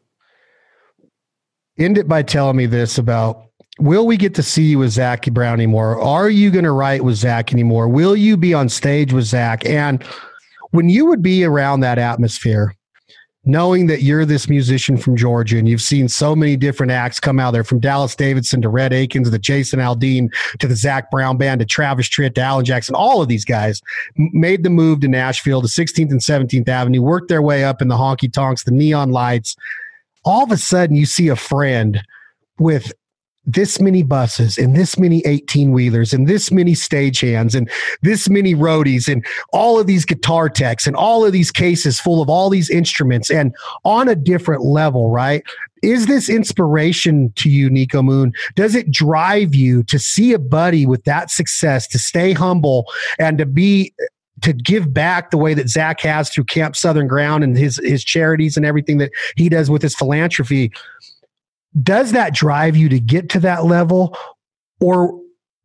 End 1.78 1.98
it 1.98 2.10
by 2.10 2.22
telling 2.22 2.58
me 2.58 2.66
this 2.66 2.98
about 2.98 3.46
will 3.80 4.06
we 4.06 4.18
get 4.18 4.36
to 4.36 4.44
see 4.44 4.64
you 4.64 4.80
with 4.80 4.92
Zac 4.92 5.26
Brown 5.28 5.54
anymore? 5.54 6.02
Are 6.02 6.30
you 6.30 6.52
going 6.52 6.66
to 6.66 6.74
write 6.74 7.06
with 7.06 7.16
Zac 7.16 7.54
anymore? 7.54 7.88
Will 7.88 8.18
you 8.18 8.36
be 8.36 8.54
on 8.54 8.68
stage 8.68 9.14
with 9.14 9.24
Zac? 9.24 9.66
And 9.66 10.04
when 10.72 10.90
you 10.90 11.06
would 11.06 11.24
be 11.24 11.46
around 11.46 11.80
that 11.80 11.98
atmosphere, 11.98 12.76
knowing 13.46 13.88
that 13.88 14.04
you're 14.04 14.26
this 14.26 14.50
musician 14.50 14.98
from 14.98 15.16
Georgia 15.16 15.58
and 15.58 15.68
you've 15.68 15.82
seen 15.82 16.10
so 16.10 16.36
many 16.36 16.58
different 16.58 16.92
acts 16.92 17.20
come 17.20 17.40
out 17.40 17.52
there 17.52 17.64
from 17.64 17.80
Dallas 17.80 18.16
Davidson 18.16 18.62
to 18.62 18.70
Rhett 18.70 18.92
Akins 18.92 19.30
to 19.30 19.40
Jason 19.40 19.80
Aldean 19.80 20.30
to 20.60 20.68
the 20.68 20.76
Zac 20.76 21.10
Brown 21.10 21.38
Band 21.38 21.60
to 21.60 21.66
Travis 21.66 22.10
Tritt 22.10 22.36
to 22.36 22.42
Alan 22.42 22.66
Jackson, 22.66 22.96
all 22.96 23.22
of 23.22 23.28
these 23.28 23.46
guys 23.46 23.82
made 24.16 24.64
the 24.64 24.70
move 24.70 25.00
to 25.02 25.08
Nashville 25.08 25.62
to 25.62 25.68
16th 25.68 26.12
and 26.12 26.20
17th 26.20 26.68
Avenue, 26.68 27.02
worked 27.02 27.30
their 27.30 27.42
way 27.42 27.64
up 27.64 27.82
in 27.82 27.88
the 27.88 27.96
honky 27.96 28.32
tonks, 28.32 28.64
the 28.64 28.72
neon 28.72 29.12
lights. 29.12 29.56
All 30.26 30.44
of 30.44 30.52
a 30.52 30.58
sudden, 30.58 30.98
you 30.98 31.06
see 31.06 31.30
a 31.30 31.36
friend 31.36 32.02
with 32.60 32.92
this 33.46 33.80
many 33.80 34.04
buses 34.04 34.58
and 34.58 34.76
this 34.76 34.98
many 34.98 35.26
18 35.26 35.72
wheelers 35.72 36.14
and 36.14 36.28
this 36.28 36.52
many 36.52 36.74
stagehands 36.74 37.56
and 37.56 37.70
this 38.02 38.30
many 38.30 38.54
roadies 38.54 39.12
and 39.12 39.26
all 39.54 39.80
of 39.80 39.88
these 39.88 40.06
guitar 40.06 40.50
techs 40.50 40.86
and 40.86 40.96
all 40.96 41.26
of 41.26 41.32
these 41.32 41.52
cases 41.52 42.00
full 42.00 42.22
of 42.22 42.30
all 42.30 42.50
these 42.50 42.70
instruments 42.70 43.30
and 43.32 43.56
on 43.86 44.08
a 44.08 44.16
different 44.16 44.64
level, 44.64 45.10
right? 45.10 45.44
Is 45.82 46.08
this 46.08 46.30
inspiration 46.30 47.32
to 47.38 47.50
you, 47.50 47.70
Niko 47.70 48.04
Moon? 48.04 48.34
Does 48.56 48.76
it 48.76 48.92
drive 48.92 49.56
you 49.56 49.84
to 49.84 49.98
see 49.98 50.34
a 50.34 50.40
buddy 50.40 50.86
with 50.86 51.06
that 51.06 51.32
success, 51.32 51.88
to 51.88 52.00
stay 52.00 52.34
humble 52.34 52.86
and 53.18 53.38
to 53.38 53.46
be 53.46 53.94
to 54.42 54.54
give 54.54 54.94
back 54.94 55.32
the 55.32 55.38
way 55.38 55.54
that 55.54 55.68
Zac 55.68 56.00
has 56.02 56.30
through 56.30 56.46
Camp 56.46 56.76
Southern 56.76 57.08
Ground 57.08 57.44
and 57.44 57.58
his 57.58 57.80
his 57.84 58.04
charities 58.04 58.58
and 58.58 58.66
everything 58.66 58.98
that 58.98 59.12
he 59.36 59.50
does 59.50 59.70
with 59.70 59.82
his 59.82 59.96
philanthropy? 59.96 60.72
Does 61.82 62.12
that 62.12 62.34
drive 62.34 62.76
you 62.76 62.90
to 62.90 63.00
get 63.00 63.30
to 63.30 63.40
that 63.42 63.66
level? 63.66 64.18
Or 64.80 65.20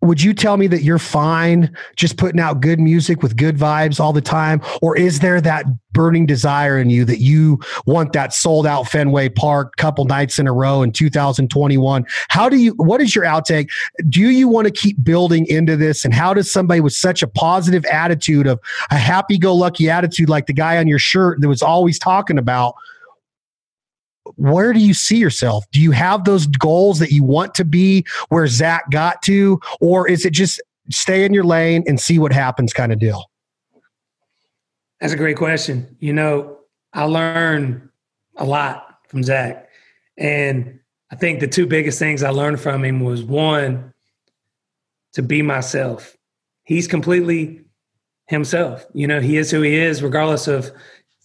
would 0.05 0.23
you 0.23 0.35
tell 0.35 0.59
me 0.59 0.67
that 0.67 0.83
you're 0.83 0.99
fine 0.99 1.75
just 1.97 2.19
putting 2.19 2.39
out 2.39 2.61
good 2.61 2.79
music 2.79 3.23
with 3.23 3.37
good 3.37 3.57
vibes 3.57 3.99
all 3.99 4.13
the 4.13 4.21
time? 4.21 4.61
Or 4.83 4.97
is 4.97 5.21
there 5.21 5.41
that 5.41 5.65
burning 5.93 6.27
desire 6.27 6.79
in 6.79 6.91
you 6.91 7.05
that 7.07 7.21
you 7.21 7.59
want 7.87 8.13
that 8.13 8.35
sold 8.35 8.67
out 8.67 8.87
Fenway 8.89 9.31
Park 9.31 9.77
couple 9.77 10.05
nights 10.05 10.39
in 10.39 10.47
a 10.47 10.53
row 10.53 10.83
in 10.83 10.91
2021 10.91 12.05
how 12.29 12.49
do 12.49 12.57
you 12.57 12.73
what 12.73 13.01
is 13.01 13.15
your 13.15 13.25
outtake? 13.25 13.71
Do 14.09 14.21
you 14.21 14.49
want 14.49 14.67
to 14.67 14.73
keep 14.73 15.03
building 15.03 15.47
into 15.47 15.77
this? 15.77 16.05
And 16.05 16.13
how 16.13 16.35
does 16.35 16.51
somebody 16.51 16.81
with 16.81 16.93
such 16.93 17.23
a 17.23 17.29
positive 17.29 17.85
attitude 17.87 18.47
of 18.47 18.61
a 18.91 18.97
happy 18.97 19.39
go 19.39 19.55
lucky 19.55 19.89
attitude 19.89 20.29
like 20.29 20.47
the 20.47 20.53
guy 20.53 20.79
on 20.79 20.89
your 20.89 20.99
shirt 20.99 21.41
that 21.41 21.49
was 21.49 21.63
always 21.63 21.99
talking 21.99 22.39
about 22.39 22.75
where 24.37 24.73
do 24.73 24.81
you 24.81 24.95
see 24.95 25.17
yourself? 25.17 25.65
Do 25.73 25.81
you 25.81 25.91
have 25.91 26.25
those 26.25 26.47
goals 26.47 26.99
that 26.99 27.13
you 27.13 27.23
want 27.23 27.55
to 27.57 27.65
be 27.65 28.05
where 28.29 28.47
Zac 28.47 28.91
got 28.91 29.23
to, 29.23 29.61
or 29.81 30.09
is 30.09 30.25
it 30.25 30.33
just 30.33 30.61
stay 30.91 31.25
in 31.25 31.35
your 31.35 31.45
lane 31.45 31.85
and 31.87 32.01
see 32.01 32.19
what 32.19 32.33
happens 32.33 32.73
kind 32.73 32.93
of 32.93 32.99
deal? 32.99 33.31
That's 35.01 35.13
a 35.13 35.17
great 35.17 35.37
question. 35.37 35.97
You 36.01 36.13
know, 36.13 36.59
I 36.93 37.05
learned 37.05 37.89
a 38.37 38.45
lot 38.45 39.01
from 39.09 39.23
Zac. 39.23 39.69
And 40.17 40.81
I 41.11 41.17
think 41.17 41.41
the 41.41 41.49
two 41.49 41.67
biggest 41.67 41.99
things 41.99 42.23
I 42.23 42.31
learned 42.31 42.61
from 42.61 42.85
him 42.85 43.01
was 43.01 43.23
one, 43.23 43.93
to 45.13 45.23
be 45.23 45.43
myself. 45.43 46.17
He's 46.65 46.89
completely 46.89 47.61
himself. 48.27 48.87
You 48.95 49.07
know, 49.07 49.21
he 49.21 49.37
is 49.37 49.51
who 49.51 49.63
he 49.63 49.77
is, 49.77 50.03
regardless 50.03 50.49
of 50.49 50.73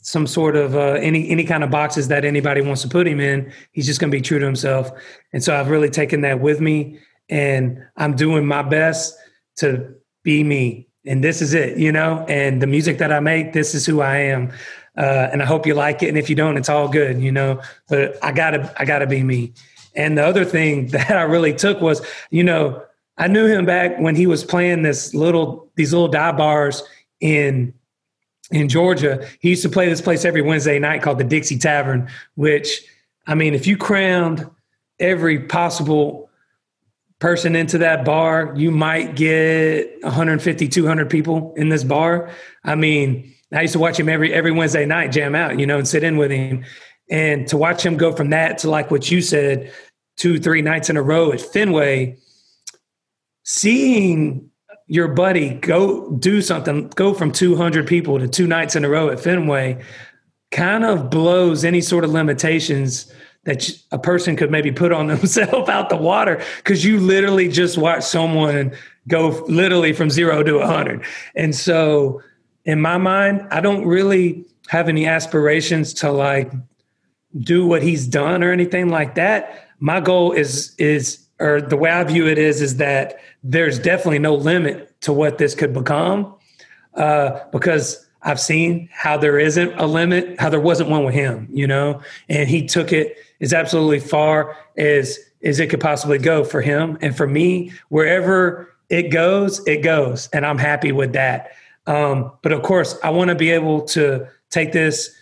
some 0.01 0.25
sort 0.27 0.55
of 0.55 0.75
uh, 0.75 0.93
any 0.93 1.29
any 1.29 1.43
kind 1.43 1.63
of 1.63 1.69
boxes 1.69 2.07
that 2.07 2.25
anybody 2.25 2.61
wants 2.61 2.81
to 2.81 2.87
put 2.87 3.07
him 3.07 3.19
in. 3.19 3.51
He's 3.71 3.85
just 3.85 3.99
going 3.99 4.11
to 4.11 4.17
be 4.17 4.21
true 4.21 4.39
to 4.39 4.45
himself. 4.45 4.91
And 5.33 5.43
so 5.43 5.55
I've 5.55 5.69
really 5.69 5.89
taken 5.89 6.21
that 6.21 6.39
with 6.39 6.61
me, 6.61 6.99
and 7.29 7.83
I'm 7.97 8.15
doing 8.15 8.45
my 8.45 8.61
best 8.61 9.17
to 9.57 9.93
be 10.23 10.43
me. 10.43 10.87
And 11.05 11.23
this 11.23 11.41
is 11.41 11.53
it, 11.53 11.77
you 11.77 11.91
know. 11.91 12.25
And 12.27 12.61
the 12.61 12.67
music 12.67 12.97
that 12.99 13.11
I 13.11 13.19
make, 13.19 13.53
this 13.53 13.73
is 13.73 13.85
who 13.85 14.01
I 14.01 14.17
am. 14.17 14.51
Uh, 14.97 15.29
and 15.31 15.41
I 15.41 15.45
hope 15.45 15.65
you 15.65 15.73
like 15.73 16.03
it. 16.03 16.09
And 16.09 16.17
if 16.17 16.29
you 16.29 16.35
don't, 16.35 16.57
it's 16.57 16.69
all 16.69 16.87
good, 16.87 17.21
you 17.21 17.31
know. 17.31 17.61
But 17.87 18.17
I 18.23 18.31
gotta 18.31 18.73
I 18.77 18.85
gotta 18.85 19.07
be 19.07 19.23
me. 19.23 19.53
And 19.95 20.17
the 20.17 20.25
other 20.25 20.45
thing 20.45 20.87
that 20.91 21.11
I 21.11 21.23
really 21.23 21.53
took 21.53 21.81
was, 21.81 22.05
you 22.29 22.43
know, 22.43 22.83
I 23.17 23.27
knew 23.27 23.47
him 23.47 23.65
back 23.65 23.99
when 23.99 24.15
he 24.15 24.27
was 24.27 24.43
playing 24.43 24.83
this 24.83 25.13
little 25.13 25.69
these 25.75 25.93
little 25.93 26.07
dive 26.07 26.37
bars 26.37 26.83
in 27.19 27.73
in 28.51 28.69
Georgia, 28.69 29.27
he 29.39 29.49
used 29.49 29.61
to 29.63 29.69
play 29.69 29.87
this 29.89 30.01
place 30.01 30.25
every 30.25 30.41
Wednesday 30.41 30.79
night 30.79 31.01
called 31.01 31.19
the 31.19 31.23
Dixie 31.23 31.57
Tavern, 31.57 32.09
which, 32.35 32.81
I 33.27 33.35
mean, 33.35 33.53
if 33.53 33.67
you 33.67 33.77
crammed 33.77 34.49
every 34.99 35.39
possible 35.39 36.29
person 37.19 37.55
into 37.55 37.77
that 37.79 38.05
bar, 38.05 38.53
you 38.55 38.71
might 38.71 39.15
get 39.15 40.01
150, 40.03 40.67
200 40.67 41.09
people 41.09 41.53
in 41.57 41.69
this 41.69 41.83
bar. 41.83 42.31
I 42.63 42.75
mean, 42.75 43.33
I 43.53 43.61
used 43.61 43.73
to 43.73 43.79
watch 43.79 43.99
him 43.99 44.09
every 44.09 44.33
every 44.33 44.51
Wednesday 44.51 44.85
night 44.85 45.11
jam 45.11 45.35
out, 45.35 45.59
you 45.59 45.65
know, 45.65 45.77
and 45.77 45.87
sit 45.87 46.03
in 46.03 46.17
with 46.17 46.31
him. 46.31 46.63
And 47.09 47.47
to 47.47 47.57
watch 47.57 47.83
him 47.85 47.97
go 47.97 48.13
from 48.13 48.29
that 48.29 48.59
to 48.59 48.69
like 48.69 48.91
what 48.91 49.09
you 49.09 49.21
said, 49.21 49.71
two, 50.17 50.39
three 50.39 50.61
nights 50.61 50.89
in 50.89 50.97
a 50.97 51.01
row 51.01 51.31
at 51.31 51.41
Fenway, 51.41 52.17
seeing 53.43 54.49
your 54.89 55.07
buddy 55.07 55.51
go 55.51 56.09
do 56.13 56.41
something, 56.41 56.89
go 56.95 57.13
from 57.13 57.31
200 57.31 57.87
people 57.87 58.17
to 58.19 58.27
two 58.27 58.47
nights 58.47 58.75
in 58.75 58.83
a 58.83 58.89
row 58.89 59.09
at 59.09 59.19
Fenway, 59.19 59.81
kind 60.51 60.83
of 60.83 61.11
blows 61.11 61.63
any 61.63 61.79
sort 61.79 62.03
of 62.03 62.09
limitations 62.09 63.13
that 63.43 63.69
a 63.91 63.99
person 63.99 64.35
could 64.35 64.49
maybe 64.49 64.71
put 64.71 64.91
on 64.91 65.05
themselves 65.07 65.69
out 65.69 65.89
the 65.89 65.95
water 65.95 66.43
because 66.57 66.83
you 66.83 66.99
literally 66.99 67.47
just 67.47 67.77
watch 67.77 68.03
someone 68.03 68.75
go 69.07 69.29
literally 69.47 69.93
from 69.93 70.09
zero 70.09 70.41
to 70.41 70.57
100. 70.57 71.05
And 71.35 71.55
so, 71.55 72.21
in 72.65 72.81
my 72.81 72.97
mind, 72.97 73.47
I 73.51 73.61
don't 73.61 73.85
really 73.85 74.43
have 74.69 74.89
any 74.89 75.05
aspirations 75.05 75.93
to 75.95 76.11
like 76.11 76.51
do 77.37 77.65
what 77.65 77.83
he's 77.83 78.07
done 78.07 78.43
or 78.43 78.51
anything 78.51 78.89
like 78.89 79.15
that. 79.15 79.67
My 79.79 79.99
goal 79.99 80.31
is 80.31 80.73
is 80.77 81.28
or 81.39 81.61
the 81.61 81.77
way 81.77 81.89
I 81.89 82.03
view 82.03 82.27
it 82.27 82.37
is 82.37 82.61
is 82.61 82.77
that 82.77 83.19
there's 83.43 83.79
definitely 83.79 84.19
no 84.19 84.35
limit 84.35 84.99
to 85.01 85.13
what 85.13 85.37
this 85.37 85.55
could 85.55 85.73
become 85.73 86.35
uh, 86.95 87.39
because 87.51 88.05
I've 88.21 88.39
seen 88.39 88.89
how 88.91 89.17
there 89.17 89.39
isn't 89.39 89.73
a 89.79 89.85
limit, 89.85 90.39
how 90.39 90.49
there 90.49 90.59
wasn't 90.59 90.89
one 90.89 91.05
with 91.05 91.13
him, 91.13 91.47
you 91.51 91.65
know, 91.65 92.01
and 92.27 92.49
he 92.49 92.65
took 92.65 92.91
it 92.91 93.17
as 93.39 93.53
absolutely 93.53 93.99
far 93.99 94.57
as 94.77 95.17
as 95.41 95.61
it 95.61 95.69
could 95.69 95.79
possibly 95.79 96.17
go 96.17 96.43
for 96.43 96.61
him 96.61 96.97
and 97.01 97.15
for 97.15 97.25
me. 97.25 97.71
Wherever 97.87 98.73
it 98.89 99.03
goes, 99.03 99.65
it 99.65 99.77
goes, 99.77 100.27
and 100.33 100.45
I'm 100.45 100.57
happy 100.57 100.91
with 100.91 101.13
that. 101.13 101.51
Um, 101.87 102.33
but 102.41 102.51
of 102.51 102.61
course, 102.61 102.97
I 103.03 103.09
want 103.09 103.29
to 103.29 103.35
be 103.35 103.51
able 103.51 103.81
to 103.83 104.27
take 104.49 104.73
this 104.73 105.15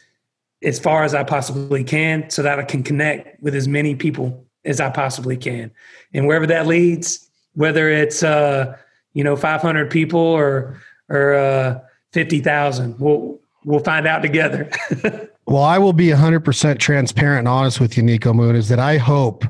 as 0.64 0.80
far 0.80 1.04
as 1.04 1.14
I 1.14 1.24
possibly 1.24 1.84
can 1.84 2.32
so 2.32 2.42
that 2.42 2.58
I 2.58 2.64
can 2.64 2.82
connect 2.82 3.42
with 3.44 3.54
as 3.54 3.68
many 3.68 3.94
people 3.94 4.47
as 4.68 4.80
I 4.80 4.90
possibly 4.90 5.38
can. 5.38 5.72
And 6.14 6.28
wherever 6.28 6.46
that 6.48 6.68
leads, 6.68 7.30
whether 7.54 7.90
it's, 7.90 8.22
uh, 8.22 8.78
you 9.14 9.24
know, 9.24 9.36
500 9.36 9.90
people 9.90 10.20
or, 10.20 10.80
or, 11.10 11.34
uh, 11.34 11.80
50,000, 12.14 13.00
we'll, 13.00 13.40
we'll 13.66 13.80
find 13.80 14.08
out 14.08 14.22
together. 14.22 14.70
well, 15.46 15.64
I 15.64 15.78
will 15.78 15.94
be 15.94 16.08
100% 16.08 16.80
transparent 16.80 17.40
and 17.40 17.48
honest 17.48 17.80
with 17.80 17.98
you, 17.98 18.04
Niko 18.04 18.34
Moon, 18.34 18.56
is 18.56 18.70
that 18.70 18.80
I 18.80 18.98
hope 18.98 19.44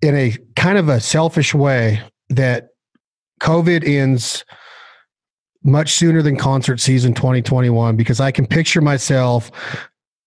in 0.00 0.14
a 0.14 0.36
kind 0.54 0.78
of 0.78 0.88
a 0.88 1.00
selfish 1.00 1.54
way 1.54 2.00
that 2.28 2.70
COVID 3.40 3.86
ends 3.86 4.44
much 5.64 5.92
sooner 5.92 6.22
than 6.22 6.36
concert 6.36 6.80
season 6.80 7.14
2021 7.14 7.96
because 7.96 8.20
I 8.20 8.30
can 8.30 8.46
picture 8.46 8.80
myself 8.80 9.50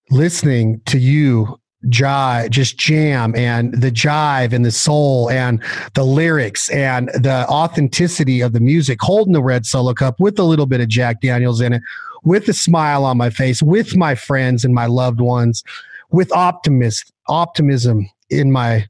listening 0.10 0.82
to 0.88 1.00
you 1.00 1.61
jive 1.88 2.50
just 2.50 2.78
jam 2.78 3.36
and 3.36 3.74
the 3.74 3.92
jive 3.92 4.54
and 4.54 4.64
the 4.64 4.72
soul 4.72 5.30
and 5.32 5.64
the 5.96 6.04
lyrics 6.04 6.70
and 6.70 7.10
the 7.10 7.46
authenticity 7.50 8.42
of 8.42 8.54
the 8.54 8.60
music 8.60 9.00
holding 9.02 9.34
the 9.34 9.42
red 9.42 9.66
solo 9.66 9.94
cup 9.94 10.20
with 10.20 10.38
a 10.38 10.44
little 10.44 10.68
bit 10.68 10.80
of 10.80 10.88
jack 10.88 11.22
daniels 11.22 11.60
in 11.60 11.74
it 11.74 11.82
with 12.24 12.48
a 12.48 12.54
smile 12.54 13.04
on 13.04 13.18
my 13.18 13.32
face 13.32 13.64
with 13.64 13.96
my 13.96 14.14
friends 14.14 14.64
and 14.64 14.76
my 14.76 14.86
loved 14.86 15.20
ones 15.20 15.64
with 16.12 16.32
optimist 16.34 17.12
optimism 17.28 18.08
in 18.30 18.52
my 18.52 18.88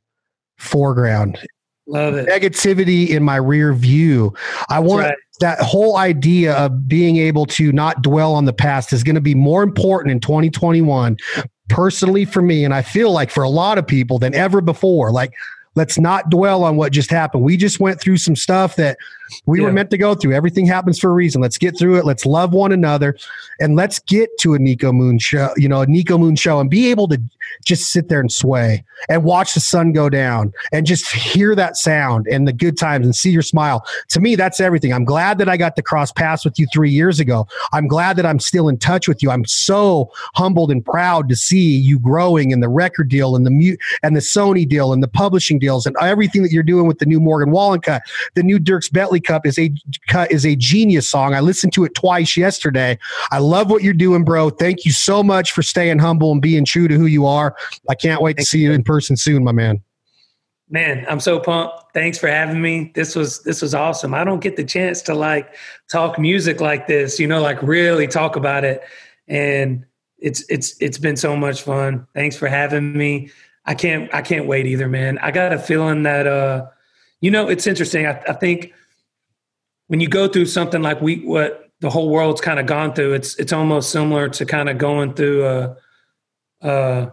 foreground 0.57 1.39
Love 1.87 2.13
it. 2.13 2.27
Negativity 2.27 3.09
in 3.09 3.23
my 3.23 3.35
rear 3.35 3.73
view. 3.73 4.33
I 4.69 4.79
want 4.79 5.07
right. 5.07 5.17
that 5.41 5.59
whole 5.59 5.97
idea 5.97 6.53
of 6.53 6.87
being 6.87 7.17
able 7.17 7.45
to 7.47 7.71
not 7.73 8.01
dwell 8.01 8.33
on 8.33 8.45
the 8.45 8.53
past 8.53 8.93
is 8.93 9.03
going 9.03 9.15
to 9.15 9.21
be 9.21 9.35
more 9.35 9.61
important 9.61 10.11
in 10.11 10.21
2021 10.21 11.17
personally 11.71 12.25
for 12.25 12.41
me 12.41 12.63
and 12.63 12.73
I 12.73 12.81
feel 12.81 13.11
like 13.11 13.29
for 13.29 13.43
a 13.43 13.49
lot 13.49 13.77
of 13.77 13.87
people 13.87 14.19
than 14.19 14.33
ever 14.35 14.61
before. 14.61 15.11
Like 15.11 15.33
let's 15.75 15.97
not 15.97 16.29
dwell 16.29 16.63
on 16.63 16.75
what 16.75 16.91
just 16.91 17.09
happened. 17.09 17.43
We 17.43 17.55
just 17.55 17.79
went 17.79 17.99
through 17.99 18.17
some 18.17 18.35
stuff 18.35 18.75
that 18.75 18.97
we 19.45 19.59
yeah. 19.59 19.65
were 19.65 19.71
meant 19.71 19.89
to 19.91 19.97
go 19.97 20.15
through. 20.15 20.33
Everything 20.33 20.65
happens 20.65 20.99
for 20.99 21.09
a 21.09 21.13
reason. 21.13 21.41
Let's 21.41 21.57
get 21.57 21.77
through 21.77 21.97
it. 21.97 22.05
Let's 22.05 22.25
love 22.25 22.53
one 22.53 22.71
another 22.71 23.17
and 23.59 23.75
let's 23.75 23.99
get 23.99 24.29
to 24.39 24.53
a 24.53 24.59
Niko 24.59 24.93
Moon 24.93 25.17
show, 25.19 25.49
you 25.55 25.69
know, 25.69 25.81
a 25.81 25.87
Niko 25.87 26.19
Moon 26.19 26.35
show 26.35 26.59
and 26.59 26.69
be 26.69 26.89
able 26.91 27.07
to 27.07 27.21
just 27.65 27.91
sit 27.91 28.09
there 28.09 28.19
and 28.19 28.31
sway 28.31 28.83
and 29.09 29.23
watch 29.23 29.53
the 29.53 29.59
sun 29.59 29.91
go 29.91 30.09
down 30.09 30.53
and 30.71 30.85
just 30.85 31.11
hear 31.11 31.55
that 31.55 31.77
sound 31.77 32.27
and 32.27 32.47
the 32.47 32.53
good 32.53 32.77
times 32.77 33.05
and 33.05 33.15
see 33.15 33.31
your 33.31 33.41
smile. 33.41 33.83
To 34.09 34.19
me, 34.19 34.35
that's 34.35 34.59
everything. 34.59 34.93
I'm 34.93 35.05
glad 35.05 35.37
that 35.39 35.49
I 35.49 35.57
got 35.57 35.75
to 35.75 35.81
cross 35.81 36.11
paths 36.11 36.45
with 36.45 36.59
you 36.59 36.67
three 36.73 36.89
years 36.89 37.19
ago. 37.19 37.47
I'm 37.73 37.87
glad 37.87 38.15
that 38.17 38.25
I'm 38.25 38.39
still 38.39 38.69
in 38.69 38.77
touch 38.77 39.07
with 39.07 39.23
you. 39.23 39.31
I'm 39.31 39.45
so 39.45 40.11
humbled 40.35 40.71
and 40.71 40.85
proud 40.85 41.29
to 41.29 41.35
see 41.35 41.75
you 41.77 41.99
growing 41.99 42.51
in 42.51 42.59
the 42.59 42.69
record 42.69 43.09
deal 43.09 43.35
and 43.35 43.45
the 43.45 43.51
mute 43.51 43.79
and 44.03 44.15
the 44.15 44.21
Sony 44.21 44.67
deal 44.67 44.93
and 44.93 45.01
the 45.01 45.07
publishing 45.07 45.59
deals 45.59 45.85
and 45.85 45.95
everything 46.01 46.43
that 46.43 46.51
you're 46.51 46.63
doing 46.63 46.87
with 46.87 46.99
the 46.99 47.05
new 47.05 47.19
Morgan 47.19 47.51
Wallen 47.51 47.81
cut, 47.81 48.03
the 48.35 48.43
new 48.43 48.59
Dierks 48.59 48.91
Bentley 48.91 49.19
Cup 49.19 49.45
is 49.45 49.57
a 49.57 49.71
cut 50.07 50.31
is 50.31 50.45
a 50.45 50.55
genius 50.55 51.09
song. 51.09 51.33
I 51.33 51.39
listened 51.39 51.73
to 51.73 51.83
it 51.83 51.95
twice 51.95 52.37
yesterday. 52.37 52.97
I 53.31 53.39
love 53.39 53.69
what 53.69 53.83
you're 53.83 53.93
doing, 53.93 54.23
bro. 54.23 54.49
Thank 54.49 54.85
you 54.85 54.91
so 54.91 55.23
much 55.23 55.51
for 55.51 55.63
staying 55.63 55.99
humble 55.99 56.31
and 56.31 56.41
being 56.41 56.65
true 56.65 56.87
to 56.87 56.95
who 56.95 57.05
you 57.05 57.25
are. 57.25 57.30
I 57.89 57.95
can't 57.95 58.21
wait 58.21 58.37
to 58.37 58.45
see 58.45 58.59
you 58.59 58.71
in 58.71 58.83
person 58.83 59.17
soon, 59.17 59.43
my 59.43 59.51
man. 59.51 59.81
Man, 60.69 61.05
I'm 61.09 61.19
so 61.19 61.39
pumped. 61.39 61.93
Thanks 61.93 62.17
for 62.17 62.27
having 62.27 62.61
me. 62.61 62.91
This 62.95 63.13
was 63.13 63.43
this 63.43 63.61
was 63.61 63.75
awesome. 63.75 64.13
I 64.13 64.23
don't 64.23 64.39
get 64.39 64.55
the 64.55 64.63
chance 64.63 65.01
to 65.03 65.13
like 65.13 65.53
talk 65.91 66.17
music 66.17 66.61
like 66.61 66.87
this, 66.87 67.19
you 67.19 67.27
know, 67.27 67.41
like 67.41 67.61
really 67.61 68.07
talk 68.07 68.37
about 68.37 68.63
it. 68.63 68.81
And 69.27 69.85
it's 70.17 70.45
it's 70.49 70.75
it's 70.79 70.97
been 70.97 71.17
so 71.17 71.35
much 71.35 71.63
fun. 71.63 72.07
Thanks 72.13 72.37
for 72.37 72.47
having 72.47 72.97
me. 72.97 73.31
I 73.65 73.75
can't 73.75 74.13
I 74.13 74.21
can't 74.21 74.47
wait 74.47 74.65
either, 74.65 74.87
man. 74.87 75.17
I 75.17 75.31
got 75.31 75.51
a 75.51 75.59
feeling 75.59 76.03
that 76.03 76.25
uh 76.25 76.67
you 77.19 77.29
know, 77.29 77.49
it's 77.49 77.67
interesting. 77.67 78.07
I, 78.07 78.21
I 78.27 78.33
think 78.33 78.73
when 79.87 79.99
you 79.99 80.07
go 80.07 80.27
through 80.27 80.45
something 80.45 80.81
like 80.81 81.01
we 81.01 81.17
what 81.17 81.69
the 81.81 81.89
whole 81.89 82.09
world's 82.09 82.41
kind 82.41 82.59
of 82.59 82.65
gone 82.65 82.93
through, 82.93 83.13
it's 83.13 83.35
it's 83.35 83.51
almost 83.51 83.91
similar 83.91 84.29
to 84.29 84.45
kind 84.45 84.69
of 84.69 84.77
going 84.77 85.13
through 85.13 85.43
uh, 85.43 85.75
uh, 86.61 87.09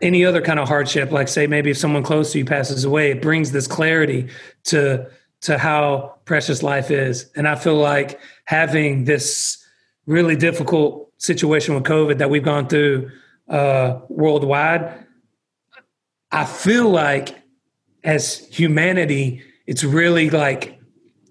any 0.00 0.24
other 0.24 0.40
kind 0.40 0.58
of 0.58 0.68
hardship. 0.68 1.10
Like 1.10 1.28
say 1.28 1.46
maybe 1.46 1.70
if 1.70 1.78
someone 1.78 2.02
close 2.02 2.32
to 2.32 2.38
you 2.38 2.44
passes 2.44 2.84
away, 2.84 3.10
it 3.10 3.22
brings 3.22 3.52
this 3.52 3.66
clarity 3.66 4.28
to 4.64 5.08
to 5.42 5.58
how 5.58 6.14
precious 6.24 6.62
life 6.62 6.90
is. 6.90 7.30
And 7.34 7.48
I 7.48 7.56
feel 7.56 7.74
like 7.74 8.20
having 8.44 9.04
this 9.04 9.64
really 10.06 10.36
difficult 10.36 11.12
situation 11.18 11.74
with 11.74 11.84
COVID 11.84 12.18
that 12.18 12.30
we've 12.30 12.44
gone 12.44 12.68
through 12.68 13.10
uh, 13.48 14.00
worldwide, 14.08 15.04
I 16.30 16.44
feel 16.44 16.88
like 16.88 17.36
as 18.04 18.38
humanity, 18.46 19.42
it's 19.66 19.84
really 19.84 20.30
like 20.30 20.78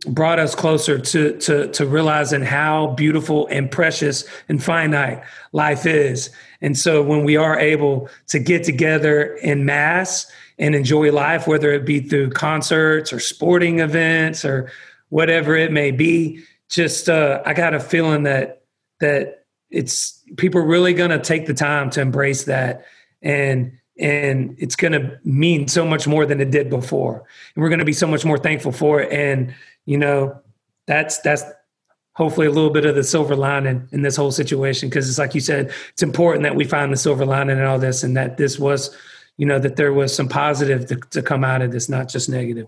brought 0.08 0.40
us 0.40 0.56
closer 0.56 0.98
to 0.98 1.38
to 1.38 1.68
to 1.72 1.86
realizing 1.86 2.42
how 2.42 2.88
beautiful 2.88 3.48
and 3.48 3.70
precious 3.70 4.26
and 4.50 4.64
finite 4.64 5.24
life 5.52 5.86
is. 5.86 6.32
And 6.62 6.78
so 6.78 7.04
when 7.04 7.24
we 7.24 7.38
are 7.38 7.60
able 7.60 8.10
to 8.28 8.40
get 8.40 8.64
together 8.64 9.36
in 9.36 9.66
mass 9.66 10.32
and 10.58 10.76
enjoy 10.76 11.12
life, 11.12 11.48
whether 11.48 11.72
it 11.72 11.86
be 11.86 12.00
through 12.00 12.32
concerts 12.32 13.14
or 13.14 13.20
sporting 13.20 13.80
events 13.80 14.44
or 14.44 14.72
whatever 15.10 15.56
it 15.56 15.72
may 15.72 15.92
be, 15.92 16.44
just 16.70 17.10
uh, 17.10 17.42
I 17.46 17.54
got 17.54 17.74
a 17.74 17.80
feeling 17.80 18.24
that 18.24 18.64
that 19.02 19.46
it's 19.70 20.22
people 20.38 20.62
really 20.62 20.94
going 20.94 21.12
to 21.12 21.20
take 21.20 21.46
the 21.46 21.54
time 21.54 21.90
to 21.92 22.02
embrace 22.02 22.46
that. 22.46 22.86
And 23.22 23.78
and 24.00 24.56
it's 24.58 24.76
going 24.76 24.94
to 24.94 25.20
mean 25.24 25.68
so 25.68 25.86
much 25.86 26.08
more 26.08 26.26
than 26.26 26.42
it 26.42 26.50
did 26.50 26.70
before. 26.70 27.24
And 27.56 27.62
we're 27.62 27.70
going 27.70 27.80
to 27.80 27.86
be 27.86 27.94
so 27.94 28.08
much 28.08 28.26
more 28.26 28.38
thankful 28.38 28.72
for 28.72 29.02
it. 29.02 29.12
And 29.12 29.54
you 29.86 29.98
know, 29.98 30.40
that's 30.88 31.20
that's 31.20 31.44
hopefully 32.14 32.48
a 32.48 32.52
little 32.52 32.70
bit 32.70 32.86
of 32.86 32.96
the 32.96 33.04
silver 33.04 33.36
lining 33.36 33.88
in 33.92 34.02
this 34.02 34.16
whole 34.16 34.32
situation 34.32 34.90
because 34.90 35.10
it's 35.10 35.18
like 35.18 35.34
you 35.34 35.42
said, 35.42 35.72
it's 35.90 36.04
important 36.04 36.44
that 36.44 36.56
we 36.56 36.66
find 36.66 36.92
the 36.92 36.98
silver 36.98 37.26
lining 37.26 37.58
in 37.58 37.64
all 37.64 37.80
this 37.80 38.04
and 38.04 38.16
that 38.18 38.38
this 38.38 38.60
was, 38.60 38.96
you 39.38 39.46
know, 39.46 39.60
that 39.60 39.76
there 39.76 39.94
was 39.94 40.14
some 40.14 40.28
positive 40.28 40.86
to, 40.88 40.96
to 41.12 41.22
come 41.22 41.44
out 41.44 41.62
of 41.62 41.72
this, 41.72 41.88
not 41.90 42.10
just 42.10 42.30
negative. 42.30 42.68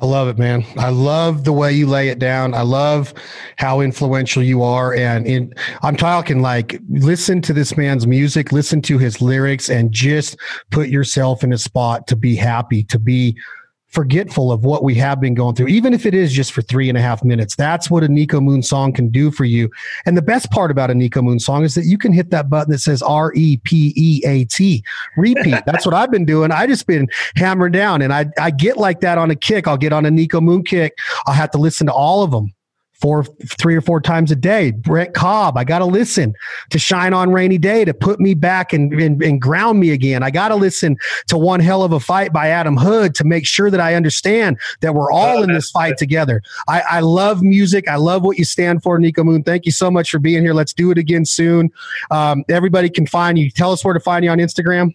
I 0.00 0.06
love 0.06 0.28
it, 0.28 0.38
man. 0.38 0.64
I 0.78 0.88
love 0.88 1.44
the 1.44 1.52
way 1.52 1.72
you 1.72 1.86
lay 1.86 2.08
it 2.08 2.18
down. 2.18 2.54
I 2.54 2.62
love 2.62 3.12
how 3.56 3.80
influential 3.80 4.42
you 4.42 4.62
are. 4.62 4.94
And 4.94 5.26
in, 5.26 5.52
I'm 5.82 5.96
talking 5.96 6.40
like, 6.40 6.80
listen 6.88 7.42
to 7.42 7.52
this 7.52 7.76
man's 7.76 8.06
music, 8.06 8.50
listen 8.50 8.80
to 8.82 8.96
his 8.96 9.20
lyrics, 9.20 9.68
and 9.68 9.92
just 9.92 10.38
put 10.70 10.88
yourself 10.88 11.44
in 11.44 11.52
a 11.52 11.58
spot 11.58 12.06
to 12.06 12.16
be 12.16 12.34
happy, 12.34 12.82
to 12.84 12.98
be 12.98 13.36
forgetful 13.90 14.52
of 14.52 14.64
what 14.64 14.82
we 14.82 14.94
have 14.94 15.20
been 15.20 15.34
going 15.34 15.54
through, 15.54 15.66
even 15.66 15.92
if 15.92 16.06
it 16.06 16.14
is 16.14 16.32
just 16.32 16.52
for 16.52 16.62
three 16.62 16.88
and 16.88 16.96
a 16.96 17.00
half 17.00 17.22
minutes. 17.24 17.56
That's 17.56 17.90
what 17.90 18.04
a 18.04 18.08
Niko 18.08 18.40
Moon 18.40 18.62
song 18.62 18.92
can 18.92 19.08
do 19.08 19.30
for 19.30 19.44
you. 19.44 19.70
And 20.06 20.16
the 20.16 20.22
best 20.22 20.50
part 20.50 20.70
about 20.70 20.90
a 20.90 20.94
Niko 20.94 21.22
Moon 21.22 21.40
song 21.40 21.64
is 21.64 21.74
that 21.74 21.84
you 21.84 21.98
can 21.98 22.12
hit 22.12 22.30
that 22.30 22.48
button 22.48 22.70
that 22.70 22.78
says 22.78 23.02
R 23.02 23.32
E 23.34 23.58
P 23.58 23.92
E 23.96 24.22
A 24.24 24.44
T, 24.44 24.82
repeat. 25.16 25.62
That's 25.66 25.84
what 25.84 25.94
I've 25.94 26.10
been 26.10 26.24
doing. 26.24 26.52
I 26.52 26.66
just 26.66 26.86
been 26.86 27.08
hammering 27.36 27.72
down 27.72 28.02
and 28.02 28.12
I, 28.12 28.26
I 28.38 28.50
get 28.50 28.76
like 28.76 29.00
that 29.00 29.18
on 29.18 29.30
a 29.30 29.36
kick. 29.36 29.66
I'll 29.66 29.76
get 29.76 29.92
on 29.92 30.06
a 30.06 30.10
Niko 30.10 30.40
Moon 30.40 30.64
kick. 30.64 30.96
I'll 31.26 31.34
have 31.34 31.50
to 31.52 31.58
listen 31.58 31.86
to 31.88 31.92
all 31.92 32.22
of 32.22 32.30
them 32.30 32.52
four, 33.00 33.24
three 33.24 33.74
or 33.74 33.80
four 33.80 34.00
times 34.00 34.30
a 34.30 34.36
day. 34.36 34.70
Brent 34.70 35.14
Cobb, 35.14 35.56
I 35.56 35.64
got 35.64 35.78
to 35.78 35.84
listen 35.84 36.34
to 36.70 36.78
Shine 36.78 37.12
on 37.12 37.32
Rainy 37.32 37.58
Day 37.58 37.84
to 37.84 37.94
put 37.94 38.20
me 38.20 38.34
back 38.34 38.72
and, 38.72 38.92
and, 38.92 39.22
and 39.22 39.40
ground 39.40 39.80
me 39.80 39.90
again. 39.90 40.22
I 40.22 40.30
got 40.30 40.48
to 40.48 40.56
listen 40.56 40.96
to 41.28 41.38
One 41.38 41.60
Hell 41.60 41.82
of 41.82 41.92
a 41.92 42.00
Fight 42.00 42.32
by 42.32 42.48
Adam 42.48 42.76
Hood 42.76 43.14
to 43.16 43.24
make 43.24 43.46
sure 43.46 43.70
that 43.70 43.80
I 43.80 43.94
understand 43.94 44.58
that 44.80 44.94
we're 44.94 45.10
all 45.10 45.38
oh, 45.38 45.42
in 45.42 45.52
this 45.52 45.70
fight 45.70 45.96
together. 45.96 46.42
I, 46.68 46.80
I 46.80 47.00
love 47.00 47.42
music. 47.42 47.88
I 47.88 47.96
love 47.96 48.22
what 48.22 48.38
you 48.38 48.44
stand 48.44 48.82
for, 48.82 48.98
Niko 48.98 49.24
Moon. 49.24 49.42
Thank 49.42 49.66
you 49.66 49.72
so 49.72 49.90
much 49.90 50.10
for 50.10 50.18
being 50.18 50.42
here. 50.42 50.54
Let's 50.54 50.72
do 50.72 50.90
it 50.90 50.98
again 50.98 51.24
soon. 51.24 51.70
Um, 52.10 52.44
everybody 52.48 52.90
can 52.90 53.06
find 53.06 53.38
you. 53.38 53.50
Tell 53.50 53.72
us 53.72 53.84
where 53.84 53.94
to 53.94 54.00
find 54.00 54.24
you 54.24 54.30
on 54.30 54.38
Instagram. 54.38 54.94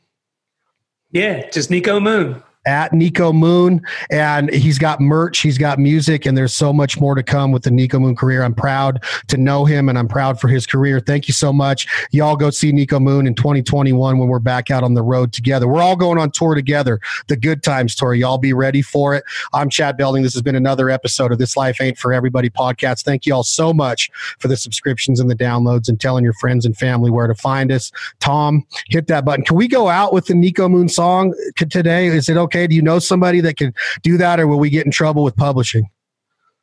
Yeah, 1.12 1.50
just 1.50 1.70
Niko 1.70 2.02
Moon 2.02 2.44
at 2.66 2.92
Niko 2.92 3.34
Moon, 3.34 3.82
and 4.10 4.52
he's 4.54 4.80
got 4.80 5.00
merch, 5.00 5.40
he's 5.40 5.58
got 5.58 5.80
music, 5.80 6.26
and 6.26 6.38
there's 6.38 6.54
so 6.54 6.74
much 6.74 7.00
more 7.00 7.16
to 7.16 7.24
come 7.24 7.52
with 7.52 7.64
the 7.64 7.70
Niko 7.70 8.00
Moon 8.00 8.16
career. 8.16 8.44
I'm 8.44 8.54
proud 8.54 9.04
to 9.28 9.38
know 9.38 9.66
him, 9.66 9.90
and 9.90 9.98
I'm 9.98 10.08
proud 10.08 10.40
for 10.40 10.48
his 10.48 10.66
career. 10.66 11.00
Thank 11.00 11.28
you 11.28 11.34
so 11.34 11.54
much. 11.54 11.88
Y'all 12.12 12.36
go 12.36 12.50
see 12.50 12.72
Niko 12.72 13.02
Moon 13.02 13.28
in 13.28 13.36
2021 13.36 14.18
when 14.18 14.28
we're 14.28 14.40
back 14.40 14.72
out 14.72 14.84
on 14.84 14.94
the 14.94 15.04
road 15.04 15.32
together. 15.32 15.68
We're 15.68 15.82
all 15.82 15.96
going 15.96 16.18
on 16.18 16.32
tour 16.32 16.56
together, 16.56 17.00
the 17.28 17.38
Good 17.38 17.64
Times 17.64 17.96
tour. 17.96 18.14
Y'all 18.14 18.38
be 18.38 18.54
ready 18.54 18.82
for 18.82 19.14
it. 19.14 19.24
I'm 19.54 19.70
Chad 19.70 19.98
Belding. 19.98 20.24
This 20.24 20.34
has 20.34 20.42
been 20.42 20.56
another 20.56 20.90
episode 20.90 21.32
of 21.32 21.38
This 21.38 21.56
Life 21.56 21.80
Ain't 21.82 21.98
for 21.98 22.14
Everybody 22.14 22.50
podcast. 22.50 23.04
Thank 23.04 23.26
you 23.26 23.34
all 23.34 23.44
so 23.44 23.74
much 23.74 24.10
for 24.40 24.48
the 24.48 24.58
subscriptions 24.58 25.20
and 25.20 25.30
the 25.30 25.36
downloads 25.36 25.88
and 25.88 26.00
telling 26.00 26.24
your 26.24 26.34
friends 26.34 26.66
and 26.66 26.76
family 26.76 27.12
where 27.12 27.28
to 27.28 27.36
find 27.36 27.72
us. 27.72 27.92
Tom, 28.20 28.66
hit 28.88 29.08
that 29.08 29.26
button. 29.26 29.46
Can 29.46 29.56
we 29.56 29.68
go 29.68 29.88
out 29.88 30.14
with 30.14 30.26
the 30.26 30.34
Niko 30.34 30.70
Moon 30.70 30.90
song 30.90 31.34
today? 31.56 32.08
Is 32.08 32.30
it 32.30 32.38
okay? 32.38 32.55
Okay? 32.56 32.68
Do 32.68 32.76
you 32.76 32.82
know 32.82 33.00
somebody 33.00 33.42
that 33.42 33.58
can 33.58 33.74
do 34.02 34.18
that, 34.18 34.40
or 34.40 34.48
will 34.48 34.60
we 34.60 34.70
get 34.70 34.86
in 34.86 34.92
trouble 34.92 35.24
with 35.24 35.36
publishing? 35.36 35.90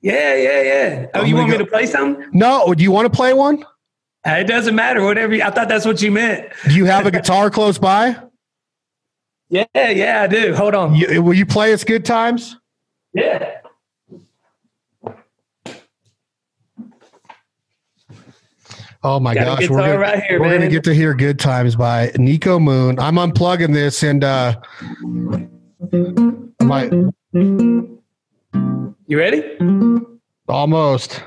Yeah, 0.00 0.34
yeah, 0.34 0.62
yeah. 0.62 1.06
Oh, 1.14 1.20
I'm 1.20 1.26
you 1.26 1.36
want 1.36 1.50
me 1.50 1.58
to 1.58 1.66
play 1.66 1.86
something? 1.86 2.28
No, 2.32 2.74
do 2.74 2.82
you 2.82 2.90
want 2.90 3.12
to 3.12 3.16
play 3.16 3.34
one? 3.34 3.62
Uh, 4.26 4.32
It 4.32 4.44
doesn't 4.44 4.74
matter. 4.74 5.02
Whatever. 5.02 5.34
You, 5.34 5.42
I 5.42 5.50
thought 5.50 5.68
that's 5.68 5.84
what 5.84 6.00
you 6.02 6.10
meant. 6.10 6.48
Do 6.66 6.74
you 6.74 6.86
have 6.86 7.06
a 7.06 7.10
guitar 7.10 7.50
close 7.50 7.78
by? 7.78 8.16
Yeah, 9.48 9.66
yeah, 9.74 10.22
I 10.22 10.26
do. 10.28 10.54
Hold 10.54 10.74
on. 10.74 10.94
You, 10.94 11.22
will 11.22 11.34
you 11.34 11.44
play 11.44 11.74
us 11.74 11.84
good 11.84 12.04
times? 12.06 12.56
Yeah. 13.12 13.58
Oh 19.04 19.18
my 19.18 19.34
Got 19.34 19.58
gosh, 19.58 19.68
we're 19.68 19.80
gonna, 19.80 19.98
right 19.98 20.22
here, 20.22 20.40
we're 20.40 20.50
gonna 20.50 20.70
get 20.70 20.84
to 20.84 20.94
hear 20.94 21.12
"Good 21.12 21.40
Times" 21.40 21.74
by 21.74 22.10
Niko 22.10 22.62
Moon. 22.62 23.00
I'm 23.00 23.16
unplugging 23.16 23.74
this 23.74 24.04
and 24.04 24.22
uh, 24.22 24.54
I 25.90 26.64
might 26.64 26.92
You 27.32 29.18
ready? 29.18 29.42
almost. 30.48 31.22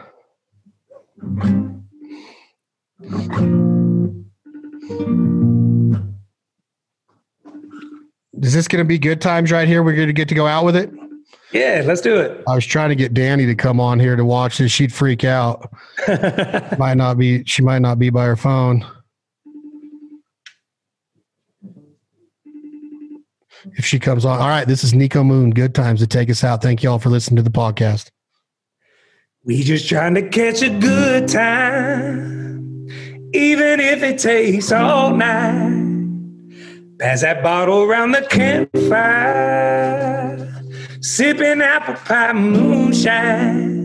Is 8.42 8.54
this 8.54 8.68
going 8.68 8.84
to 8.84 8.88
be 8.88 8.98
good 9.00 9.22
times 9.22 9.52
right 9.52 9.68
here? 9.68 9.82
We're 9.84 9.96
going 9.96 10.08
to 10.08 10.14
get 10.14 10.30
to 10.30 10.36
go 10.36 10.46
out 10.46 10.66
with 10.66 10.76
it. 10.76 10.92
Yeah, 11.52 11.84
let's 11.86 12.02
do 12.02 12.18
it. 12.18 12.44
I 12.48 12.56
was 12.56 12.66
trying 12.66 12.90
to 12.90 12.96
get 12.96 13.14
Danny 13.14 13.46
to 13.46 13.56
come 13.56 13.80
on 13.80 14.00
here 14.00 14.16
to 14.16 14.26
watch 14.26 14.58
this. 14.58 14.72
She'd 14.72 14.94
freak 14.94 15.24
out. 15.24 15.72
might 16.78 16.96
not 16.96 17.18
be. 17.18 17.44
She 17.46 17.62
might 17.62 17.80
not 17.82 17.98
be 17.98 18.10
by 18.10 18.26
her 18.26 18.36
phone. 18.36 18.86
If 23.74 23.86
she 23.86 24.00
comes 24.00 24.26
on, 24.26 24.40
all 24.40 24.48
right. 24.48 24.68
This 24.68 24.84
is 24.84 24.94
Niko 24.94 25.26
Moon. 25.26 25.50
Good 25.52 25.74
times 25.74 26.00
to 26.02 26.08
take 26.08 26.30
us 26.30 26.44
out. 26.44 26.62
Thank 26.62 26.84
you 26.84 26.92
all 26.92 27.00
for 27.00 27.10
listening 27.10 27.38
to 27.38 27.42
the 27.42 27.50
podcast. 27.50 28.10
We 29.44 29.64
just 29.64 29.88
trying 29.88 30.16
to 30.16 30.28
catch 30.28 30.62
a 30.64 30.70
good 30.70 31.28
time, 31.28 32.88
even 33.34 33.80
if 33.80 34.02
it 34.02 34.18
takes 34.20 34.72
all 34.72 35.16
night. 35.16 35.84
Pass 37.00 37.22
that 37.22 37.44
bottle 37.44 37.84
around 37.84 38.14
the 38.14 38.22
campfire, 38.22 38.94
sipping 41.02 41.62
apple 41.62 41.96
pie 41.96 42.34
moonshine. 42.34 43.76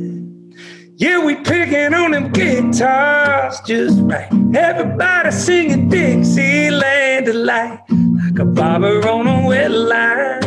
Yeah, 0.97 1.24
we 1.24 1.35
picking 1.36 1.93
on 1.93 2.12
them 2.12 2.31
guitars 2.31 3.61
just 3.66 3.98
right. 4.02 4.31
Everybody 4.55 5.31
singing 5.31 5.89
Dixieland 5.89 7.27
delight 7.27 7.81
like 8.31 8.40
a 8.40 8.44
bobber 8.44 9.09
on 9.09 9.27
a 9.27 9.47
wet 9.47 9.70
line. 9.70 10.40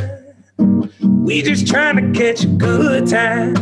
We 1.26 1.42
just 1.42 1.68
trying 1.68 1.98
to 1.98 2.18
catch 2.18 2.44
a 2.44 2.48
good 2.48 3.08
time. 3.08 3.56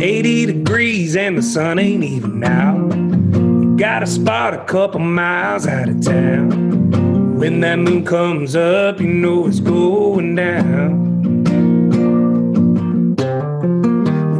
80 0.00 0.46
degrees 0.46 1.14
and 1.14 1.36
the 1.36 1.42
sun 1.42 1.78
ain't 1.78 2.04
even 2.04 2.42
out. 2.42 2.94
You 2.94 3.76
got 3.76 4.02
a 4.02 4.06
spot 4.06 4.54
a 4.54 4.64
couple 4.64 5.00
miles 5.00 5.66
out 5.66 5.88
of 5.88 6.00
town. 6.00 7.36
When 7.36 7.60
that 7.60 7.78
moon 7.78 8.04
comes 8.04 8.56
up, 8.56 9.00
you 9.00 9.08
know 9.08 9.46
it's 9.46 9.60
going 9.60 10.34
down. 10.34 11.02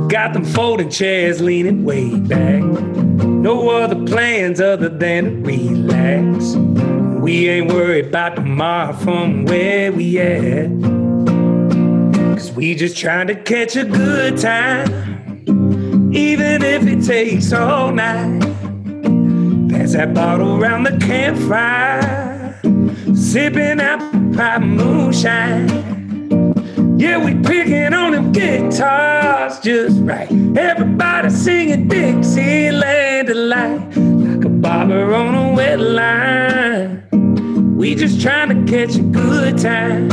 We 0.00 0.08
got 0.08 0.32
them 0.32 0.44
folding 0.44 0.88
chairs 0.88 1.40
leaning 1.40 1.84
way 1.84 2.18
back. 2.18 2.62
No 2.62 3.70
other 3.70 4.02
plans 4.06 4.60
other 4.60 4.88
than 4.88 5.24
to 5.24 5.50
relax. 5.50 6.91
We 7.22 7.48
ain't 7.48 7.72
worried 7.72 8.06
about 8.06 8.34
tomorrow 8.34 8.92
from 8.94 9.44
where 9.44 9.92
we 9.92 10.18
at. 10.18 10.68
Cause 12.34 12.50
we 12.50 12.74
just 12.74 12.96
trying 12.96 13.28
to 13.28 13.36
catch 13.36 13.76
a 13.76 13.84
good 13.84 14.38
time 14.38 14.90
even 16.12 16.64
if 16.64 16.84
it 16.84 17.04
takes 17.04 17.52
all 17.52 17.92
night. 17.92 18.40
Pass 19.70 19.92
that 19.92 20.12
bottle 20.12 20.60
around 20.60 20.82
the 20.82 20.98
campfire, 20.98 22.58
sipping 23.14 23.80
apple 23.80 24.34
pie 24.36 24.58
moonshine. 24.58 25.68
Yeah, 26.98 27.24
we 27.24 27.36
picking 27.40 27.94
on 27.94 28.10
them 28.10 28.32
guitars 28.32 29.60
just 29.60 29.96
right. 30.00 30.28
Everybody 30.58 31.30
singing 31.30 31.86
Dixieland 31.86 33.28
delight 33.28 34.21
like 34.42 34.52
a 34.52 34.56
bobber 34.56 35.14
on 35.14 35.34
a 35.34 35.54
wet 35.54 35.78
line. 35.78 37.76
We 37.76 37.94
just 37.94 38.20
trying 38.20 38.48
to 38.48 38.72
catch 38.72 38.96
a 38.96 39.02
good 39.02 39.56
time. 39.56 40.08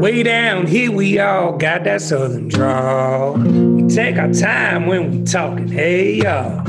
Way 0.00 0.22
down 0.22 0.66
here, 0.66 0.90
we 0.90 1.18
all 1.18 1.58
got 1.58 1.84
that 1.84 2.00
southern 2.00 2.48
drawl. 2.48 3.34
We 3.34 3.86
take 3.88 4.16
our 4.16 4.32
time 4.32 4.86
when 4.86 5.10
we 5.10 5.22
talking, 5.24 5.68
hey 5.68 6.14
y'all. 6.14 6.66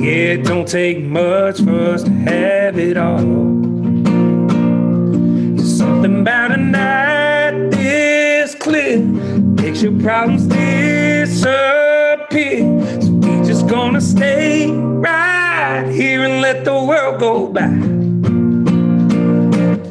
Yeah, 0.00 0.34
it 0.34 0.44
don't 0.44 0.68
take 0.68 1.02
much 1.02 1.60
for 1.60 1.94
us 1.94 2.04
to 2.04 2.10
have 2.10 2.78
it 2.78 2.96
all. 2.96 3.18
There's 5.56 5.78
something 5.78 6.20
about 6.20 6.52
a 6.52 6.58
night 6.58 7.70
this 7.72 8.54
clear 8.54 9.00
makes 9.00 9.82
your 9.82 9.98
problems 10.00 10.46
disappear. 10.46 11.40
So 13.00 13.29
gonna 13.70 14.00
stay 14.00 14.68
right 14.68 15.88
here 15.92 16.24
and 16.24 16.42
let 16.42 16.64
the 16.64 16.74
world 16.74 17.20
go 17.20 17.46
by. 17.46 17.68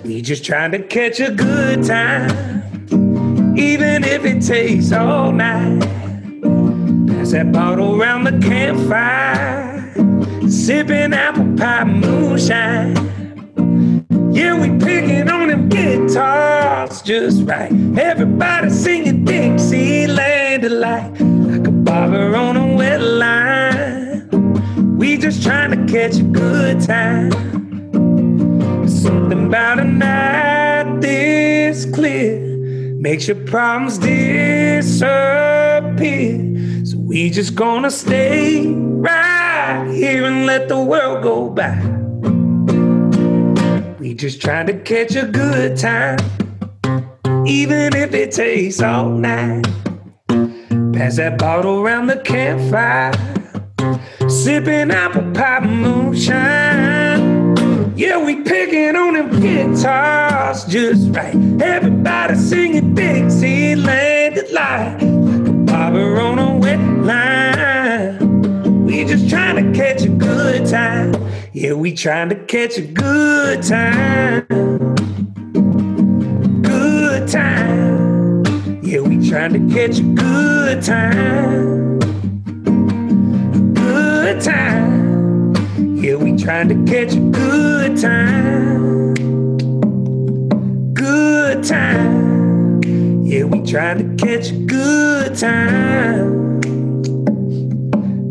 We 0.03 0.22
just 0.22 0.43
trying 0.43 0.73
to 0.73 0.80
catch 0.80 1.22
a 1.22 1.31
good 1.31 1.85
time, 1.85 2.30
even 3.57 4.03
if 4.03 4.26
it 4.26 4.41
takes 4.41 4.91
all 4.91 5.31
night. 5.31 5.80
Pass 7.07 7.31
that 7.31 7.53
bottle 7.53 7.95
around 7.95 8.26
the 8.26 8.38
campfire, 8.45 9.93
sipping 10.49 11.14
apple 11.14 11.56
pie 11.56 11.85
moonshine. 11.85 12.97
Yeah, 14.34 14.60
we 14.60 14.77
picking 14.77 15.30
on 15.30 15.47
them 15.47 15.69
guitars 15.69 17.01
just 17.01 17.43
right. 17.43 17.72
Everybody 17.97 18.72
singing 18.72 19.23
Dixieland 19.23 20.64
delight 20.64 21.39
like 21.60 21.68
a 21.68 21.72
bobber 21.72 22.36
on 22.36 22.56
a 22.56 22.76
wet 22.76 23.02
line. 23.02 24.30
We 24.98 25.18
just 25.18 25.44
trying 25.44 25.72
to 25.72 25.91
catch 25.91 26.18
a 26.18 26.23
good 26.23 26.80
time. 26.80 27.31
Something 28.88 29.48
about 29.48 29.80
a 29.80 29.84
night 29.84 31.02
this 31.02 31.86
clear 31.86 32.40
makes 32.95 33.27
your 33.27 33.44
problems 33.45 33.98
disappear. 33.98 34.86
So 36.86 36.98
we 36.98 37.30
just 37.30 37.56
gonna 37.56 37.91
stay 37.91 38.68
right 38.68 39.90
here 39.91 40.23
and 40.23 40.45
let 40.45 40.69
the 40.69 40.81
world 40.81 41.23
go 41.23 41.49
by. 41.49 41.76
We 43.99 44.14
just 44.14 44.41
trying 44.41 44.68
to 44.68 44.80
catch 44.80 45.15
a 45.15 45.26
good 45.26 45.76
time, 45.77 46.19
even 47.45 47.95
if 47.95 48.14
it 48.14 48.31
takes 48.31 48.81
all 48.81 49.10
night. 49.10 49.65
Pass 51.00 51.16
that 51.16 51.38
bottle 51.38 51.80
around 51.80 52.08
the 52.08 52.18
campfire, 52.18 53.14
sipping 54.30 54.92
apple 54.92 55.32
pie 55.32 55.62
moonshine. 55.62 57.56
Yeah, 57.96 58.18
we 58.18 58.44
picking 58.44 58.98
on 58.98 59.14
them 59.14 59.40
guitars 59.40 60.66
just 60.66 61.16
right. 61.16 61.34
Everybody 61.62 62.36
singing 62.36 62.96
Dixieland 62.96 64.36
delight 64.36 65.02
like 65.02 65.48
a 65.48 65.54
bobber 65.54 66.20
on 66.20 66.38
a 66.38 66.58
wet 66.58 66.82
line. 67.06 68.84
We 68.86 69.06
just 69.06 69.30
trying 69.30 69.56
to 69.72 69.80
catch 69.80 70.02
a 70.02 70.10
good 70.10 70.68
time. 70.68 71.16
Yeah, 71.54 71.76
we 71.76 71.94
trying 71.94 72.28
to 72.28 72.36
catch 72.36 72.78
a 72.78 72.82
good 72.82 73.64
time. 73.64 74.46
Good 76.62 77.30
time. 77.30 77.89
Trying 79.30 79.53
to 79.53 79.61
catch 79.76 79.99
a 79.99 80.01
good 80.01 80.81
time. 80.81 81.99
Good 83.76 84.41
time. 84.41 85.53
Yeah, 85.97 86.15
we 86.15 86.35
trying 86.35 86.68
to 86.69 86.84
catch 86.91 87.14
a 87.14 87.19
good 87.19 87.95
time. 87.95 89.14
Good 90.95 91.64
time. 91.64 92.81
Yeah, 93.23 93.43
we 93.43 93.61
trying 93.61 93.99
to 93.99 94.15
catch 94.26 94.49
a 94.49 94.56
good 94.65 95.38
time. 95.38 96.60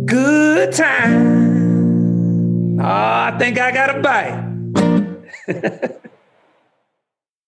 Good 0.04 0.72
time. 0.72 2.80
Oh, 2.80 2.84
I 2.84 3.36
think 3.38 3.60
I 3.60 3.70
got 3.70 3.96
a 3.96 4.00
bite. 4.02 4.34